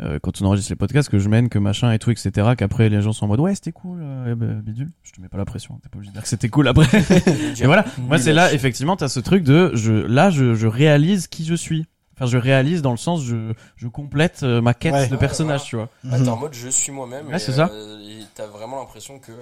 Euh, 0.00 0.18
quand 0.22 0.42
on 0.42 0.44
enregistre 0.46 0.70
les 0.72 0.76
podcasts, 0.76 1.08
que 1.08 1.18
je 1.18 1.28
mène, 1.30 1.48
que 1.48 1.58
machin 1.58 1.90
et 1.92 1.98
tout, 1.98 2.10
etc. 2.10 2.30
Qu'après 2.58 2.90
les 2.90 3.00
gens 3.00 3.12
sont 3.12 3.24
en 3.24 3.28
mode 3.28 3.40
ouais, 3.40 3.54
c'était 3.54 3.72
cool, 3.72 4.00
euh, 4.02 4.34
ben, 4.34 4.60
bidule. 4.60 4.90
Je 5.02 5.12
te 5.12 5.20
mets 5.22 5.28
pas 5.28 5.38
la 5.38 5.46
pression, 5.46 5.78
t'es 5.82 5.88
pas 5.88 5.96
obligé 5.96 6.10
de 6.10 6.14
dire 6.14 6.22
que 6.22 6.28
c'était 6.28 6.50
cool 6.50 6.68
après. 6.68 6.86
et 7.60 7.64
voilà, 7.64 7.84
moi, 7.98 8.18
c'est 8.18 8.34
là, 8.34 8.52
effectivement, 8.52 8.96
t'as 8.96 9.08
ce 9.08 9.20
truc 9.20 9.42
de 9.42 9.70
je, 9.74 9.92
là, 9.92 10.28
je, 10.30 10.54
je 10.54 10.66
réalise 10.66 11.28
qui 11.28 11.44
je 11.46 11.54
suis. 11.54 11.86
Enfin, 12.14 12.26
je 12.26 12.38
réalise 12.38 12.80
dans 12.82 12.90
le 12.92 12.96
sens, 12.96 13.22
je, 13.22 13.52
je 13.76 13.88
complète 13.88 14.40
euh, 14.42 14.60
ma 14.62 14.72
quête 14.74 14.92
Ouais. 14.94 15.06
de 15.08 15.12
Ouais, 15.14 15.18
personnage, 15.18 15.70
voilà. 15.70 15.88
tu 15.90 16.08
vois. 16.08 16.12
Ah, 16.18 16.22
t'es 16.22 16.28
en 16.28 16.34
Mhm. 16.36 16.40
mode 16.40 16.54
je 16.54 16.68
suis 16.68 16.92
moi-même. 16.92 17.28
Ouais, 17.28 17.36
et, 17.36 17.38
c'est 17.38 17.52
ça. 17.52 17.70
euh, 17.72 17.98
et 18.00 18.24
t'as 18.34 18.46
vraiment 18.46 18.78
l'impression 18.78 19.18
que. 19.18 19.32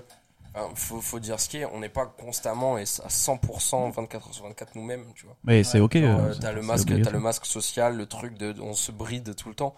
enfin, 0.54 0.68
faut, 0.76 1.00
faut 1.00 1.18
dire 1.20 1.38
ce 1.40 1.48
qui 1.48 1.58
est, 1.58 1.66
on 1.72 1.80
n'est 1.80 1.88
pas 1.88 2.06
constamment 2.06 2.76
et 2.78 2.82
à 2.82 3.08
100% 3.08 3.90
24 3.92 4.26
heures 4.28 4.34
sur 4.34 4.44
24 4.44 4.74
nous-mêmes, 4.76 5.04
tu 5.14 5.24
vois. 5.26 5.36
Mais 5.44 5.62
c'est 5.64 5.80
ok. 5.80 5.96
Genre, 5.98 6.18
euh, 6.18 6.22
euh, 6.22 6.32
c'est- 6.32 6.40
t'as 6.40 6.52
le 6.52 6.60
c'est 6.62 6.66
masque, 6.66 6.86
t'as 6.86 6.92
obligatoire. 6.94 7.14
le 7.14 7.20
masque 7.22 7.46
social, 7.46 7.96
le 7.96 8.06
truc 8.06 8.38
de, 8.38 8.54
on 8.60 8.74
se 8.74 8.90
bride 8.92 9.34
tout 9.36 9.48
le 9.48 9.54
temps. 9.54 9.74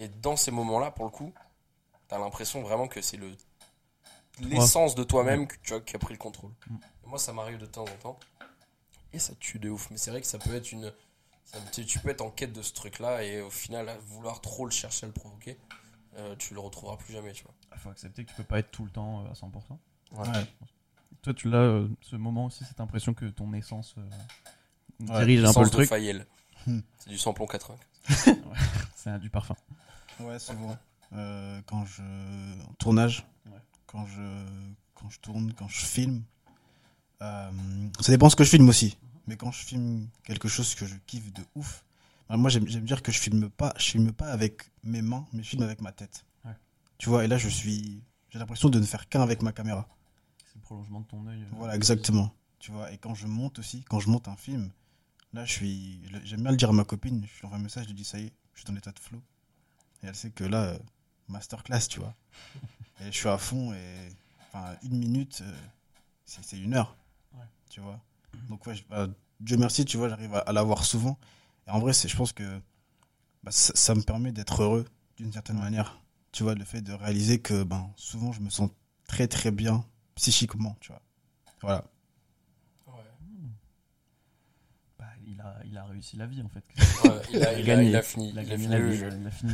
Et 0.00 0.08
dans 0.08 0.34
ces 0.36 0.50
moments-là, 0.50 0.90
pour 0.90 1.04
le 1.04 1.10
coup, 1.10 1.32
t'as 2.08 2.18
l'impression 2.18 2.62
vraiment 2.62 2.88
que 2.88 3.00
c'est 3.00 3.16
le 3.16 3.30
l'essence 4.40 4.94
de 4.94 5.04
toi-même 5.04 5.46
que 5.46 5.56
tu 5.62 5.72
vois, 5.72 5.80
qui 5.82 5.94
a 5.94 5.98
pris 5.98 6.14
le 6.14 6.18
contrôle. 6.18 6.52
Mm. 6.68 6.76
Et 7.04 7.06
moi, 7.06 7.18
ça 7.18 7.32
m'arrive 7.32 7.58
de 7.58 7.66
temps 7.66 7.84
en 7.84 7.96
temps, 8.02 8.18
et 9.12 9.18
ça 9.18 9.34
tue 9.38 9.58
de 9.58 9.68
ouf. 9.68 9.90
Mais 9.90 9.98
c'est 9.98 10.10
vrai 10.10 10.20
que 10.22 10.26
ça 10.26 10.38
peut 10.38 10.54
être 10.54 10.72
une, 10.72 10.90
ça- 11.44 11.58
tu, 11.72 11.84
tu 11.84 11.98
peux 11.98 12.08
être 12.08 12.22
en 12.22 12.30
quête 12.30 12.52
de 12.54 12.62
ce 12.62 12.72
truc-là 12.72 13.22
et 13.22 13.42
au 13.42 13.50
final 13.50 13.94
vouloir 14.06 14.40
trop 14.40 14.64
le 14.64 14.70
chercher, 14.70 15.04
à 15.04 15.08
le 15.08 15.12
provoquer, 15.12 15.58
euh, 16.16 16.34
tu 16.36 16.54
le 16.54 16.60
retrouveras 16.60 16.96
plus 16.96 17.12
jamais, 17.12 17.32
tu 17.32 17.44
vois. 17.44 17.54
Il 17.74 17.78
faut 17.78 17.90
accepter 17.90 18.24
que 18.24 18.30
tu 18.30 18.36
peux 18.36 18.44
pas 18.44 18.58
être 18.60 18.70
tout 18.70 18.84
le 18.84 18.90
temps 18.90 19.24
euh, 19.26 19.30
à 19.30 19.34
100%. 19.34 19.52
Ouais. 20.12 20.28
Ouais. 20.28 20.46
toi, 21.22 21.34
tu 21.34 21.50
l'as, 21.50 21.58
euh, 21.58 21.88
ce 22.00 22.16
moment 22.16 22.46
aussi, 22.46 22.64
cette 22.64 22.80
impression 22.80 23.12
que 23.12 23.26
ton 23.26 23.52
essence 23.52 23.94
euh, 23.98 24.08
Ouais, 25.00 25.24
dirige 25.24 25.44
un 25.44 25.52
peu 25.52 25.64
le 25.64 25.70
truc. 25.70 25.90
Hmm. 26.66 26.80
C'est 26.98 27.08
du 27.10 27.18
samplon 27.18 27.46
80. 27.46 27.76
C'est 28.94 29.18
du 29.18 29.30
parfum. 29.30 29.56
Ouais, 30.20 30.38
souvent. 30.38 30.76
Euh, 31.12 31.60
quand 31.66 31.84
je. 31.86 32.02
En 32.68 32.72
tournage. 32.74 33.26
Ouais. 33.46 33.58
Quand 33.86 34.06
je. 34.06 34.22
Quand 34.94 35.08
je 35.10 35.18
tourne, 35.20 35.52
quand 35.54 35.68
je 35.68 35.84
filme. 35.84 36.22
euh, 37.22 37.50
ça 38.00 38.12
dépend 38.12 38.28
ce 38.30 38.36
que 38.36 38.44
je 38.44 38.50
filme 38.50 38.68
aussi. 38.68 38.96
Mais 39.26 39.36
quand 39.36 39.50
je 39.50 39.64
filme 39.64 40.08
quelque 40.24 40.48
chose 40.48 40.74
que 40.74 40.86
je 40.86 40.94
kiffe 41.06 41.32
de 41.32 41.42
ouf. 41.54 41.84
bah, 42.28 42.36
moi, 42.36 42.50
j'aime 42.50 42.64
dire 42.64 43.02
que 43.02 43.12
je 43.12 43.18
filme 43.18 43.48
pas. 43.50 43.72
Je 43.78 43.84
filme 43.84 44.12
pas 44.12 44.30
avec 44.32 44.70
mes 44.82 45.02
mains, 45.02 45.26
mais 45.32 45.42
je 45.42 45.48
filme 45.50 45.62
avec 45.62 45.80
ma 45.80 45.92
tête. 45.92 46.24
Ouais. 46.44 46.56
Tu 46.98 47.08
vois, 47.08 47.24
et 47.24 47.28
là, 47.28 47.38
je 47.38 47.48
suis. 47.48 48.02
J'ai 48.30 48.38
l'impression 48.38 48.68
de 48.68 48.78
ne 48.78 48.84
faire 48.84 49.08
qu'un 49.08 49.22
avec 49.22 49.42
ma 49.42 49.52
caméra. 49.52 49.88
C'est 50.46 50.56
le 50.56 50.60
prolongement 50.62 51.00
de 51.00 51.06
ton 51.06 51.26
œil. 51.26 51.42
euh. 51.42 51.46
Voilà, 51.56 51.74
exactement. 51.76 52.32
Tu 52.58 52.70
vois, 52.72 52.92
et 52.92 52.98
quand 52.98 53.14
je 53.14 53.26
monte 53.26 53.58
aussi, 53.58 53.82
quand 53.88 54.00
je 54.00 54.10
monte 54.10 54.28
un 54.28 54.36
film, 54.36 54.70
là, 55.32 55.44
je 55.44 55.52
suis. 55.52 56.00
J'aime 56.24 56.42
bien 56.42 56.50
le 56.50 56.56
dire 56.56 56.68
à 56.70 56.72
ma 56.72 56.84
copine, 56.84 57.24
je 57.26 57.40
lui 57.40 57.46
envoie 57.46 57.58
un 57.58 57.62
message, 57.62 57.84
je 57.84 57.88
lui 57.88 57.94
dis, 57.96 58.04
ça 58.04 58.18
y 58.18 58.26
est, 58.26 58.32
je 58.54 58.60
suis 58.60 58.66
dans 58.66 58.74
l'état 58.74 58.92
de 58.92 58.98
flow. 58.98 59.20
Et 60.02 60.06
elle 60.06 60.14
sait 60.14 60.30
que 60.30 60.44
là, 60.44 60.62
euh, 60.64 60.78
masterclass, 61.28 61.86
tu 61.88 62.00
vois. 62.00 62.14
Et 63.00 63.06
je 63.06 63.16
suis 63.18 63.28
à 63.28 63.38
fond, 63.38 63.72
et. 63.72 64.08
Enfin, 64.52 64.76
une 64.82 64.98
minute, 64.98 65.42
euh, 65.42 65.58
c'est 66.24 66.58
une 66.58 66.74
heure. 66.74 66.96
Ouais. 67.34 67.44
Tu 67.70 67.80
vois. 67.80 68.00
Donc, 68.48 68.66
ouais, 68.66 68.74
je- 68.74 68.84
bah, 68.90 69.08
Dieu 69.40 69.56
merci, 69.56 69.84
tu 69.84 69.96
vois, 69.96 70.08
j'arrive 70.08 70.34
à, 70.34 70.40
à 70.40 70.52
l'avoir 70.52 70.84
souvent. 70.84 71.18
Et 71.66 71.70
en 71.70 71.78
vrai, 71.80 71.92
c'est- 71.92 72.08
je 72.08 72.16
pense 72.16 72.32
que 72.32 72.60
bah, 73.42 73.52
ça, 73.52 73.72
ça 73.76 73.94
me 73.94 74.02
permet 74.02 74.32
d'être 74.32 74.62
heureux 74.62 74.86
d'une 75.16 75.32
certaine 75.32 75.58
manière. 75.58 76.00
Tu 76.32 76.42
vois, 76.44 76.54
le 76.54 76.64
fait 76.64 76.82
de 76.82 76.92
réaliser 76.92 77.40
que 77.40 77.62
ben, 77.64 77.92
souvent, 77.96 78.32
je 78.32 78.40
me 78.40 78.50
sens 78.50 78.70
très 79.08 79.28
très 79.28 79.50
bien 79.52 79.84
psychiquement, 80.16 80.76
tu 80.80 80.92
vois. 80.92 81.02
Voilà. 81.62 81.84
Bah, 84.98 85.06
il, 85.32 85.40
a, 85.40 85.54
il 85.70 85.76
a 85.78 85.84
réussi 85.84 86.16
la 86.16 86.26
vie 86.26 86.42
en 86.42 86.48
fait. 86.48 86.62
Ouais, 87.08 87.14
il, 87.32 87.42
a, 87.44 87.52
Il 87.58 87.64
gagné. 87.64 87.88
il 87.90 87.96
a 87.96 88.02
fini. 88.02 88.30
Il 88.32 88.38
a 88.38 88.44
gagné 88.44 88.68
la 88.68 88.78
vie. 88.80 88.98
Il 88.98 89.26
a 89.26 89.30
fini. 89.30 89.52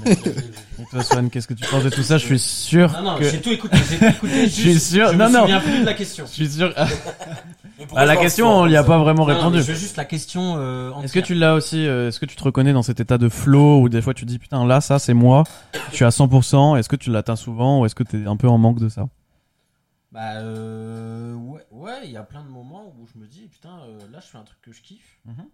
Et 0.80 0.84
toi, 0.90 1.02
Swan, 1.02 1.28
qu'est-ce 1.30 1.46
que 1.46 1.54
tu 1.54 1.64
penses 1.68 1.84
de 1.84 1.90
tout 1.90 2.02
ça? 2.02 2.18
Je 2.18 2.24
suis 2.26 2.38
sûr 2.38 2.92
Non, 2.92 3.02
non, 3.02 3.18
que. 3.18 3.28
j'ai 3.28 3.40
tout 3.40 3.50
écouté. 3.50 3.76
J'ai 3.90 3.98
tout 3.98 4.04
écouté. 4.06 4.42
Je 4.44 4.48
suis 4.48 4.72
juste, 4.72 4.86
sûr- 4.92 5.08
Je 5.12 5.16
non, 5.16 5.28
me 5.28 5.32
non. 5.34 5.40
souviens 5.42 5.60
plus 5.60 5.80
de 5.80 5.84
la 5.84 5.94
question. 5.94 6.24
Je 6.26 6.30
suis 6.32 6.48
sûr. 6.48 6.74
Pourquoi 7.78 7.94
Bah, 8.00 8.04
la 8.06 8.16
question, 8.16 8.48
on 8.48 8.66
n'y 8.66 8.76
a 8.76 8.82
pas 8.84 8.98
vraiment 8.98 9.26
Non, 9.26 9.32
non, 9.32 9.38
répondu. 9.38 9.56
mais 9.58 9.62
je 9.62 9.72
veux 9.72 9.78
juste 9.78 9.96
la 9.98 10.04
question. 10.06 10.54
euh, 10.56 10.92
Est-ce 11.02 11.12
que 11.12 11.20
tu 11.20 11.34
l'as 11.34 11.54
aussi 11.54 11.86
euh, 11.86 12.08
Est-ce 12.08 12.18
que 12.18 12.26
tu 12.26 12.34
te 12.36 12.42
reconnais 12.42 12.72
dans 12.72 12.82
cet 12.82 13.00
état 13.00 13.18
de 13.18 13.28
flow 13.28 13.82
où 13.82 13.88
des 13.90 14.00
fois 14.00 14.14
tu 14.14 14.24
te 14.24 14.30
dis 14.30 14.38
putain 14.38 14.64
là 14.66 14.80
ça 14.80 14.98
c'est 14.98 15.12
moi, 15.14 15.44
je 15.90 15.96
suis 15.96 16.04
à 16.06 16.08
100%. 16.08 16.78
Est-ce 16.78 16.88
que 16.88 16.96
tu 16.96 17.10
l'atteins 17.10 17.36
souvent 17.36 17.80
ou 17.80 17.86
est-ce 17.86 17.94
que 17.94 18.02
tu 18.02 18.22
es 18.22 18.26
un 18.26 18.36
peu 18.38 18.48
en 18.48 18.56
manque 18.56 18.80
de 18.80 18.88
ça? 18.88 19.06
Bah 20.10 20.36
euh, 20.36 21.34
ouais, 21.34 21.66
ouais, 21.70 22.00
il 22.04 22.10
y 22.12 22.16
a 22.16 22.22
plein 22.22 22.42
de 22.42 22.48
moments 22.48 22.94
où 22.98 23.06
je 23.12 23.20
me 23.20 23.26
dis 23.26 23.46
putain, 23.52 23.78
euh, 23.86 23.98
là 24.10 24.20
je 24.20 24.26
fais 24.26 24.38
un 24.38 24.42
truc 24.44 24.58
que 24.62 24.72
je 24.72 24.80
kiffe 24.80 25.18
Mhm. 25.26 25.44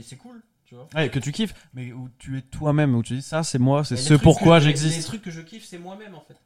Et 0.00 0.02
c'est 0.02 0.16
cool, 0.16 0.42
tu 0.64 0.74
vois. 0.74 0.88
Ouais, 0.94 1.08
que 1.10 1.18
tu 1.18 1.30
kiffes, 1.32 1.54
mais 1.74 1.92
où 1.92 2.08
tu 2.18 2.36
es 2.38 2.42
toi-même, 2.42 2.94
où 2.94 3.02
tu 3.02 3.14
dis 3.14 3.22
ça 3.22 3.42
c'est 3.42 3.58
moi, 3.58 3.84
c'est 3.84 3.96
ce 3.96 4.14
pourquoi 4.14 4.58
que- 4.58 4.64
Les 4.64 4.70
j'existe. 4.76 5.06
trucs 5.08 5.22
que 5.22 5.30
je 5.30 5.40
kiffe, 5.40 5.64
c'est 5.66 5.78
moi-même 5.78 6.14
en 6.14 6.20
fait. 6.22 6.36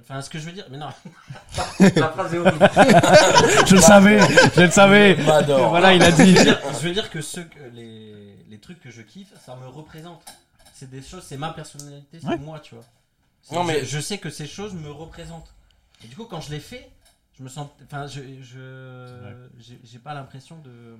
Enfin, 0.00 0.20
ce 0.20 0.28
que 0.28 0.38
je 0.38 0.44
veux 0.44 0.52
dire, 0.52 0.66
mais 0.70 0.76
non. 0.76 0.88
La 1.96 2.08
phrase 2.10 2.34
est 2.34 2.38
horrible. 2.38 2.58
je 3.66 3.74
le 3.74 3.80
savais, 3.80 4.20
je 4.54 4.60
le 4.60 4.70
savais. 4.70 5.14
Voilà, 5.14 5.94
il 5.94 6.02
a 6.02 6.12
dit. 6.12 6.34
Je 6.34 6.38
veux 6.38 6.44
dire, 6.44 6.60
je 6.78 6.86
veux 6.88 6.92
dire 6.92 7.10
que 7.10 7.22
ceux 7.22 7.44
que 7.44 7.58
les, 7.72 8.36
les 8.50 8.58
trucs 8.58 8.80
que 8.80 8.90
je 8.90 9.00
kiffe, 9.00 9.32
ça 9.44 9.56
me 9.56 9.66
représente. 9.66 10.22
C'est 10.74 10.90
des 10.90 11.00
choses, 11.02 11.22
c'est 11.26 11.38
ma 11.38 11.52
personnalité, 11.54 12.18
c'est 12.20 12.26
Ouais. 12.26 12.36
moi, 12.38 12.60
tu 12.60 12.74
vois. 12.74 12.84
Non, 13.50 13.64
mais- 13.64 13.80
je, 13.80 13.86
je 13.96 14.00
sais 14.00 14.18
que 14.18 14.28
ces 14.30 14.46
choses 14.46 14.74
me 14.74 14.90
représentent. 14.90 15.54
Et 16.04 16.08
du 16.08 16.16
coup, 16.16 16.24
quand 16.24 16.40
je 16.42 16.50
les 16.50 16.60
fais, 16.60 16.90
je 17.38 17.42
me 17.42 17.48
sens. 17.48 17.68
Enfin, 17.84 18.06
je. 18.06 18.20
je 18.42 19.32
J'ai 19.84 19.98
pas 20.00 20.12
l'impression 20.12 20.58
de. 20.58 20.96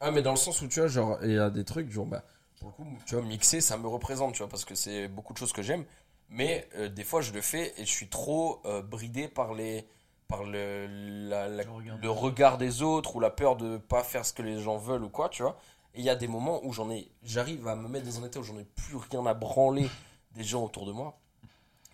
Ah, 0.00 0.10
mais 0.10 0.22
dans 0.22 0.32
le 0.32 0.36
sens 0.36 0.60
où 0.60 0.68
tu 0.68 0.80
vois, 0.80 0.88
genre, 0.88 1.18
il 1.22 1.32
y 1.32 1.38
a 1.38 1.50
des 1.50 1.64
trucs, 1.64 1.90
genre, 1.90 2.06
bah, 2.06 2.22
pour 2.60 2.68
le 2.68 2.74
coup, 2.74 2.98
tu 3.06 3.14
vois, 3.14 3.24
mixer, 3.24 3.60
ça 3.60 3.76
me 3.76 3.86
représente, 3.88 4.32
tu 4.34 4.38
vois, 4.38 4.48
parce 4.48 4.64
que 4.64 4.74
c'est 4.74 5.08
beaucoup 5.08 5.32
de 5.32 5.38
choses 5.38 5.52
que 5.52 5.62
j'aime. 5.62 5.84
Mais 6.30 6.68
euh, 6.76 6.88
des 6.88 7.04
fois, 7.04 7.20
je 7.20 7.32
le 7.32 7.40
fais 7.40 7.72
et 7.78 7.84
je 7.86 7.90
suis 7.90 8.08
trop 8.08 8.60
euh, 8.64 8.82
bridé 8.82 9.28
par 9.28 9.54
les. 9.54 9.86
Par 10.26 10.42
le, 10.44 10.86
la- 11.28 11.48
la- 11.48 11.64
Le 11.64 11.70
regard 11.70 11.96
le 11.96 12.00
des 12.02 12.08
regard 12.08 12.58
des 12.58 12.82
autres 12.82 13.14
ou 13.14 13.20
la 13.20 13.30
peur 13.30 13.56
de 13.56 13.76
pas 13.76 14.02
faire 14.02 14.24
ce 14.24 14.32
que 14.32 14.40
les 14.42 14.58
gens 14.60 14.78
veulent 14.78 15.04
ou 15.04 15.10
quoi, 15.10 15.28
tu 15.28 15.42
vois. 15.42 15.58
Et 15.94 15.98
il 16.00 16.04
y 16.04 16.10
a 16.10 16.16
des 16.16 16.26
moments 16.28 16.64
où 16.64 16.72
j'en 16.72 16.90
ai, 16.90 17.08
j'arrive 17.22 17.68
à 17.68 17.76
me 17.76 17.88
mettre 17.88 18.06
dans 18.06 18.20
un 18.22 18.26
état 18.26 18.40
où 18.40 18.42
j'en 18.42 18.58
ai 18.58 18.64
plus 18.64 18.96
rien 18.96 19.24
à 19.26 19.34
branler 19.34 19.88
des 20.34 20.42
gens 20.42 20.64
autour 20.64 20.86
de 20.86 20.92
moi. 20.92 21.18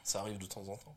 Ça 0.04 0.20
arrive 0.20 0.38
de 0.38 0.46
temps 0.46 0.62
en 0.62 0.76
temps. 0.76 0.94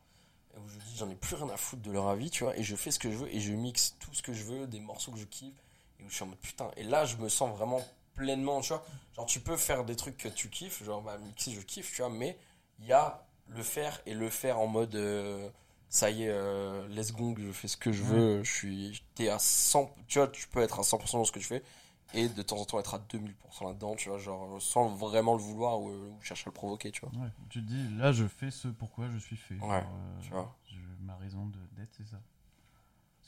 Et 0.54 0.58
où 0.60 0.68
je 0.68 0.78
dis, 0.78 0.96
j'en 0.96 1.10
ai 1.10 1.16
plus 1.16 1.34
rien 1.34 1.48
à 1.50 1.56
foutre 1.56 1.82
de 1.82 1.90
leur 1.90 2.06
avis, 2.08 2.30
tu 2.30 2.44
vois. 2.44 2.56
Et 2.56 2.62
je 2.62 2.76
fais 2.76 2.92
ce 2.92 3.00
que 3.00 3.10
je 3.10 3.16
veux 3.16 3.34
et 3.34 3.40
je 3.40 3.52
mixe 3.52 3.96
tout 3.98 4.14
ce 4.14 4.22
que 4.22 4.32
je 4.32 4.44
veux, 4.44 4.66
des 4.68 4.80
morceaux 4.80 5.10
que 5.12 5.18
je 5.18 5.24
kiffe. 5.24 5.54
Et 6.00 6.04
où 6.04 6.08
je 6.08 6.14
suis 6.14 6.24
en 6.24 6.26
mode 6.28 6.38
putain. 6.38 6.70
Et 6.76 6.82
là, 6.84 7.04
je 7.04 7.16
me 7.16 7.28
sens 7.28 7.56
vraiment 7.56 7.80
pleinement, 8.14 8.60
tu 8.60 8.68
vois. 8.68 8.84
Genre, 9.16 9.26
tu 9.26 9.40
peux 9.40 9.56
faire 9.56 9.84
des 9.84 9.96
trucs 9.96 10.16
que 10.16 10.28
tu 10.28 10.48
kiffes, 10.50 10.82
genre, 10.84 11.02
bah, 11.02 11.18
mixer, 11.18 11.52
je 11.52 11.60
kiffe, 11.60 11.92
tu 11.94 12.02
vois. 12.02 12.10
Mais 12.10 12.38
il 12.80 12.86
y 12.86 12.92
a 12.92 13.24
le 13.48 13.62
faire 13.62 14.00
et 14.06 14.14
le 14.14 14.28
faire 14.30 14.58
en 14.58 14.66
mode. 14.66 14.94
euh, 14.94 15.48
ça 15.90 16.10
y 16.10 16.24
est, 16.24 16.28
euh, 16.28 16.88
let's 16.88 17.12
go, 17.12 17.36
je 17.38 17.52
fais 17.52 17.68
ce 17.68 17.76
que 17.76 17.92
je 17.92 18.02
veux, 18.02 18.42
je 18.42 18.50
suis, 18.52 19.04
t'es 19.14 19.28
à 19.28 19.38
100, 19.38 19.94
tu 20.08 20.18
vois, 20.18 20.26
tu 20.26 20.48
peux 20.48 20.60
être 20.60 20.80
à 20.80 20.82
100% 20.82 21.18
dans 21.18 21.24
ce 21.24 21.30
que 21.30 21.38
tu 21.38 21.44
fais, 21.44 21.62
et 22.14 22.28
de 22.28 22.42
temps 22.42 22.56
en 22.58 22.64
temps 22.64 22.80
être 22.80 22.94
à 22.94 22.98
2000% 22.98 23.68
là-dedans, 23.68 23.94
tu 23.94 24.08
vois, 24.08 24.18
genre, 24.18 24.60
sans 24.60 24.88
vraiment 24.88 25.34
le 25.34 25.40
vouloir 25.40 25.78
ou, 25.80 25.90
ou 25.90 26.18
chercher 26.20 26.44
à 26.46 26.48
le 26.48 26.54
provoquer, 26.54 26.90
tu 26.90 27.00
vois. 27.02 27.10
Ouais, 27.22 27.28
tu 27.48 27.62
te 27.62 27.68
dis 27.68 27.96
là 27.96 28.10
je 28.10 28.26
fais 28.26 28.50
ce 28.50 28.66
pourquoi 28.66 29.08
je 29.08 29.18
suis 29.18 29.36
fait. 29.36 29.54
Ouais, 29.54 29.60
Genre, 29.60 29.84
euh, 29.84 30.20
tu 30.20 30.30
vois. 30.30 30.56
je- 30.66 31.04
ma 31.04 31.14
raison 31.16 31.46
d'être 31.76 31.90
c'est 31.96 32.06
ça. 32.08 32.16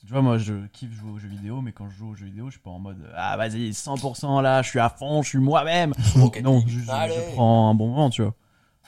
Tu 0.04 0.12
vois 0.12 0.22
moi 0.22 0.38
je 0.38 0.66
kiffe 0.68 0.92
jouer 0.92 1.10
aux 1.10 1.18
jeux 1.18 1.28
vidéo 1.28 1.60
mais 1.62 1.72
quand 1.72 1.88
je 1.90 1.96
joue 1.96 2.10
aux 2.10 2.14
jeux 2.14 2.26
vidéo 2.26 2.46
je 2.46 2.52
suis 2.52 2.60
pas 2.60 2.70
en 2.70 2.78
mode 2.78 2.98
ah 3.16 3.36
vas-y 3.36 3.70
100% 3.72 4.40
là 4.40 4.62
je 4.62 4.68
suis 4.68 4.78
à 4.78 4.88
fond 4.88 5.22
je 5.22 5.30
suis 5.30 5.38
moi-même. 5.38 5.92
Non 6.42 6.62
je, 6.66 6.78
je- 6.80 6.90
Allez. 6.90 7.14
je 7.14 7.32
prends 7.34 7.70
un 7.70 7.74
bon 7.74 7.88
moment 7.88 8.10
tu 8.10 8.22
vois. 8.22 8.34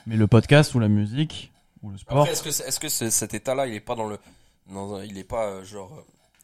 Mais 0.07 0.15
le 0.15 0.27
podcast 0.27 0.73
ou 0.75 0.79
la 0.79 0.87
musique 0.87 1.51
ou 1.83 1.89
le 1.91 1.97
sport. 1.97 2.19
Après, 2.19 2.31
est-ce 2.31 2.41
que, 2.43 2.49
est-ce 2.49 2.79
que 2.79 2.87
cet 2.89 3.33
état-là, 3.33 3.67
il 3.67 3.73
est 3.73 3.79
pas 3.79 3.95
dans 3.95 4.07
le, 4.07 4.17
dans 4.73 4.95
un- 4.95 5.03
il 5.03 5.17
est 5.17 5.23
pas, 5.23 5.45
euh, 5.47 5.63
genre, 5.63 5.91
euh, 5.97 6.01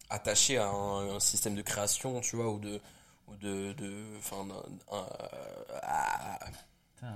attaché 0.10 0.58
à 0.58 0.68
un, 0.70 1.16
un 1.16 1.20
système 1.20 1.56
de 1.56 1.62
création, 1.62 2.20
tu 2.22 2.36
vois, 2.36 2.50
ou 2.52 2.60
de, 2.60 2.80
ou 3.28 3.36
de, 3.38 3.74
de, 3.74 3.94
enfin, 4.20 4.38
un- 4.92 4.96
un- 4.98 5.06
à- 5.82 6.40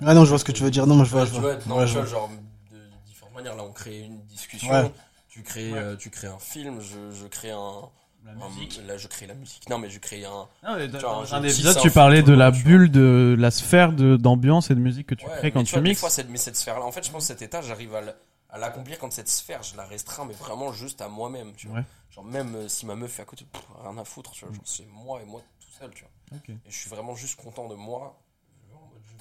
Ah 0.02 0.14
non, 0.14 0.24
je 0.26 0.30
vois 0.30 0.39
ce 0.39 0.43
que 0.45 0.52
tu 0.52 0.64
veux 0.64 0.72
dire. 0.72 0.88
Non, 0.88 0.95
moi 0.95 1.06
je 1.06 1.12
vois. 1.12 1.22
Ouais, 1.22 1.28
je 1.28 1.34
tu 1.36 1.39
vois. 1.41 1.56
vois, 1.56 1.66
non, 1.68 1.78
Ouais, 1.78 1.88
je 1.88 1.93
vois, 1.93 2.02
vois. 2.04 2.12
genre 2.12 2.30
de 2.72 2.78
différentes 3.06 3.34
manières. 3.36 3.56
Là, 3.56 3.64
on 3.64 3.72
crée 3.72 4.00
une 4.02 4.20
discussion. 4.26 4.72
Ouais. 4.72 4.91
Tu 5.30 5.44
crées, 5.44 5.72
euh, 5.74 5.96
tu 5.96 6.10
crées 6.10 6.28
un 6.28 6.40
film. 6.40 6.82
Je, 6.82 7.12
je 7.12 7.28
crée 7.28 7.52
un, 7.52 7.90
La 8.26 8.32
un- 8.32 8.50
musique. 8.50 8.82
là, 8.86 8.98
je 8.98 9.08
crée 9.08 9.28
la 9.28 9.36
musique. 9.36 9.70
Non, 9.70 9.78
mais 9.78 9.90
je 9.90 10.00
crée 10.00 10.26
un. 10.26 10.48
Non, 10.64 10.76
mais 10.78 10.88
Tu 10.90 10.98
dans 10.98 11.34
un 11.36 11.44
épisode, 11.44 11.78
tu 11.80 11.88
un 11.88 11.92
parlais 11.92 12.24
de 12.24 12.34
la 12.34 12.52
tu 12.52 12.64
bulle, 12.64 12.92
de 12.92 13.36
la 13.38 13.52
sphère 13.52 13.94
d'ambiance 13.94 14.72
et 14.72 14.76
de 14.76 14.80
musique 14.80 15.08
que 15.08 15.16
tu 15.16 15.26
Ouais, 15.26 15.32
crées 15.38 15.52
quand 15.52 15.60
tu 15.62 15.68
tu 15.68 15.72
vois, 15.74 15.82
des 15.82 15.90
mixes. 15.90 16.00
fois, 16.02 16.10
cette, 16.10 16.30
mais 16.30 16.38
cette 16.38 16.56
sphère-là, 16.56 16.84
en 16.84 16.92
fait, 16.92 17.06
je 17.06 17.12
pense 17.12 17.24
que 17.24 17.28
cet 17.28 17.42
état, 17.44 17.62
j'arrive 17.62 17.96
à 17.96 18.58
l'accomplir 18.58 18.98
quand 18.98 19.12
cette 19.14 19.30
sphère, 19.30 19.62
je 19.62 19.78
la 19.78 19.86
restreins, 19.86 20.26
mais 20.26 20.34
vraiment 20.34 20.74
juste 20.74 21.02
à 21.02 21.08
moi-même, 21.08 21.54
tu 21.56 21.68
vois. 21.68 21.78
Ouais. 21.80 21.86
Genre, 22.10 22.26
même 22.26 22.56
euh, 22.56 22.68
si 22.68 22.88
ma 22.88 22.96
meuf 22.96 23.20
est 23.20 23.22
à 23.22 23.26
côté, 23.26 23.46
pff, 23.46 23.62
rien 23.84 23.96
à 24.00 24.04
foutre, 24.04 24.32
tu 24.32 24.44
vois. 24.46 24.54
Genre, 24.54 24.64
c'est 24.66 24.88
moi 24.88 25.22
et 25.22 25.26
moi 25.26 25.42
tout 25.60 25.70
seul, 25.80 25.92
tu 25.94 26.04
vois. 26.04 26.42
Et 26.48 26.72
je 26.72 26.76
suis 26.76 26.90
vraiment 26.90 27.14
juste 27.16 27.40
content 27.40 27.68
de 27.68 27.76
moi. 27.76 28.20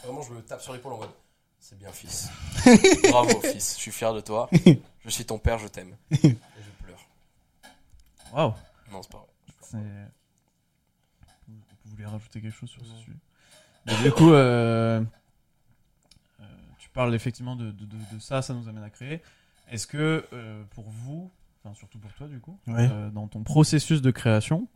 Vraiment, 0.02 0.22
je 0.22 0.32
me 0.32 0.40
tape 0.42 0.62
sur 0.62 0.72
l'épaule 0.72 0.92
en 0.94 0.98
mode 0.98 1.10
C'est 1.60 1.78
bien, 1.78 1.90
fils. 1.92 2.28
Bravo, 3.10 3.40
fils. 3.42 3.74
Je 3.76 3.80
suis 3.82 3.90
fier 3.92 4.14
de 4.14 4.20
toi. 4.20 4.48
Je 5.04 5.10
suis 5.10 5.24
ton 5.24 5.38
père, 5.38 5.58
je 5.58 5.68
t'aime. 5.68 5.94
Et 6.10 6.18
je 6.20 6.84
pleure. 6.84 7.00
Waouh. 8.34 8.52
Non, 8.92 9.02
c'est 9.02 9.10
pas 9.12 9.18
vrai. 9.18 9.26
C'est- 9.62 9.76
Vous 11.48 11.54
vous 11.84 11.90
voulez 11.92 12.04
rajouter 12.04 12.40
quelque 12.42 12.54
chose 12.54 12.68
sur 12.68 12.84
ce 12.84 12.94
sujet? 12.96 13.16
Mais 13.86 13.94
Du 14.02 14.12
coup, 14.12 14.32
euh, 14.32 15.02
euh, 16.40 16.44
tu 16.78 16.88
parles 16.90 17.14
effectivement 17.14 17.56
de, 17.56 17.70
de, 17.70 17.84
de- 17.86 18.14
de 18.14 18.18
ça, 18.18 18.42
ça 18.42 18.52
nous 18.54 18.68
amène 18.68 18.84
à 18.84 18.90
créer. 18.90 19.22
Est-ce 19.70 19.86
que 19.86 20.26
euh, 20.34 20.62
pour 20.70 20.84
vous, 20.90 21.30
enfin 21.64 21.74
surtout 21.74 21.98
pour 21.98 22.12
toi 22.14 22.26
du 22.28 22.38
coup, 22.40 22.58
euh, 22.68 23.08
dans 23.10 23.28
ton 23.28 23.42
processus 23.42 24.02
de 24.02 24.10
création, 24.10 24.68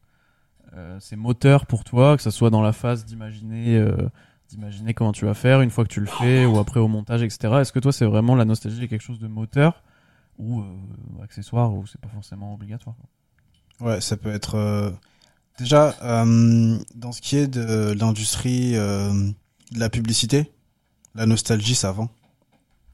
euh, 0.74 0.98
c'est 1.00 1.16
moteur 1.16 1.66
pour 1.66 1.84
toi, 1.84 2.16
que 2.16 2.22
ça 2.22 2.30
soit 2.30 2.50
dans 2.50 2.62
la 2.62 2.72
phase 2.72 3.04
d'imaginer, 3.04 3.76
euh, 3.76 4.08
d'imaginer 4.52 4.94
comment 4.94 5.12
tu 5.12 5.24
vas 5.24 5.34
faire 5.34 5.60
une 5.60 5.70
fois 5.70 5.84
que 5.84 5.88
tu 5.92 6.00
le 6.00 6.06
fais 6.06 6.44
ou 6.46 6.58
après 6.58 6.78
au 6.80 6.88
montage, 6.88 7.22
etc. 7.22 7.54
Est-ce 7.60 7.72
que 7.72 7.78
toi 7.80 7.92
c'est 7.92 8.04
vraiment 8.06 8.34
la 8.36 8.44
nostalgie 8.44 8.84
est 8.84 8.88
quelque 8.88 9.02
chose 9.02 9.18
de 9.18 9.26
moteur 9.28 9.82
ou 10.38 10.60
euh, 10.60 10.64
accessoire 11.24 11.74
ou 11.74 11.86
c'est 11.86 12.00
pas 12.00 12.08
forcément 12.08 12.54
obligatoire 12.54 12.94
Ouais, 13.80 14.00
ça 14.00 14.16
peut 14.16 14.30
être. 14.30 14.54
euh, 14.56 14.90
Déjà, 15.58 15.94
euh, 16.02 16.78
dans 16.94 17.12
ce 17.12 17.20
qui 17.20 17.36
est 17.36 17.46
de 17.48 17.92
l'industrie 17.98 18.72
de 18.72 19.34
la 19.78 19.90
publicité, 19.90 20.50
la 21.14 21.26
nostalgie, 21.26 21.74
ça 21.74 21.92
vend. 21.92 22.08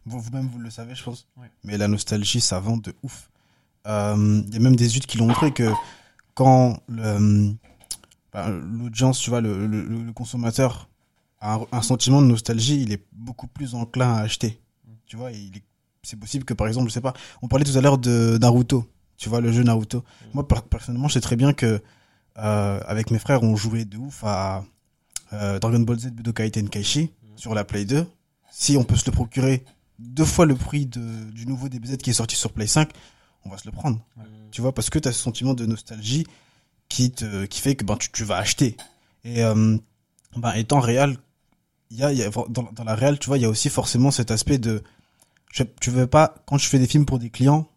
Vous- 0.07 0.21
Vous-même, 0.21 0.49
vous 0.49 0.59
le 0.59 0.71
savez, 0.71 0.95
je 0.95 1.05
pense. 1.05 1.29
Mais 1.63 1.77
la 1.79 1.87
nostalgie, 1.89 2.41
ça 2.41 2.59
vend 2.59 2.77
de 2.77 2.95
ouf. 3.05 3.31
Il 3.87 3.91
y 4.53 4.57
a 4.57 4.59
même 4.61 4.75
des 4.77 4.87
études 4.89 5.07
qui 5.07 5.19
l'ont 5.19 5.29
montré 5.29 5.53
que 5.53 5.71
quand 6.35 6.81
bah, 8.33 8.49
l'audience, 8.51 9.19
tu 9.21 9.31
vois, 9.31 9.41
le, 9.41 9.67
le- 9.67 9.83
le 9.85 10.13
consommateur 10.13 10.88
un, 11.41 11.61
un 11.73 11.83
sentiment 11.83 12.21
de 12.23 12.27
nostalgie, 12.27 12.81
il 12.83 12.93
est 12.93 13.05
beaucoup 13.13 13.47
plus 13.47 13.75
enclin 13.75 14.15
à 14.15 14.21
acheter. 14.21 14.61
Tu 15.07 15.17
vois, 15.17 15.31
c'est 16.03 16.19
possible 16.19 16.45
que, 16.45 16.55
par 16.55 16.67
exemple, 16.69 16.89
je 16.89 16.93
sais 16.95 17.01
pas, 17.01 17.15
on 17.43 17.49
parlait 17.49 17.65
tout 17.65 17.77
à 17.77 17.81
l'heure 17.81 17.99
de 17.99 18.39
Naruto. 18.41 18.85
Tu 19.17 19.29
vois, 19.29 19.41
le 19.41 19.51
jeu 19.53 19.63
Naruto. 19.63 20.05
Moi, 20.35 20.47
per- 20.47 20.63
personnellement, 20.69 21.09
je 21.09 21.15
sais 21.15 21.21
très 21.21 21.37
bien 21.37 21.53
que 21.53 21.81
euh, 22.39 22.81
avec 22.87 23.11
mes 23.11 23.19
frères, 23.19 23.43
on 23.43 23.57
jouait 23.57 23.85
de 23.85 23.97
ouf 23.99 24.23
à 24.25 24.65
euh, 25.33 25.59
Dragon 25.59 25.81
Ball 25.81 25.99
Z 25.99 26.11
Budokai 26.11 26.51
Tenkaichi 26.51 27.11
sur 27.37 27.55
la 27.55 27.65
Play 27.65 27.85
2. 27.85 28.07
Si 28.51 28.77
on 28.77 28.85
peut 28.85 28.97
se 28.97 29.07
le 29.07 29.13
procurer 29.13 29.65
deux 29.99 30.25
fois 30.25 30.47
le 30.47 30.55
prix 30.55 30.87
de, 30.87 31.31
du 31.33 31.47
nouveau 31.47 31.69
DBZ 31.69 31.97
qui 31.99 32.11
est 32.11 32.15
sorti 32.15 32.37
sur 32.37 32.53
Play 32.53 32.67
5, 32.67 32.91
on 33.45 33.51
va 33.51 33.59
se 33.59 33.67
le 33.67 33.73
prendre. 33.73 33.99
Tu 34.51 34.61
vois, 34.61 34.73
parce 34.73 34.91
que 34.91 34.99
tu 34.99 35.09
as 35.09 35.13
ce 35.13 35.21
sentiment 35.21 35.55
de 35.55 35.67
nostalgie 35.67 36.27
qui, 36.89 37.11
te, 37.11 37.45
qui 37.47 37.61
fait 37.61 37.75
que 37.77 37.85
ben, 37.85 37.97
tu, 37.97 38.11
tu 38.13 38.25
vas 38.25 38.37
acheter. 38.37 38.77
Et 39.25 39.43
euh, 39.45 39.77
ben, 40.37 40.53
étant 40.55 40.81
réel, 40.81 41.19
y 41.97 42.03
a, 42.03 42.13
il 42.13 42.19
y 42.19 42.23
a- 42.23 42.31
dans, 42.49 42.69
dans 42.73 42.85
la 42.85 42.95
réelle, 42.95 43.19
tu 43.19 43.27
vois, 43.29 43.39
il 43.39 43.43
y 43.43 43.45
a 43.47 43.49
aussi 43.49 43.71
forcément 43.71 44.11
cet 44.11 44.31
aspect 44.31 44.59
de. 44.59 44.83
Je, 45.53 45.63
tu 45.81 45.91
veux 45.91 46.07
pas, 46.07 46.35
quand 46.47 46.59
je 46.59 46.67
fais 46.69 46.79
des 46.79 46.87
films 46.87 47.07
pour 47.07 47.19
des 47.19 47.31
clients, 47.31 47.69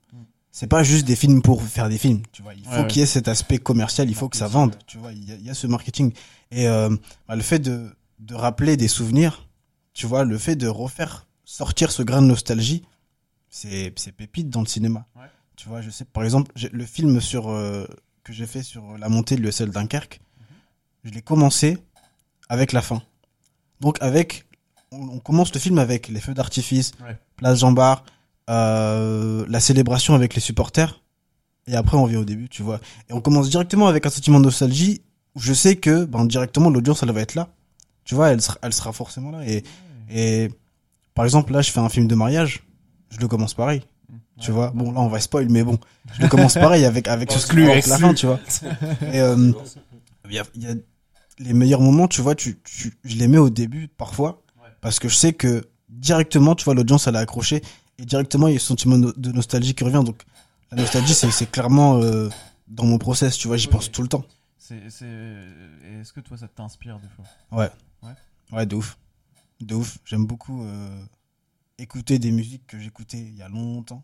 c'est 0.51 0.67
pas 0.67 0.83
juste 0.83 1.05
des 1.05 1.15
films 1.15 1.41
pour 1.41 1.63
faire 1.63 1.87
des 1.87 1.97
films, 1.97 2.21
tu 2.33 2.41
vois. 2.41 2.53
Il 2.53 2.65
faut 2.65 2.71
Ouais, 2.81 2.87
qu'il 2.87 2.99
y 2.99 3.03
ait 3.03 3.05
cet 3.07 3.29
aspect 3.29 3.57
commercial, 3.57 4.09
il 4.09 4.15
faut 4.15 4.27
que 4.27 4.35
ça 4.35 4.47
vende, 4.49 4.75
tu 4.85 4.97
vois. 4.97 5.13
Il 5.13 5.23
y 5.23 5.31
a, 5.31 5.35
il 5.35 5.45
y 5.45 5.49
a 5.49 5.53
ce 5.53 5.65
marketing. 5.67 6.11
Et 6.51 6.67
euh, 6.67 6.89
bah, 7.29 7.37
le 7.37 7.41
fait 7.41 7.59
de, 7.59 7.89
de 8.19 8.35
rappeler 8.35 8.75
des 8.75 8.89
souvenirs, 8.89 9.47
tu 9.93 10.07
vois, 10.07 10.25
le 10.25 10.37
fait 10.37 10.57
de 10.57 10.67
refaire 10.67 11.25
sortir 11.45 11.91
ce 11.91 12.03
grain 12.03 12.21
de 12.21 12.27
nostalgie, 12.27 12.83
c'est 13.49 13.93
c'est 13.97 14.11
pépite 14.11 14.49
dans 14.49 14.61
le 14.61 14.67
cinéma. 14.67 15.05
Ouais. 15.15 15.23
Tu 15.55 15.69
vois, 15.69 15.81
je 15.81 15.89
sais, 15.89 16.03
par 16.05 16.23
exemple, 16.23 16.51
j'ai- 16.55 16.69
le 16.69 16.85
film 16.85 17.21
sur 17.21 17.49
euh, 17.49 17.85
que 18.23 18.33
j'ai 18.33 18.45
fait 18.47 18.63
sur 18.63 18.97
la 18.97 19.07
montée 19.09 19.35
de 19.37 19.41
l'ESL 19.41 19.69
Dunkerque, 19.71 20.19
je 21.05 21.11
l'ai 21.11 21.21
commencé 21.21 21.77
avec 22.49 22.73
la 22.73 22.81
fin. 22.81 23.01
Donc 23.81 23.97
avec, 24.01 24.45
on, 24.91 25.09
on 25.09 25.19
commence 25.19 25.53
le 25.53 25.59
film 25.59 25.77
avec 25.79 26.07
les 26.07 26.19
feux 26.19 26.33
d'artifice, 26.33 26.93
Ouais. 27.03 27.17
Place 27.37 27.59
Jean 27.59 27.71
Bar, 27.71 28.05
euh, 28.49 29.45
la 29.47 29.59
célébration 29.59 30.13
avec 30.13 30.35
les 30.35 30.41
supporters, 30.41 31.01
et 31.67 31.75
après 31.75 31.97
on 31.97 32.05
vient 32.05 32.19
au 32.19 32.25
début, 32.25 32.49
tu 32.49 32.63
vois. 32.63 32.79
Et 33.09 33.13
on 33.13 33.21
commence 33.21 33.49
directement 33.49 33.87
avec 33.87 34.05
un 34.05 34.09
sentiment 34.09 34.39
de 34.39 34.45
nostalgie 34.45 35.01
où 35.35 35.39
je 35.39 35.53
sais 35.53 35.75
que 35.75 36.05
ben, 36.05 36.25
directement 36.25 36.69
l'audience 36.69 37.03
elle 37.03 37.11
va 37.11 37.21
être 37.21 37.35
là. 37.35 37.49
Tu 38.03 38.15
vois, 38.15 38.29
elle 38.29 38.41
sera, 38.41 38.57
elle 38.61 38.73
sera 38.73 38.91
forcément 38.93 39.31
là. 39.31 39.47
Et, 39.47 39.63
et 40.09 40.49
par 41.13 41.25
exemple, 41.25 41.53
là 41.53 41.61
je 41.61 41.71
fais 41.71 41.79
un 41.79 41.89
film 41.89 42.07
de 42.07 42.15
mariage, 42.15 42.63
je 43.09 43.19
le 43.19 43.27
commence 43.27 43.53
pareil. 43.53 43.81
Tu 44.39 44.51
vois, 44.51 44.71
bon 44.73 44.91
là 44.91 44.99
on 45.01 45.07
va 45.07 45.19
spoil, 45.19 45.47
mais 45.49 45.63
bon, 45.63 45.77
je 46.13 46.21
le 46.23 46.27
commence 46.27 46.55
pareil 46.55 46.83
avec 46.83 47.07
avec 47.07 47.31
ce 47.31 47.37
Exclu, 47.37 47.69
avec 47.69 47.85
la 47.87 47.97
fin, 47.99 48.13
tu 48.13 48.25
vois. 48.25 48.39
Et 49.13 49.21
euh, 49.21 49.51
il 50.29 50.35
y 50.35 50.39
a, 50.39 50.43
il 50.55 50.63
y 50.63 50.67
a 50.67 50.73
les 51.41 51.53
meilleurs 51.53 51.81
moments, 51.81 52.07
tu 52.07 52.21
vois, 52.21 52.35
tu, 52.35 52.59
tu, 52.63 52.93
je 53.03 53.15
les 53.15 53.27
mets 53.27 53.37
au 53.37 53.49
début 53.49 53.87
parfois, 53.87 54.41
parce 54.79 54.99
que 54.99 55.09
je 55.09 55.15
sais 55.15 55.33
que 55.33 55.67
directement, 55.89 56.55
tu 56.55 56.63
vois, 56.65 56.73
l'audience 56.73 57.07
elle 57.07 57.15
a 57.15 57.19
accroché 57.19 57.61
et 57.97 58.05
directement 58.05 58.47
il 58.47 58.53
y 58.53 58.55
a 58.55 58.59
ce 58.59 58.67
sentiment 58.67 58.97
de 58.97 59.31
nostalgie 59.31 59.73
qui 59.75 59.83
revient. 59.83 60.03
Donc 60.05 60.23
la 60.71 60.77
nostalgie, 60.77 61.13
c'est 61.13 61.51
clairement 61.51 61.97
euh, 62.01 62.29
dans 62.67 62.85
mon 62.85 62.97
process, 62.97 63.37
tu 63.37 63.47
vois, 63.47 63.57
j'y 63.57 63.67
pense 63.67 63.91
tout 63.91 64.01
le 64.01 64.07
temps. 64.07 64.23
Est-ce 64.69 66.13
que 66.13 66.21
toi, 66.21 66.37
ça 66.37 66.47
t'inspire 66.47 66.97
des 66.99 67.09
fois? 67.09 67.25
Ouais. 67.51 67.69
Ouais. 68.03 68.15
Ouais, 68.53 68.65
de 68.65 68.75
ouf. 68.75 68.97
De 69.59 69.75
ouf. 69.75 69.97
J'aime 70.05 70.25
beaucoup 70.25 70.63
euh, 70.63 71.03
écouter 71.77 72.19
des 72.19 72.31
musiques 72.31 72.65
que 72.67 72.79
j'écoutais 72.79 73.19
il 73.19 73.35
y 73.35 73.41
a 73.41 73.49
longtemps. 73.49 74.03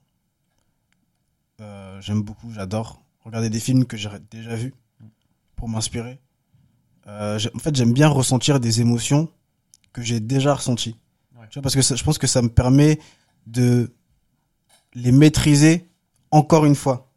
Euh, 1.61 2.01
J'aime 2.01 2.21
beaucoup, 2.21 2.51
j'adore 2.51 3.01
regarder 3.23 3.49
des 3.49 3.59
films 3.59 3.85
que 3.85 3.97
j'ai 3.97 4.09
déjà 4.29 4.55
vus 4.55 4.73
pour 5.55 5.67
m'inspirer. 5.69 6.19
Euh, 7.07 7.39
en 7.55 7.59
fait, 7.59 7.75
j'aime 7.75 7.93
bien 7.93 8.07
ressentir 8.09 8.59
des 8.59 8.81
émotions 8.81 9.29
que 9.93 10.01
j'ai 10.01 10.19
déjà 10.19 10.53
ressenties. 10.53 10.95
Ouais. 11.35 11.47
Tu 11.49 11.55
vois, 11.55 11.61
parce 11.63 11.75
que 11.75 11.81
ça- 11.81 11.95
je 11.95 12.03
pense 12.03 12.17
que 12.17 12.27
ça 12.27 12.41
me 12.41 12.49
permet 12.49 12.99
de 13.45 13.91
les 14.93 15.11
maîtriser 15.11 15.87
encore 16.31 16.65
une 16.65 16.75
fois. 16.75 17.09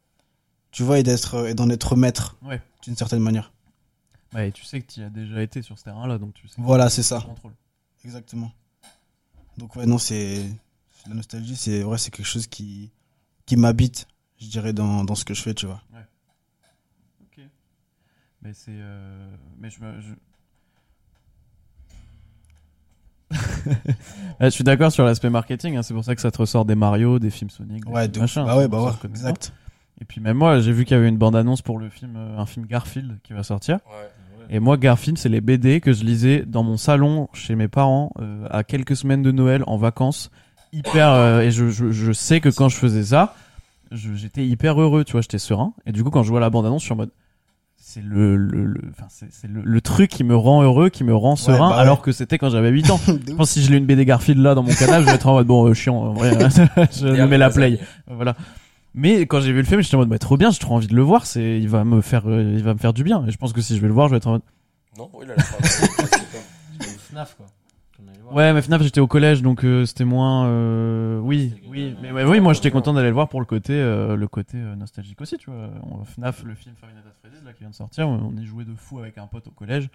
Tu 0.70 0.84
vois, 0.84 0.98
et 1.00 1.02
d'être 1.02 1.48
et 1.48 1.54
d'en 1.54 1.68
être 1.70 1.96
maître 1.96 2.36
Ouais. 2.42 2.62
d'une 2.84 2.94
certaine 2.96 3.18
manière. 3.20 3.52
Ouais, 4.32 4.48
et 4.50 4.52
tu 4.52 4.64
sais 4.64 4.80
que 4.80 4.92
tu 4.92 5.02
as 5.02 5.10
déjà 5.10 5.42
été 5.42 5.60
sur 5.62 5.76
ce 5.76 5.84
terrain-là, 5.84 6.18
donc 6.18 6.34
tu 6.34 6.46
sais. 6.46 6.54
Voilà, 6.58 6.88
c'est 6.88 7.02
ça. 7.02 7.18
le 7.18 7.24
contrôles. 7.24 7.54
Exactement. 8.04 8.52
Donc 9.58 9.74
ouais, 9.74 9.86
non, 9.86 9.98
c'est 9.98 10.36
c'est 11.02 11.08
la 11.08 11.14
nostalgie, 11.16 11.56
c'est 11.56 11.82
vrai, 11.82 11.98
c'est 11.98 12.10
quelque 12.12 12.24
chose 12.26 12.46
qui 12.46 12.92
qui 13.46 13.56
m'habite, 13.56 14.06
je 14.40 14.46
dirais 14.46 14.72
dans 14.72 15.02
dans 15.04 15.16
ce 15.16 15.24
que 15.24 15.34
je 15.34 15.42
fais, 15.42 15.54
tu 15.54 15.66
vois. 15.66 15.82
Mais 18.42 18.52
c'est. 18.54 18.70
euh, 18.72 19.28
Mais 19.58 19.70
je 19.70 19.80
me. 19.82 20.00
je- 20.00 20.14
Ouais, 23.30 23.36
je 24.40 24.48
suis 24.50 24.64
d'accord 24.64 24.90
sur 24.90 25.04
l'aspect 25.04 25.30
marketing, 25.30 25.76
hein, 25.76 25.82
c'est 25.82 25.94
pour 25.94 26.04
ça 26.04 26.14
que 26.16 26.20
ça 26.20 26.30
te 26.30 26.38
ressort 26.38 26.64
des 26.64 26.74
Mario, 26.74 27.18
des 27.20 27.30
films 27.30 27.50
Sonic, 27.50 27.84
des 27.84 27.90
Ouais, 27.92 28.04
films 28.08 28.18
machin, 28.20 28.44
Bah 28.44 28.56
ouais, 28.56 28.66
bah 28.66 28.82
ouais, 28.82 28.90
exact. 29.04 29.52
Et 30.00 30.04
puis 30.04 30.20
même 30.20 30.36
moi, 30.38 30.58
j'ai 30.60 30.72
vu 30.72 30.84
qu'il 30.84 30.96
y 30.96 30.98
avait 30.98 31.08
une 31.08 31.18
bande-annonce 31.18 31.62
pour 31.62 31.78
le 31.78 31.90
film, 31.90 32.14
euh, 32.16 32.38
un 32.38 32.46
film 32.46 32.66
Garfield 32.66 33.18
qui 33.22 33.32
va 33.34 33.42
sortir. 33.42 33.76
Ouais. 33.86 34.08
Et 34.48 34.58
moi, 34.58 34.76
Garfield, 34.78 35.16
c'est 35.18 35.28
les 35.28 35.40
BD 35.40 35.80
que 35.80 35.92
je 35.92 36.02
lisais 36.04 36.44
dans 36.44 36.64
mon 36.64 36.76
salon 36.76 37.28
chez 37.34 37.54
mes 37.54 37.68
parents 37.68 38.10
euh, 38.20 38.48
à 38.50 38.64
quelques 38.64 38.96
semaines 38.96 39.22
de 39.22 39.30
Noël 39.30 39.62
en 39.68 39.76
vacances. 39.76 40.30
Hyper. 40.72 41.10
euh, 41.10 41.40
et 41.42 41.50
je, 41.52 41.68
je, 41.68 41.92
je 41.92 42.12
sais 42.12 42.40
que 42.40 42.48
quand 42.48 42.68
je 42.68 42.76
faisais 42.76 43.04
ça, 43.04 43.34
j'étais 43.92 44.44
hyper 44.46 44.80
heureux, 44.80 45.04
tu 45.04 45.12
vois, 45.12 45.20
j'étais 45.20 45.38
serein. 45.38 45.72
Et 45.86 45.92
du 45.92 46.02
coup, 46.02 46.10
quand 46.10 46.22
je 46.24 46.30
vois 46.30 46.40
la 46.40 46.50
bande-annonce, 46.50 46.80
je 46.82 46.86
suis 46.86 46.92
en 46.94 46.96
mode. 46.96 47.10
C'est 47.82 48.02
le, 48.04 48.36
le, 48.36 48.66
le, 48.66 48.80
enfin, 48.90 49.06
c'est, 49.08 49.32
c'est 49.32 49.48
le, 49.48 49.62
le 49.64 49.80
truc 49.80 50.10
qui 50.10 50.22
me 50.22 50.36
rend 50.36 50.62
heureux, 50.62 50.90
qui 50.90 51.02
me 51.02 51.14
rend 51.14 51.34
serein, 51.34 51.70
bah 51.70 51.76
ouais. 51.76 51.80
alors 51.80 52.02
que 52.02 52.12
c'était 52.12 52.38
quand 52.38 52.50
j'avais 52.50 52.68
8 52.68 52.90
ans. 52.90 53.00
Je 53.06 53.32
pense 53.34 53.48
que 53.48 53.54
si 53.54 53.64
je 53.64 53.70
l'ai 53.70 53.78
une 53.78 53.86
BD 53.86 54.04
Garfield 54.04 54.40
là 54.40 54.54
dans 54.54 54.62
mon 54.62 54.72
canal, 54.72 55.02
je 55.02 55.06
vais 55.06 55.14
être 55.14 55.26
en 55.26 55.32
mode 55.32 55.46
bon, 55.46 55.66
euh, 55.66 55.74
chiant, 55.74 55.96
en 55.96 56.12
vrai, 56.12 56.30
je 56.92 57.06
me 57.06 57.26
mets 57.26 57.38
la 57.38 57.50
play. 57.50 57.80
Voilà. 58.06 58.36
Mais 58.94 59.22
quand 59.26 59.40
j'ai 59.40 59.52
vu 59.52 59.58
le 59.58 59.64
film, 59.66 59.80
j'étais 59.80 59.94
en 59.96 59.98
mode 59.98 60.08
bah, 60.08 60.18
trop 60.18 60.36
bien, 60.36 60.50
j'ai 60.50 60.58
trop 60.58 60.74
envie 60.74 60.86
de 60.86 60.94
le 60.94 61.02
voir, 61.02 61.26
c'est, 61.26 61.58
il 61.58 61.68
va 61.68 61.84
me 61.84 62.00
faire, 62.00 62.28
euh, 62.28 62.54
il 62.56 62.62
va 62.62 62.74
me 62.74 62.78
faire 62.78 62.92
du 62.92 63.02
bien. 63.02 63.24
Et 63.26 63.30
je 63.30 63.38
pense 63.38 63.52
que 63.52 63.60
si 63.60 63.74
je 63.76 63.80
vais 63.80 63.88
le 63.88 63.94
voir, 63.94 64.06
je 64.08 64.12
vais 64.12 64.18
être 64.18 64.26
en 64.28 64.32
mode 64.32 64.42
Non, 64.98 65.10
il 65.22 65.30
a 65.30 65.34
la 65.36 65.42
FNAF 67.10 67.34
quoi. 67.36 67.46
Ouais, 68.32 68.52
mais 68.52 68.62
FNAF, 68.62 68.82
j'étais 68.82 69.00
au 69.00 69.06
collège, 69.06 69.42
donc 69.42 69.64
euh, 69.64 69.84
c'était 69.86 70.04
moins. 70.04 70.46
euh, 70.46 71.18
oui, 71.18 71.54
oui, 71.68 71.96
mais 72.00 72.22
oui, 72.24 72.38
moi 72.40 72.52
j'étais 72.52 72.70
content 72.70 72.92
d'aller 72.92 73.08
le 73.08 73.14
voir 73.14 73.28
pour 73.28 73.40
le 73.40 73.46
côté, 73.46 73.72
euh, 73.74 74.14
le 74.16 74.28
côté 74.28 74.56
nostalgique 74.56 75.20
aussi, 75.20 75.36
tu 75.36 75.50
vois. 75.50 75.70
On- 75.90 76.04
FNAF, 76.04 76.44
le 76.44 76.54
film 76.54 76.74
Five 76.80 76.90
Nights 76.94 77.06
at 77.06 77.14
Freddy's 77.20 77.44
là 77.44 77.52
qui 77.52 77.60
vient 77.60 77.70
de 77.70 77.74
sortir, 77.74 78.08
on 78.08 78.32
y 78.36 78.46
jouait 78.46 78.64
de 78.64 78.74
fou 78.76 78.98
avec 79.00 79.18
un 79.18 79.26
pote 79.26 79.46
au 79.48 79.50
collège. 79.50 79.88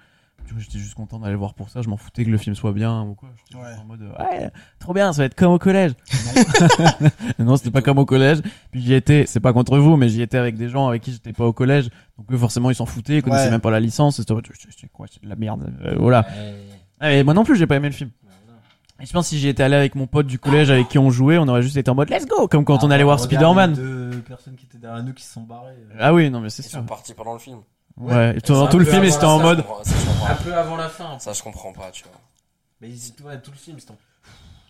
Du 0.45 0.53
coup, 0.53 0.59
j'étais 0.59 0.79
juste 0.79 0.95
content 0.95 1.17
d'aller 1.19 1.31
le 1.31 1.37
voir 1.39 1.53
pour 1.53 1.69
ça. 1.69 1.81
Je 1.81 1.87
m'en 1.87 1.95
foutais 1.95 2.25
que 2.25 2.29
le 2.29 2.37
film 2.37 2.55
soit 2.55 2.73
bien 2.73 3.03
ou 3.03 3.13
quoi. 3.15 3.29
J'étais 3.37 3.57
juste 3.57 3.73
Ouais. 3.73 3.81
en 3.81 3.85
mode 3.85 4.01
euh, 4.01 4.21
ouais, 4.41 4.51
trop 4.79 4.93
bien, 4.93 5.13
ça 5.13 5.21
va 5.21 5.25
être 5.27 5.33
comme 5.35 5.53
au 5.53 5.57
collège. 5.59 5.93
Non, 6.35 7.09
non 7.45 7.57
c'était 7.57 7.71
pas 7.71 7.81
comme 7.81 7.99
au 7.99 8.05
collège. 8.05 8.41
Puis 8.69 8.81
j'y 8.81 8.93
étais, 8.95 9.25
c'est 9.27 9.39
pas 9.39 9.53
contre 9.53 9.77
vous, 9.77 9.95
mais 9.95 10.09
j'y 10.09 10.21
étais 10.21 10.37
avec 10.37 10.57
des 10.57 10.67
gens 10.67 10.89
avec 10.89 11.03
qui 11.03 11.13
j'étais 11.13 11.31
pas 11.31 11.45
au 11.45 11.53
collège. 11.53 11.89
Donc 12.17 12.29
eux, 12.33 12.37
forcément, 12.37 12.69
ils 12.69 12.75
s'en 12.75 12.85
foutaient, 12.85 13.17
ils 13.19 13.23
connaissaient 13.23 13.45
Ouais. 13.45 13.51
même 13.51 13.61
pas 13.61 13.71
la 13.71 13.79
licence. 13.79 14.17
C'était 14.17 14.33
en 14.33 14.35
mode, 14.35 14.47
c'est 14.59 14.67
c'est 14.77 14.91
quoi, 14.91 15.05
c'est 15.09 15.23
de 15.23 15.29
la 15.29 15.37
merde. 15.37 15.71
Euh, 15.85 15.95
voilà. 15.97 16.25
Ouais. 16.27 16.53
Ah, 16.99 17.07
mais 17.09 17.23
moi 17.23 17.33
non 17.33 17.43
plus, 17.45 17.55
j'ai 17.55 17.67
pas 17.67 17.75
aimé 17.77 17.87
le 17.89 17.93
film. 17.93 18.09
Et 19.01 19.05
je 19.05 19.11
pense 19.11 19.25
que 19.25 19.29
si 19.29 19.39
j'y 19.39 19.49
étais 19.49 19.61
allé 19.63 19.75
avec 19.75 19.95
mon 19.95 20.07
pote 20.07 20.25
du 20.25 20.39
collège 20.39 20.71
avec 20.71 20.87
qui 20.87 20.97
on 20.97 21.09
jouait, 21.11 21.37
on 21.37 21.47
aurait 21.49 21.61
juste 21.61 21.75
été 21.75 21.91
en 21.91 21.95
mode 21.95 22.09
let's 22.09 22.25
go, 22.25 22.47
comme 22.47 22.63
quand 22.63 22.83
on 22.83 22.91
Ah, 22.91 22.93
allait 22.95 23.03
voir 23.03 23.19
regarde 23.19 23.33
Spider-Man. 23.33 23.73
Deux 23.73 24.21
personnes 24.21 24.55
qui 24.55 24.65
étaient 24.65 24.77
derrière 24.77 25.03
nous 25.03 25.13
qui 25.13 25.23
se 25.23 25.33
sont 25.33 25.41
barrées. 25.41 25.73
euh, 25.91 25.97
Ah 25.99 26.13
oui, 26.13 26.29
non 26.29 26.39
mais 26.39 26.49
c'est 26.49 26.63
Ils 26.65 26.69
sûr. 26.69 26.79
sont 26.79 26.85
partis 26.85 27.13
pendant 27.13 27.33
le 27.33 27.39
film. 27.39 27.59
Ouais, 27.97 28.35
et 28.37 28.39
dans 28.39 28.67
tout 28.67 28.79
le 28.79 28.85
film, 28.85 29.03
ils 29.03 29.13
étaient 29.13 29.23
en 29.25 29.39
mode. 29.39 29.63
Ça, 29.83 29.93
je 29.99 30.05
comprends-. 30.05 30.27
Un 30.27 30.35
peu 30.35 30.53
avant 30.53 30.75
la 30.77 30.89
fin. 30.89 31.19
Ça, 31.19 31.33
je 31.33 31.43
comprends 31.43 31.73
pas, 31.73 31.91
tu 31.91 32.03
vois. 32.03 32.13
Mais 32.81 32.89
ils, 32.89 33.13
ouais, 33.25 33.39
tout 33.41 33.51
le 33.51 33.57
film, 33.57 33.77
ils 33.77 33.81
sont. 33.81 33.97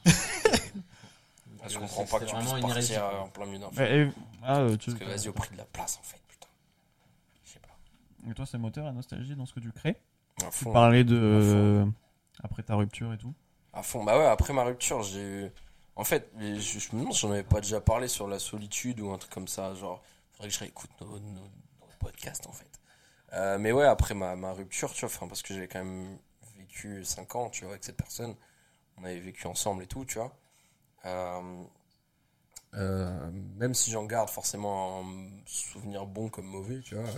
Ça, 0.06 0.12
je 1.70 1.78
comprends 1.80 2.06
pas 2.06 2.20
que 2.20 2.26
tu 2.26 2.36
puisses 2.36 2.46
vraiment 2.50 2.58
une 2.68 2.70
hérésie. 2.72 2.94
partir 2.94 3.10
euh, 3.20 3.22
en 3.24 3.28
plein 3.30 3.46
milieu 3.46 3.60
d'un 3.60 3.70
film. 3.70 3.80
Ouais, 3.82 3.98
et- 4.00 4.10
Ah, 4.44 4.58
euh, 4.60 4.76
tu... 4.78 4.92
Parce 4.92 5.00
que 5.04 5.06
vas-y, 5.06 5.30
au 5.30 5.34
prix 5.34 5.50
de 5.54 5.58
la 5.58 5.64
place, 5.66 6.00
en 6.00 6.04
fait, 6.04 6.20
putain. 6.28 6.48
Je 7.46 7.52
sais 7.54 7.60
pas. 7.60 8.30
Et 8.30 8.34
toi, 8.34 8.46
c'est 8.48 8.58
moteur 8.60 8.86
la 8.86 8.92
nostalgie 8.92 9.36
dans 9.36 9.46
ce 9.48 9.54
que 9.54 9.60
tu 9.60 9.72
crées? 9.72 9.98
À 10.42 10.50
Tu 10.52 10.64
fond. 10.66 10.72
parlais 10.74 11.04
de. 11.04 11.16
euh, 11.20 11.86
Après 12.44 12.62
ta 12.64 12.76
rupture 12.76 13.12
et 13.14 13.18
tout. 13.18 13.34
À 13.76 13.84
fond. 13.84 14.04
Bah 14.04 14.18
ouais, 14.18 14.26
après 14.26 14.54
ma 14.54 14.64
rupture, 14.64 15.04
j'ai 15.04 15.22
eu. 15.22 15.52
En 15.98 16.06
fait, 16.06 16.32
je, 16.40 16.96
me 16.96 17.00
demande 17.00 17.14
si 17.14 17.20
j'en 17.20 17.32
avais 17.32 17.44
pas 17.44 17.60
déjà 17.60 17.82
parlé 17.82 18.08
sur 18.08 18.28
la 18.28 18.40
solitude 18.40 19.02
ou 19.02 19.12
un 19.12 19.18
truc 19.18 19.32
comme 19.34 19.50
ça. 19.50 19.76
Genre, 19.76 20.02
faudrait 20.32 20.48
que 20.48 20.54
je 20.54 20.60
réécoute 20.60 20.90
nos, 21.02 21.20
podcasts 22.00 22.48
en 22.48 22.54
fait. 22.54 22.70
Euh, 23.34 23.58
mais 23.58 23.72
ouais, 23.74 23.86
après 23.86 24.14
ma, 24.14 24.36
ma 24.36 24.54
rupture, 24.54 24.94
tu 24.94 25.06
vois, 25.06 25.28
parce 25.28 25.42
que 25.42 25.54
j'avais 25.54 25.68
quand 25.68 25.84
même 25.84 26.18
vécu 26.58 27.04
5 27.04 27.36
ans, 27.36 27.50
tu 27.50 27.66
vois, 27.66 27.74
avec 27.74 27.84
cette 27.84 27.98
personne. 27.98 28.36
On 28.98 29.04
avait 29.04 29.20
vécu 29.20 29.46
ensemble 29.48 29.84
et 29.84 29.88
tout, 29.88 30.06
tu 30.06 30.20
vois. 30.20 30.34
Euh, 31.06 31.64
euh, 32.76 33.32
même 33.58 33.74
si 33.74 33.92
j'en 33.92 34.06
garde 34.06 34.30
forcément 34.30 35.02
un 35.02 35.30
souvenir 35.46 36.06
bon 36.06 36.30
comme 36.30 36.46
mauvais, 36.46 36.80
tu 36.80 36.96
vois. 36.96 37.10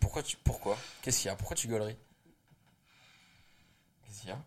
pourquoi 0.00 0.24
tu, 0.24 0.36
pourquoi? 0.38 0.76
Qu'est-ce 1.02 1.20
qu'il 1.20 1.28
y 1.28 1.30
a? 1.30 1.36
Pourquoi 1.36 1.56
tu 1.56 1.68
gueuleries? 1.68 1.98
Qu'est-ce 4.04 4.20
qu'il 4.20 4.30
y 4.30 4.32
a? 4.32 4.38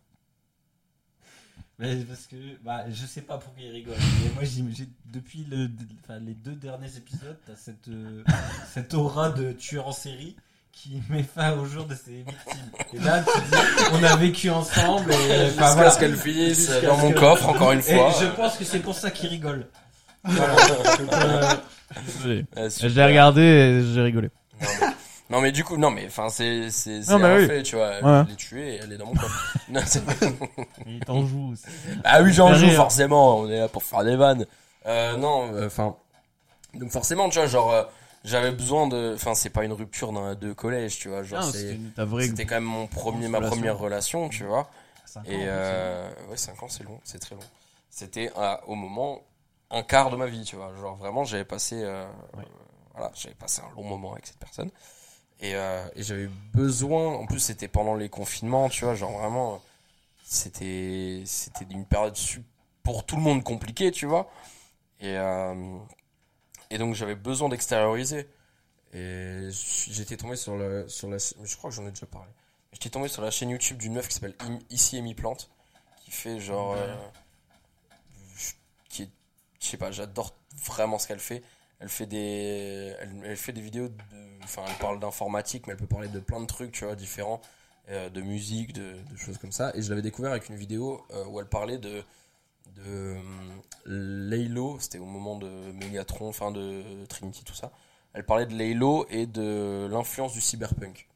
Mais 1.78 1.96
parce 2.06 2.26
que, 2.28 2.36
bah, 2.64 2.86
je 2.90 3.06
sais 3.06 3.22
pas 3.22 3.38
pourquoi 3.38 3.62
ils 3.64 3.72
rigolent. 3.72 3.96
Mais 4.24 4.30
moi, 4.34 4.44
j'ai- 4.44 4.88
depuis 5.12 5.46
le, 5.50 5.70
enfin, 6.04 6.20
les 6.20 6.34
deux 6.34 6.56
derniers 6.56 6.96
épisodes, 6.96 7.38
t'as 7.46 7.56
cette, 7.56 7.90
euh, 7.90 8.24
cette 8.74 8.94
aura 8.94 9.30
de 9.30 9.52
tueur 9.52 9.88
en 9.88 9.92
série 9.92 10.38
qui 10.72 11.02
met 11.10 11.24
fin 11.24 11.54
au 11.58 11.66
jour 11.66 11.86
de 11.86 11.96
ses 11.96 12.24
victimes. 12.24 12.72
Et 12.94 13.00
là, 13.00 13.24
tu 13.24 13.40
dis, 13.42 13.58
on 13.94 14.04
a 14.04 14.16
vécu 14.16 14.50
ensemble. 14.50 15.12
Et, 15.12 15.16
enfin, 15.16 15.46
Jusqu'à 15.48 15.74
voilà. 15.74 15.92
ce 15.92 16.00
qu'elle 16.00 16.16
finisse 16.18 16.72
dans 16.84 16.98
mon 16.98 17.12
que- 17.12 17.20
coffre, 17.20 17.50
encore 17.50 17.72
une 17.74 17.80
Et 17.80 17.82
fois. 17.82 18.14
je 18.22 18.28
pense 18.28 18.56
que 18.58 18.64
c'est 18.64 18.80
pour 18.80 18.96
ça 18.96 19.12
qu'ils 19.12 19.30
rigolent. 19.30 19.68
Désolé. 20.26 20.46
Euh, 22.58 22.64
Je 22.66 22.70
super. 22.70 22.90
l'ai 22.96 23.06
regardé 23.06 23.42
et 23.42 23.94
j'ai 23.94 24.02
rigolé. 24.02 24.30
Non 24.60 24.68
mais, 24.68 24.88
non, 25.30 25.42
mais 25.42 25.52
du 25.52 25.64
coup, 25.64 25.78
non 25.78 25.90
mais 25.92 26.06
enfin 26.08 26.30
c'est 26.30 26.70
c'est 26.70 27.02
c'est 27.02 27.12
un 27.12 27.38
oui. 27.38 27.48
fait, 27.48 27.64
tu 27.64 27.76
vois. 27.76 27.90
Ouais. 28.02 28.24
Je 28.26 28.30
l'ai 28.30 28.36
tuée, 28.36 28.80
elle 28.84 28.92
est 28.94 28.98
dans 28.98 29.08
mon 29.08 29.14
corps. 29.16 29.30
Non, 29.70 29.82
c'est- 29.86 30.02
Il 30.86 31.00
t'en 31.00 31.26
joue 31.26 31.52
aussi. 31.54 31.64
ah 32.04 32.22
oui, 32.22 32.32
j'en 32.34 32.54
joue 32.54 32.70
forcément. 32.72 33.40
On 33.40 33.50
est 33.50 33.60
là 33.60 33.68
pour 33.68 33.84
faire 33.84 34.04
des 34.04 34.16
vannes. 34.16 34.46
Euh, 34.86 35.18
non, 35.18 35.52
euh, 35.54 35.68
enfin 35.68 35.96
donc 36.76 36.92
forcément, 36.92 37.30
tu 37.30 37.40
vois, 37.40 37.48
genre 37.48 37.72
euh, 37.72 37.84
j'avais 38.24 38.52
besoin 38.52 38.88
de. 38.88 39.14
Enfin, 39.16 39.34
c'est 39.34 39.50
pas 39.50 39.64
une 39.64 39.74
rupture 39.74 40.12
d'un- 40.12 40.36
de 40.36 40.54
collège, 40.54 41.00
tu 41.00 41.10
vois. 41.10 41.24
Genre 41.24 41.40
Ah, 41.42 41.50
c'est 41.52 41.80
c'était 42.22 42.46
quand 42.46 42.56
même 42.56 42.64
mon 42.64 42.86
premier 42.88 43.28
ma 43.28 43.38
relation. 43.40 43.56
première 43.56 43.78
relation, 43.78 44.30
tu 44.30 44.44
vois. 44.44 44.70
Cinq 45.06 45.22
ans, 45.22 45.24
Et 45.28 45.46
euh, 45.48 46.10
ouais, 46.30 46.36
5 46.38 46.62
ans, 46.62 46.68
c'est 46.70 46.84
long, 46.84 47.00
c'est 47.06 47.20
très 47.20 47.36
long. 47.36 47.42
C'était 47.90 48.32
euh, 48.38 48.56
au 48.68 48.76
moment 48.76 49.22
un 49.72 49.82
quart 49.82 50.10
de 50.10 50.18
ma 50.18 50.26
vie, 50.28 50.44
tu 50.44 50.56
vois. 50.58 50.72
Genre 50.82 50.96
vraiment, 50.98 51.24
j'avais 51.24 51.46
passé, 51.46 51.82
euh, 51.82 52.04
Ouais. 52.36 52.44
euh, 52.44 52.46
voilà, 52.94 53.12
j'avais 53.16 53.36
passé 53.36 53.62
un 53.62 53.74
long 53.76 53.84
moment 53.88 54.12
avec 54.14 54.28
cette 54.28 54.38
personne. 54.40 54.70
Et, 55.42 55.56
euh, 55.56 55.86
et 55.96 56.04
j'avais 56.04 56.30
besoin, 56.54 57.14
en 57.16 57.26
plus 57.26 57.40
c'était 57.40 57.68
pendant 57.68 57.96
les 57.96 58.10
confinements, 58.10 58.70
tu 58.70 58.86
vois, 58.86 58.96
genre 58.96 59.12
vraiment, 59.18 59.62
c'était, 60.26 61.24
c'était 61.26 61.66
une 61.70 61.86
période 61.86 62.16
pour 62.84 63.06
tout 63.06 63.16
le 63.16 63.22
monde 63.22 63.44
compliquée, 63.44 63.92
tu 63.92 64.06
vois. 64.06 64.32
Et, 65.02 65.18
euh, 65.18 65.78
et 66.70 66.78
donc 66.78 66.96
j'avais 66.96 67.16
besoin 67.16 67.50
d'extérioriser. 67.50 68.28
Et 68.94 69.50
j'étais 69.52 70.16
tombé 70.16 70.38
sur 70.38 70.56
le, 70.56 70.88
sur 70.88 71.10
la, 71.10 71.18
je 71.18 71.56
crois 71.58 71.70
que 71.70 71.76
j'en 71.76 71.86
ai 71.86 71.90
déjà 71.92 72.06
parlé. 72.06 72.30
J'étais 72.72 72.90
tombé 72.90 73.10
sur 73.10 73.22
la 73.22 73.30
chaîne 73.32 73.50
YouTube 73.50 73.78
d'une 73.78 73.94
meuf 73.94 74.08
qui 74.08 74.14
s'appelle 74.14 74.36
Ici 74.70 74.98
Amy 74.98 75.16
Plante, 75.16 75.50
qui 75.98 76.12
fait 76.12 76.40
genre, 76.40 76.76
euh, 76.78 76.96
je- 78.38 78.54
qui 78.88 79.04
est, 79.04 79.10
je 79.62 79.68
sais 79.68 79.78
pas, 79.78 79.92
j'adore 79.92 80.34
vraiment 80.64 80.98
ce 80.98 81.08
qu'elle 81.08 81.20
fait. 81.20 81.44
Elle 81.80 81.90
fait 81.90 82.06
des, 82.06 82.96
elle, 83.00 83.12
elle 83.26 83.38
fait 83.38 83.52
des 83.54 83.62
vidéos 83.62 83.90
de, 83.90 83.96
enfin, 84.44 84.64
elle 84.68 84.78
parle 84.78 85.00
d'informatique, 85.00 85.68
mais 85.68 85.74
elle 85.74 85.80
peut 85.80 85.88
parler 85.88 86.08
de 86.08 86.20
plein 86.20 86.40
de 86.42 86.46
trucs, 86.46 86.72
tu 86.72 86.86
vois, 86.86 86.96
différents, 86.96 87.42
euh, 87.90 88.10
de 88.10 88.22
musique, 88.22 88.74
de, 88.74 88.94
de 89.12 89.18
choses 89.18 89.38
comme 89.38 89.52
ça. 89.52 89.72
Et 89.76 89.82
je 89.82 89.90
l'avais 89.90 90.02
découvert 90.02 90.32
avec 90.32 90.50
une 90.50 90.56
vidéo 90.56 91.02
euh, 91.12 91.26
où 91.26 91.40
elle 91.40 91.48
parlait 91.50 91.78
de, 91.78 92.02
de 92.78 92.82
euh, 92.88 93.20
Laylo, 93.86 94.78
c'était 94.80 95.00
au 95.00 95.06
moment 95.06 95.38
de 95.38 95.48
Megatron, 95.74 96.30
enfin 96.30 96.52
de 96.52 97.06
Trinity, 97.08 97.44
tout 97.44 97.54
ça. 97.54 97.72
Elle 98.14 98.26
parlait 98.26 98.46
de 98.46 98.54
Laylo 98.56 99.06
et 99.10 99.26
de 99.26 99.88
l'influence 99.92 100.34
du 100.34 100.42
cyberpunk 100.42 101.08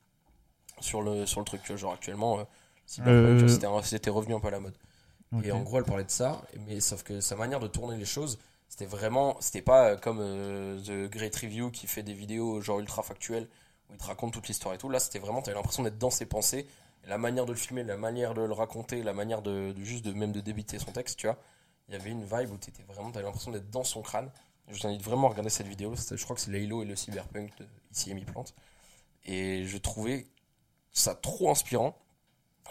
sur 0.82 1.02
le, 1.02 1.26
sur 1.26 1.40
le 1.40 1.46
truc. 1.46 1.62
tu 1.64 1.72
vois, 1.72 1.78
Genre 1.78 1.94
actuellement, 1.94 2.40
euh, 2.40 2.44
cyberpunk, 2.86 3.86
c'était 3.86 4.10
revenu 4.10 4.36
un 4.36 4.40
peu 4.40 4.48
à 4.50 4.52
la 4.52 4.60
mode. 4.60 4.76
Et 5.44 5.52
en 5.52 5.62
gros, 5.62 5.78
elle 5.78 5.86
parlait 5.86 6.04
de 6.04 6.10
ça, 6.10 6.42
mais 6.68 6.80
sauf 6.80 7.04
que 7.04 7.22
sa 7.22 7.36
manière 7.36 7.60
de 7.60 7.68
tourner 7.68 7.98
les 7.98 8.06
choses, 8.06 8.40
c'était 8.80 8.90
vraiment, 8.90 9.36
c'était 9.42 9.62
pas 9.62 9.90
euh, 9.90 9.98
comme 9.98 10.20
euh, 10.22 10.80
The 10.80 11.12
Great 11.12 11.36
Review 11.36 11.70
qui 11.70 11.86
fait 11.86 12.02
des 12.02 12.14
vidéos 12.14 12.62
genre 12.62 12.80
ultra 12.80 13.04
factuelles 13.04 13.50
où 13.90 13.94
il 13.94 13.98
te 13.98 14.06
raconte 14.06 14.32
toute 14.32 14.48
l'histoire 14.48 14.74
et 14.74 14.78
tout. 14.78 14.88
Là, 14.88 15.02
c'était 15.02 15.20
vraiment, 15.20 15.42
t'avais 15.42 15.58
l'impression 15.58 15.84
d'être 15.84 15.98
dans 15.98 16.12
ses 16.12 16.26
pensées, 16.26 16.66
la 17.06 17.18
manière 17.18 17.46
de 17.46 17.52
le 17.52 17.58
filmer, 17.58 17.84
la 17.84 17.98
manière 17.98 18.34
de 18.34 18.42
le 18.42 18.54
raconter, 18.54 19.04
la 19.04 19.12
manière 19.12 19.42
de, 19.42 19.76
juste 19.84 20.06
de 20.06 20.14
même 20.14 20.32
de 20.32 20.40
débiter 20.40 20.80
son 20.80 20.94
texte, 20.94 21.20
tu 21.20 21.28
vois. 21.28 21.38
Il 21.90 21.94
y 21.94 21.98
avait 21.98 22.10
une 22.10 22.24
vibe 22.24 22.54
où 22.54 22.58
t'étais 22.58 22.84
vraiment, 22.84 23.12
t'avais 23.12 23.26
l'impression 23.26 23.52
d'être 23.52 23.70
dans 23.70 23.84
son 23.84 24.02
crâne. 24.02 24.32
Je 24.70 24.80
vous 24.80 24.88
invite 24.88 25.02
vraiment 25.02 25.28
à 25.28 25.32
regarder 25.32 25.50
cette 25.50 25.68
vidéo. 25.68 25.94
Je 25.96 26.24
crois 26.24 26.38
que 26.38 26.42
c'est 26.42 26.52
Laylo 26.52 26.82
et 26.82 26.86
le 26.86 26.96
cyberpunk 26.96 27.58
de 27.58 27.66
ici 27.92 28.12
Amy 28.12 28.24
Plante. 28.24 28.54
Et 29.26 29.66
je 29.66 29.78
trouvais 29.78 30.26
ça 30.94 31.16
trop 31.16 31.52
inspirant 31.52 31.98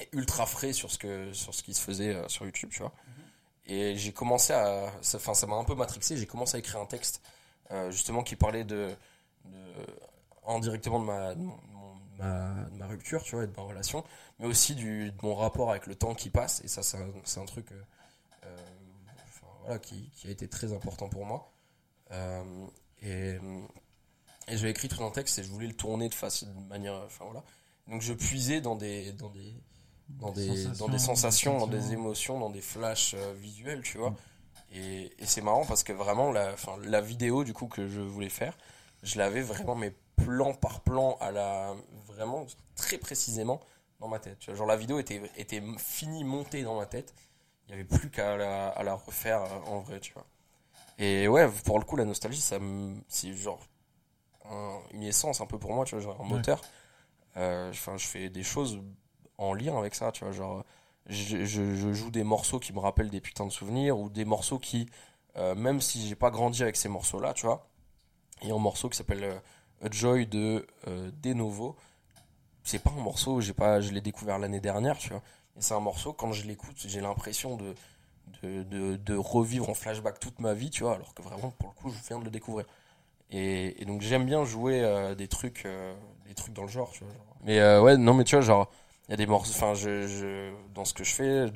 et 0.01 0.09
ultra 0.13 0.47
frais 0.47 0.73
sur 0.73 0.91
ce 0.91 0.97
que 0.97 1.33
sur 1.35 1.55
ce 1.55 1.63
qui 1.63 1.75
se 1.75 1.83
faisait 1.83 2.15
euh, 2.15 2.29
sur 2.29 2.47
YouTube, 2.47 2.71
tu 2.73 2.79
vois. 2.79 2.95
Et 3.69 3.97
j'ai 3.97 4.13
commencé 4.13 4.53
à, 4.53 4.91
ça- 5.03 5.19
enfin 5.19 5.35
ça 5.35 5.47
m'a 5.47 5.57
un 5.57 5.65
peu 5.65 5.75
matrixé. 5.75 6.17
J'ai 6.17 6.27
commencé 6.27 6.57
à 6.57 6.59
écrire 6.59 6.81
un 6.81 6.87
texte 6.87 7.23
euh, 7.71 7.91
justement 7.91 8.23
qui 8.23 8.37
parlait 8.37 8.65
de, 8.65 8.95
de 9.45 9.59
indirectement 10.47 11.01
de 11.01 11.05
ma, 11.05 11.35
de 11.35 11.45
ma, 12.79 12.87
rupture, 12.87 13.23
tu 13.23 13.35
vois, 13.35 13.45
et 13.45 13.47
de 13.47 13.55
ma 13.57 13.63
relation, 13.63 14.05
mais 14.39 14.47
aussi 14.47 14.75
du, 14.75 15.13
de 15.13 15.17
mon 15.23 15.35
rapport 15.35 15.71
avec 15.71 15.87
le 15.87 15.95
temps 15.95 16.15
qui 16.15 16.31
passe. 16.31 16.63
Et 16.65 16.69
ça, 16.69 16.83
c'est 16.83 16.97
un, 16.97 17.43
un 17.43 17.45
truc 17.45 17.71
euh, 17.73 17.83
euh, 18.47 18.57
voilà, 19.63 19.79
qui, 19.79 20.11
a 20.25 20.31
été 20.31 20.49
très 20.49 20.73
important 20.73 21.09
pour 21.09 21.27
moi. 21.27 21.53
Et 23.03 23.39
et 24.49 24.57
j'avais 24.57 24.71
écrit 24.71 24.89
tout 24.89 25.03
un 25.05 25.11
texte 25.11 25.39
et 25.39 25.45
je 25.45 25.51
voulais 25.51 25.67
le 25.67 25.75
tourner 25.75 26.09
de 26.09 26.15
façon 26.15 26.47
de 26.47 26.67
manière, 26.69 26.95
enfin 27.05 27.25
voilà. 27.27 27.45
Donc 27.87 28.01
je 28.03 28.13
puisais 28.15 28.61
dans 28.61 28.77
des 28.77 29.13
dans 29.13 29.29
des 29.31 29.55
dans 30.09 30.33
des, 30.33 30.41
sensations, 30.41 30.87
dans 30.87 30.89
des 30.89 30.99
sensations, 30.99 31.59
dans 31.59 31.67
des 31.67 31.77
des 31.79 31.81
sentiments. 31.81 31.93
émotions, 31.93 32.39
dans 32.41 32.51
des 32.51 32.61
flashs 32.63 33.15
euh, 33.15 33.35
visuels, 33.35 33.83
tu 33.83 33.99
vois. 33.99 34.15
Et, 34.73 35.13
et 35.19 35.27
c'est 35.27 35.41
marrant 35.43 35.65
parce 35.67 35.83
que 35.85 35.93
vraiment 35.93 36.33
la, 36.33 36.57
vidéo 37.01 37.45
du 37.45 37.55
coup 37.55 37.69
que 37.69 37.89
je 37.89 38.01
voulais 38.01 38.29
faire, 38.29 38.57
je 39.03 39.19
l'avais 39.19 39.43
vraiment 39.43 39.75
mais 39.77 39.95
plan 40.17 40.55
par 40.55 40.81
plan 40.83 41.17
à 41.21 41.31
la 41.31 41.75
vraiment 42.07 42.47
très 42.77 42.99
précisément 42.99 43.61
dans 44.01 44.09
ma 44.09 44.19
tête. 44.19 44.39
Tu 44.41 44.51
vois, 44.51 44.57
genre 44.59 44.67
la 44.67 44.77
vidéo 44.77 44.99
était 44.99 45.23
était 45.37 45.63
finie 45.79 46.25
montée 46.25 46.63
dans 46.63 46.77
ma 46.77 46.87
tête. 46.87 47.15
Il 47.69 47.73
y 47.73 47.75
avait 47.75 47.85
plus 47.85 48.11
qu'à 48.11 48.37
la, 48.37 48.69
à 48.71 48.83
la 48.83 48.95
refaire 48.95 49.43
euh, 49.43 49.61
en 49.67 49.81
vrai, 49.81 50.01
tu 50.01 50.13
vois. 50.15 50.27
Et 50.99 51.29
ouais, 51.29 51.49
pour 51.65 51.79
le 51.79 51.85
coup 51.85 51.97
la 51.97 52.05
nostalgie 52.05 52.41
ça 52.41 52.59
c'est 53.09 53.35
genre 53.35 53.61
un- 54.51 54.81
une 54.93 55.03
essence 55.05 55.41
un 55.41 55.47
peu 55.47 55.59
pour 55.59 55.73
moi, 55.73 55.85
tu 55.85 55.95
vois, 55.95 56.05
genre 56.05 56.21
un 56.21 56.25
Ouais. 56.29 56.29
moteur. 56.29 56.63
Euh, 57.37 57.71
Enfin, 57.71 57.97
je 57.99 58.07
fais 58.07 58.31
des 58.31 58.43
choses 58.43 58.81
en 59.39 59.55
lien 59.55 59.79
avec 59.79 59.95
ça, 59.95 60.13
tu 60.13 60.25
vois, 60.25 60.33
genre 60.33 60.65
je, 61.09 61.93
joue 61.93 62.11
des 62.11 62.25
morceaux 62.25 62.59
qui 62.59 62.73
me 62.73 62.81
rappellent 62.81 63.11
des 63.11 63.21
putains 63.21 63.47
de 63.47 63.53
souvenirs 63.53 63.99
ou 63.99 64.11
des 64.11 64.25
morceaux 64.25 64.59
qui, 64.59 64.89
euh, 65.37 65.55
même 65.55 65.81
si 65.81 66.07
j'ai 66.07 66.15
pas 66.15 66.31
grandi 66.31 66.63
avec 66.63 66.77
ces 66.77 66.89
morceaux-là, 66.89 67.33
tu 67.35 67.47
vois, 67.47 67.67
il 68.43 68.49
y 68.49 68.53
a 68.53 68.55
un 68.55 68.59
morceau 68.59 68.89
qui 68.89 68.97
s'appelle 68.97 69.25
euh, 69.25 69.87
A 69.87 69.91
Joy 69.91 70.27
de 70.27 70.67
euh, 70.87 71.11
De 71.23 71.33
Novo. 71.33 71.77
C'est 72.63 72.83
pas 72.83 72.91
un 72.91 73.01
morceau, 73.01 73.41
j'ai 73.41 73.55
pas, 73.55 73.81
je 73.81 73.91
l'ai 73.93 74.03
découvert 74.03 74.39
l'année 74.39 74.61
dernière, 74.61 74.99
tu 74.99 75.09
vois. 75.09 75.23
Et 75.57 75.63
c'est 75.63 75.75
un 75.75 75.81
morceau, 75.81 76.13
quand 76.13 76.33
je 76.33 76.47
l'écoute, 76.47 76.77
j'ai 76.87 77.01
l'impression 77.01 77.57
de, 77.57 77.75
de, 78.43 78.97
de, 78.97 79.17
revivre 79.17 79.71
en 79.71 79.75
flashback 79.75 80.21
toute 80.21 80.39
ma 80.39 80.53
vie, 80.53 80.69
tu 80.69 80.83
vois, 80.83 80.95
alors 80.95 81.15
que 81.15 81.23
vraiment, 81.23 81.51
pour 81.51 81.71
le 81.71 81.75
coup, 81.75 81.91
je 81.91 82.07
viens 82.07 82.19
de 82.19 82.25
le 82.25 82.31
découvrir. 82.31 82.67
Et, 83.31 83.85
donc, 83.87 84.03
j'aime 84.03 84.27
bien 84.27 84.45
jouer 84.45 85.15
des 85.17 85.29
trucs, 85.29 85.67
des 86.27 86.35
trucs 86.35 86.53
dans 86.53 86.63
le 86.63 86.69
genre, 86.69 86.91
tu 86.91 87.05
vois. 87.05 87.13
genre. 87.13 87.37
Mais 87.45 87.79
ouais, 87.79 87.97
non, 87.97 88.13
mais 88.13 88.25
tu 88.25 88.37
vois, 88.37 88.45
genre, 88.45 88.71
il 89.09 89.13
y 89.13 89.15
a 89.15 89.17
des 89.17 89.27
morceaux, 89.27 89.53
enfin, 89.55 89.75
je, 89.75 90.07
je, 90.07 90.53
dans 90.75 90.85
ce 90.85 90.95
que 90.95 91.05
je 91.05 91.15
fais 91.15 91.47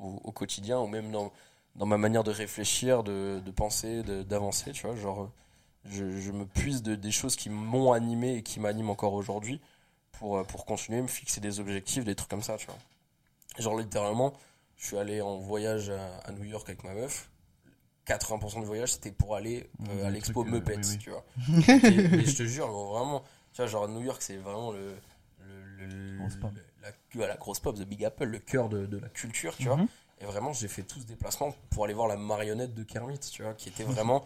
au, 0.00 0.20
au 0.24 0.32
quotidien, 0.32 0.80
ou 0.80 0.86
même 0.88 1.10
dans, 1.12 1.32
dans 1.76 1.86
ma 1.86 1.98
manière 1.98 2.24
de 2.24 2.30
réfléchir, 2.30 3.02
de, 3.04 3.40
de 3.44 3.50
penser, 3.50 4.02
d'avancer, 4.24 4.72
tu 4.72 4.86
vois, 4.86 4.96
genre, 4.96 5.30
je, 5.84 6.18
je 6.20 6.32
me 6.32 6.46
puise 6.46 6.82
de, 6.82 6.94
des 6.96 7.12
choses 7.12 7.36
qui 7.36 7.50
m'ont 7.50 7.92
animé 7.92 8.36
et 8.36 8.42
qui 8.42 8.60
m'animent 8.60 8.90
encore 8.90 9.14
aujourd'hui 9.14 9.60
pour, 10.12 10.38
euh, 10.38 10.44
pour 10.44 10.66
continuer, 10.66 11.02
me 11.02 11.06
fixer 11.08 11.40
des 11.40 11.60
objectifs, 11.60 12.04
des 12.04 12.14
trucs 12.16 12.30
comme 12.30 12.42
ça, 12.42 12.56
tu 12.56 12.66
vois. 12.66 12.76
Genre, 13.58 13.78
littéralement, 13.78 14.34
je 14.76 14.86
suis 14.86 14.98
allé 14.98 15.20
en 15.20 15.38
voyage 15.38 15.90
à, 15.90 16.18
à 16.18 16.32
New 16.32 16.44
York 16.44 16.68
avec 16.68 16.84
ma 16.84 16.94
meuf. 16.94 17.30
80% 18.06 18.60
du 18.60 18.66
voyage, 18.66 18.92
c'était 18.94 19.12
pour 19.12 19.34
aller 19.36 19.68
euh, 19.88 20.02
Mmh, 20.02 20.06
à 20.06 20.10
l'expo 20.10 20.42
euh, 20.42 20.44
Muppets, 20.44 20.76
oui, 20.76 20.82
oui. 20.86 20.98
tu 20.98 21.10
vois. 21.10 21.24
et, 21.88 21.94
et 22.20 22.24
je 22.26 22.36
te 22.36 22.42
jure, 22.44 22.68
vraiment, 22.70 23.22
tu 23.52 23.58
vois, 23.62 23.66
genre 23.66 23.88
New 23.88 24.02
York, 24.02 24.22
c'est 24.22 24.36
vraiment 24.36 24.72
le, 24.72 24.96
le, 25.40 25.86
le- 25.86 26.18
Grosse 26.18 26.36
pop. 26.36 26.52
le- 26.54 26.62
la, 27.14 27.26
la 27.26 27.36
grosse 27.36 27.60
pop, 27.60 27.76
The 27.76 27.82
Big 27.84 28.04
Apple, 28.04 28.24
le 28.24 28.38
cœur 28.38 28.68
de, 28.68 28.86
de 28.86 28.98
la 28.98 29.08
culture, 29.08 29.56
tu 29.56 29.64
vois. 29.68 29.76
Mhm. 29.76 29.86
Et 30.20 30.24
vraiment, 30.24 30.52
j'ai 30.52 30.68
fait 30.68 30.82
tout 30.82 30.98
ce 31.00 31.04
déplacement 31.06 31.54
pour 31.70 31.84
aller 31.84 31.94
voir 31.94 32.08
la 32.08 32.16
marionnette 32.16 32.74
de 32.74 32.82
Kermit, 32.82 33.18
tu 33.18 33.42
vois, 33.42 33.52
qui 33.54 33.68
était 33.68 33.82
vraiment, 33.84 34.24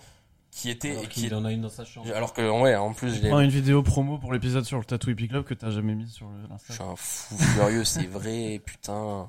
qui 0.52 0.70
était, 0.70 0.90
Alors 0.92 1.02
et 1.04 1.06
qui 1.08 1.22
qu'il 1.22 1.34
en 1.34 1.44
a 1.44 1.50
une 1.52 1.62
dans 1.62 1.68
sa 1.68 1.84
chambre. 1.84 2.12
alors 2.14 2.32
que, 2.32 2.48
ouais, 2.48 2.76
en 2.76 2.92
plus, 2.92 3.20
Prends 3.28 3.40
une 3.40 3.50
vidéo 3.50 3.82
promo 3.82 4.18
pour 4.18 4.32
l'épisode 4.32 4.64
sur 4.64 4.78
le 4.78 4.84
Tattoo 4.84 5.10
Hippie 5.10 5.28
Club 5.28 5.44
que 5.44 5.54
t'as 5.54 5.70
jamais 5.70 5.94
mis 5.94 6.08
sur 6.08 6.26
le- 6.28 6.48
Je 6.68 6.72
suis 6.74 6.82
un 6.82 6.94
fou 6.96 7.36
furieux, 7.38 7.84
c'est 7.84 8.06
vrai, 8.06 8.60
putain. 8.64 9.28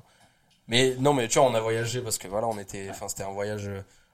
Mais 0.68 0.94
non, 1.00 1.12
mais 1.12 1.26
tu 1.28 1.38
vois, 1.40 1.48
on 1.48 1.54
a 1.54 1.60
voyagé 1.60 2.00
parce 2.00 2.18
que 2.18 2.28
voilà, 2.28 2.46
on 2.46 2.58
était, 2.58 2.88
enfin, 2.90 3.08
c'était 3.08 3.24
un 3.24 3.32
voyage, 3.32 3.68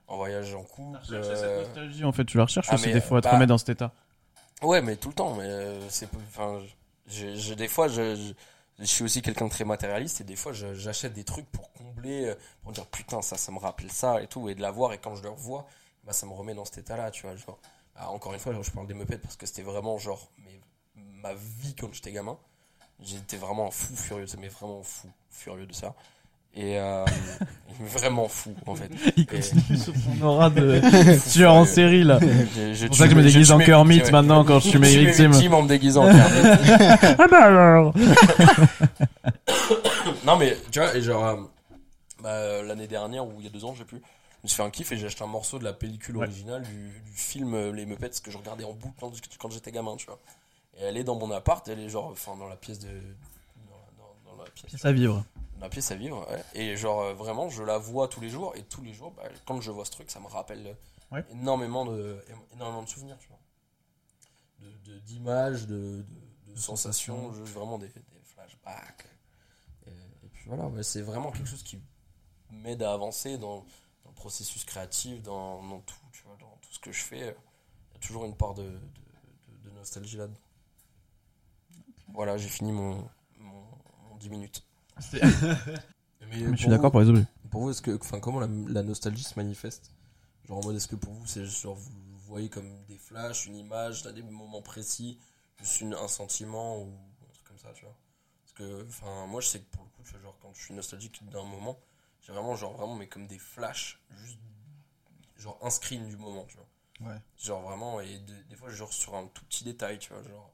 un 0.09 0.15
voyage 0.15 0.55
en 0.55 0.63
couple. 0.63 0.97
euh, 1.11 1.63
nostalgie 1.65 2.03
en 2.03 2.11
fait, 2.11 2.25
tu 2.25 2.37
la 2.37 2.45
recherches 2.45 2.67
Ah, 2.71 2.75
aussi 2.75 2.91
des 2.91 3.01
fois 3.01 3.19
à 3.19 3.21
te 3.21 3.27
bah, 3.27 3.33
remettre 3.33 3.49
dans 3.49 3.57
cet 3.59 3.69
état. 3.69 3.91
Ouais, 4.63 4.81
mais 4.81 4.95
tout 4.95 5.09
le 5.09 5.13
temps. 5.15 5.35
Mais 5.35 5.43
euh, 5.45 5.79
c'est, 5.89 6.09
enfin, 6.27 6.59
je, 7.07 7.35
je- 7.35 7.53
des 7.53 7.67
fois, 7.67 7.87
je, 7.87 8.15
je, 8.15 8.33
je 8.79 8.85
suis 8.85 9.03
aussi 9.03 9.21
quelqu'un 9.21 9.45
de 9.45 9.51
très 9.51 9.65
matérialiste 9.65 10.21
et 10.21 10.23
des 10.23 10.35
fois, 10.35 10.53
j'achète 10.53 11.13
des 11.13 11.23
trucs 11.23 11.49
pour 11.51 11.71
combler, 11.73 12.25
euh, 12.27 12.35
pour 12.63 12.71
dire 12.71 12.85
putain, 12.87 13.21
ça, 13.21 13.37
ça 13.37 13.51
me 13.51 13.59
rappelle 13.59 13.91
ça 13.91 14.21
et 14.21 14.27
tout, 14.27 14.49
et 14.49 14.55
de 14.55 14.61
l'avoir. 14.61 14.93
Et 14.93 14.97
quand 14.97 15.15
je 15.15 15.23
le 15.23 15.29
revois, 15.29 15.67
bah, 16.05 16.13
ça 16.13 16.25
me 16.25 16.31
remet 16.33 16.53
dans 16.53 16.65
cet 16.65 16.79
état-là, 16.79 17.11
tu 17.11 17.23
vois. 17.23 17.35
Genre, 17.35 17.59
Ah, 17.95 18.09
encore 18.11 18.33
une 18.33 18.39
fois, 18.39 18.53
je 18.61 18.71
parle 18.71 18.87
des 18.87 18.93
Muppets 18.93 19.17
parce 19.17 19.35
que 19.35 19.45
c'était 19.45 19.61
vraiment 19.61 19.97
genre, 19.97 20.29
mais 20.37 20.59
ma 20.95 21.33
vie 21.33 21.75
quand 21.75 21.93
j'étais 21.93 22.11
gamin. 22.13 22.37
J'étais 23.01 23.37
vraiment 23.37 23.71
fou 23.71 23.95
furieux, 23.95 24.25
mais 24.37 24.47
vraiment 24.49 24.83
fou 24.83 25.09
furieux 25.29 25.65
de 25.65 25.73
ça. 25.73 25.95
Et 26.55 26.77
euh, 26.79 27.05
vraiment 27.79 28.27
fou 28.27 28.53
en 28.65 28.75
fait. 28.75 28.89
Il 29.15 29.25
continue 29.25 29.77
sur 29.77 29.93
son 29.95 30.21
aura 30.25 30.49
de 30.49 30.81
tueur 31.31 31.53
en 31.53 31.65
série 31.65 32.03
là. 32.03 32.19
Je- 32.21 32.73
je 32.73 32.75
C'est 32.75 32.87
pour 32.87 32.97
ça 32.97 33.05
que 33.05 33.11
je 33.11 33.15
me 33.15 33.23
déguise 33.23 33.51
en 33.51 33.59
Kermit 33.59 34.01
maintenant 34.11 34.43
quand 34.43 34.59
je 34.59 34.69
tue 34.71 34.79
mes 34.79 34.97
victimes. 35.05 35.33
en 35.53 35.61
me 35.63 35.67
déguisant 35.67 36.07
en 36.07 36.11
Kermit. 36.11 36.59
Ah 37.17 37.27
bah 37.29 37.43
alors 37.45 37.93
non 40.25 40.37
mais 40.37 40.57
tu 40.71 40.79
vois 40.79 40.95
et 40.95 41.01
genre 41.01 41.25
euh, 41.25 41.35
bah, 42.21 42.61
l'année 42.63 42.87
dernière 42.87 43.25
ou 43.25 43.33
il 43.39 43.45
y 43.45 43.47
a 43.47 43.51
deux 43.51 43.65
ans 43.65 43.73
je 43.73 43.79
sais 43.79 43.85
plus 43.85 44.01
me 44.43 44.47
suis 44.47 44.55
fait 44.57 44.63
un 44.63 44.69
kiff 44.69 44.91
et 44.93 44.97
j'ai 44.97 45.05
acheté 45.07 45.23
un 45.23 45.27
morceau 45.27 45.59
de 45.59 45.63
la 45.65 45.73
pellicule 45.73 46.15
Ouais. 46.17 46.23
originale 46.25 46.61
du, 46.63 46.71
du 46.71 47.11
film 47.13 47.53
euh, 47.53 47.71
Les 47.73 47.85
Muppets 47.85 48.09
que 48.23 48.31
je 48.31 48.37
regardais 48.37 48.63
en 48.63 48.71
boucle 48.73 48.93
quand, 48.99 49.11
quand 49.37 49.51
j'étais 49.51 49.69
gamin, 49.71 49.97
tu 49.97 50.05
vois. 50.05 50.17
Et 50.79 50.83
elle 50.85 50.95
est 50.95 51.03
dans 51.03 51.15
mon 51.15 51.29
appart, 51.31 51.67
elle 51.67 51.81
est 51.81 51.89
genre, 51.89 52.07
enfin, 52.13 52.37
dans 52.39 52.47
la 52.47 52.55
pièce 52.55 52.79
de. 52.79 52.87
Dans, 52.87 54.31
dans- 54.31 54.37
dans 54.37 54.41
la 54.41 54.49
pièce, 54.49 54.69
Pièce 54.69 54.85
à 54.85 54.93
vivre. 54.93 55.25
La 55.59 55.69
pièce 55.69 55.91
à 55.91 55.95
vivre, 55.95 56.27
ouais. 56.31 56.43
Et 56.53 56.75
genre, 56.77 57.01
euh, 57.01 57.13
vraiment, 57.13 57.49
je 57.49 57.63
la 57.63 57.77
vois 57.77 58.07
tous 58.07 58.21
les 58.21 58.29
jours, 58.29 58.55
et 58.55 58.63
tous 58.63 58.81
les 58.81 58.93
jours, 58.93 59.11
bah, 59.11 59.23
quand 59.45 59.59
je 59.61 59.71
vois 59.71 59.85
ce 59.85 59.91
truc, 59.91 60.09
ça 60.11 60.19
me 60.19 60.27
rappelle 60.27 60.67
euh, 60.67 60.73
Ouais. 61.11 61.25
énormément, 61.31 61.85
de, 61.85 62.23
énormément 62.53 62.83
de 62.83 62.87
souvenirs, 62.89 63.17
tu 63.19 63.27
vois. 63.29 63.39
De- 64.59 64.77
de- 64.93 64.99
D'images, 64.99 65.65
de, 65.67 66.05
de, 66.47 66.53
de 66.53 66.59
sensations, 66.59 67.29
vraiment 67.29 67.77
des, 67.79 67.87
des 67.87 68.21
flashbacks. 68.23 69.07
Et, 69.87 69.89
et 69.89 70.29
puis 70.29 70.43
voilà, 70.47 70.67
ouais, 70.67 70.83
c'est 70.83 71.01
vraiment 71.01 71.31
quelque 71.31 71.47
chose 71.47 71.63
qui 71.63 71.79
m'aide 72.51 72.83
à 72.83 72.93
avancer 72.93 73.37
dans, 73.39 73.65
dans 74.03 74.09
le 74.09 74.13
processus 74.15 74.65
créatif, 74.65 75.21
dans, 75.23 75.63
dans 75.63 75.79
tout, 75.81 75.95
tu 76.11 76.23
vois, 76.23 76.35
dans 76.39 76.57
tout 76.61 76.71
ce 76.71 76.79
que 76.79 76.91
je 76.91 77.01
fais. 77.03 77.19
Il 77.19 77.93
y 77.93 77.95
a 77.95 77.99
toujours 77.99 78.25
une 78.25 78.35
part 78.35 78.53
de, 78.53 78.63
de, 78.63 78.69
de- 78.69 79.69
de 79.69 79.71
nostalgie 79.71 80.17
là-dedans. 80.17 80.37
Voilà, 82.13 82.37
j'ai 82.37 82.49
fini 82.49 82.71
mon, 82.71 83.07
mon, 83.37 83.63
mon 84.09 84.15
10 84.17 84.29
minutes. 84.29 84.63
Mais 86.21 86.45
Mais 86.45 86.55
je 86.55 86.61
suis 86.61 86.69
d'accord 86.69 86.91
pour 86.91 86.99
les 87.01 87.09
objets. 87.09 87.25
pour 87.51 87.61
vous, 87.61 87.71
est-ce 87.71 87.81
que, 87.81 87.97
enfin, 88.01 88.19
comment 88.19 88.39
la, 88.39 88.47
la 88.67 88.83
nostalgie 88.83 89.23
se 89.23 89.35
manifeste? 89.37 89.91
Genre 90.47 90.57
en 90.57 90.63
mode, 90.63 90.75
est-ce 90.75 90.87
que 90.87 90.95
pour 90.95 91.13
vous, 91.13 91.25
c'est 91.25 91.45
genre 91.45 91.75
vous 91.75 92.17
voyez 92.27 92.49
comme 92.49 92.83
des 92.85 92.97
flashs, 92.97 93.45
une 93.45 93.55
image, 93.55 94.05
à 94.05 94.11
des 94.11 94.21
moments 94.21 94.61
précis, 94.61 95.19
juste 95.59 95.81
une- 95.81 95.93
un 95.93 96.07
sentiment 96.07 96.79
ou 96.81 96.93
un 97.29 97.33
truc 97.33 97.45
comme 97.47 97.57
ça, 97.59 97.71
tu 97.73 97.85
vois? 97.85 97.95
Parce 98.43 98.53
que, 98.53 98.85
enfin, 98.87 99.25
moi, 99.27 99.41
je 99.41 99.47
sais 99.47 99.59
que 99.61 99.69
pour 99.71 99.83
le 99.83 99.89
coup, 99.91 100.03
tu 100.03 100.11
vois, 100.11 100.21
genre 100.21 100.37
quand 100.41 100.53
je 100.53 100.61
suis 100.63 100.73
nostalgique 100.73 101.27
d'un 101.29 101.43
moment, 101.43 101.79
j'ai 102.21 102.33
vraiment, 102.33 102.55
genre 102.55 102.73
vraiment, 102.73 102.95
mais 102.95 103.07
comme 103.07 103.27
des 103.27 103.39
flashs, 103.39 104.01
juste, 104.11 104.39
genre 105.37 105.57
un 105.61 105.69
screen 105.69 106.07
du 106.09 106.17
moment, 106.17 106.45
tu 106.45 106.57
vois? 106.57 106.67
Ouais. 107.01 107.21
Genre 107.37 107.61
vraiment, 107.61 108.01
et 108.01 108.19
de- 108.19 108.43
des 108.43 108.55
fois, 108.55 108.69
genre 108.69 108.93
sur 108.93 109.15
un 109.15 109.27
tout 109.27 109.45
petit 109.45 109.63
détail, 109.63 109.99
tu 109.99 110.13
vois, 110.13 110.23
genre, 110.23 110.53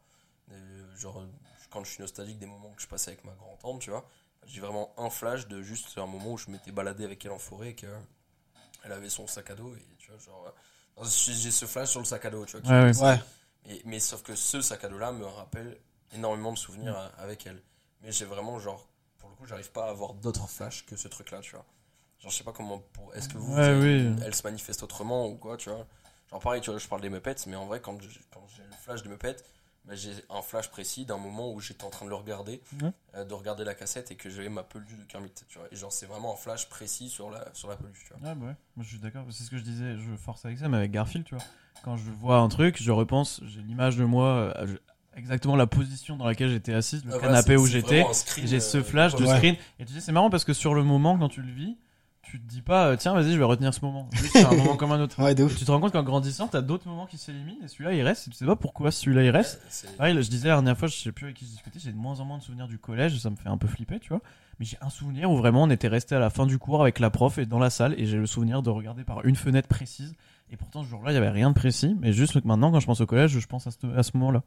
euh, 0.52 0.96
genre 0.98 1.24
quand 1.72 1.84
je 1.84 1.92
suis 1.92 2.02
nostalgique 2.02 2.40
des 2.40 2.46
moments 2.48 2.72
que 2.74 2.82
je 2.82 2.88
passais 2.88 3.12
avec 3.12 3.24
ma 3.26 3.34
grand-tante, 3.34 3.82
tu 3.82 3.92
vois, 3.92 4.08
j'ai 4.46 4.62
vraiment 4.62 4.94
un 4.98 5.10
flash 5.10 5.48
de 5.48 5.62
juste 5.62 5.98
un 5.98 6.06
moment 6.06 6.34
où 6.34 6.38
je 6.38 6.50
m'étais 6.50 6.72
baladé 6.72 7.04
avec 7.06 7.24
elle 7.26 7.32
en 7.32 7.40
forêt 7.40 7.70
et 7.70 7.76
qu'elle 7.76 7.92
avait 8.84 9.10
son 9.10 9.28
sac 9.28 9.50
à 9.50 9.56
dos, 9.56 9.76
et 9.76 9.88
tu 9.98 10.12
vois, 10.12 10.20
genre, 10.20 10.46
euh, 11.02 11.04
j'ai 11.06 11.52
ce 11.52 11.66
flash 11.66 11.90
sur 11.90 12.00
le 12.00 12.06
sac 12.06 12.26
à 12.26 12.30
dos, 12.30 12.46
tu 12.46 12.58
vois. 12.58 12.70
Ouais, 13.04 13.20
et- 13.68 13.82
mais 13.86 14.00
sauf 14.00 14.22
que 14.24 14.36
ce 14.36 14.62
sac 14.62 14.84
à 14.84 14.90
dos 14.90 14.98
là 14.98 15.12
me 15.12 15.26
rappelle 15.26 15.80
énormément 16.14 16.54
de 16.54 16.58
souvenirs 16.58 16.98
euh, 16.98 17.08
avec 17.18 17.46
elle. 17.48 17.62
Mais 18.02 18.12
j'ai 18.12 18.26
vraiment, 18.26 18.60
genre, 18.60 18.88
pour 19.18 19.30
le 19.30 19.36
coup, 19.36 19.46
j'arrive 19.46 19.72
pas 19.72 19.88
à 19.88 19.90
avoir 19.90 20.14
d'autres 20.14 20.48
flashs 20.48 20.86
que 20.86 20.96
ce 20.96 21.08
truc 21.08 21.32
là, 21.32 21.40
tu 21.42 21.52
vois. 21.56 21.66
Genre, 22.20 22.32
je 22.32 22.38
sais 22.38 22.44
pas 22.44 22.54
comment. 22.54 22.80
Pour... 22.94 23.14
Est-ce 23.16 23.28
que 23.28 23.38
vous, 23.38 23.54
Ouais, 23.56 23.74
vous 23.74 23.84
avez- 23.84 24.08
oui. 24.10 24.16
elle 24.24 24.36
se 24.36 24.44
manifeste 24.44 24.84
autrement 24.84 25.28
ou 25.28 25.36
quoi, 25.38 25.58
tu 25.58 25.70
vois 25.70 25.86
Genre, 26.30 26.40
pareil, 26.40 26.62
tu 26.62 26.70
vois, 26.70 26.80
je 26.80 26.88
parle 26.88 27.02
des 27.02 27.10
Muppets, 27.10 27.36
mais 27.48 27.56
en 27.56 27.66
vrai, 27.66 27.82
quand 27.82 28.00
j'ai 28.02 28.08
le 28.64 28.76
flash 28.82 29.02
des 29.04 29.10
Muppets, 29.10 29.36
bah, 29.88 29.96
j'ai 29.96 30.12
un 30.30 30.42
flash 30.42 30.70
précis 30.70 31.06
d'un 31.06 31.18
moment 31.18 31.52
où 31.54 31.60
j'étais 31.60 31.84
en 31.84 31.90
train 31.90 32.06
de 32.06 32.10
le 32.10 32.16
regarder, 32.16 32.62
euh, 33.16 33.24
de 33.26 33.34
regarder 33.34 33.64
la 33.64 33.76
cassette 33.76 34.12
et 34.12 34.16
que 34.16 34.30
j'avais 34.30 34.50
ma 34.50 34.64
peluche 34.64 34.98
de 34.98 35.04
Kermit, 35.04 35.32
tu 35.48 35.58
vois. 35.60 35.68
Et 35.72 35.76
genre, 35.76 35.92
c'est 35.92 36.06
vraiment 36.06 36.34
un 36.34 36.38
flash 36.38 36.68
précis 36.70 37.10
sur 37.10 37.30
la, 37.30 37.46
sur 37.54 37.68
la 37.70 37.76
peluche, 37.78 38.04
tu 38.06 38.14
vois. 38.14 38.30
Ouais, 38.30 38.36
bah 38.36 38.46
ouais, 38.48 38.56
moi 38.76 38.84
je 38.84 38.90
suis 38.90 39.00
d'accord. 39.00 39.26
C'est 39.32 39.44
ce 39.44 39.52
que 39.52 39.58
je 39.58 39.64
disais, 39.64 39.98
je 39.98 40.16
force 40.16 40.46
avec 40.46 40.58
ça, 40.58 40.70
mais 40.70 40.78
avec 40.78 40.92
Garfield, 40.92 41.26
tu 41.26 41.36
vois. 41.36 41.44
Quand 41.84 41.98
je 41.98 42.10
vois 42.12 42.38
un 42.40 42.48
truc, 42.48 42.82
je 42.82 42.92
repense, 42.92 43.42
j'ai 43.46 43.62
l'image 43.62 43.96
de 43.98 44.06
moi, 44.06 44.54
euh, 44.58 44.68
je- 44.68 44.78
exactement 45.18 45.56
la 45.56 45.68
position 45.68 46.16
dans 46.18 46.26
laquelle 46.26 46.50
j'étais 46.50 46.74
assise, 46.74 47.06
le 47.06 47.14
Ah, 47.14 47.20
canapé 47.20 47.56
où 47.56 47.66
j'étais, 47.68 48.06
j'ai 48.44 48.58
euh, 48.58 48.60
ce 48.60 48.82
flash 48.84 49.16
de 49.16 49.26
ouais. 49.26 49.36
screen. 49.38 49.56
Et 49.80 49.86
tu 49.86 49.94
sais, 49.94 50.02
c'est 50.02 50.12
marrant 50.12 50.30
parce 50.32 50.44
que 50.46 50.54
sur 50.54 50.74
le 50.74 50.84
moment, 50.84 51.18
quand 51.18 51.30
tu 51.30 51.42
le 51.42 51.52
vis, 51.52 51.78
tu 52.26 52.40
te 52.40 52.48
dis 52.48 52.62
pas, 52.62 52.88
euh, 52.88 52.96
tiens, 52.98 53.14
vas-y, 53.14 53.32
je 53.34 53.38
vais 53.38 53.44
retenir 53.44 53.74
ce 53.74 53.80
moment. 53.84 54.10
Juste, 54.14 54.34
C'est 54.34 54.44
un 54.46 54.52
moment 54.56 54.76
comme 54.76 54.92
un 54.92 55.00
autre. 55.00 55.22
Ouais, 55.22 55.34
de 55.36 55.44
ouf. 55.44 55.56
tu 55.58 55.64
te 55.66 55.72
rends 55.72 55.80
compte 55.80 55.92
qu'en 55.94 56.04
grandissant, 56.04 56.48
t'as 56.48 56.62
d'autres 56.62 56.88
moments 56.88 57.06
qui 57.06 57.18
s'éliminent, 57.18 57.64
et 57.64 57.68
celui-là 57.68 57.94
il 57.94 58.02
reste, 58.02 58.28
et 58.28 58.32
tu 58.32 58.38
sais 58.38 58.46
pas 58.46 58.56
pourquoi 58.56 58.92
celui-là 58.92 59.24
il 59.24 59.30
reste. 59.30 59.56
Ouais, 59.62 59.68
c'est- 59.70 59.98
Pareil, 59.98 60.14
là, 60.16 60.22
je 60.22 60.30
disais 60.30 60.48
la 60.50 60.56
dernière 60.56 60.78
fois, 60.78 60.88
je 60.88 60.96
sais 60.96 61.12
plus 61.12 61.26
avec 61.26 61.38
qui 61.38 61.46
je 61.46 61.52
discutais, 61.52 61.80
j'ai 61.80 61.92
de 61.92 61.98
moins 61.98 62.20
en 62.20 62.26
moins 62.26 62.38
de 62.40 62.44
souvenirs 62.44 62.68
du 62.68 62.78
collège, 62.80 63.18
ça 63.20 63.30
me 63.30 63.36
fait 63.36 63.50
un 63.50 63.58
peu 63.58 63.68
flipper, 63.68 64.00
tu 64.00 64.10
vois. 64.10 64.22
Mais 64.60 64.66
j'ai 64.66 64.78
un 64.82 64.90
souvenir 64.90 65.30
où 65.32 65.38
vraiment 65.38 65.64
on 65.64 65.70
était 65.70 65.88
resté 65.88 66.16
à 66.16 66.20
la 66.20 66.30
fin 66.30 66.46
du 66.46 66.58
cours 66.58 66.82
avec 66.82 67.00
la 67.00 67.10
prof 67.10 67.38
et 67.38 67.46
dans 67.46 67.60
la 67.60 67.70
salle, 67.70 67.94
et 67.98 68.06
j'ai 68.06 68.18
le 68.18 68.26
souvenir 68.26 68.62
de 68.62 68.70
regarder 68.70 69.04
par 69.04 69.26
une 69.26 69.36
fenêtre 69.36 69.68
précise. 69.68 70.16
Et 70.52 70.58
pourtant, 70.58 70.84
ce 70.84 70.90
jour-là, 70.90 71.12
il 71.12 71.16
y 71.16 71.18
avait 71.18 71.30
rien 71.30 71.50
de 71.50 71.56
précis, 71.56 71.96
mais 72.00 72.14
juste 72.14 72.40
que 72.42 72.48
maintenant, 72.48 72.72
quand 72.72 72.80
je 72.80 72.86
pense 72.86 73.02
au 73.02 73.06
collège, 73.06 73.32
je 73.40 73.48
pense 73.48 73.66
à 73.68 73.72
ce, 73.72 73.78
à 73.98 74.04
ce 74.04 74.12
moment-là. 74.18 74.44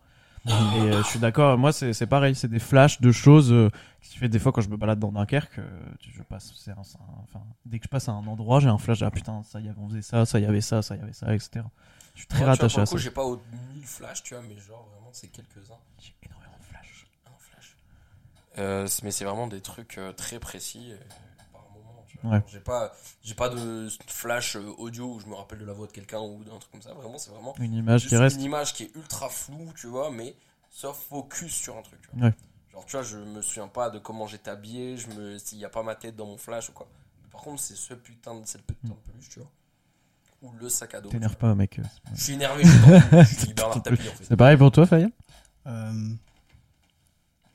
Et 0.47 0.51
euh, 0.51 1.03
je 1.03 1.09
suis 1.09 1.19
d'accord, 1.19 1.59
moi 1.59 1.73
c'est 1.73 1.93
c'est 1.93 2.07
pareil, 2.07 2.35
c'est 2.35 2.49
des 2.49 2.59
flashs 2.59 3.01
de 3.01 3.13
choses 3.13 3.53
euh, 3.53 3.71
qui 4.03 4.17
fait 4.19 4.29
des 4.29 4.39
fois 4.39 4.51
quand 4.53 4.61
je 4.63 4.69
me 4.71 4.77
balade 4.77 4.99
dans 4.99 5.13
Dunkerque, 5.13 5.59
euh, 5.59 5.69
je 6.01 6.23
passe, 6.23 6.53
c'est 6.57 6.71
un- 6.71 6.83
c'est 6.85 6.97
un- 6.97 7.23
enfin, 7.25 7.45
dès 7.67 7.79
que 7.79 7.85
je 7.85 7.89
passe 7.89 8.09
à 8.09 8.13
un 8.13 8.27
endroit, 8.27 8.61
j'ai 8.61 8.69
un 8.69 8.79
flash, 8.79 9.03
ah 9.03 9.11
putain, 9.11 9.43
ça 9.43 9.61
y 9.61 9.69
avait, 9.69 9.79
on 9.79 9.89
faisait 9.89 10.01
ça, 10.03 10.25
ça 10.25 10.39
y 10.41 10.47
avait 10.47 10.61
ça, 10.63 10.81
ça 10.81 10.97
y 10.97 11.01
avait 11.01 11.13
ça, 11.13 11.35
etc. 11.35 11.65
Je 12.15 12.21
suis 12.21 12.29
très 12.29 12.45
Moi, 12.45 12.55
tu 12.57 12.61
vois, 12.61 12.69
rattaché 12.69 12.75
pour 12.75 12.79
à 12.79 12.83
le 12.83 12.87
ça. 12.87 12.93
coup, 12.93 12.99
j'ai 12.99 13.11
pas 13.11 13.25
au- 13.25 13.43
mille 13.75 13.85
flashs, 13.85 14.23
tu 14.23 14.35
vois, 14.35 14.43
mais 14.49 14.57
genre 14.59 14.89
vraiment, 14.95 15.11
c'est 15.13 15.29
quelques-uns. 15.29 15.75
J'ai 16.01 16.15
énormément 16.25 16.57
de 16.59 16.65
flashs. 16.65 17.07
Un 17.27 17.39
flash. 17.39 17.77
Euh, 18.59 18.87
c'est- 18.87 19.03
mais 19.05 19.11
c'est 19.11 19.25
vraiment 19.25 19.49
des 19.49 19.61
trucs 19.61 19.99
euh, 19.99 20.13
très 20.13 20.39
précis 20.39 20.93
euh, 20.93 20.97
par 21.53 21.63
moment. 21.75 22.05
tu 22.08 22.08
vois. 22.08 22.08
Ouais. 22.25 22.43
J'ai 22.49 22.61
pas, 22.61 22.93
j'ai 23.23 23.35
pas 23.35 23.49
de 23.49 23.89
flash 24.07 24.57
euh, 24.57 24.75
audio 24.79 25.15
où 25.15 25.21
je 25.21 25.27
me 25.27 25.35
rappelle 25.35 25.59
de 25.61 25.65
la 25.65 25.73
voix 25.73 25.87
de 25.87 25.93
quelqu'un 25.93 26.19
ou 26.21 26.43
d'un 26.45 26.59
truc 26.59 26.73
comme 26.73 26.83
ça. 26.83 26.93
Vraiment, 26.95 27.17
c'est 27.19 27.31
vraiment 27.31 27.55
Une 27.59 27.75
image 27.75 28.07
qui 28.09 28.17
reste. 28.17 28.37
une 28.37 28.43
image 28.43 28.75
qui 28.75 28.85
est 28.85 28.97
ultra 28.97 29.29
floue, 29.29 29.73
tu 29.77 29.87
vois, 29.87 30.11
mais 30.11 30.35
sauf 30.71 30.99
focus 31.09 31.53
sur 31.55 31.77
un 31.77 31.83
truc. 31.83 32.01
Tu 32.03 32.09
vois. 32.17 32.27
Ouais. 32.29 32.35
Genre, 32.73 32.85
tu 32.87 32.93
vois, 32.93 33.03
je 33.03 33.19
me 33.19 33.41
souviens 33.43 33.69
pas 33.69 33.91
de 33.91 33.99
comment 33.99 34.27
j'étais 34.27 34.51
habillé, 34.51 34.97
je 34.97 35.09
me, 35.11 35.39
s'il 35.39 35.59
y 35.59 35.65
a 35.65 35.69
pas 35.69 35.83
ma 35.83 35.95
tête 35.95 36.17
dans 36.17 36.27
mon 36.27 36.37
flash 36.39 36.69
ou 36.71 36.73
quoi. 36.73 36.89
Mais 37.23 37.29
par 37.31 37.41
contre, 37.41 37.61
c'est 37.63 37.77
ce 37.77 37.95
putain 37.95 38.35
de 38.35 38.45
cette 38.47 38.63
putain 38.63 38.89
de 38.89 38.95
peluche, 39.13 39.29
tu 39.29 39.39
vois. 39.41 39.49
Ou 40.43 40.53
le 40.61 40.69
sac 40.69 40.95
à 40.95 41.01
dos. 41.01 41.09
T'énerve 41.11 41.33
tu 41.33 41.39
pas, 41.39 41.55
mec. 41.55 41.79
euh, 41.79 41.83
Je 42.15 42.23
suis 42.23 42.33
énervé, 42.35 42.63
je 42.65 42.69
suis, 42.71 42.81
tendu, 42.81 43.01
je 43.13 43.35
suis 43.37 43.53
Bernard 43.55 43.83
Tapie 43.83 44.09
en 44.09 44.13
fait. 44.13 44.25
C'est 44.25 44.37
pareil 44.37 44.57
pour 44.57 44.71
toi, 44.71 44.87
Fayal? 44.87 45.11
Euh, 45.67 45.93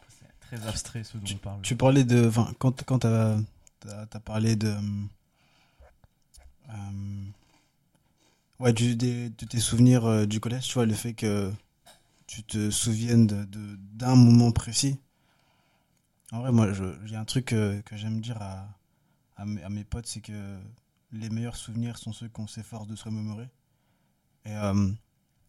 C'est 0.10 0.58
très 0.58 0.68
abstrait 0.68 1.04
ce 1.04 1.18
dont 1.18 1.24
on 1.34 1.38
parle. 1.38 1.62
tu 1.62 1.76
parlais 1.76 2.04
de. 2.04 2.28
Enfin, 2.28 2.52
quand, 2.60 2.84
quand 2.84 3.00
t'as 3.00 3.38
as, 3.90 4.20
parlé 4.20 4.56
de. 4.56 4.74
euh, 6.70 7.24
ouais, 8.60 8.74
du, 8.74 8.96
des- 8.96 9.30
de 9.30 9.46
tes 9.46 9.60
souvenirs 9.60 10.06
euh, 10.06 10.26
du 10.26 10.40
collège, 10.40 10.68
tu 10.68 10.74
vois, 10.74 10.86
le 10.86 10.94
fait 10.94 11.14
que 11.14 11.52
tu 12.28 12.44
te 12.44 12.70
souviennes 12.70 13.28
d'un 13.28 14.16
de, 14.16 14.22
moment 14.22 14.52
précis. 14.52 15.00
En 16.32 16.40
vrai, 16.40 16.52
moi, 16.52 16.68
j'ai 17.06 17.16
un 17.16 17.26
truc 17.26 17.54
euh, 17.54 17.82
que 17.84 17.96
j'aime 17.96 18.20
dire 18.22 18.42
à, 18.42 18.68
à, 19.38 19.46
mes, 19.46 19.84
potes, 19.84 20.08
c'est 20.08 20.22
que 20.22 20.58
les 21.12 21.30
meilleurs 21.30 21.56
souvenirs 21.56 21.98
sont 21.98 22.12
ceux 22.12 22.30
qu'on 22.30 22.48
s'efforce 22.48 22.88
de 22.88 22.96
se 22.96 23.04
remémorer. 23.04 23.50
Et 24.46 24.56
euh, 24.56 24.90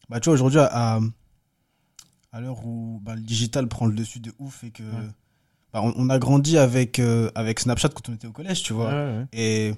bah, 0.09 0.21
tu 0.21 0.29
vois, 0.29 0.35
aujourd'hui, 0.35 0.59
à, 0.59 1.01
à 2.33 2.41
l'heure 2.41 2.67
où 2.67 3.01
bah, 3.03 3.15
le 3.15 3.23
digital 3.23 3.67
prend 3.69 3.87
le 3.87 3.95
dessus 3.95 4.21
de 4.21 4.33
ouf 4.39 4.65
et 4.65 4.71
que 4.71 4.83
Ouais. 4.83 5.11
Bah, 5.75 5.83
on, 5.83 6.09
a 6.09 6.21
grandi 6.21 6.57
avec, 6.57 7.01
euh, 7.01 7.33
avec 7.35 7.59
Snapchat 7.59 7.89
quand 7.89 8.09
on 8.09 8.15
était 8.15 8.29
au 8.29 8.33
collège, 8.33 8.63
tu 8.63 8.73
vois. 8.73 8.91
Ouais, 8.91 9.19
ouais. 9.19 9.27
Et 9.33 9.75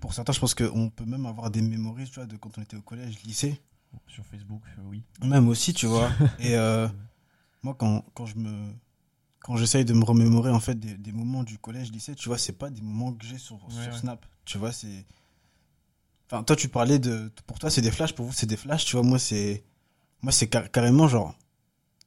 pour 0.00 0.12
certains, 0.12 0.32
je 0.32 0.40
pense 0.40 0.56
qu'on 0.56 0.90
peut 0.90 1.04
même 1.04 1.24
avoir 1.24 1.52
des 1.52 1.62
mémories, 1.62 2.06
tu 2.06 2.14
vois, 2.16 2.26
de 2.26 2.36
quand 2.36 2.58
on 2.58 2.62
était 2.62 2.76
au 2.76 2.82
collège, 2.82 3.22
lycée. 3.22 3.60
Sur 4.08 4.26
Facebook, 4.26 4.60
euh, 4.66 4.82
oui. 4.86 5.04
Même 5.22 5.48
aussi, 5.48 5.72
tu 5.72 5.86
vois. 5.86 6.10
Et 6.40 6.56
euh, 6.56 6.88
moi, 7.62 7.76
quand, 7.78 8.04
quand 8.14 8.26
je 8.26 8.36
me. 8.36 8.72
Quand 9.38 9.56
j'essaye 9.56 9.84
de 9.84 9.92
me 9.92 10.04
remémorer 10.04 10.50
en 10.50 10.58
fait 10.58 10.74
des, 10.74 10.94
des 10.94 11.12
moments 11.12 11.44
du 11.44 11.58
collège, 11.58 11.92
lycée, 11.92 12.16
tu 12.16 12.28
vois, 12.28 12.38
c'est 12.38 12.54
pas 12.54 12.70
des 12.70 12.80
moments 12.80 13.12
que 13.12 13.24
j'ai 13.24 13.38
sur, 13.38 13.60
sur 13.68 13.92
Ouais. 13.92 13.96
Snap. 13.96 14.26
Tu 14.44 14.58
vois, 14.58 14.72
c'est. 14.72 15.06
Enfin, 16.26 16.42
toi, 16.42 16.56
tu 16.56 16.68
parlais 16.68 16.98
de. 16.98 17.30
Pour 17.46 17.60
toi, 17.60 17.70
c'est 17.70 17.82
des 17.82 17.92
flashs, 17.92 18.14
pour 18.14 18.26
vous, 18.26 18.32
c'est 18.32 18.46
des 18.46 18.56
flashs, 18.56 18.84
tu 18.84 18.96
vois. 18.96 19.04
Moi, 19.04 19.20
c'est. 19.20 19.62
Moi, 20.22 20.32
c'est 20.32 20.48
car- 20.48 20.68
carrément 20.72 21.06
genre. 21.06 21.36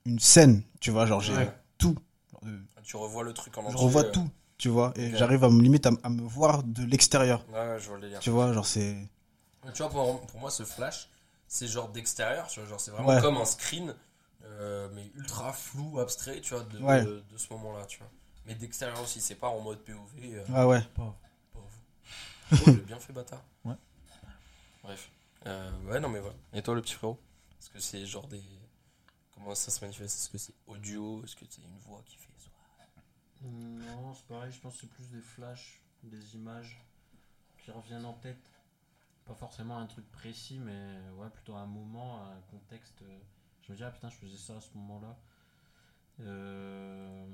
Une 0.06 0.20
scène, 0.20 0.64
tu 0.82 0.92
vois, 0.92 1.06
genre, 1.06 1.22
j'ai 1.22 1.34
tout. 1.78 1.96
Genre, 2.34 2.42
Tu 2.88 2.96
revois 2.96 3.24
le 3.24 3.34
truc 3.34 3.58
en 3.58 3.64
je 3.64 3.68
entier. 3.68 3.84
revois 3.86 4.06
euh, 4.06 4.12
tout, 4.12 4.30
tu 4.58 4.70
vois. 4.70 4.94
Et 4.96 5.14
j'arrive 5.18 5.44
à 5.44 5.50
me 5.50 5.62
limite 5.62 5.86
à, 5.86 6.10
me 6.10 6.22
voir 6.22 6.64
de 6.64 6.84
l'extérieur. 6.86 7.46
Ouais, 7.50 7.56
ouais, 7.60 7.80
je 7.82 7.88
vois 7.88 7.98
le 7.98 8.04
délire. 8.04 8.20
Tu 8.22 8.30
vois, 8.30 8.54
genre, 8.54 8.66
c'est. 8.66 8.96
Tu 9.74 9.82
vois, 9.84 9.90
pour, 9.92 10.22
pour 10.26 10.40
moi, 10.40 10.50
ce 10.50 10.64
flash, 10.64 11.10
c'est 11.50 11.68
genre 11.68 11.90
d'extérieur, 11.90 12.48
tu 12.48 12.62
vois, 12.62 12.70
genre 12.70 12.80
c'est 12.80 12.92
vraiment 12.92 13.10
Ouais. 13.10 13.20
comme 13.22 13.36
un 13.36 13.44
screen, 13.44 13.94
euh, 14.46 14.88
mais 14.96 15.12
ultra 15.16 15.52
flou, 15.52 16.00
abstrait, 16.00 16.40
tu 16.40 16.54
vois, 16.54 16.64
de, 16.64 16.80
Ouais. 16.80 17.04
de, 17.04 17.24
de 17.30 17.38
ce 17.38 17.52
moment-là, 17.52 17.86
tu 17.88 17.98
vois. 18.00 18.10
Mais 18.46 18.56
d'extérieur 18.56 19.02
aussi, 19.02 19.20
c'est 19.20 19.36
pas 19.36 19.50
en 19.50 19.60
mode 19.60 19.80
POV. 19.84 19.98
euh, 20.24 20.46
Ouais, 20.48 20.64
ouais. 20.64 20.82
pas 20.96 21.04
vous. 21.54 21.62
Oh, 22.54 22.56
j'ai 22.68 22.72
bien 22.78 23.00
fait, 23.02 23.12
bâtard. 23.12 23.44
Ouais. 23.66 23.76
Bref. 24.84 25.10
Euh, 25.46 25.70
ouais, 25.92 26.00
non, 26.00 26.08
mais 26.08 26.22
voilà. 26.22 26.36
Et 26.54 26.62
toi, 26.62 26.74
le 26.74 26.82
petit 26.82 26.94
frérot? 26.94 27.20
Est-ce 27.60 27.70
que 27.70 27.80
c'est 27.80 28.06
genre 28.06 28.28
des. 28.28 28.42
Comment 29.34 29.54
ça 29.56 29.72
se 29.72 29.82
manifeste? 29.84 30.16
Est-ce 30.18 30.30
que 30.30 30.38
c'est 30.38 30.54
audio? 30.68 31.22
Est-ce 31.26 31.36
que 31.36 31.44
c'est 31.50 31.62
une 31.62 31.78
voix 31.86 32.02
qui 32.06 32.16
fait 32.16 32.27
Non, 33.44 34.14
c'est 34.14 34.26
pareil, 34.28 34.52
je 34.52 34.60
pense 34.60 34.76
que 34.76 34.82
c'est 34.82 34.90
plus 34.90 35.10
des 35.10 35.22
flashs, 35.22 35.82
des 36.04 36.36
images 36.36 36.82
qui 37.60 37.72
reviennent 37.72 38.06
en 38.06 38.14
tête. 38.14 38.52
Pas 39.26 39.36
forcément 39.36 39.78
un 39.78 39.86
truc 39.88 40.10
précis, 40.12 40.58
mais 40.60 40.98
ouais, 41.18 41.30
plutôt 41.30 41.56
un 41.56 41.66
moment, 41.66 42.26
un 42.26 42.40
contexte. 42.50 43.04
Je 43.62 43.72
me 43.72 43.78
dis, 43.78 43.84
ah 43.84 43.92
putain, 43.92 44.10
je 44.10 44.16
faisais 44.16 44.38
ça 44.38 44.56
à 44.58 44.62
ce 44.62 44.70
moment-là. 44.76 45.18
Euh, 46.22 47.28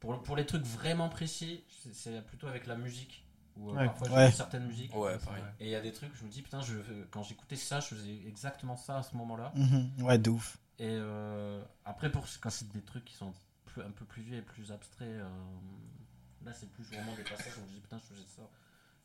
Pour, 0.00 0.22
pour 0.22 0.36
les 0.36 0.46
trucs 0.46 0.62
vraiment 0.62 1.08
précis, 1.08 1.64
c'est- 1.92 2.22
plutôt 2.26 2.46
avec 2.46 2.66
la 2.68 2.76
musique. 2.76 3.24
Ou 3.56 3.70
euh, 3.70 3.74
Ouais. 3.74 3.86
parfois 3.86 4.08
Ouais. 4.10 4.30
certaines 4.30 4.66
musiques. 4.66 4.94
Ouais, 4.94 5.18
pareil. 5.18 5.42
Et 5.58 5.64
il 5.66 5.70
y 5.70 5.74
a 5.74 5.80
des 5.80 5.92
trucs, 5.92 6.14
je 6.14 6.24
me 6.24 6.30
dis, 6.30 6.40
putain, 6.42 6.60
je, 6.60 6.76
quand 7.10 7.24
j'écoutais 7.24 7.56
ça, 7.56 7.80
je 7.80 7.86
faisais 7.88 8.14
exactement 8.28 8.76
ça 8.76 8.98
à 8.98 9.02
ce 9.02 9.16
moment-là. 9.16 9.52
Mhm. 9.56 10.04
Ouais, 10.04 10.16
de 10.18 10.30
ouf. 10.30 10.58
Et 10.78 10.86
euh, 10.88 11.60
après, 11.84 12.12
pour, 12.12 12.24
quand 12.40 12.50
c'est 12.50 12.68
des 12.70 12.82
trucs 12.82 13.04
qui 13.04 13.14
sont 13.16 13.34
plus- 13.68 13.82
un 13.82 13.90
peu 13.90 14.04
plus 14.04 14.22
vieux 14.22 14.36
et 14.38 14.42
plus 14.42 14.72
abstraits, 14.72 15.08
euh, 15.08 15.28
là 16.44 16.52
c'est 16.52 16.70
plus 16.72 16.84
vraiment 16.84 17.14
des 17.14 17.22
passages 17.22 17.52
où 17.56 17.60
je 17.60 17.66
me 17.66 17.74
dis, 17.74 17.80
putain, 17.80 17.98
je 17.98 18.14
faisais 18.14 18.26
ça. 18.26 18.42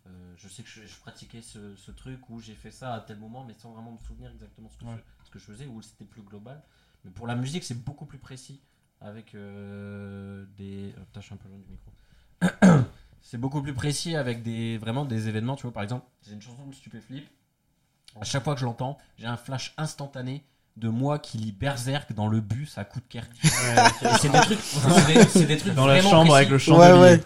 Euh, 0.08 0.34
je 0.38 0.48
sais 0.50 0.64
que 0.64 0.70
je, 0.70 0.86
je 0.86 0.98
pratiquais 1.00 1.42
ce, 1.42 1.76
ce 1.76 1.92
truc 1.92 2.30
où 2.30 2.40
j'ai 2.40 2.56
fait 2.56 2.72
ça 2.72 2.94
à 2.94 3.00
tel 3.02 3.18
moment, 3.20 3.46
mais 3.46 3.54
sans 3.54 3.72
vraiment 3.72 3.92
me 3.94 4.00
souvenir 4.00 4.32
exactement 4.32 4.70
ce 4.70 4.78
que, 4.78 4.86
Ouais. 4.86 4.98
je, 5.22 5.26
ce 5.26 5.32
que 5.32 5.40
je 5.40 5.46
faisais, 5.46 5.66
ou 5.66 5.82
c'était 5.82 6.06
plus 6.06 6.22
global. 6.24 6.62
Mais 7.06 7.12
pour 7.12 7.26
la 7.28 7.36
musique, 7.36 7.64
c'est 7.64 7.82
beaucoup 7.84 8.06
plus 8.06 8.20
précis. 8.20 8.62
Avec 9.02 9.36
euh, 9.36 10.46
des. 10.58 10.94
putain, 10.98 11.20
je 11.20 11.26
suis 11.26 11.34
un 11.34 11.38
peu 11.38 11.50
loin 11.50 11.58
du 11.60 11.68
micro. 11.68 11.92
c'est 13.22 13.38
beaucoup 13.38 13.62
plus 13.62 13.74
précis 13.74 14.16
avec 14.16 14.44
des 14.44 14.78
vraiment 14.78 15.04
des 15.06 15.28
événements. 15.28 15.56
Tu 15.58 15.64
vois, 15.64 15.74
par 15.74 15.84
exemple, 15.84 16.06
j'ai 16.26 16.34
une 16.34 16.42
chanson 16.42 16.66
de 16.68 16.74
Stupéflip. 16.74 17.28
À 18.22 18.24
chaque 18.24 18.44
fois 18.44 18.54
que 18.54 18.60
je 18.62 18.66
l'entends, 18.66 18.98
j'ai 19.18 19.26
un 19.28 19.36
flash 19.38 19.74
instantané 19.78 20.46
de 20.78 20.90
moi 20.90 21.20
qui 21.20 21.38
lit 21.38 21.52
Berserk 21.52 22.14
dans 22.14 22.28
le 22.28 22.42
bus 22.42 22.78
à 22.78 22.84
coup 22.86 23.00
de 23.00 23.06
kerk. 23.08 23.30
Et 23.44 23.48
c'est 24.20 24.30
des 24.32 24.40
trucs, 24.40 24.60
c'est 25.30 25.46
des, 25.46 25.58
trucs 25.58 25.74
Dans 25.76 25.86
la 25.86 25.94
vraiment 25.96 26.10
chambre 26.10 26.32
précis. 26.34 26.36
avec 26.38 26.50
le 26.50 26.56
Ouais, 26.56 26.60
chandelier. 26.60 27.00
ouais. 27.02 27.24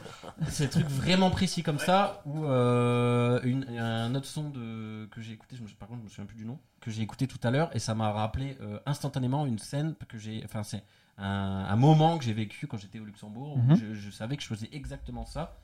C'est 0.50 0.66
des 0.66 0.70
trucs 0.70 0.89
vraiment 0.89 1.32
précis 1.32 1.64
comme 1.64 1.80
ça. 1.80 2.22
Ou 2.26 2.45
euh, 2.45 3.39
une- 3.43 3.66
un 3.80 4.14
autre 4.16 4.28
son 4.28 4.50
de, 4.50 5.08
que 5.12 5.22
j'ai 5.22 5.32
écouté, 5.34 5.56
je 5.56 5.64
me, 5.64 5.68
par 5.70 5.88
contre 5.88 6.02
je 6.02 6.06
me 6.06 6.10
souviens 6.10 6.26
plus 6.26 6.38
du 6.38 6.45
nom, 6.45 6.60
que 6.82 6.91
j'ai 6.91 7.02
écouté 7.02 7.26
tout 7.28 7.39
à 7.41 7.50
l'heure 7.50 7.70
et 7.76 7.80
ça 7.80 7.95
m'a 7.95 8.12
rappelé 8.12 8.58
euh, 8.62 8.80
instantanément 8.86 9.45
une 9.45 9.58
scène 9.60 9.95
que 10.10 10.18
j'ai, 10.18 10.41
enfin 10.45 10.62
c'est 10.64 10.84
un, 11.18 11.26
un 11.70 11.76
moment 11.76 12.18
que 12.20 12.24
j'ai 12.26 12.34
vécu 12.34 12.68
quand 12.68 12.78
j'étais 12.78 13.00
au 13.00 13.06
Luxembourg 13.06 13.56
où 13.56 13.60
Mhm. 13.62 13.78
je, 13.78 13.93
je 13.95 14.10
savais 14.12 14.38
que 14.38 14.43
je 14.43 14.48
faisais 14.48 14.70
exactement 14.74 15.26
ça. 15.26 15.56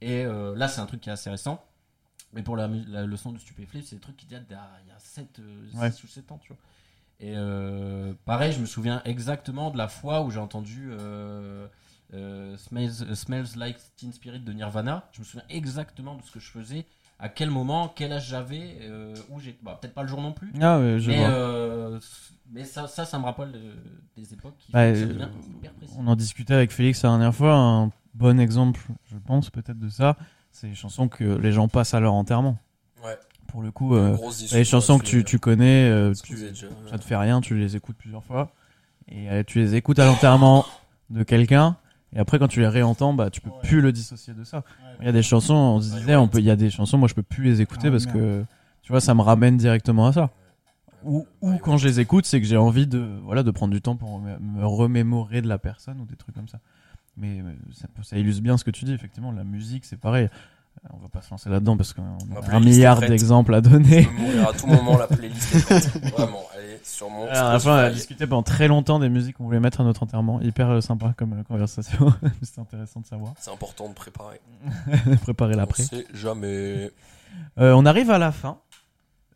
Et 0.00 0.24
euh, 0.24 0.54
là 0.56 0.68
c'est 0.68 0.80
un 0.80 0.86
truc 0.86 1.00
qui 1.02 1.10
est 1.10 1.12
assez 1.12 1.28
récent. 1.28 1.62
Mais 2.32 2.42
pour 2.42 2.56
la, 2.56 2.68
la- 2.68 3.04
le 3.04 3.16
son 3.16 3.32
de 3.32 3.38
Stupéflip, 3.38 3.84
c'est 3.84 3.96
des 3.96 4.00
trucs 4.00 4.16
qui 4.16 4.26
datent 4.26 4.46
d'il 4.46 4.54
y 4.54 4.58
a- 4.58 4.70
il 4.84 4.88
y 4.88 4.92
a 4.92 4.98
7, 4.98 5.40
Ouais. 5.74 5.90
6 5.90 6.04
ou 6.04 6.06
7 6.08 6.32
ans, 6.32 6.38
tu 6.42 6.48
vois. 6.48 6.56
Et 7.18 7.32
euh, 7.34 8.12
pareil, 8.26 8.52
je 8.52 8.60
me 8.60 8.66
souviens 8.66 9.00
exactement 9.04 9.70
de 9.70 9.78
la 9.78 9.88
fois 9.88 10.20
où 10.22 10.30
j'ai 10.30 10.38
entendu 10.38 10.88
euh, 10.90 11.66
euh, 12.14 12.56
Smells, 12.58 13.14
Smells 13.16 13.56
Like 13.56 13.78
Teen 13.96 14.12
Spirit 14.12 14.40
de 14.40 14.52
Nirvana. 14.52 15.08
Je 15.12 15.20
me 15.20 15.24
souviens 15.24 15.46
exactement 15.48 16.14
de 16.16 16.22
ce 16.22 16.30
que 16.30 16.40
je 16.40 16.50
faisais, 16.50 16.84
à 17.18 17.30
quel 17.30 17.50
moment, 17.50 17.88
quel 17.88 18.12
âge 18.12 18.28
j'avais, 18.28 18.76
euh, 18.82 19.14
où 19.30 19.40
j'étais. 19.40 19.58
Bah, 19.62 19.78
Peut-être 19.80 19.94
pas 19.94 20.02
le 20.02 20.08
jour 20.08 20.20
non 20.20 20.32
plus. 20.32 20.52
Ah, 20.60 20.78
je 20.98 21.10
mais 21.10 21.16
vois. 21.16 21.30
euh, 21.30 22.00
mais 22.52 22.64
ça, 22.64 22.86
ça, 22.86 23.06
ça 23.06 23.18
me 23.18 23.24
rappelle 23.24 23.58
des 24.14 24.34
époques 24.34 24.56
qui 24.58 24.72
Bah, 24.72 24.80
euh. 24.82 25.26
On 25.96 26.06
en 26.08 26.16
discutait 26.16 26.52
avec 26.54 26.70
Félix 26.70 27.02
la 27.02 27.08
dernière 27.10 27.34
fois. 27.34 27.54
Un 27.54 27.90
bon 28.14 28.38
exemple, 28.38 28.80
je 29.06 29.16
pense, 29.16 29.48
peut-être 29.48 29.78
de 29.78 29.88
ça, 29.88 30.16
c'est 30.52 30.66
les 30.68 30.74
chansons 30.74 31.08
que 31.08 31.24
les 31.24 31.52
gens 31.52 31.66
passent 31.68 31.94
à 31.94 32.00
leur 32.00 32.12
enterrement. 32.12 32.58
Ouais. 33.02 33.16
Pour 33.56 33.62
le 33.62 33.70
coup, 33.70 33.94
euh, 33.94 34.18
les 34.52 34.64
chansons 34.64 34.98
que 34.98 35.04
tu, 35.06 35.24
tu 35.24 35.38
connais, 35.38 35.88
euh, 35.88 36.12
tu- 36.22 36.36
ça 36.90 36.98
te 36.98 37.04
fait 37.04 37.16
rien, 37.16 37.40
tu 37.40 37.56
les 37.56 37.74
écoutes 37.74 37.96
plusieurs 37.96 38.22
fois. 38.22 38.52
Et 39.08 39.30
euh, 39.30 39.42
tu 39.46 39.60
les 39.60 39.76
écoutes 39.76 39.98
à 39.98 40.04
l'enterrement 40.04 40.66
de 41.08 41.22
quelqu'un. 41.22 41.78
Et 42.14 42.18
après, 42.18 42.38
quand 42.38 42.48
tu 42.48 42.60
les 42.60 42.68
réentends, 42.68 43.14
bah, 43.14 43.30
tu 43.30 43.40
peux 43.40 43.48
Ouais. 43.48 43.56
plus 43.62 43.80
le 43.80 43.92
dissocier 43.92 44.34
de 44.34 44.44
ça. 44.44 44.62
Il 45.00 45.06
y 45.06 45.08
a 45.08 45.12
des 45.12 45.22
chansons, 45.22 45.54
on 45.54 45.80
se 45.80 45.90
disait, 45.96 46.16
on 46.16 46.28
peut, 46.28 46.40
il 46.40 46.44
y 46.44 46.50
a 46.50 46.56
des 46.56 46.68
chansons, 46.68 46.98
moi 46.98 47.08
je 47.08 47.14
peux 47.14 47.22
plus 47.22 47.44
les 47.44 47.62
écouter 47.62 47.88
Ah, 47.88 47.92
parce 47.92 48.04
merde. 48.04 48.18
que, 48.18 48.44
tu 48.82 48.92
vois, 48.92 49.00
ça 49.00 49.14
me 49.14 49.22
ramène 49.22 49.56
directement 49.56 50.06
à 50.08 50.12
ça. 50.12 50.28
Ou, 51.02 51.26
ou 51.40 51.56
quand 51.56 51.78
je 51.78 51.88
les 51.88 51.98
écoute, 51.98 52.26
c'est 52.26 52.42
que 52.42 52.46
j'ai 52.46 52.58
envie 52.58 52.86
de, 52.86 53.08
voilà, 53.22 53.42
de 53.42 53.50
prendre 53.52 53.72
du 53.72 53.80
temps 53.80 53.96
pour 53.96 54.20
me, 54.20 54.66
remémorer 54.66 55.40
de 55.40 55.48
la 55.48 55.56
personne 55.56 55.98
ou 55.98 56.04
des 56.04 56.16
trucs 56.16 56.34
comme 56.34 56.48
ça. 56.48 56.58
Mais 57.16 57.40
euh, 57.40 57.54
ça, 57.72 57.88
ça 58.02 58.18
illustre 58.18 58.42
bien 58.42 58.58
ce 58.58 58.64
que 58.64 58.70
tu 58.70 58.84
dis, 58.84 58.92
effectivement. 58.92 59.32
La 59.32 59.44
musique, 59.44 59.86
c'est 59.86 59.96
pareil. 59.98 60.28
Euh, 60.84 60.88
On 60.92 60.98
va 60.98 61.08
pas 61.08 61.22
se 61.22 61.30
lancer 61.30 61.48
là-dedans 61.50 61.76
parce 61.76 61.92
qu'on 61.92 62.02
a 62.02 62.50
un 62.54 62.60
est 62.62 62.64
milliard 62.64 63.00
d'exemples 63.00 63.54
à 63.54 63.60
donner. 63.60 64.02
Je 64.02 64.08
peux 64.08 64.14
mourir 64.22 64.48
à 64.48 64.52
tout 64.52 64.66
moment, 64.66 64.96
la 64.98 65.06
playlist 65.06 65.54
est. 65.70 65.98
Vraiment, 66.12 66.42
allez, 66.56 66.78
sur 66.82 67.10
mon. 67.10 67.26
Alors, 67.26 67.46
à 67.46 67.52
la 67.54 67.58
fin, 67.60 67.74
on 67.74 67.78
a 67.78 67.90
discuté 67.90 68.26
pendant 68.26 68.42
très 68.42 68.68
longtemps 68.68 68.98
des 68.98 69.08
musiques 69.08 69.36
qu'on 69.36 69.44
voulait 69.44 69.60
mettre 69.60 69.80
à 69.80 69.84
notre 69.84 70.02
enterrement. 70.02 70.40
Hyper 70.40 70.70
euh, 70.70 70.80
sympa 70.80 71.14
comme 71.16 71.32
euh, 71.34 71.42
conversation. 71.42 72.12
C'était 72.42 72.60
intéressant 72.60 73.00
de 73.00 73.06
savoir. 73.06 73.32
C'est 73.38 73.50
important 73.52 73.88
de 73.88 73.94
préparer. 73.94 74.40
Préparer 75.22 75.54
On 75.54 75.58
l'après. 75.58 75.82
sait 75.82 76.06
jamais. 76.14 76.90
Euh, 77.58 77.72
on 77.74 77.84
arrive 77.86 78.10
à 78.10 78.18
la 78.18 78.32
fin. 78.32 78.58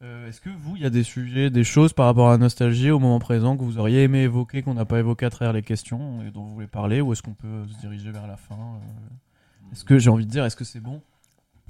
Euh, 0.03 0.29
Est-ce 0.31 0.41
que 0.41 0.49
vous, 0.49 0.77
il 0.77 0.83
y 0.83 0.87
a 0.87 0.91
des 0.91 1.03
sujets, 1.03 1.51
des 1.51 1.65
choses 1.65 1.93
par 1.93 2.07
rapport 2.07 2.29
à 2.29 2.33
la 2.33 2.39
nostalgie 2.39 2.91
au 2.91 2.99
moment 2.99 3.19
présent 3.19 3.55
que 3.59 3.63
vous 3.63 3.79
auriez 3.79 4.03
aimé 4.05 4.21
évoquer, 4.21 4.63
qu'on 4.63 4.73
n'a 4.73 4.87
pas 4.87 4.99
évoqué 4.99 5.27
à 5.27 5.31
travers 5.31 5.53
les 5.53 5.61
questions 5.63 6.23
et 6.27 6.31
dont 6.31 6.43
vous 6.43 6.55
voulez 6.55 6.67
parler, 6.67 7.03
ou 7.03 7.13
est-ce 7.13 7.23
qu'on 7.23 7.35
peut 7.35 7.67
se 7.71 7.79
diriger 7.81 8.11
vers 8.11 8.27
la 8.27 8.39
fin 8.39 8.55
euh, 8.55 9.73
Est-ce 9.73 9.85
que 9.85 9.99
j'ai 9.99 10.09
envie 10.09 10.25
de 10.25 10.31
dire, 10.31 10.47
est-ce 10.47 10.57
que 10.57 10.65
c'est 10.65 10.81
bon? 10.81 11.03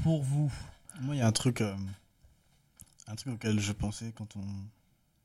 Pour 0.03 0.23
vous 0.23 0.53
Moi, 1.01 1.17
il 1.17 1.19
y 1.19 1.23
a 1.23 1.27
un 1.27 1.33
truc, 1.33 1.61
euh, 1.61 1.77
un 3.07 3.15
truc 3.15 3.35
auquel 3.35 3.61
je 3.61 3.73
pensais 3.73 4.13
quand 4.17 4.37
on, 4.37 4.47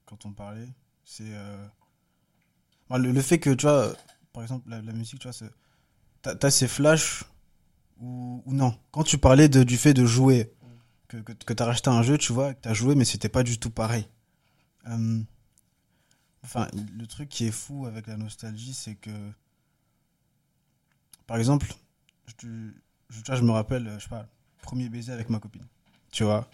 quand 0.05 0.25
on 0.25 0.31
parlait, 0.31 0.67
c'est 1.03 1.23
euh, 1.27 1.67
moi, 2.89 2.99
le, 2.99 3.21
fait 3.21 3.39
que, 3.39 3.49
tu 3.51 3.65
vois, 3.65 3.93
par 4.33 4.43
exemple, 4.43 4.69
la, 4.69 4.81
musique, 4.81 5.19
tu 5.19 5.27
vois, 5.27 5.49
t'as 6.21 6.35
t'as 6.35 6.51
ces 6.51 6.67
flashs 6.67 7.23
ou, 7.99 8.43
non. 8.47 8.77
Quand 8.91 9.03
tu 9.03 9.17
parlais 9.17 9.49
du 9.49 9.77
fait 9.77 9.93
de 9.93 10.05
jouer, 10.05 10.51
que, 11.07 11.17
que, 11.17 11.31
que 11.33 11.53
t'as 11.53 11.65
racheté 11.65 11.89
un 11.89 12.03
jeu, 12.03 12.17
tu 12.17 12.33
vois, 12.33 12.53
que 12.53 12.61
t'as 12.61 12.73
joué, 12.73 12.95
mais 12.95 13.05
c'était 13.05 13.29
pas 13.29 13.43
du 13.43 13.57
tout 13.57 13.69
pareil. 13.69 14.07
Euh, 14.87 15.21
enfin, 16.43 16.67
le 16.73 17.07
truc 17.07 17.29
qui 17.29 17.45
est 17.45 17.51
fou 17.51 17.85
avec 17.85 18.07
la 18.07 18.17
nostalgie, 18.17 18.73
c'est 18.73 18.95
que, 18.95 19.11
par 21.25 21.37
exemple, 21.37 21.67
je, 22.41 22.71
je, 23.09 23.35
je 23.35 23.41
me 23.41 23.51
rappelle, 23.51 23.89
je 23.97 24.03
sais 24.03 24.09
pas, 24.09 24.27
premier 24.65 24.89
baiser 24.89 25.13
avec 25.13 25.29
ma 25.29 25.39
copine. 25.39 25.65
Tu 26.11 26.23
vois 26.23 26.49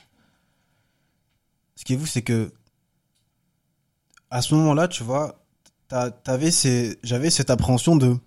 Ce 1.76 1.84
qui 1.84 1.94
est 1.94 1.98
fou, 1.98 2.06
c'est 2.06 2.22
que 2.22 2.52
à 4.30 4.42
ce 4.42 4.54
moment-là, 4.56 4.88
tu 4.88 5.04
vois, 5.04 5.44
t'as- 5.88 6.12
t'avais 6.12 6.52
ces, 6.52 7.00
j'avais 7.04 7.30
cette 7.30 7.50
appréhension 7.50 7.96
de 7.96 8.18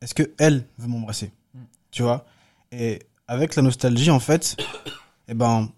est-ce 0.00 0.14
que 0.14 0.32
elle 0.38 0.66
veut 0.78 0.88
m'embrasser? 0.88 1.32
Mm. 1.54 1.58
Tu 1.90 2.02
vois 2.02 2.24
Et 2.72 3.00
avec 3.28 3.54
la 3.56 3.62
nostalgie, 3.62 4.10
en 4.10 4.20
fait, 4.20 4.56
eh 5.28 5.34
ben, 5.34 5.70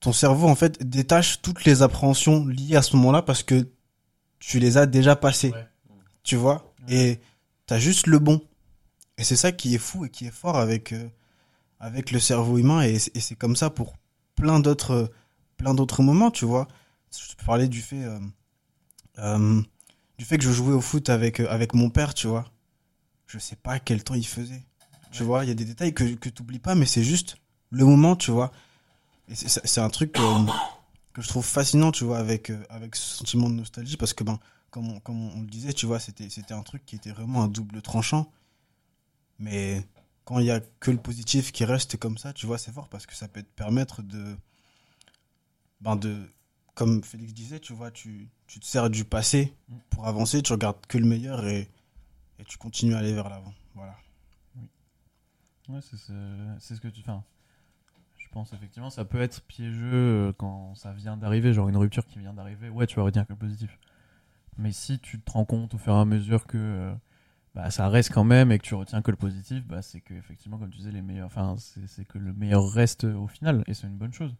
ton 0.00 0.12
cerveau, 0.12 0.48
en 0.48 0.54
fait, 0.54 0.82
détache 0.88 1.40
toutes 1.40 1.64
les 1.64 1.82
appréhensions 1.82 2.44
liées 2.46 2.76
à 2.76 2.82
ce 2.82 2.94
moment-là 2.96 3.22
parce 3.22 3.42
que 3.42 3.66
tu 4.38 4.58
les 4.58 4.76
as 4.76 4.86
déjà 4.86 5.16
passées. 5.16 5.52
Ouais. 5.52 5.66
Tu 6.22 6.36
vois 6.36 6.72
Et 6.88 7.20
t'as 7.66 7.78
juste 7.78 8.06
le 8.06 8.18
bon. 8.18 8.42
Et 9.16 9.24
c'est 9.24 9.36
ça 9.36 9.52
qui 9.52 9.74
est 9.74 9.78
fou 9.78 10.04
et 10.04 10.10
qui 10.10 10.26
est 10.26 10.30
fort 10.30 10.56
avec, 10.56 10.92
euh, 10.92 11.08
avec 11.80 12.10
le 12.10 12.18
cerveau 12.20 12.58
humain. 12.58 12.82
Et, 12.82 12.98
c'est- 12.98 13.16
et 13.16 13.20
c'est 13.20 13.34
comme 13.36 13.56
ça 13.56 13.70
pour 13.70 13.94
plein 14.36 14.60
d'autres, 14.60 15.10
plein 15.56 15.74
d'autres 15.74 16.02
moments, 16.02 16.30
tu 16.30 16.44
vois. 16.44 16.68
Je 17.12 17.34
peux 17.36 17.44
parler 17.44 17.68
du 17.68 17.80
fait, 17.80 18.02
euh, 18.04 18.18
euh, 19.18 19.62
du 20.18 20.24
fait 20.24 20.38
que 20.38 20.44
je 20.44 20.52
jouais 20.52 20.72
au 20.74 20.80
foot 20.80 21.08
avec, 21.08 21.40
euh, 21.40 21.46
avec 21.48 21.74
mon 21.74 21.90
père, 21.90 22.14
tu 22.14 22.26
vois. 22.26 22.44
Je 23.26 23.38
sais 23.38 23.56
pas 23.56 23.78
quel 23.78 24.02
temps 24.04 24.14
il 24.14 24.26
faisait. 24.26 24.62
Tu 25.12 25.22
vois, 25.22 25.44
il 25.44 25.48
y 25.48 25.50
a 25.52 25.54
des 25.54 25.64
détails 25.64 25.94
que, 25.94 26.04
que 26.14 26.28
t'oublies 26.28 26.58
pas, 26.58 26.74
mais 26.74 26.86
c'est 26.86 27.04
juste 27.04 27.36
le 27.70 27.84
moment, 27.84 28.16
tu 28.16 28.30
vois. 28.32 28.50
Et 29.28 29.34
c'est- 29.34 29.80
un 29.80 29.88
truc 29.90 30.18
euh, 30.18 30.38
que 31.12 31.22
je 31.22 31.28
trouve 31.28 31.44
fascinant, 31.46 31.92
tu 31.92 32.04
vois, 32.04 32.18
avec, 32.18 32.50
avec 32.68 32.96
ce 32.96 33.18
sentiment 33.18 33.48
de 33.48 33.54
nostalgie, 33.54 33.96
parce 33.96 34.12
que, 34.12 34.24
ben, 34.24 34.38
comme 34.70 34.90
on, 34.90 35.00
comme 35.00 35.20
on 35.36 35.40
le 35.40 35.46
disait, 35.46 35.72
tu 35.72 35.86
vois, 35.86 36.00
c'était 36.00 36.28
c'était 36.30 36.52
un 36.54 36.62
truc 36.62 36.84
qui 36.84 36.96
était 36.96 37.10
vraiment 37.12 37.44
un 37.44 37.48
double 37.48 37.80
tranchant. 37.80 38.30
Mais 39.38 39.84
quand 40.24 40.38
il 40.38 40.46
y 40.46 40.50
a 40.50 40.60
que 40.80 40.90
le 40.90 40.98
positif 40.98 41.52
qui 41.52 41.64
reste 41.64 41.96
comme 41.98 42.18
ça, 42.18 42.32
tu 42.32 42.46
vois, 42.46 42.58
c'est 42.58 42.72
fort 42.72 42.88
parce 42.88 43.06
que 43.06 43.14
ça 43.14 43.28
peut 43.28 43.42
te 43.42 43.54
permettre 43.54 44.02
de. 44.02 44.36
Ben 45.80 45.96
de 45.96 46.26
comme 46.74 47.04
Félix 47.04 47.32
disait, 47.32 47.60
tu 47.60 47.72
vois, 47.72 47.90
tu, 47.90 48.28
tu 48.46 48.58
te 48.58 48.66
sers 48.66 48.90
du 48.90 49.04
passé 49.04 49.54
pour 49.90 50.06
avancer, 50.08 50.42
tu 50.42 50.52
regardes 50.52 50.84
que 50.86 50.98
le 50.98 51.06
meilleur 51.06 51.46
et, 51.46 51.70
et 52.38 52.44
tu 52.44 52.58
continues 52.58 52.94
à 52.94 52.98
aller 52.98 53.12
vers 53.12 53.28
l'avant. 53.28 53.54
Voilà. 53.74 53.96
Ouais, 55.68 55.80
c'est 55.80 55.96
ce, 55.96 56.12
c'est 56.58 56.74
ce 56.74 56.80
que 56.80 56.88
tu. 56.88 57.00
Enfin, 57.00 57.22
je 58.18 58.28
pense 58.28 58.52
effectivement, 58.52 58.90
ça 58.90 59.04
peut 59.04 59.20
être 59.20 59.42
piégeux 59.42 59.94
euh, 59.94 60.32
quand 60.36 60.74
ça 60.74 60.92
vient 60.92 61.16
d'arriver, 61.16 61.52
genre 61.52 61.68
une 61.68 61.76
rupture 61.76 62.06
qui 62.06 62.18
vient 62.18 62.34
d'arriver. 62.34 62.68
Ouais, 62.68 62.86
tu 62.86 62.96
vas 62.96 63.02
retenir 63.02 63.26
que 63.26 63.32
le 63.32 63.38
positif. 63.38 63.78
Mais 64.58 64.72
si 64.72 64.98
tu 64.98 65.20
te 65.20 65.30
rends 65.30 65.44
compte 65.44 65.74
au 65.74 65.78
fur 65.78 65.94
et 65.94 66.00
à 66.00 66.04
mesure 66.04 66.46
que 66.46 66.58
euh, 66.58 66.94
bah, 67.54 67.70
ça 67.70 67.88
reste 67.88 68.12
quand 68.12 68.24
même 68.24 68.50
et 68.50 68.58
que 68.58 68.64
tu 68.64 68.74
retiens 68.74 69.00
que 69.02 69.10
le 69.10 69.16
positif, 69.16 69.64
bah, 69.66 69.82
c'est 69.82 70.00
que 70.00 70.14
effectivement, 70.14 70.58
comme 70.58 70.70
tu 70.70 70.78
disais, 70.78 70.90
les 70.90 71.02
meilleurs. 71.02 71.26
Enfin, 71.26 71.54
c'est 71.58 72.04
que 72.04 72.18
le 72.18 72.32
meilleur 72.32 72.68
reste 72.68 73.04
au 73.04 73.28
final 73.28 73.62
et 73.66 73.74
c'est 73.74 73.86
une 73.86 73.96
bonne 73.96 74.12
chose. 74.12 74.34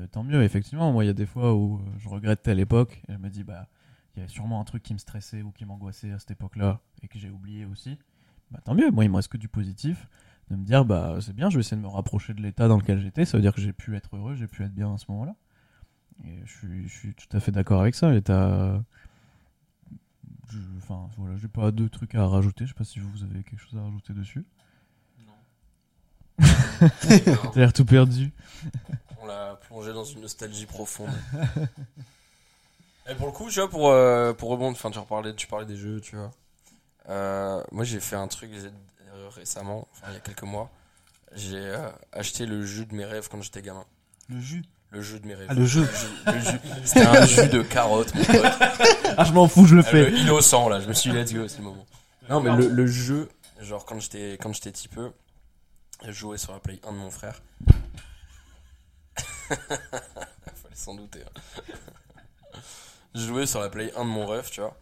Euh, 0.00 0.06
tant 0.06 0.22
mieux, 0.22 0.42
effectivement. 0.42 0.92
Moi, 0.92 1.04
il 1.04 1.08
y 1.08 1.10
a 1.10 1.14
des 1.14 1.26
fois 1.26 1.54
où 1.54 1.76
euh, 1.76 1.90
je 1.98 2.08
regrette 2.08 2.42
telle 2.42 2.60
époque 2.60 3.02
et 3.08 3.12
je 3.12 3.18
me 3.18 3.28
dis, 3.28 3.44
bah, 3.44 3.66
il 4.14 4.20
y 4.20 4.22
avait 4.22 4.32
sûrement 4.32 4.60
un 4.60 4.64
truc 4.64 4.82
qui 4.82 4.94
me 4.94 4.98
stressait 4.98 5.42
ou 5.42 5.50
qui 5.52 5.64
m'angoissait 5.66 6.12
à 6.12 6.18
cette 6.18 6.30
époque-là 6.30 6.80
et 7.02 7.08
que 7.08 7.18
j'ai 7.18 7.30
oublié 7.30 7.66
aussi. 7.66 7.98
Bah, 8.50 8.60
tant 8.64 8.74
mieux. 8.74 8.90
Moi, 8.90 9.04
il 9.04 9.10
me 9.10 9.16
reste 9.16 9.30
que 9.30 9.36
du 9.36 9.48
positif 9.48 10.08
de 10.50 10.56
me 10.56 10.64
dire 10.64 10.86
bah 10.86 11.18
c'est 11.20 11.34
bien 11.34 11.50
je 11.50 11.56
vais 11.56 11.60
essayer 11.60 11.76
de 11.76 11.82
me 11.82 11.88
rapprocher 11.88 12.32
de 12.32 12.40
l'état 12.40 12.68
dans 12.68 12.78
lequel 12.78 13.00
j'étais 13.00 13.26
ça 13.26 13.36
veut 13.36 13.42
dire 13.42 13.52
que 13.52 13.60
j'ai 13.60 13.74
pu 13.74 13.94
être 13.96 14.16
heureux 14.16 14.34
j'ai 14.34 14.46
pu 14.46 14.64
être 14.64 14.72
bien 14.72 14.94
à 14.94 14.96
ce 14.96 15.04
moment 15.10 15.26
là 15.26 15.34
et 16.24 16.40
je 16.46 16.88
suis, 16.88 17.14
tout 17.14 17.36
à 17.36 17.40
fait 17.40 17.52
d'accord 17.52 17.82
avec 17.82 17.94
ça 17.94 18.10
je- 20.50 20.58
enfin 20.78 21.08
voilà 21.18 21.36
j'ai 21.36 21.48
pas 21.48 21.70
deux 21.70 21.88
trucs 21.88 22.14
à 22.14 22.26
rajouter 22.26 22.64
je 22.64 22.70
sais 22.70 22.74
pas 22.78 22.84
si 22.84 22.98
vous 23.00 23.22
avez 23.22 23.42
quelque 23.42 23.60
chose 23.60 23.78
à 23.78 23.82
rajouter 23.82 24.12
dessus 24.12 24.44
T'as 26.38 27.50
l'air 27.56 27.72
tout 27.72 27.84
perdu. 27.84 28.32
On 29.20 29.26
l'a 29.26 29.56
plongé 29.66 29.92
dans 29.92 30.04
une 30.04 30.20
nostalgie 30.20 30.66
profonde. 30.66 31.10
Et 33.10 33.14
pour 33.16 33.26
le 33.26 33.32
coup, 33.32 33.48
tu 33.50 33.58
vois, 33.58 33.68
pour, 33.68 33.88
euh, 33.90 34.32
pour 34.34 34.50
rebondir, 34.50 34.76
enfin, 34.78 34.90
tu, 34.90 34.98
reparlais, 34.98 35.34
tu 35.34 35.46
parlais 35.48 35.66
des 35.66 35.76
jeux, 35.76 36.00
tu 36.00 36.14
vois. 36.16 36.30
Euh, 37.08 37.62
moi, 37.72 37.84
j'ai 37.84 38.00
fait 38.00 38.16
un 38.16 38.28
truc 38.28 38.50
récemment, 39.34 39.88
enfin, 39.92 40.06
il 40.10 40.14
y 40.14 40.16
a 40.16 40.20
quelques 40.20 40.42
mois. 40.44 40.70
J'ai 41.34 41.56
euh, 41.58 41.90
acheté 42.12 42.46
le 42.46 42.64
jeu 42.64 42.84
de 42.84 42.94
mes 42.94 43.04
rêves 43.04 43.28
quand 43.28 43.42
j'étais 43.42 43.62
gamin. 43.62 43.84
Le 44.28 44.40
jus? 44.40 44.62
Le 44.90 45.02
jeu 45.02 45.18
de 45.20 45.26
mes 45.26 45.34
rêves. 45.34 45.46
Ah, 45.50 45.54
le 45.54 45.66
jeu. 45.66 45.86
C'était 46.84 47.04
un 47.06 47.26
jus 47.26 47.48
de 47.48 47.62
carotte, 47.62 48.14
mon 48.14 48.24
pote. 48.24 48.44
Ah, 49.18 49.24
je 49.24 49.32
m'en 49.32 49.46
fous, 49.48 49.66
je 49.66 49.74
le 49.74 49.82
Ah, 49.86 49.90
fais. 49.90 50.10
le 50.10 50.16
innocent, 50.18 50.68
là. 50.68 50.80
Je 50.80 50.88
me 50.88 50.94
suis 50.94 51.10
dit, 51.10 51.16
let's 51.16 51.32
go, 51.34 51.46
c'est 51.46 51.58
le 51.58 51.64
moment. 51.64 51.86
Non, 52.30 52.40
mais 52.40 52.54
le, 52.56 52.68
le 52.68 52.86
jeu, 52.86 53.28
genre, 53.60 53.84
quand 53.84 54.00
j'étais, 54.00 54.38
quand 54.40 54.52
j'étais 54.54 54.70
petit 54.72 54.88
peu, 54.88 55.10
je 56.06 56.12
jouais 56.12 56.38
sur 56.38 56.52
la 56.52 56.60
Play 56.60 56.80
1 56.86 56.92
de 56.92 56.96
mon 56.96 57.10
frère. 57.10 57.42
Fallait 59.48 60.74
s'en 60.74 60.94
douter. 60.94 61.20
hein. 61.22 61.40
je 63.14 63.20
jouais 63.20 63.46
sur 63.46 63.60
la 63.60 63.68
Play 63.68 63.92
1 63.96 64.04
de 64.04 64.08
mon 64.08 64.26
ref, 64.26 64.50
tu 64.50 64.60
vois. 64.60 64.76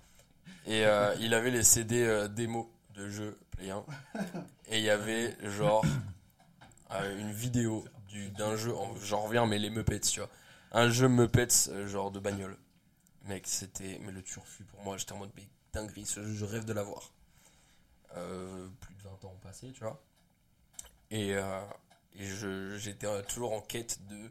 Et 0.66 0.84
euh, 0.86 1.14
il 1.20 1.34
avait 1.34 1.50
les 1.50 1.62
CD 1.62 2.02
euh, 2.02 2.28
démo 2.28 2.70
de 2.94 3.08
jeux 3.08 3.38
Play 3.56 3.70
1. 3.70 3.82
Et 4.70 4.78
il 4.78 4.84
y 4.84 4.90
avait, 4.90 5.36
genre, 5.56 5.84
euh, 6.92 7.20
une 7.20 7.32
vidéo 7.32 7.84
du, 8.08 8.30
d'un 8.30 8.56
jeu, 8.56 8.74
en- 8.74 8.94
j'en 8.96 9.22
reviens, 9.22 9.46
mais 9.46 9.58
les 9.58 9.70
Muppets, 9.70 10.00
tu 10.00 10.20
vois. 10.20 10.30
Un 10.72 10.88
jeu 10.90 11.08
Muppets, 11.08 11.68
euh, 11.68 11.86
genre 11.88 12.10
de 12.10 12.20
bagnole. 12.20 12.56
Mec, 13.26 13.46
c'était 13.46 13.98
mais 14.02 14.12
le 14.12 14.22
turfu 14.22 14.64
pour 14.64 14.82
moi. 14.82 14.96
J'étais 14.96 15.12
en 15.12 15.18
mode 15.18 15.30
mais 15.36 15.48
dinguerie, 15.72 16.06
je 16.06 16.44
rêve 16.44 16.64
de 16.64 16.72
l'avoir. 16.72 17.12
Euh, 18.16 18.68
plus 18.80 18.94
de 18.94 19.02
20 19.02 19.24
ans 19.24 19.32
ont 19.34 19.38
passé, 19.40 19.72
tu 19.72 19.80
vois. 19.80 20.00
Et, 21.10 21.34
euh, 21.34 21.60
j'étais 22.78 23.06
toujours 23.24 23.52
en 23.52 23.60
quête 23.60 23.98
de 24.08 24.30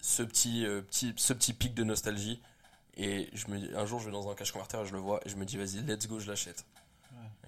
ce 0.00 0.22
petit, 0.22 0.64
petit, 0.88 1.14
ce 1.16 1.32
petit 1.32 1.52
pic 1.52 1.74
de 1.74 1.84
nostalgie. 1.84 2.40
Et 2.96 3.30
je 3.32 3.46
me 3.48 3.76
un 3.76 3.86
jour, 3.86 4.00
je 4.00 4.06
vais 4.06 4.12
dans 4.12 4.28
un 4.30 4.34
cache 4.34 4.50
converter 4.52 4.78
et 4.78 4.86
je 4.86 4.92
le 4.92 4.98
vois 4.98 5.20
et 5.24 5.28
je 5.28 5.36
me 5.36 5.44
dis, 5.44 5.56
vas-y, 5.56 5.82
let's 5.82 6.08
go, 6.08 6.18
je 6.18 6.28
l'achète. 6.28 6.64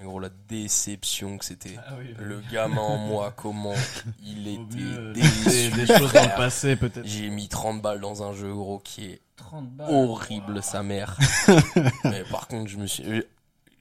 Et 0.00 0.04
gros, 0.04 0.18
la 0.18 0.30
déception 0.48 1.36
que 1.36 1.44
c'était. 1.44 1.76
Ah 1.86 1.92
oui, 1.98 2.14
Le 2.18 2.40
gamin 2.52 2.80
en 2.80 2.96
moi, 2.96 3.32
comment 3.36 3.74
il 4.22 4.48
était 4.48 4.76
mieux, 4.76 5.12
déçu. 5.12 5.70
des, 5.70 5.70
des 5.70 5.86
choses 5.86 6.12
dans 6.12 6.22
le 6.22 6.36
passé, 6.36 6.76
peut-être. 6.76 7.04
J'ai 7.06 7.28
mis 7.28 7.48
30 7.48 7.82
balles 7.82 8.00
dans 8.00 8.22
un 8.22 8.32
jeu, 8.32 8.52
gros, 8.52 8.78
qui 8.78 9.06
est 9.06 9.20
30 9.36 9.68
balles. 9.70 9.90
horrible 9.92 10.62
sa 10.62 10.82
mère. 10.82 11.16
mais 12.04 12.24
par 12.30 12.48
contre, 12.48 12.70
je 12.70 12.78
me 12.78 12.86
suis 12.86 13.04
je- 13.04 13.22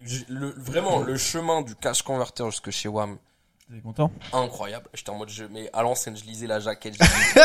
je- 0.03 0.23
le, 0.27 0.49
vraiment 0.57 0.99
le 0.99 1.17
chemin 1.17 1.61
du 1.61 1.75
cash 1.75 2.01
converter 2.01 2.43
jusque 2.45 2.69
chez 2.71 2.89
Wam, 2.89 3.17
T'es 3.71 3.79
content? 3.81 4.11
incroyable. 4.33 4.89
J'étais 4.93 5.11
en 5.11 5.17
mode 5.17 5.29
jeu, 5.29 5.47
mais 5.51 5.69
à 5.73 5.83
l'ancienne, 5.83 6.17
je 6.17 6.23
lisais 6.25 6.47
la 6.47 6.59
jaquette. 6.59 6.95
je 6.95 6.99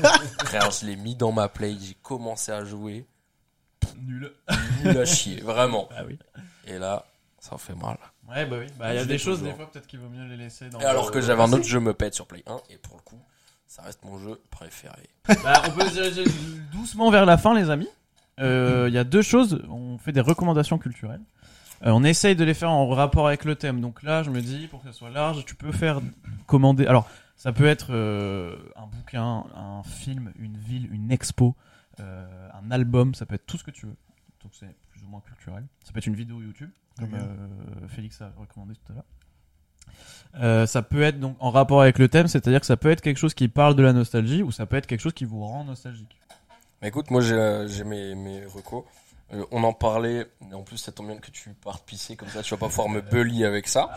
l'ai- 0.00 0.46
Frère, 0.46 0.70
je 0.70 0.86
l'ai 0.86 0.96
mis 0.96 1.14
dans 1.14 1.32
ma 1.32 1.48
play, 1.48 1.76
j'ai 1.80 1.94
commencé 2.02 2.52
à 2.52 2.64
jouer. 2.64 3.06
Nul. 3.98 4.32
Nul 4.82 4.98
à 4.98 5.04
chier, 5.04 5.40
vraiment. 5.40 5.88
Ah 5.94 6.04
oui. 6.06 6.18
Et 6.66 6.78
là, 6.78 7.04
ça 7.38 7.58
fait 7.58 7.74
mal. 7.74 7.98
Ouais, 8.28 8.46
bah 8.46 8.56
oui. 8.60 8.66
Bah, 8.78 8.94
il 8.94 8.96
y 8.96 9.00
a 9.00 9.04
des 9.04 9.18
choses, 9.18 9.38
toujours. 9.38 9.52
des 9.52 9.56
fois, 9.56 9.70
peut-être 9.70 9.86
qu'il 9.86 9.98
vaut 10.00 10.08
mieux 10.08 10.24
les 10.26 10.36
laisser 10.36 10.68
dans 10.70 10.80
Et 10.80 10.84
alors 10.84 11.10
que 11.10 11.20
j'avais 11.20 11.42
un 11.42 11.52
autre 11.52 11.64
jeu 11.64 11.80
me 11.80 11.92
pète 11.94 12.14
sur 12.14 12.26
Play 12.26 12.42
1, 12.46 12.56
et 12.70 12.78
pour 12.78 12.96
le 12.96 13.02
coup, 13.02 13.20
ça 13.66 13.82
reste 13.82 14.04
mon 14.04 14.18
jeu 14.18 14.40
préféré. 14.50 15.08
Bah, 15.42 15.62
on 15.66 15.70
peut 15.70 15.86
se 15.86 15.92
diriger 15.92 16.24
doucement 16.72 17.10
vers 17.10 17.26
la 17.26 17.36
fin, 17.36 17.54
les 17.54 17.70
amis. 17.70 17.88
Euh, 18.40 18.86
Il 18.88 18.94
y 18.94 18.98
a 18.98 19.04
deux 19.04 19.22
choses. 19.22 19.62
On 19.68 19.98
fait 19.98 20.12
des 20.12 20.20
recommandations 20.20 20.78
culturelles. 20.78 21.20
Euh, 21.84 21.90
on 21.90 22.02
essaye 22.04 22.36
de 22.36 22.44
les 22.44 22.54
faire 22.54 22.70
en 22.70 22.88
rapport 22.88 23.26
avec 23.26 23.44
le 23.44 23.56
thème. 23.56 23.80
Donc 23.80 24.02
là, 24.02 24.22
je 24.22 24.30
me 24.30 24.40
dis, 24.40 24.68
pour 24.68 24.82
que 24.82 24.90
ce 24.90 24.96
soit 24.96 25.10
large, 25.10 25.44
tu 25.44 25.54
peux 25.54 25.72
faire 25.72 26.00
commander. 26.46 26.86
Alors, 26.86 27.08
ça 27.36 27.52
peut 27.52 27.66
être 27.66 27.88
euh, 27.90 28.56
un 28.76 28.86
bouquin, 28.86 29.44
un 29.54 29.82
film, 29.82 30.32
une 30.38 30.56
ville, 30.56 30.88
une 30.92 31.10
expo, 31.10 31.54
euh, 32.00 32.48
un 32.54 32.70
album. 32.70 33.14
Ça 33.14 33.26
peut 33.26 33.34
être 33.34 33.46
tout 33.46 33.58
ce 33.58 33.64
que 33.64 33.70
tu 33.70 33.86
veux. 33.86 33.96
Donc 34.42 34.52
c'est 34.54 34.74
plus 34.90 35.02
ou 35.02 35.08
moins 35.08 35.20
culturel. 35.20 35.64
Ça 35.84 35.92
peut 35.92 35.98
être 35.98 36.06
une 36.06 36.14
vidéo 36.14 36.40
YouTube, 36.40 36.70
comme 36.98 37.14
euh, 37.14 37.88
Félix 37.88 38.20
a 38.20 38.32
recommandé 38.38 38.74
tout 38.74 38.92
à 38.92 38.94
l'heure. 38.94 39.04
Euh, 40.36 40.66
ça 40.66 40.82
peut 40.82 41.02
être 41.02 41.20
donc 41.20 41.36
en 41.38 41.50
rapport 41.50 41.82
avec 41.82 41.98
le 41.98 42.08
thème, 42.08 42.26
c'est-à-dire 42.26 42.60
que 42.60 42.66
ça 42.66 42.76
peut 42.76 42.90
être 42.90 43.00
quelque 43.00 43.18
chose 43.18 43.34
qui 43.34 43.48
parle 43.48 43.76
de 43.76 43.82
la 43.82 43.92
nostalgie 43.92 44.42
ou 44.42 44.50
ça 44.50 44.66
peut 44.66 44.76
être 44.76 44.86
quelque 44.86 45.00
chose 45.00 45.12
qui 45.12 45.24
vous 45.24 45.44
rend 45.44 45.64
nostalgique. 45.64 46.16
Mais 46.82 46.88
écoute, 46.88 47.10
moi 47.10 47.20
j'ai 47.20 47.34
euh, 47.34 47.68
j'ai 47.68 47.84
mes, 47.84 48.14
mes 48.14 48.44
recos. 48.46 48.84
Euh, 49.32 49.44
on 49.50 49.64
en 49.64 49.72
parlait, 49.72 50.26
et 50.50 50.54
en 50.54 50.62
plus 50.62 50.76
ça 50.76 50.92
tombe 50.92 51.06
bien 51.06 51.16
que 51.16 51.30
tu 51.30 51.50
partes 51.50 51.84
pisser 51.84 52.16
comme 52.16 52.28
ça, 52.28 52.42
tu 52.42 52.50
vas 52.50 52.58
pas 52.58 52.68
pouvoir 52.68 52.88
me 52.88 53.00
bully 53.10 53.44
avec 53.44 53.68
ça. 53.68 53.90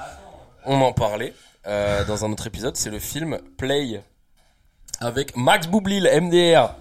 On 0.65 0.79
en 0.81 0.93
parlait 0.93 1.33
euh, 1.65 2.05
dans 2.05 2.23
un 2.25 2.31
autre 2.31 2.47
épisode, 2.47 2.75
c'est 2.77 2.89
le 2.89 2.99
film 2.99 3.39
Play 3.57 4.01
avec 4.99 5.35
Max 5.35 5.67
Boublil, 5.67 6.09
MDR. 6.21 6.75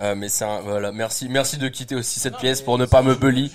Euh, 0.00 0.14
mais 0.14 0.28
c'est 0.28 0.44
un, 0.44 0.60
voilà, 0.60 0.90
merci, 0.90 1.28
merci 1.28 1.58
de 1.58 1.68
quitter 1.68 1.94
aussi 1.94 2.18
cette 2.18 2.36
pièce 2.38 2.60
pour 2.60 2.76
ne 2.76 2.86
pas 2.86 3.02
me 3.02 3.14
bully. 3.14 3.52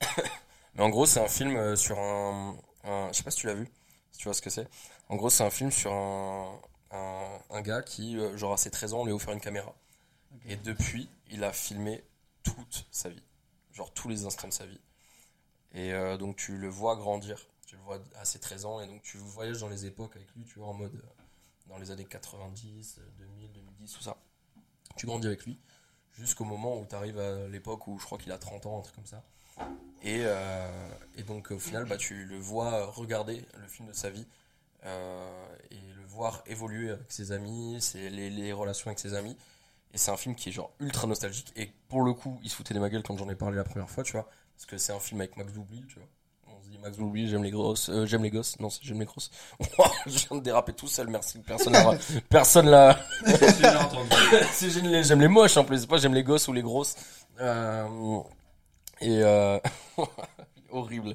Mais 0.74 0.82
en 0.82 0.88
gros, 0.90 1.06
c'est 1.06 1.20
un 1.20 1.28
film 1.28 1.56
euh, 1.56 1.76
sur 1.76 1.98
un, 1.98 2.56
un- 2.84 3.08
je 3.12 3.18
sais 3.18 3.22
pas 3.22 3.30
si 3.30 3.38
tu 3.38 3.46
l'as 3.46 3.54
vu, 3.54 3.68
si 4.10 4.18
tu 4.18 4.24
vois 4.24 4.34
ce 4.34 4.42
que 4.42 4.50
c'est. 4.50 4.68
En 5.08 5.16
gros, 5.16 5.30
c'est 5.30 5.44
un 5.44 5.50
film 5.50 5.70
sur 5.70 5.92
un, 5.92 6.58
un, 6.90 7.38
un 7.50 7.60
gars 7.62 7.82
qui, 7.82 8.18
euh, 8.18 8.36
genre 8.36 8.52
à 8.52 8.56
ses 8.56 8.70
13 8.70 8.94
ans, 8.94 9.00
on 9.00 9.04
lui 9.04 9.12
a 9.12 9.14
offert 9.14 9.32
une 9.32 9.40
caméra. 9.40 9.74
Et 10.46 10.56
depuis, 10.56 11.10
il 11.30 11.44
a 11.44 11.52
filmé 11.52 12.04
toute 12.42 12.86
sa 12.92 13.08
vie. 13.10 13.22
Genre 13.72 13.92
tous 13.94 14.08
les 14.08 14.26
instants 14.26 14.48
de 14.48 14.52
sa 14.52 14.66
vie. 14.66 14.80
Et 15.74 15.92
euh, 15.92 16.16
donc 16.16 16.36
tu 16.36 16.56
le 16.58 16.68
vois 16.68 16.96
grandir. 16.96 17.46
Tu 17.66 17.76
le 17.76 17.82
vois 17.82 18.00
à 18.16 18.24
ses 18.24 18.40
13 18.40 18.64
ans. 18.66 18.80
Et 18.80 18.86
donc 18.86 19.02
tu 19.02 19.18
voyages 19.18 19.60
dans 19.60 19.68
les 19.68 19.86
époques 19.86 20.16
avec 20.16 20.28
lui, 20.36 20.44
tu 20.44 20.58
vois, 20.58 20.68
en 20.68 20.74
mode 20.74 20.94
euh, 20.94 21.08
dans 21.68 21.78
les 21.78 21.90
années 21.90 22.04
90, 22.06 22.98
euh, 23.00 23.10
2000, 23.18 23.52
2010, 23.52 23.92
tout 23.92 24.02
ça. 24.02 24.16
Tu 24.96 25.06
grandis 25.06 25.26
avec 25.28 25.44
lui 25.44 25.58
jusqu'au 26.14 26.44
moment 26.44 26.78
où 26.80 26.86
tu 26.86 26.94
arrives 26.96 27.18
à 27.18 27.48
l'époque 27.48 27.86
où 27.88 27.98
je 27.98 28.04
crois 28.06 28.18
qu'il 28.18 28.32
a 28.32 28.38
30 28.38 28.66
ans, 28.66 28.78
un 28.78 28.82
truc 28.82 28.96
comme 28.96 29.06
ça. 29.06 29.24
Et, 30.02 30.20
euh, 30.24 30.88
et 31.16 31.22
donc 31.22 31.50
au 31.50 31.58
final, 31.58 31.86
bah, 31.86 31.96
tu 31.96 32.24
le 32.24 32.38
vois 32.38 32.86
regarder 32.86 33.44
le 33.60 33.66
film 33.66 33.88
de 33.88 33.94
sa 33.94 34.10
vie 34.10 34.26
euh, 34.84 35.46
et 35.70 35.78
le 35.96 36.06
voir 36.06 36.42
évoluer 36.46 36.90
avec 36.90 37.10
ses 37.10 37.32
amis, 37.32 37.80
ses, 37.80 38.10
les, 38.10 38.30
les 38.30 38.52
relations 38.52 38.88
avec 38.88 38.98
ses 38.98 39.14
amis. 39.14 39.36
Et 39.94 39.98
c'est 39.98 40.10
un 40.10 40.16
film 40.16 40.34
qui 40.34 40.48
est 40.48 40.52
genre 40.52 40.72
ultra 40.80 41.06
nostalgique. 41.06 41.52
Et 41.56 41.70
pour 41.88 42.02
le 42.02 42.12
coup, 42.12 42.38
il 42.42 42.50
se 42.50 42.56
foutait 42.56 42.74
de 42.74 42.80
ma 42.80 42.90
gueule 42.90 43.02
quand 43.02 43.16
j'en 43.16 43.28
ai 43.30 43.36
parlé 43.36 43.56
la 43.56 43.64
première 43.64 43.88
fois, 43.88 44.02
tu 44.02 44.12
vois. 44.12 44.28
Parce 44.56 44.66
que 44.66 44.76
c'est 44.76 44.92
un 44.92 44.98
film 44.98 45.20
avec 45.20 45.36
Max 45.36 45.52
Boublil, 45.52 45.86
tu 45.86 46.00
vois. 46.00 46.08
On 46.48 46.62
se 46.62 46.68
dit 46.68 46.78
Max 46.78 46.96
Boublil, 46.96 47.28
j'aime 47.28 47.44
les 47.44 47.50
grosses, 47.52 47.88
euh, 47.88 48.04
j'aime 48.04 48.24
les 48.24 48.30
gosses. 48.30 48.58
Non, 48.58 48.70
c'est 48.70 48.82
j'aime 48.82 48.98
les 48.98 49.06
grosses. 49.06 49.30
je 50.06 50.18
viens 50.18 50.36
de 50.36 50.42
déraper 50.42 50.72
tout 50.72 50.88
seul, 50.88 51.08
merci. 51.08 51.38
Personne 51.38 51.72
l'a, 51.72 51.96
personne 52.28 52.68
l'a. 52.68 52.98
c'est 54.52 54.70
j'aime 54.70 54.86
les, 54.86 55.02
j'aime 55.04 55.20
les 55.20 55.28
moches 55.28 55.56
en 55.56 55.64
plus, 55.64 55.80
c'est 55.80 55.86
pas 55.86 55.96
j'aime 55.98 56.14
les 56.14 56.24
gosses 56.24 56.48
ou 56.48 56.52
les 56.52 56.62
grosses. 56.62 56.96
Euh, 57.40 58.20
et 59.00 59.22
euh, 59.22 59.58
horrible. 60.70 61.14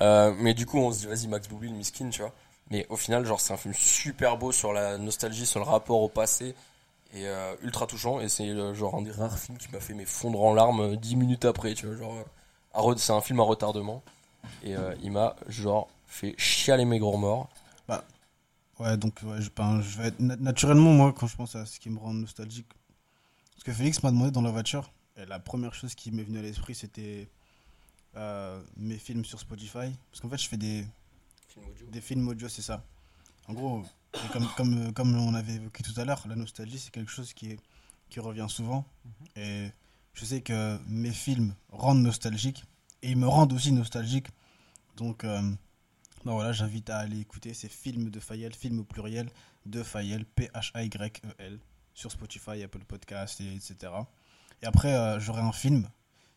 Euh, 0.00 0.34
mais 0.38 0.54
du 0.54 0.66
coup, 0.66 0.78
on 0.78 0.92
se 0.92 1.00
dit 1.00 1.06
vas-y 1.06 1.28
Max 1.28 1.48
Boublil, 1.48 1.74
miskin, 1.74 2.10
tu 2.10 2.22
vois. 2.22 2.32
Mais 2.70 2.86
au 2.88 2.96
final, 2.96 3.24
genre 3.26 3.40
c'est 3.40 3.52
un 3.52 3.56
film 3.58 3.74
super 3.74 4.38
beau 4.38 4.52
sur 4.52 4.72
la 4.72 4.98
nostalgie, 4.98 5.46
sur 5.46 5.60
le 5.60 5.66
rapport 5.66 6.00
au 6.00 6.08
passé 6.08 6.54
et 7.14 7.26
euh, 7.28 7.54
ultra 7.62 7.86
touchant 7.86 8.20
et 8.20 8.28
c'est 8.28 8.48
genre 8.74 8.96
un 8.96 9.02
des 9.02 9.12
rares 9.12 9.38
films 9.38 9.58
qui 9.58 9.68
m'a 9.72 9.80
fait 9.80 9.94
mes 9.94 10.06
fondre 10.06 10.42
en 10.42 10.54
larmes 10.54 10.80
euh, 10.80 10.96
10 10.96 11.16
minutes 11.16 11.44
après 11.44 11.74
tu 11.74 11.86
vois 11.86 11.96
genre 11.96 12.14
c'est 12.98 13.12
un 13.12 13.20
film 13.20 13.40
à 13.40 13.44
retardement 13.44 14.02
et 14.64 14.74
il 15.02 15.12
m'a 15.12 15.36
genre 15.48 15.88
fait 16.08 16.34
chialer 16.38 16.84
mes 16.84 16.98
gros 16.98 17.16
morts 17.18 17.48
Ouais, 18.80 18.96
donc 18.96 19.20
je, 19.38 19.48
ben, 19.56 19.80
je 19.80 19.98
vais 19.98 20.08
être 20.08 20.20
na- 20.20 20.36
naturellement, 20.36 20.92
moi, 20.92 21.12
quand 21.12 21.26
je 21.26 21.36
pense 21.36 21.54
à 21.54 21.64
ce 21.64 21.78
qui 21.78 21.90
me 21.90 21.98
rend 21.98 22.12
nostalgique. 22.12 22.66
Parce 23.54 23.64
que 23.64 23.72
Félix 23.72 24.02
m'a 24.02 24.10
demandé 24.10 24.32
dans 24.32 24.42
la 24.42 24.50
voiture, 24.50 24.92
et 25.16 25.26
la 25.26 25.38
première 25.38 25.74
chose 25.74 25.94
qui 25.94 26.10
m'est 26.10 26.22
venue 26.22 26.38
à 26.38 26.42
l'esprit, 26.42 26.74
c'était 26.74 27.28
euh, 28.16 28.62
mes 28.76 28.98
films 28.98 29.24
sur 29.24 29.40
Spotify. 29.40 29.92
Parce 30.10 30.20
qu'en 30.20 30.28
fait, 30.28 30.38
je 30.38 30.48
fais 30.48 30.56
des, 30.56 30.84
film 31.48 31.66
audio 31.66 31.86
des 31.86 32.00
films 32.00 32.28
audio, 32.28 32.48
c'est 32.48 32.62
ça. 32.62 32.84
En 33.46 33.52
gros, 33.52 33.84
comme, 34.32 34.48
comme, 34.56 34.92
comme 34.92 35.14
on 35.16 35.34
avait 35.34 35.54
évoqué 35.54 35.82
tout 35.82 35.98
à 36.00 36.04
l'heure, 36.04 36.24
la 36.28 36.36
nostalgie, 36.36 36.78
c'est 36.78 36.90
quelque 36.90 37.10
chose 37.10 37.32
qui, 37.32 37.52
est, 37.52 37.60
qui 38.08 38.20
revient 38.20 38.46
souvent. 38.48 38.84
Et 39.36 39.68
je 40.14 40.24
sais 40.24 40.40
que 40.40 40.78
mes 40.86 41.12
films 41.12 41.54
rendent 41.70 42.02
nostalgique, 42.02 42.64
et 43.02 43.10
ils 43.10 43.18
me 43.18 43.28
rendent 43.28 43.52
aussi 43.52 43.72
nostalgique. 43.72 44.28
Donc, 44.96 45.24
euh, 45.24 45.40
ben 46.24 46.32
voilà, 46.32 46.52
j'invite 46.52 46.88
à 46.88 46.98
aller 46.98 47.20
écouter 47.20 47.52
ces 47.52 47.68
films 47.68 48.10
de 48.10 48.20
Fayel, 48.20 48.54
films 48.54 48.80
au 48.80 48.84
pluriel, 48.84 49.28
de 49.66 49.82
Fayel, 49.82 50.24
P-H-A-Y-E-L, 50.24 51.58
sur 51.92 52.10
Spotify, 52.10 52.62
Apple 52.62 52.84
Podcast, 52.84 53.40
et 53.40 53.54
etc. 53.54 53.92
Et 54.64 54.66
après, 54.66 54.94
euh, 54.94 55.20
j'aurai 55.20 55.42
un 55.42 55.52
film, 55.52 55.86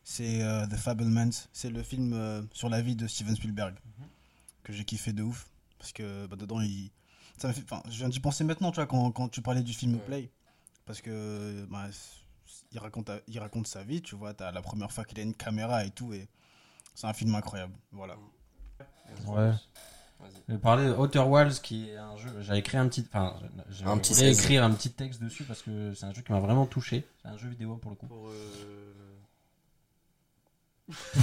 c'est 0.04 0.42
euh, 0.42 0.68
The 0.68 0.76
Fablemans, 0.76 1.30
c'est 1.54 1.70
le 1.70 1.82
film 1.82 2.12
euh, 2.12 2.42
sur 2.52 2.68
la 2.68 2.82
vie 2.82 2.94
de 2.94 3.08
Steven 3.08 3.34
Spielberg, 3.34 3.74
que 4.64 4.74
j'ai 4.74 4.84
kiffé 4.84 5.14
de 5.14 5.24
ouf, 5.24 5.50
parce 5.80 5.94
que 5.94 6.26
bah, 6.26 6.36
dedans, 6.36 6.60
il... 6.60 6.92
ça 7.38 7.48
me 7.48 7.54
fait... 7.54 7.64
enfin, 7.64 7.82
je 7.90 7.96
viens 7.96 8.10
d'y 8.10 8.20
penser 8.20 8.44
maintenant, 8.44 8.72
tu 8.72 8.76
vois, 8.76 8.86
quand, 8.86 9.12
quand 9.12 9.30
tu 9.30 9.42
parlais 9.42 9.64
du 9.64 9.72
film 9.72 9.94
Ouais. 9.94 10.00
Play, 10.06 10.32
parce 10.86 11.00
que 11.00 11.66
bah, 11.72 11.86
il, 12.74 12.80
raconte, 12.80 13.10
il 13.30 13.40
raconte 13.40 13.66
sa 13.66 13.86
vie, 13.86 14.02
tu 14.02 14.16
vois, 14.16 14.34
t'as 14.34 14.52
la 14.52 14.62
première 14.62 14.92
fois 14.92 15.06
qu'il 15.06 15.18
a 15.22 15.24
une 15.24 15.34
caméra 15.34 15.86
et 15.86 15.92
tout, 15.92 16.12
et 16.12 16.28
c'est 16.96 17.08
un 17.08 17.14
film 17.14 17.34
incroyable, 17.34 17.76
voilà. 17.94 18.18
Ouais. 19.26 19.54
Je 20.48 20.54
vais 20.54 20.60
parler 20.60 20.86
de 20.88 20.94
Outer 20.94 21.20
Wilds 21.20 21.60
qui 21.62 21.90
est 21.90 21.98
un 21.98 22.16
jeu. 22.18 22.30
J'avais 22.42 22.62
créé 22.62 22.80
un 22.80 22.88
petit. 22.88 23.06
Enfin, 23.12 23.36
j'ai 23.70 23.86
Un 23.86 23.98
petit 23.98 24.14
voulais 24.14 24.34
16. 24.34 24.40
écrire 24.40 24.64
un 24.64 24.72
petit 24.72 24.92
texte 24.92 25.22
dessus 25.22 25.44
parce 25.44 25.62
que 25.62 25.94
c'est 25.94 26.06
un 26.06 26.14
jeu 26.14 26.22
qui 26.22 26.32
m'a 26.32 26.40
vraiment 26.40 26.66
touché. 26.66 27.06
C'est 27.22 27.28
un 27.30 27.38
jeu 27.38 27.50
vidéo 27.50 27.76
pour 27.76 27.92
le 27.92 27.98
coup. 27.98 28.08
Pour, 28.08 28.30
euh, 28.30 28.94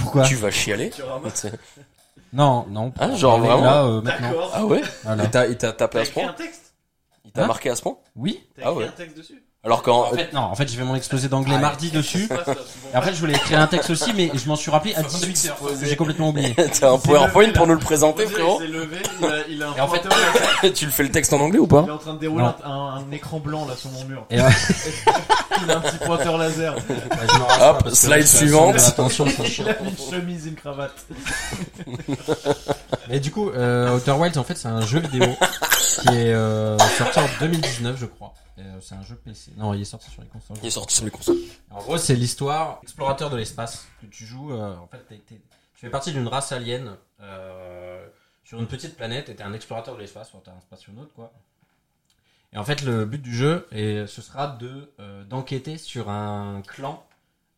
Pourquoi 0.01 0.23
Tu 0.25 0.35
vas 0.35 0.51
chialer 0.51 0.91
Non, 2.33 2.65
non. 2.67 2.93
Ah, 2.99 3.15
genre 3.15 3.39
vraiment 3.39 3.61
là, 3.63 3.83
euh, 3.85 4.01
maintenant. 4.01 4.33
Ah 4.53 4.65
ouais 4.65 4.81
Voilà. 5.03 5.23
Il 5.23 5.29
t'a- 5.31 5.47
il 5.47 5.57
t'a 5.57 5.73
tapé 5.73 5.95
T'as 5.95 6.01
à 6.01 6.05
ce 6.05 6.09
écrit 6.11 6.21
point 6.23 6.35
Il 7.25 7.31
t'a 7.31 7.43
Hein 7.43 7.47
marqué 7.47 7.69
à 7.69 7.75
ce 7.75 7.81
point 7.81 7.97
Oui. 8.15 8.47
T'as 8.55 8.61
Ah 8.65 8.69
écrit 8.71 8.77
ouais. 8.83 8.87
un 8.87 8.91
texte 8.91 9.17
dessus 9.17 9.43
Alors 9.65 9.81
qu'en 9.81 10.03
En 10.11 10.11
fait, 10.11 10.31
non. 10.31 10.41
En 10.41 10.53
fait, 10.55 10.67
j'ai 10.69 10.77
fait 10.77 10.83
mon 10.83 10.93
exposé 10.95 11.27
d'anglais 11.27 11.55
Ah, 11.57 11.61
mardi 11.61 11.89
dessus. 11.89 12.29
Et 12.93 12.95
après, 12.95 13.13
je 13.13 13.19
voulais 13.19 13.33
écrire 13.33 13.59
un 13.59 13.65
texte 13.65 13.89
aussi, 13.89 14.13
mais 14.13 14.29
je 14.33 14.47
m'en 14.47 14.55
suis 14.55 14.69
rappelé 14.69 14.93
à 14.93 15.01
18h. 15.01 15.49
J'ai 15.81 15.95
complètement 15.95 16.29
oublié. 16.29 16.53
t'as 16.79 16.91
un 16.91 16.99
PowerPoint 16.99 17.49
pour 17.51 17.65
nous 17.65 17.73
le 17.73 17.79
présenter, 17.79 18.23
Il 18.23 18.29
frérot 18.29 18.59
s'est 18.59 18.67
levé, 18.67 18.97
il 19.19 19.25
a, 19.25 19.29
il 19.49 19.63
a 19.63 19.69
un 19.69 19.73
Et 19.77 19.81
en 19.81 19.87
fait- 19.87 20.71
Tu 20.73 20.85
le 20.85 20.91
fais 20.91 21.01
le 21.03 21.09
texte 21.09 21.33
en 21.33 21.39
anglais 21.39 21.57
ou 21.57 21.63
il 21.63 21.69
pas 21.69 21.83
est 21.87 21.89
en 21.91 21.97
train 21.97 22.13
de 22.13 22.19
dérouler 22.19 22.45
un, 22.63 23.03
écran 23.11 23.39
blanc 23.39 23.65
là 23.67 23.75
sur 23.75 23.89
mon 23.89 24.03
mur. 24.05 24.23
Et 24.29 24.35
Il 24.37 25.71
a 25.71 25.77
un 25.77 25.81
petit 25.81 25.97
pointeur 25.97 26.37
laser. 26.37 26.75
je 26.77 27.63
Hop, 27.63 27.89
slide 27.89 28.27
suivante. 28.27 28.79
ça. 28.79 28.93
Il 28.97 29.67
a 29.67 29.79
une 29.81 29.97
chemise, 30.11 30.45
une 30.45 30.55
cravate. 30.55 30.95
Mais 33.09 33.19
du 33.19 33.31
coup, 33.31 33.49
euh, 33.49 33.95
Outer 33.95 34.11
Wilds, 34.11 34.37
en 34.37 34.43
fait, 34.43 34.57
c'est 34.57 34.67
un 34.67 34.81
jeu 34.81 34.99
vidéo 34.99 35.25
qui 36.01 36.07
est 36.09 36.33
euh, 36.33 36.77
sorti 36.97 37.19
en 37.19 37.25
2019, 37.39 37.97
je 37.99 38.05
crois. 38.05 38.33
Euh, 38.57 38.79
c'est 38.81 38.95
un 38.95 39.03
jeu 39.03 39.15
PC. 39.15 39.51
Non, 39.57 39.73
il 39.73 39.81
est 39.81 39.85
sorti 39.85 40.09
sur 40.09 40.21
les 40.21 40.27
consoles. 40.27 40.57
Il 40.61 40.67
est 40.67 40.71
sorti 40.71 40.95
sur 40.95 41.05
les 41.05 41.11
consoles. 41.11 41.37
En 41.69 41.79
gros, 41.79 41.97
c'est 41.97 42.15
l'histoire 42.15 42.79
explorateur 42.83 43.29
de 43.29 43.35
l'espace 43.35 43.87
que 44.01 44.05
tu 44.07 44.25
joues. 44.25 44.53
euh, 44.53 44.75
en 44.77 44.87
fait, 44.87 45.05
tu 45.27 45.41
fais 45.73 45.89
partie 45.89 46.13
d'une 46.13 46.27
race 46.27 46.51
alien 46.51 46.95
euh, 47.21 48.07
sur 48.43 48.59
une 48.59 48.67
petite 48.67 48.95
planète 48.95 49.27
et 49.29 49.35
t'es 49.35 49.43
un 49.43 49.53
explorateur 49.53 49.95
de 49.95 49.99
l'espace, 49.99 50.29
enfin, 50.33 50.41
t'es 50.45 50.51
un 50.51 50.61
spationaute, 50.61 51.11
quoi. 51.13 51.33
Et 52.53 52.57
en 52.57 52.63
fait, 52.63 52.83
le 52.83 53.05
but 53.05 53.21
du 53.21 53.35
jeu, 53.35 53.67
et 53.73 54.07
ce 54.07 54.21
sera 54.21 54.47
de 54.47 54.89
d'enquêter 55.23 55.77
sur 55.77 56.09
un 56.09 56.61
clan, 56.65 57.05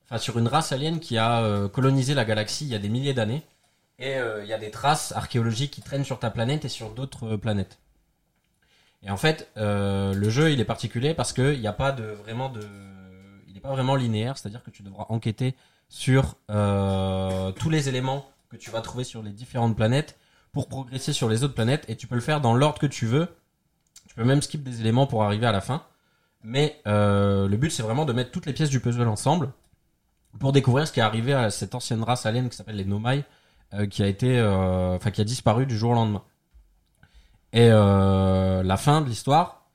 enfin 0.05 0.17
sur 0.17 0.39
une 0.39 0.47
race 0.47 0.71
alien 0.71 0.99
qui 0.99 1.19
a 1.19 1.67
colonisé 1.67 2.15
la 2.15 2.25
galaxie 2.25 2.65
il 2.65 2.71
y 2.71 2.75
a 2.75 2.79
des 2.79 2.89
milliers 2.89 3.13
d'années. 3.13 3.43
Et 3.99 4.15
il 4.15 4.47
y 4.47 4.53
a 4.53 4.57
des 4.57 4.71
traces 4.71 5.11
archéologiques 5.11 5.69
qui 5.69 5.83
traînent 5.83 6.05
sur 6.05 6.17
ta 6.17 6.31
planète 6.31 6.65
et 6.65 6.69
sur 6.69 6.89
d'autres 6.89 7.35
planètes. 7.35 7.77
Et 9.03 9.09
en 9.09 9.17
fait, 9.17 9.49
euh, 9.57 10.13
le 10.13 10.29
jeu, 10.29 10.51
il 10.51 10.59
est 10.59 10.65
particulier 10.65 11.13
parce 11.13 11.33
qu'il 11.33 11.59
n'y 11.59 11.67
a 11.67 11.73
pas 11.73 11.91
de 11.91 12.03
vraiment 12.03 12.49
de, 12.49 12.61
il 13.47 13.53
n'est 13.53 13.59
pas 13.59 13.71
vraiment 13.71 13.95
linéaire, 13.95 14.37
c'est-à-dire 14.37 14.63
que 14.63 14.71
tu 14.71 14.83
devras 14.83 15.05
enquêter 15.09 15.55
sur 15.89 16.35
euh, 16.49 17.51
tous 17.53 17.69
les 17.69 17.89
éléments 17.89 18.29
que 18.49 18.57
tu 18.57 18.71
vas 18.71 18.81
trouver 18.81 19.03
sur 19.03 19.21
les 19.21 19.31
différentes 19.31 19.75
planètes 19.75 20.17
pour 20.51 20.67
progresser 20.67 21.13
sur 21.13 21.29
les 21.29 21.43
autres 21.43 21.53
planètes 21.53 21.85
et 21.87 21.95
tu 21.95 22.07
peux 22.07 22.15
le 22.15 22.21
faire 22.21 22.41
dans 22.41 22.55
l'ordre 22.55 22.79
que 22.79 22.87
tu 22.87 23.05
veux. 23.05 23.27
Tu 24.07 24.15
peux 24.15 24.23
même 24.23 24.41
skip 24.41 24.63
des 24.63 24.81
éléments 24.81 25.05
pour 25.05 25.23
arriver 25.23 25.45
à 25.45 25.51
la 25.51 25.61
fin. 25.61 25.83
Mais 26.43 26.79
euh, 26.87 27.47
le 27.47 27.57
but, 27.57 27.69
c'est 27.69 27.83
vraiment 27.83 28.05
de 28.05 28.13
mettre 28.13 28.31
toutes 28.31 28.45
les 28.45 28.53
pièces 28.53 28.69
du 28.69 28.79
puzzle 28.79 29.07
ensemble 29.07 29.51
pour 30.39 30.53
découvrir 30.53 30.87
ce 30.87 30.93
qui 30.93 30.99
est 30.99 31.03
arrivé 31.03 31.33
à 31.33 31.49
cette 31.49 31.75
ancienne 31.75 32.03
race 32.03 32.25
alien 32.25 32.49
qui 32.49 32.55
s'appelle 32.55 32.75
les 32.75 32.85
Nomai, 32.85 33.23
qui 33.89 34.03
a 34.03 34.07
été, 34.07 34.41
enfin, 34.41 35.11
qui 35.11 35.19
a 35.19 35.23
disparu 35.23 35.65
du 35.65 35.75
jour 35.77 35.91
au 35.91 35.95
lendemain. 35.95 36.23
Et 37.53 37.69
euh, 37.71 38.61
la 38.63 38.77
fin 38.77 39.01
de 39.01 39.07
l'histoire, 39.09 39.65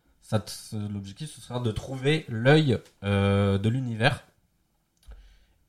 l'objectif 0.73 1.35
ce 1.35 1.41
sera 1.41 1.61
de 1.61 1.71
trouver 1.73 2.25
l'œil 2.29 2.79
euh, 3.05 3.59
de 3.59 3.69
l'univers. 3.69 4.25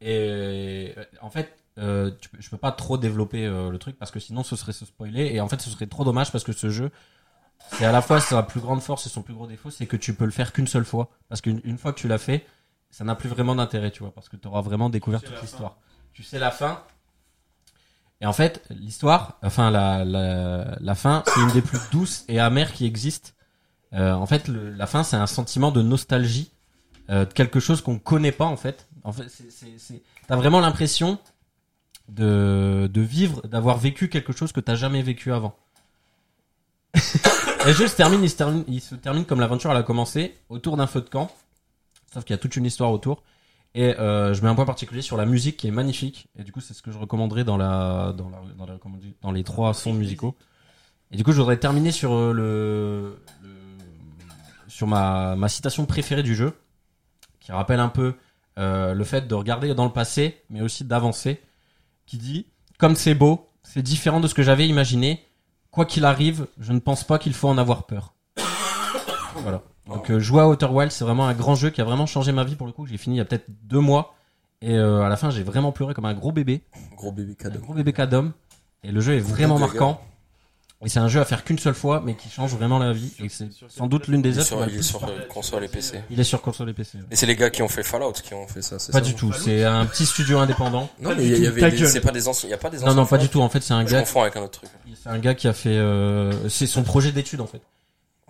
Et 0.01 0.93
en 1.21 1.29
fait, 1.29 1.55
euh, 1.79 2.11
tu 2.19 2.29
peux- 2.29 2.37
je 2.41 2.49
peux 2.49 2.57
pas 2.57 2.71
trop 2.71 2.97
développer 2.97 3.45
euh, 3.45 3.69
le 3.69 3.77
truc 3.79 3.97
parce 3.97 4.11
que 4.11 4.19
sinon 4.19 4.43
ce 4.43 4.55
serait 4.55 4.73
se 4.73 4.85
spoiler. 4.85 5.27
Et 5.33 5.39
en 5.41 5.47
fait, 5.47 5.61
ce 5.61 5.69
serait 5.69 5.87
trop 5.87 6.03
dommage 6.03 6.31
parce 6.31 6.43
que 6.43 6.51
ce 6.51 6.69
jeu, 6.69 6.91
c'est 7.71 7.85
à 7.85 7.91
la 7.91 8.01
fois 8.01 8.19
sa 8.19 8.43
plus 8.43 8.59
grande 8.59 8.81
force 8.81 9.05
et 9.05 9.09
son 9.09 9.21
plus 9.21 9.33
gros 9.33 9.47
défaut, 9.47 9.71
c'est 9.71 9.85
que 9.87 9.97
tu 9.97 10.13
peux 10.13 10.25
le 10.25 10.31
faire 10.31 10.51
qu'une 10.53 10.67
seule 10.67 10.85
fois. 10.85 11.09
Parce 11.29 11.41
qu'une 11.41 11.61
une 11.63 11.77
fois 11.77 11.93
que 11.93 11.99
tu 11.99 12.07
l'as 12.07 12.17
fait, 12.17 12.45
ça 12.91 13.03
n'a 13.03 13.15
plus 13.15 13.29
vraiment 13.29 13.55
d'intérêt, 13.55 13.91
tu 13.91 14.03
vois, 14.03 14.13
parce 14.13 14.29
que 14.29 14.35
tu 14.37 14.47
auras 14.47 14.61
vraiment 14.61 14.89
découvert 14.89 15.21
toute 15.23 15.41
l'histoire. 15.41 15.77
Tu 16.13 16.21
sais 16.23 16.37
la 16.37 16.51
fin. 16.51 16.83
Et 18.23 18.25
en 18.25 18.31
fait, 18.31 18.63
l'histoire, 18.69 19.37
enfin 19.43 19.69
la, 19.69 20.95
fin, 20.95 21.23
c'est 21.27 21.41
une 21.41 21.51
des 21.51 21.61
plus 21.61 21.77
douces 21.91 22.23
et 22.29 22.39
amères 22.39 22.71
qui 22.71 22.85
existent. 22.85 23.31
Euh, 23.91 24.13
en 24.13 24.25
fait, 24.25 24.47
la 24.47 24.87
fin, 24.87 25.03
c'est 25.03 25.17
un 25.17 25.27
sentiment 25.27 25.71
de 25.71 25.81
nostalgie, 25.81 26.49
euh, 27.09 27.25
de 27.25 27.33
quelque 27.33 27.59
chose 27.59 27.81
qu'on 27.81 27.99
connaît 27.99 28.31
pas 28.31 28.45
en 28.45 28.55
fait. 28.55 28.87
En 29.03 29.11
fait, 29.11 29.25
t'as 30.25 30.37
vraiment 30.37 30.61
l'impression 30.61 31.19
de, 32.07 32.89
vivre, 32.95 33.45
d'avoir 33.45 33.77
vécu 33.77 34.07
quelque 34.07 34.31
chose 34.31 34.53
que 34.53 34.61
t'as 34.61 34.75
jamais 34.75 35.01
vécu 35.01 35.33
avant. 35.33 35.57
et 36.95 37.67
le 37.67 37.73
jeu 37.73 37.89
se 37.89 37.95
termine, 37.97 38.23
il 38.23 38.29
se 38.29 38.37
termine, 38.37 38.63
il 38.69 38.79
se 38.79 38.95
termine 38.95 39.25
comme 39.25 39.41
l'aventure 39.41 39.69
elle 39.71 39.77
a 39.77 39.83
commencé, 39.83 40.33
autour 40.47 40.77
d'un 40.77 40.87
feu 40.87 41.01
de 41.01 41.09
camp. 41.09 41.29
Sauf 42.13 42.23
qu'il 42.23 42.33
y 42.33 42.39
a 42.39 42.41
toute 42.41 42.55
une 42.55 42.65
histoire 42.65 42.93
autour. 42.93 43.21
Et 43.75 43.97
euh, 43.99 44.33
je 44.33 44.41
mets 44.43 44.49
un 44.49 44.55
point 44.55 44.65
particulier 44.65 45.01
sur 45.01 45.17
la 45.17 45.25
musique 45.25 45.57
qui 45.57 45.67
est 45.67 45.71
magnifique. 45.71 46.27
Et 46.37 46.43
du 46.43 46.51
coup, 46.51 46.61
c'est 46.61 46.73
ce 46.75 46.81
que 46.83 46.91
je 46.91 46.97
recommanderais 46.97 47.43
dans 47.43 47.57
la, 47.57 48.13
dans 48.15 48.29
la, 48.29 48.39
dans, 48.57 48.65
la- 48.67 48.77
comment 48.77 48.95
on 48.95 48.99
dit, 48.99 49.15
dans 49.21 49.31
les 49.31 49.43
trois 49.43 49.73
sons 49.73 49.93
musicaux. 49.93 50.35
Et 51.11 51.17
du 51.17 51.23
coup, 51.23 51.31
je 51.31 51.37
voudrais 51.37 51.57
terminer 51.57 51.91
sur 51.91 52.13
euh, 52.13 52.33
le, 52.33 53.19
le- 53.41 53.55
sur 54.67 54.85
ma, 54.87 55.35
ma 55.35 55.49
citation 55.49 55.85
préférée 55.85 56.23
du 56.23 56.35
jeu, 56.35 56.53
qui 57.39 57.51
rappelle 57.51 57.79
un 57.79 57.89
peu 57.89 58.15
euh, 58.59 58.93
le 58.93 59.03
fait 59.03 59.27
de 59.27 59.33
regarder 59.35 59.73
dans 59.73 59.85
le 59.85 59.91
passé, 59.91 60.41
mais 60.49 60.61
aussi 60.61 60.83
d'avancer, 60.85 61.41
qui 62.05 62.17
dit 62.17 62.45
comme 62.77 62.95
c'est 62.95 63.15
beau, 63.15 63.49
c'est 63.63 63.81
différent 63.81 64.19
de 64.19 64.27
ce 64.27 64.33
que 64.35 64.43
j'avais 64.43 64.67
imaginé. 64.67 65.25
Quoi 65.71 65.85
qu'il 65.85 66.05
arrive, 66.05 66.45
je 66.59 66.73
ne 66.73 66.79
pense 66.79 67.03
pas 67.03 67.17
qu'il 67.17 67.33
faut 67.33 67.47
en 67.47 67.57
avoir 67.57 67.85
peur. 67.87 68.13
voilà. 69.37 69.63
Donc 69.87 70.09
euh, 70.11 70.19
jouer 70.19 70.41
à 70.41 70.47
Outer 70.47 70.67
Wilds, 70.67 70.91
c'est 70.93 71.03
vraiment 71.03 71.27
un 71.27 71.33
grand 71.33 71.55
jeu 71.55 71.69
qui 71.69 71.81
a 71.81 71.83
vraiment 71.83 72.05
changé 72.05 72.31
ma 72.31 72.43
vie 72.43 72.55
pour 72.55 72.67
le 72.67 72.73
coup. 72.73 72.85
J'ai 72.85 72.97
fini 72.97 73.15
il 73.15 73.17
y 73.19 73.21
a 73.21 73.25
peut-être 73.25 73.45
deux 73.63 73.79
mois 73.81 74.15
et 74.61 74.75
euh, 74.75 75.01
à 75.01 75.09
la 75.09 75.17
fin 75.17 75.29
j'ai 75.29 75.43
vraiment 75.43 75.71
pleuré 75.73 75.93
comme 75.93 76.05
un 76.05 76.13
gros 76.13 76.31
bébé, 76.31 76.61
Gros 76.95 77.11
bébé 77.11 77.35
cadeau. 77.35 77.59
gros 77.59 77.73
bébé 77.73 77.91
cadom. 77.93 78.31
Et 78.85 78.91
le 78.91 79.01
jeu 79.01 79.15
est 79.15 79.19
vraiment 79.19 79.59
marquant. 79.59 80.01
Et 80.85 80.89
c'est 80.89 80.99
un 80.99 81.07
jeu 81.07 81.21
à 81.21 81.25
faire 81.25 81.45
qu'une 81.45 81.57
seule 81.59 81.73
fois, 81.75 82.01
mais 82.05 82.13
qui 82.13 82.27
change 82.29 82.53
vraiment 82.55 82.77
la 82.77 82.91
vie. 82.91 83.13
Et 83.19 83.29
c'est 83.29 83.47
sans 83.69 83.87
doute 83.87 84.07
l'une 84.09 84.19
Il 84.19 84.23
des 84.23 84.39
est 84.39 84.39
œuvres. 84.39 84.43
qui 84.43 84.47
sur, 84.49 84.59
m'a 84.59 84.67
il 84.67 84.77
est 84.77 84.81
sur 84.81 85.03
euh, 85.05 85.27
console 85.33 85.63
et 85.63 85.69
PC. 85.69 86.01
Il 86.09 86.19
est 86.19 86.25
sur 86.25 86.41
console 86.41 86.69
et 86.71 86.73
PC. 86.73 86.97
ouais. 86.97 87.03
Et 87.11 87.15
c'est 87.15 87.25
les 87.25 87.37
gars 87.37 87.49
qui 87.49 87.61
ont 87.61 87.69
fait 87.69 87.83
Fallout 87.83 88.11
qui 88.11 88.33
ont 88.33 88.45
fait 88.47 88.61
ça, 88.61 88.79
c'est 88.79 88.91
Pas 88.91 88.97
ça 88.97 89.05
du 89.05 89.15
tout. 89.15 89.31
C'est 89.31 89.63
un 89.63 89.85
petit 89.85 90.05
studio 90.05 90.39
indépendant. 90.39 90.89
Non, 90.99 91.11
Pas 91.11 91.15
mais 91.15 91.25
il 91.25 91.41
y 91.41 91.47
avait 91.47 91.71
des- 91.71 91.85
c'est 91.87 92.01
pas 92.01 92.11
des 92.11 92.27
anciens, 92.27 92.49
il 92.49 92.51
y 92.51 92.53
a 92.53 92.57
pas 92.57 92.69
des 92.69 92.79
anciens. 92.79 92.89
Non, 92.89 92.95
non, 92.95 93.05
pas 93.05 93.17
du 93.17 93.29
tout. 93.29 93.39
En 93.41 93.47
fait, 93.47 93.61
c'est 93.63 93.73
un 93.73 93.85
Je 93.85 93.93
gars. 93.93 93.99
confonds 94.01 94.23
avec 94.23 94.35
un 94.35 94.41
autre 94.41 94.59
truc. 94.59 94.69
C'est 95.01 95.07
un 95.09 95.19
gars 95.19 95.33
qui 95.35 95.47
a 95.47 95.53
fait. 95.53 95.69
euh, 95.77 96.49
C'est 96.49 96.67
son 96.67 96.83
projet 96.83 97.13
d'études 97.13 97.39
en 97.39 97.47
fait. 97.47 97.61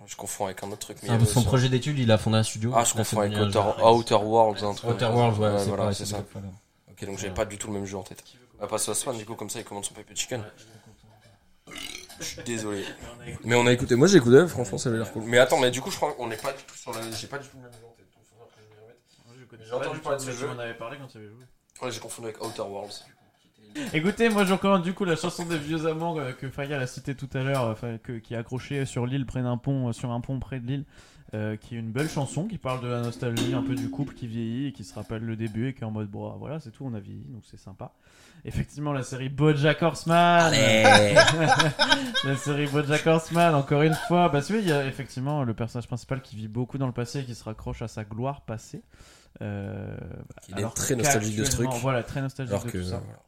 Je 0.06 0.16
confonds 0.16 0.46
avec 0.46 0.62
un 0.62 0.70
autre 0.70 0.78
truc. 0.78 0.98
son 1.26 1.42
projet 1.42 1.68
d'études, 1.68 1.98
il 1.98 2.10
a 2.10 2.18
fondé 2.18 2.38
un 2.38 2.42
studio. 2.42 2.72
Ah, 2.74 2.84
je 2.84 2.94
confonds 2.94 3.20
avec 3.20 3.36
Outer, 3.36 4.14
Worlds, 4.14 4.64
un 4.64 4.74
truc. 4.74 4.90
Outer 4.90 5.06
Worlds, 5.06 5.38
ouais, 5.38 5.58
c'est 5.58 5.68
voilà, 5.68 5.92
ça. 5.92 6.24
Ok, 6.90 7.06
donc 7.06 7.18
j'avais 7.18 7.34
pas 7.34 7.44
du 7.44 7.58
tout 7.58 7.68
le 7.68 7.74
même 7.74 7.86
jeu 7.86 7.96
en 7.96 8.02
tête. 8.02 8.22
On 8.58 8.62
va 8.62 8.68
passer 8.68 8.90
à 8.90 8.94
Swan, 8.94 9.16
du 9.16 9.24
coup, 9.24 9.34
comme 9.34 9.50
ça, 9.50 9.58
il 9.58 9.64
commande 9.64 9.84
son 9.84 9.94
Pepper 9.94 10.14
Chicken. 10.14 10.42
Je 12.20 12.24
suis 12.24 12.42
désolé. 12.44 12.84
Mais 13.44 13.56
on 13.56 13.66
a 13.66 13.72
écouté. 13.72 13.96
Moi, 13.96 14.06
j'ai 14.06 14.18
écouté, 14.18 14.46
franchement, 14.46 14.78
ça 14.78 14.88
avait 14.88 14.98
l'air 14.98 15.12
cool. 15.12 15.24
Mais 15.24 15.38
attends, 15.38 15.58
mais 15.58 15.70
du 15.70 15.80
coup, 15.80 15.90
je 15.90 15.96
crois 15.96 16.12
qu'on 16.12 16.28
n'est 16.28 16.36
pas 16.36 16.52
du 16.52 16.62
tout 16.62 16.76
sur 16.76 16.92
la. 16.92 17.00
J'ai 17.10 17.26
pas 17.26 17.38
du 17.38 17.48
tout 17.48 17.56
le 17.56 17.62
même 17.64 17.72
jeu 17.72 17.86
en 17.86 17.90
tête. 17.90 18.04
J'ai 19.66 19.72
entendu 19.72 19.98
parler 20.00 20.18
de 20.18 20.22
ce 20.22 20.30
jeu. 20.30 20.48
On 20.54 20.58
avait 20.58 20.74
parlé 20.74 20.98
quand 20.98 21.08
tu 21.08 21.18
avais 21.18 21.28
joué. 21.28 21.44
Ouais, 21.82 21.90
j'ai 21.90 22.00
confondu 22.00 22.28
avec 22.28 22.44
Outer 22.44 22.62
Worlds. 22.62 23.04
Écoutez, 23.92 24.28
moi 24.28 24.44
je 24.44 24.52
recommande 24.52 24.82
du 24.82 24.92
coup 24.94 25.04
la 25.04 25.16
chanson 25.16 25.44
des 25.44 25.58
vieux 25.58 25.86
amants 25.86 26.16
euh, 26.18 26.32
que 26.32 26.48
Fayal 26.48 26.80
a 26.80 26.86
cité 26.86 27.14
tout 27.14 27.28
à 27.34 27.42
l'heure, 27.42 27.64
euh, 27.64 27.72
enfin, 27.72 27.98
que- 28.02 28.18
qui 28.18 28.34
est 28.34 28.36
accrochée 28.36 28.84
sur 28.84 29.06
l'île 29.06 29.26
près 29.26 29.42
d'un 29.42 29.56
pont, 29.56 29.88
euh, 29.88 29.92
sur 29.92 30.10
un 30.12 30.20
pont 30.20 30.38
près 30.38 30.60
de 30.60 30.66
l'île, 30.66 30.84
euh, 31.34 31.56
qui 31.56 31.74
est 31.74 31.78
une 31.78 31.90
belle 31.90 32.08
chanson 32.08 32.46
qui 32.46 32.58
parle 32.58 32.80
de 32.82 32.86
la 32.88 33.00
nostalgie 33.00 33.52
un 33.54 33.62
peu 33.62 33.74
du 33.74 33.90
couple 33.90 34.14
qui 34.14 34.26
vieillit 34.28 34.66
et 34.68 34.72
qui 34.72 34.84
se 34.84 34.94
rappelle 34.94 35.22
le 35.22 35.34
début 35.36 35.68
et 35.68 35.74
qui 35.74 35.80
est 35.82 35.84
en 35.84 35.90
mode 35.90 36.08
bon, 36.08 36.30
ah, 36.32 36.36
voilà, 36.38 36.60
c'est 36.60 36.70
tout, 36.70 36.84
on 36.86 36.94
a 36.94 37.00
vieilli, 37.00 37.24
donc 37.30 37.42
c'est 37.50 37.58
sympa. 37.58 37.92
Effectivement, 38.44 38.92
la 38.92 39.02
série 39.02 39.28
BoJack 39.30 39.82
Horseman. 39.82 40.52
la 42.24 42.36
série 42.36 42.66
BoJack 42.66 43.06
Horseman, 43.06 43.54
encore 43.54 43.82
une 43.82 43.94
fois, 44.06 44.30
parce 44.30 44.46
qu'il 44.48 44.66
y 44.66 44.72
a 44.72 44.86
effectivement 44.86 45.44
le 45.44 45.54
personnage 45.54 45.86
principal 45.88 46.20
qui 46.22 46.36
vit 46.36 46.48
beaucoup 46.48 46.78
dans 46.78 46.86
le 46.86 46.92
passé 46.92 47.20
et 47.20 47.24
qui 47.24 47.34
se 47.34 47.42
raccroche 47.44 47.82
à 47.82 47.88
sa 47.88 48.04
gloire 48.04 48.42
passée. 48.42 48.82
Euh, 49.42 49.96
Il 50.48 50.54
est 50.54 50.58
alors 50.58 50.74
très 50.74 50.94
nostalgique 50.94 51.36
de 51.36 51.44
ce 51.44 51.50
truc. 51.50 51.64
qu'actuellement- 51.66 51.82
Voilà, 51.82 52.02
très 52.04 52.20
nostalgique 52.20 52.52
Alors 52.52 52.64
de 52.66 52.70
que. 52.70 52.78
tout 52.78 52.84
ça. 52.84 52.98
voilà. 53.04 53.18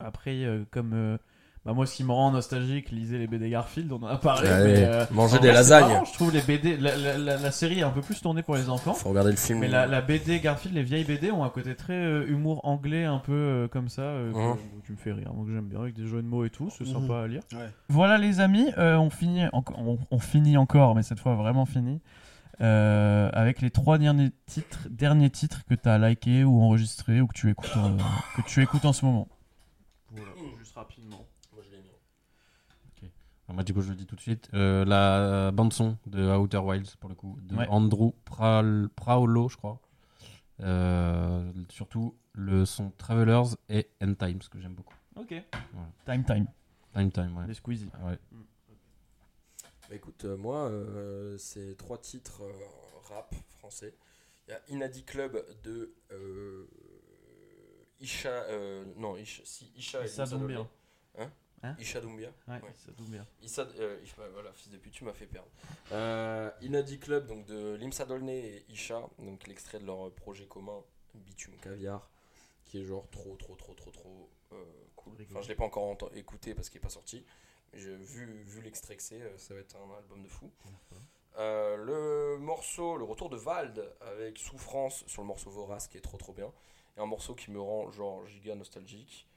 Après, 0.00 0.44
euh, 0.44 0.64
comme 0.70 0.92
euh, 0.94 1.18
bah 1.64 1.72
moi, 1.74 1.86
ce 1.86 1.96
qui 1.96 2.04
me 2.04 2.12
rend 2.12 2.30
nostalgique, 2.30 2.90
lisez 2.92 3.18
les 3.18 3.26
BD 3.26 3.50
Garfield, 3.50 3.92
on 3.92 3.96
en 4.02 4.06
a 4.06 4.16
parlé. 4.16 4.48
Mais, 4.48 4.84
euh, 4.84 5.04
manger 5.10 5.38
en 5.38 5.40
des 5.40 5.52
lasagnes. 5.52 5.88
marrant, 5.88 6.04
je 6.04 6.12
trouve 6.14 6.32
les 6.32 6.40
BD, 6.40 6.76
la, 6.76 6.96
la- 6.96 7.18
la- 7.18 7.36
la 7.36 7.50
série 7.50 7.80
est 7.80 7.82
un 7.82 7.90
peu 7.90 8.00
plus 8.00 8.20
tournée 8.22 8.42
pour 8.42 8.54
les 8.56 8.70
enfants. 8.70 8.94
Faut 8.94 9.08
regarder 9.10 9.32
le 9.32 9.36
film. 9.36 9.58
Mais 9.58 9.68
la, 9.68 9.86
la 9.86 10.00
BD 10.00 10.38
Garfield, 10.40 10.74
les 10.76 10.82
vieilles 10.84 11.04
BD 11.04 11.30
ont 11.32 11.42
un 11.44 11.50
côté 11.50 11.74
très 11.74 11.94
euh, 11.94 12.26
humour 12.28 12.60
anglais, 12.64 13.04
un 13.04 13.18
peu 13.18 13.32
euh, 13.32 13.68
comme 13.68 13.88
ça, 13.88 14.02
que- 14.02 14.32
tu 14.84 14.92
me 14.92 14.96
fais 14.96 15.12
rire, 15.12 15.32
moi 15.34 15.44
que 15.44 15.52
j'aime 15.52 15.68
bien, 15.68 15.80
avec 15.80 15.94
des 15.94 16.06
jeux 16.06 16.22
de 16.22 16.26
mots 16.28 16.44
et 16.44 16.50
tout, 16.50 16.70
c'est 16.70 16.86
sympa 16.86 17.22
à 17.22 17.26
lire. 17.26 17.42
Ouais. 17.52 17.68
Voilà 17.88 18.16
les 18.18 18.40
amis, 18.40 18.70
euh, 18.78 18.96
on, 18.96 19.10
finit 19.10 19.44
enco- 19.52 19.74
on, 19.76 19.98
on 20.10 20.18
finit 20.20 20.56
encore, 20.56 20.94
mais 20.94 21.02
cette 21.02 21.20
fois 21.20 21.34
vraiment 21.34 21.66
fini, 21.66 22.00
euh, 22.62 23.28
avec 23.34 23.60
les 23.60 23.70
trois 23.70 23.98
derniers 23.98 24.30
titres, 24.46 24.86
derniers 24.90 25.30
titres 25.30 25.64
que 25.68 25.74
tu 25.74 25.88
as 25.88 25.98
likés 25.98 26.44
ou 26.44 26.62
enregistrés 26.62 27.20
ou 27.20 27.26
que 27.26 27.34
tu 27.34 27.50
écoutes, 27.50 27.76
en- 27.76 27.96
que 28.40 28.46
tu 28.48 28.62
écoutes 28.62 28.84
en 28.86 28.92
ce 28.94 29.04
moment. 29.04 29.28
Voilà, 30.12 30.30
juste 30.58 30.74
rapidement. 30.74 31.26
Enfin, 31.52 33.08
moi, 33.54 33.62
du 33.64 33.72
coup, 33.74 33.80
je 33.80 33.90
le 33.90 33.94
dis 33.96 34.06
tout 34.06 34.16
de 34.16 34.20
suite. 34.20 34.48
Euh, 34.54 34.84
la 34.84 35.50
bande-son 35.52 35.96
de 36.06 36.22
Outer 36.36 36.58
Wilds, 36.58 36.96
pour 37.00 37.08
le 37.08 37.14
coup, 37.14 37.38
de 37.42 37.54
Ouais. 37.56 37.66
Andrew 37.68 38.12
Praolo, 38.24 39.48
je 39.48 39.56
crois. 39.56 39.80
Euh, 40.60 41.50
surtout 41.70 42.16
le 42.32 42.64
son 42.66 42.90
Travelers 42.98 43.54
et 43.68 43.88
End 44.02 44.14
Times, 44.14 44.40
que 44.50 44.60
j'aime 44.60 44.74
beaucoup. 44.74 44.94
Ok. 45.16 45.34
Time 46.04 46.24
Time. 46.24 46.46
Time 46.92 47.10
Time, 47.12 47.36
ouais. 47.36 47.46
Les 47.46 47.54
Squeezie. 47.54 47.88
Ouais. 48.02 48.18
Bah 49.88 49.94
écoute, 49.94 50.24
euh, 50.26 50.36
moi, 50.36 50.68
euh, 50.68 51.38
c'est 51.38 51.76
trois 51.76 51.98
titres 51.98 52.42
euh, 52.42 52.52
rap 53.14 53.34
français. 53.58 53.94
Il 54.46 54.50
y 54.50 54.54
a 54.54 54.60
Inadi 54.68 55.02
Club 55.04 55.42
de 55.62 55.94
euh, 56.12 56.66
Isha. 58.00 58.28
euh, 58.28 58.84
non, 58.96 59.16
Isha, 59.16 59.42
si, 59.44 59.72
Isha 59.76 60.02
et 60.02 60.06
Issa. 60.06 60.24
Hein, 61.18 61.30
Hein 61.62 61.74
Isha 61.78 62.00
Doumbia. 62.00 62.30
Ouais, 62.46 62.60
Ouais. 62.62 63.20
Issa, 63.42 63.62
euh, 63.78 63.98
ouais, 64.00 64.28
voilà, 64.32 64.52
fils 64.52 64.70
de 64.70 64.78
pute, 64.78 64.92
tu 64.92 65.04
m'as 65.04 65.12
fait 65.12 65.26
perdre. 65.26 65.48
Euh, 65.92 66.50
Inadi 66.60 66.98
Club, 66.98 67.26
donc 67.26 67.46
de 67.46 67.74
Limsa 67.74 68.04
Dolné 68.04 68.38
et 68.38 68.64
Isha, 68.68 69.08
donc 69.18 69.46
l'extrait 69.46 69.78
de 69.78 69.86
leur 69.86 70.10
projet 70.12 70.46
commun, 70.46 70.82
Bitume 71.14 71.56
Caviar, 71.56 72.08
qui 72.64 72.80
est 72.80 72.84
genre 72.84 73.08
trop, 73.10 73.34
trop, 73.36 73.56
trop, 73.56 73.74
trop, 73.74 73.90
trop 73.90 74.30
euh, 74.52 74.64
cool. 74.96 75.14
Enfin, 75.30 75.40
je 75.40 75.48
l'ai 75.48 75.54
pas 75.56 75.64
encore 75.64 75.96
écouté 76.14 76.54
parce 76.54 76.68
qu'il 76.68 76.78
est 76.78 76.82
pas 76.82 76.88
sorti, 76.88 77.24
mais 77.72 77.80
j'ai 77.80 77.96
vu, 77.96 78.44
vu 78.44 78.60
l'extrait 78.62 78.96
que 78.96 79.02
c'est, 79.02 79.20
euh, 79.20 79.36
ça 79.38 79.54
va 79.54 79.60
être 79.60 79.76
un 79.76 79.96
album 79.98 80.22
de 80.22 80.28
fou. 80.28 80.50
Le 81.36 82.36
morceau, 82.38 82.96
le 82.96 83.04
retour 83.04 83.30
de 83.30 83.36
Vald 83.36 83.84
avec 84.00 84.38
Souffrance 84.38 85.04
sur 85.06 85.22
le 85.22 85.28
morceau 85.28 85.50
Vorace 85.50 85.86
qui 85.88 85.96
est 85.96 86.00
trop 86.02 86.16
trop 86.18 86.32
bien. 86.32 86.52
Et 86.96 87.00
un 87.00 87.06
morceau 87.06 87.34
qui 87.34 87.50
me 87.52 87.60
rend 87.60 87.90
genre 87.92 88.26
giga 88.26 88.56
nostalgique, 88.56 89.27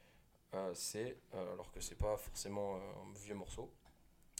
c'est, 0.74 1.16
euh, 1.34 1.52
alors 1.54 1.70
que 1.72 1.80
c'est 1.80 1.94
pas 1.96 2.16
forcément 2.16 2.76
euh, 2.76 2.78
un 2.78 3.18
vieux 3.24 3.34
morceau, 3.34 3.70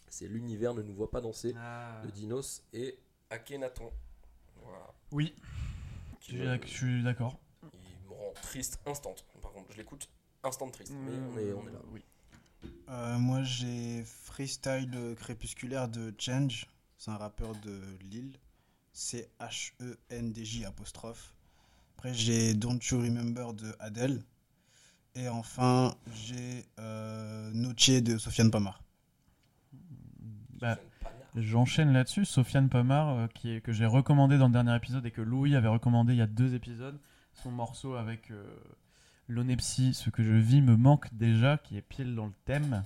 c'est 0.09 0.27
L'univers 0.29 0.75
ne 0.75 0.83
nous 0.83 0.93
voit 0.95 1.11
pas 1.11 1.21
danser 1.23 1.53
de 1.55 2.11
Dinos 2.11 2.63
et 2.75 2.99
Akhenaton. 3.31 3.91
Voilà. 4.63 4.93
Oui. 5.11 5.35
Qui 6.21 6.33
Je 6.33 6.37
suis 6.37 6.39
me- 6.41 6.45
d'ac- 6.47 6.67
je 6.67 6.73
suis 6.73 7.03
d'accord. 7.03 7.39
il 7.63 8.09
me 8.09 8.13
rend 8.15 8.33
triste 8.43 8.79
instant. 8.87 9.15
Par 9.41 9.53
contre, 9.53 9.73
je 9.73 9.79
l'écoute 9.79 10.09
instant 10.43 10.69
triste. 10.71 10.93
Mais 10.93 11.13
on 11.13 11.39
est, 11.39 11.53
on 11.55 11.67
est 11.69 11.73
là. 11.73 11.81
Oui. 11.93 12.05
Euh, 12.91 13.19
moi 13.19 13.43
j'ai 13.43 14.05
Freestyle 14.05 15.15
Crépusculaire 15.19 15.89
de 15.89 16.13
Change, 16.19 16.67
c'est 16.99 17.11
un 17.11 17.17
rappeur 17.17 17.55
de 17.57 17.81
Lille, 18.03 18.37
C-H-E-N-D-J 18.93 20.65
apostrophe. 20.67 21.33
Après 21.97 22.13
j'ai 22.15 22.55
Don't 22.55 22.79
You 22.91 22.99
Remember 23.01 23.53
de 23.55 23.75
Adele. 23.79 24.23
Et 25.15 25.29
enfin 25.29 25.95
j'ai 26.15 26.65
euh, 26.79 27.51
de 27.53 28.19
Sofiane 28.19 28.51
Pamar. 28.51 28.83
Bah, 30.61 30.79
J'enchaîne 31.35 31.93
là-dessus. 31.93 32.25
Sofiane 32.25 32.69
Pamar, 32.69 33.09
euh, 33.09 33.27
qui 33.27 33.51
est, 33.51 33.61
que 33.61 33.73
j'ai 33.73 33.87
recommandé 33.87 34.39
dans 34.39 34.47
le 34.47 34.53
dernier 34.53 34.77
épisode 34.77 35.05
et 35.07 35.11
que 35.11 35.23
Louis 35.23 35.57
avait 35.57 35.69
recommandé 35.69 36.13
il 36.13 36.19
y 36.19 36.23
a 36.23 36.27
deux 36.27 36.55
épisodes. 36.55 36.99
Son 37.35 37.51
morceau 37.51 37.95
avec 37.95 38.31
euh, 38.31 38.45
l'onepsie, 39.29 39.95
ce 39.95 40.11
que 40.11 40.23
je 40.23 40.33
vis 40.33 40.61
me 40.61 40.77
manque 40.77 41.13
déjà, 41.15 41.59
qui 41.59 41.77
est 41.77 41.83
pile 41.83 42.15
dans 42.15 42.27
le 42.27 42.35
thème. 42.45 42.85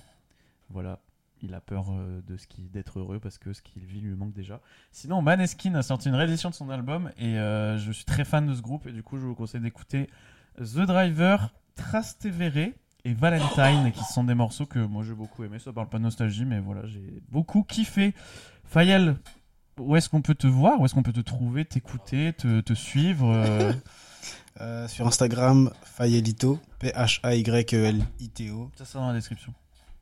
Voilà, 0.69 0.99
il 1.41 1.53
a 1.53 1.61
peur 1.61 1.87
euh, 1.91 2.21
de 2.21 2.37
ce 2.37 2.47
qui 2.47 2.63
d'être 2.63 2.99
heureux 2.99 3.19
parce 3.19 3.37
que 3.37 3.53
ce 3.53 3.61
qu'il 3.61 3.85
vit 3.85 4.01
lui 4.01 4.15
manque 4.15 4.33
déjà. 4.33 4.61
Sinon, 4.91 5.21
Maneskin 5.21 5.75
a 5.75 5.83
sorti 5.83 6.09
une 6.09 6.15
réédition 6.15 6.49
de 6.49 6.55
son 6.55 6.69
album 6.69 7.11
et 7.17 7.37
euh, 7.37 7.77
je 7.77 7.91
suis 7.91 8.05
très 8.05 8.25
fan 8.25 8.47
de 8.47 8.53
ce 8.53 8.61
groupe 8.61 8.87
et 8.87 8.91
du 8.91 9.03
coup, 9.03 9.17
je 9.17 9.25
vous 9.25 9.35
conseille 9.35 9.61
d'écouter 9.61 10.09
The 10.57 10.79
Driver, 10.79 11.53
Trastevere 11.77 12.73
et 13.05 13.13
Valentine 13.13 13.91
qui 13.93 14.03
sont 14.03 14.25
des 14.25 14.35
morceaux 14.35 14.65
que 14.65 14.79
moi 14.79 15.03
j'ai 15.03 15.13
beaucoup 15.13 15.43
aimé. 15.43 15.59
Ça 15.59 15.71
parle 15.71 15.87
pas 15.87 15.97
de 15.97 16.03
nostalgie, 16.03 16.45
mais 16.45 16.59
voilà, 16.59 16.85
j'ai 16.87 17.21
beaucoup 17.29 17.63
kiffé. 17.63 18.13
Fayel, 18.65 19.15
où 19.79 19.95
est-ce 19.95 20.09
qu'on 20.09 20.21
peut 20.21 20.35
te 20.35 20.47
voir? 20.47 20.81
Où 20.81 20.85
est-ce 20.85 20.93
qu'on 20.93 21.03
peut 21.03 21.13
te 21.13 21.21
trouver, 21.21 21.63
t'écouter, 21.63 22.33
te, 22.33 22.59
te 22.61 22.73
suivre 22.73 23.31
euh, 23.31 23.71
Euh, 24.59 24.87
sur 24.87 25.05
Instagram, 25.05 25.71
Fayelito, 25.83 26.59
P-H-A-Y-E-L-I-T-O. 26.79 28.71
Ça 28.75 28.85
sera 28.85 29.03
dans 29.03 29.09
la 29.09 29.13
description. 29.13 29.53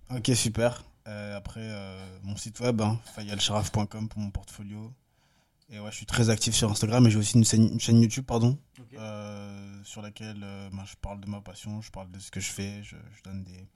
Ok, 0.09 0.31
super. 0.33 0.85
Euh, 1.07 1.35
après, 1.35 1.69
mon 2.23 2.37
site 2.37 2.61
web, 2.61 2.79
hein, 2.79 2.97
fayelcharaf.com 3.15 4.07
pour 4.07 4.19
mon 4.19 4.31
portfolio. 4.31 4.93
Et 5.69 5.79
ouais, 5.79 5.89
je 5.91 5.95
suis 5.95 6.05
très 6.05 6.29
actif 6.29 6.53
sur 6.53 6.69
Instagram 6.69 7.05
et 7.07 7.09
j'ai 7.09 7.17
aussi 7.17 7.37
une 7.37 7.43
chaîne, 7.45 7.69
une 7.73 7.79
chaîne 7.79 7.99
YouTube, 7.99 8.25
pardon, 8.25 8.57
euh, 8.99 9.83
sur 9.83 10.01
laquelle 10.01 10.41
euh, 10.43 10.69
ben, 10.71 10.83
je 10.85 10.95
parle 11.01 11.19
de 11.19 11.27
ma 11.27 11.41
passion, 11.41 11.81
je 11.81 11.89
parle 11.91 12.11
de 12.11 12.19
ce 12.19 12.29
que 12.29 12.39
je 12.39 12.51
fais, 12.51 12.83
je, 12.83 12.95
je 13.17 13.23
donne 13.23 13.43
des, 13.43 13.67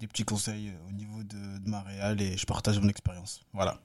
des 0.00 0.06
petits 0.08 0.24
conseils 0.24 0.70
euh, 0.70 0.88
au 0.88 0.92
niveau 0.92 1.22
de, 1.22 1.58
de 1.58 1.70
ma 1.70 1.82
réal 1.82 2.20
et 2.20 2.36
je 2.36 2.46
partage 2.46 2.80
mon 2.80 2.88
expérience. 2.88 3.42
Voilà. 3.52 3.78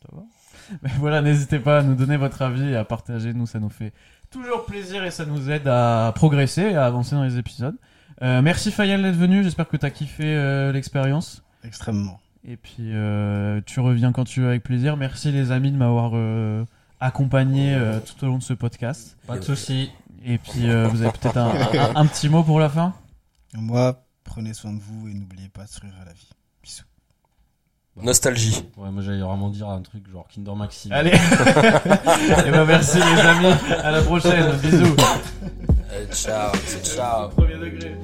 Ça 0.00 0.08
va 0.12 0.22
Mais 0.82 0.90
voilà, 0.98 1.22
n'hésitez 1.22 1.58
pas 1.58 1.78
à 1.78 1.82
nous 1.82 1.94
donner 1.94 2.16
votre 2.16 2.42
avis 2.42 2.68
et 2.68 2.76
à 2.76 2.84
partager. 2.84 3.32
Nous, 3.32 3.46
ça 3.46 3.58
nous 3.58 3.70
fait 3.70 3.92
toujours 4.30 4.64
plaisir 4.64 5.04
et 5.04 5.10
ça 5.10 5.26
nous 5.26 5.50
aide 5.50 5.66
à 5.68 6.12
progresser 6.14 6.62
et 6.62 6.76
à 6.76 6.86
avancer 6.86 7.14
dans 7.14 7.24
les 7.24 7.38
épisodes. 7.38 7.76
Euh, 8.22 8.42
merci 8.42 8.70
Fayel 8.70 9.02
d'être 9.02 9.16
venu. 9.16 9.42
J'espère 9.42 9.68
que 9.68 9.76
tu 9.76 9.86
as 9.86 9.90
kiffé 9.90 10.24
euh, 10.24 10.72
l'expérience. 10.72 11.42
Extrêmement. 11.64 12.20
Et 12.48 12.56
puis, 12.56 12.92
euh, 12.92 13.60
tu 13.66 13.80
reviens 13.80 14.12
quand 14.12 14.24
tu 14.24 14.40
veux 14.40 14.48
avec 14.48 14.62
plaisir. 14.62 14.96
Merci 14.96 15.32
les 15.32 15.50
amis 15.50 15.72
de 15.72 15.76
m'avoir 15.76 16.12
euh, 16.14 16.64
accompagné 17.00 17.74
euh, 17.74 17.98
tout 17.98 18.24
au 18.24 18.28
long 18.28 18.38
de 18.38 18.42
ce 18.42 18.52
podcast. 18.54 19.16
Pas 19.26 19.38
de 19.38 19.42
soucis. 19.44 19.90
Et 20.24 20.38
puis, 20.38 20.68
euh, 20.70 20.86
vous 20.88 21.02
avez 21.02 21.10
peut-être 21.10 21.36
un, 21.36 21.50
un- 21.50 21.96
un 21.96 22.06
petit 22.06 22.28
mot 22.28 22.42
pour 22.44 22.60
la 22.60 22.68
fin? 22.68 22.94
Moi, 23.54 24.00
prenez 24.24 24.54
soin 24.54 24.72
de 24.72 24.78
vous 24.80 25.08
et 25.08 25.14
n'oubliez 25.14 25.48
pas 25.48 25.64
de 25.64 25.68
sourire 25.68 25.94
à 26.00 26.04
la 26.04 26.12
vie. 26.12 26.28
Bisous. 26.62 26.84
Nostalgie. 28.00 28.62
Ouais, 28.76 28.90
moi 28.90 29.02
j'allais 29.02 29.22
vraiment 29.22 29.48
dire 29.48 29.68
un 29.70 29.80
truc 29.80 30.06
genre 30.12 30.26
Kinder 30.28 30.54
Maxime. 30.54 30.92
Allez 30.92 31.10
Et 32.46 32.50
ben 32.50 32.64
merci 32.66 32.98
les 32.98 33.20
amis. 33.20 33.54
À 33.82 33.90
la 33.90 34.02
prochaine. 34.02 34.54
Bisous. 34.62 34.94
Euh, 35.92 36.06
ciao, 36.12 36.52
ciao. 36.84 37.28
Premier 37.30 37.54
degré. 37.54 37.96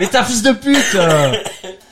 Mais 0.00 0.16
un 0.16 0.24
fils 0.24 0.42
de 0.42 0.52
pute 0.52 0.96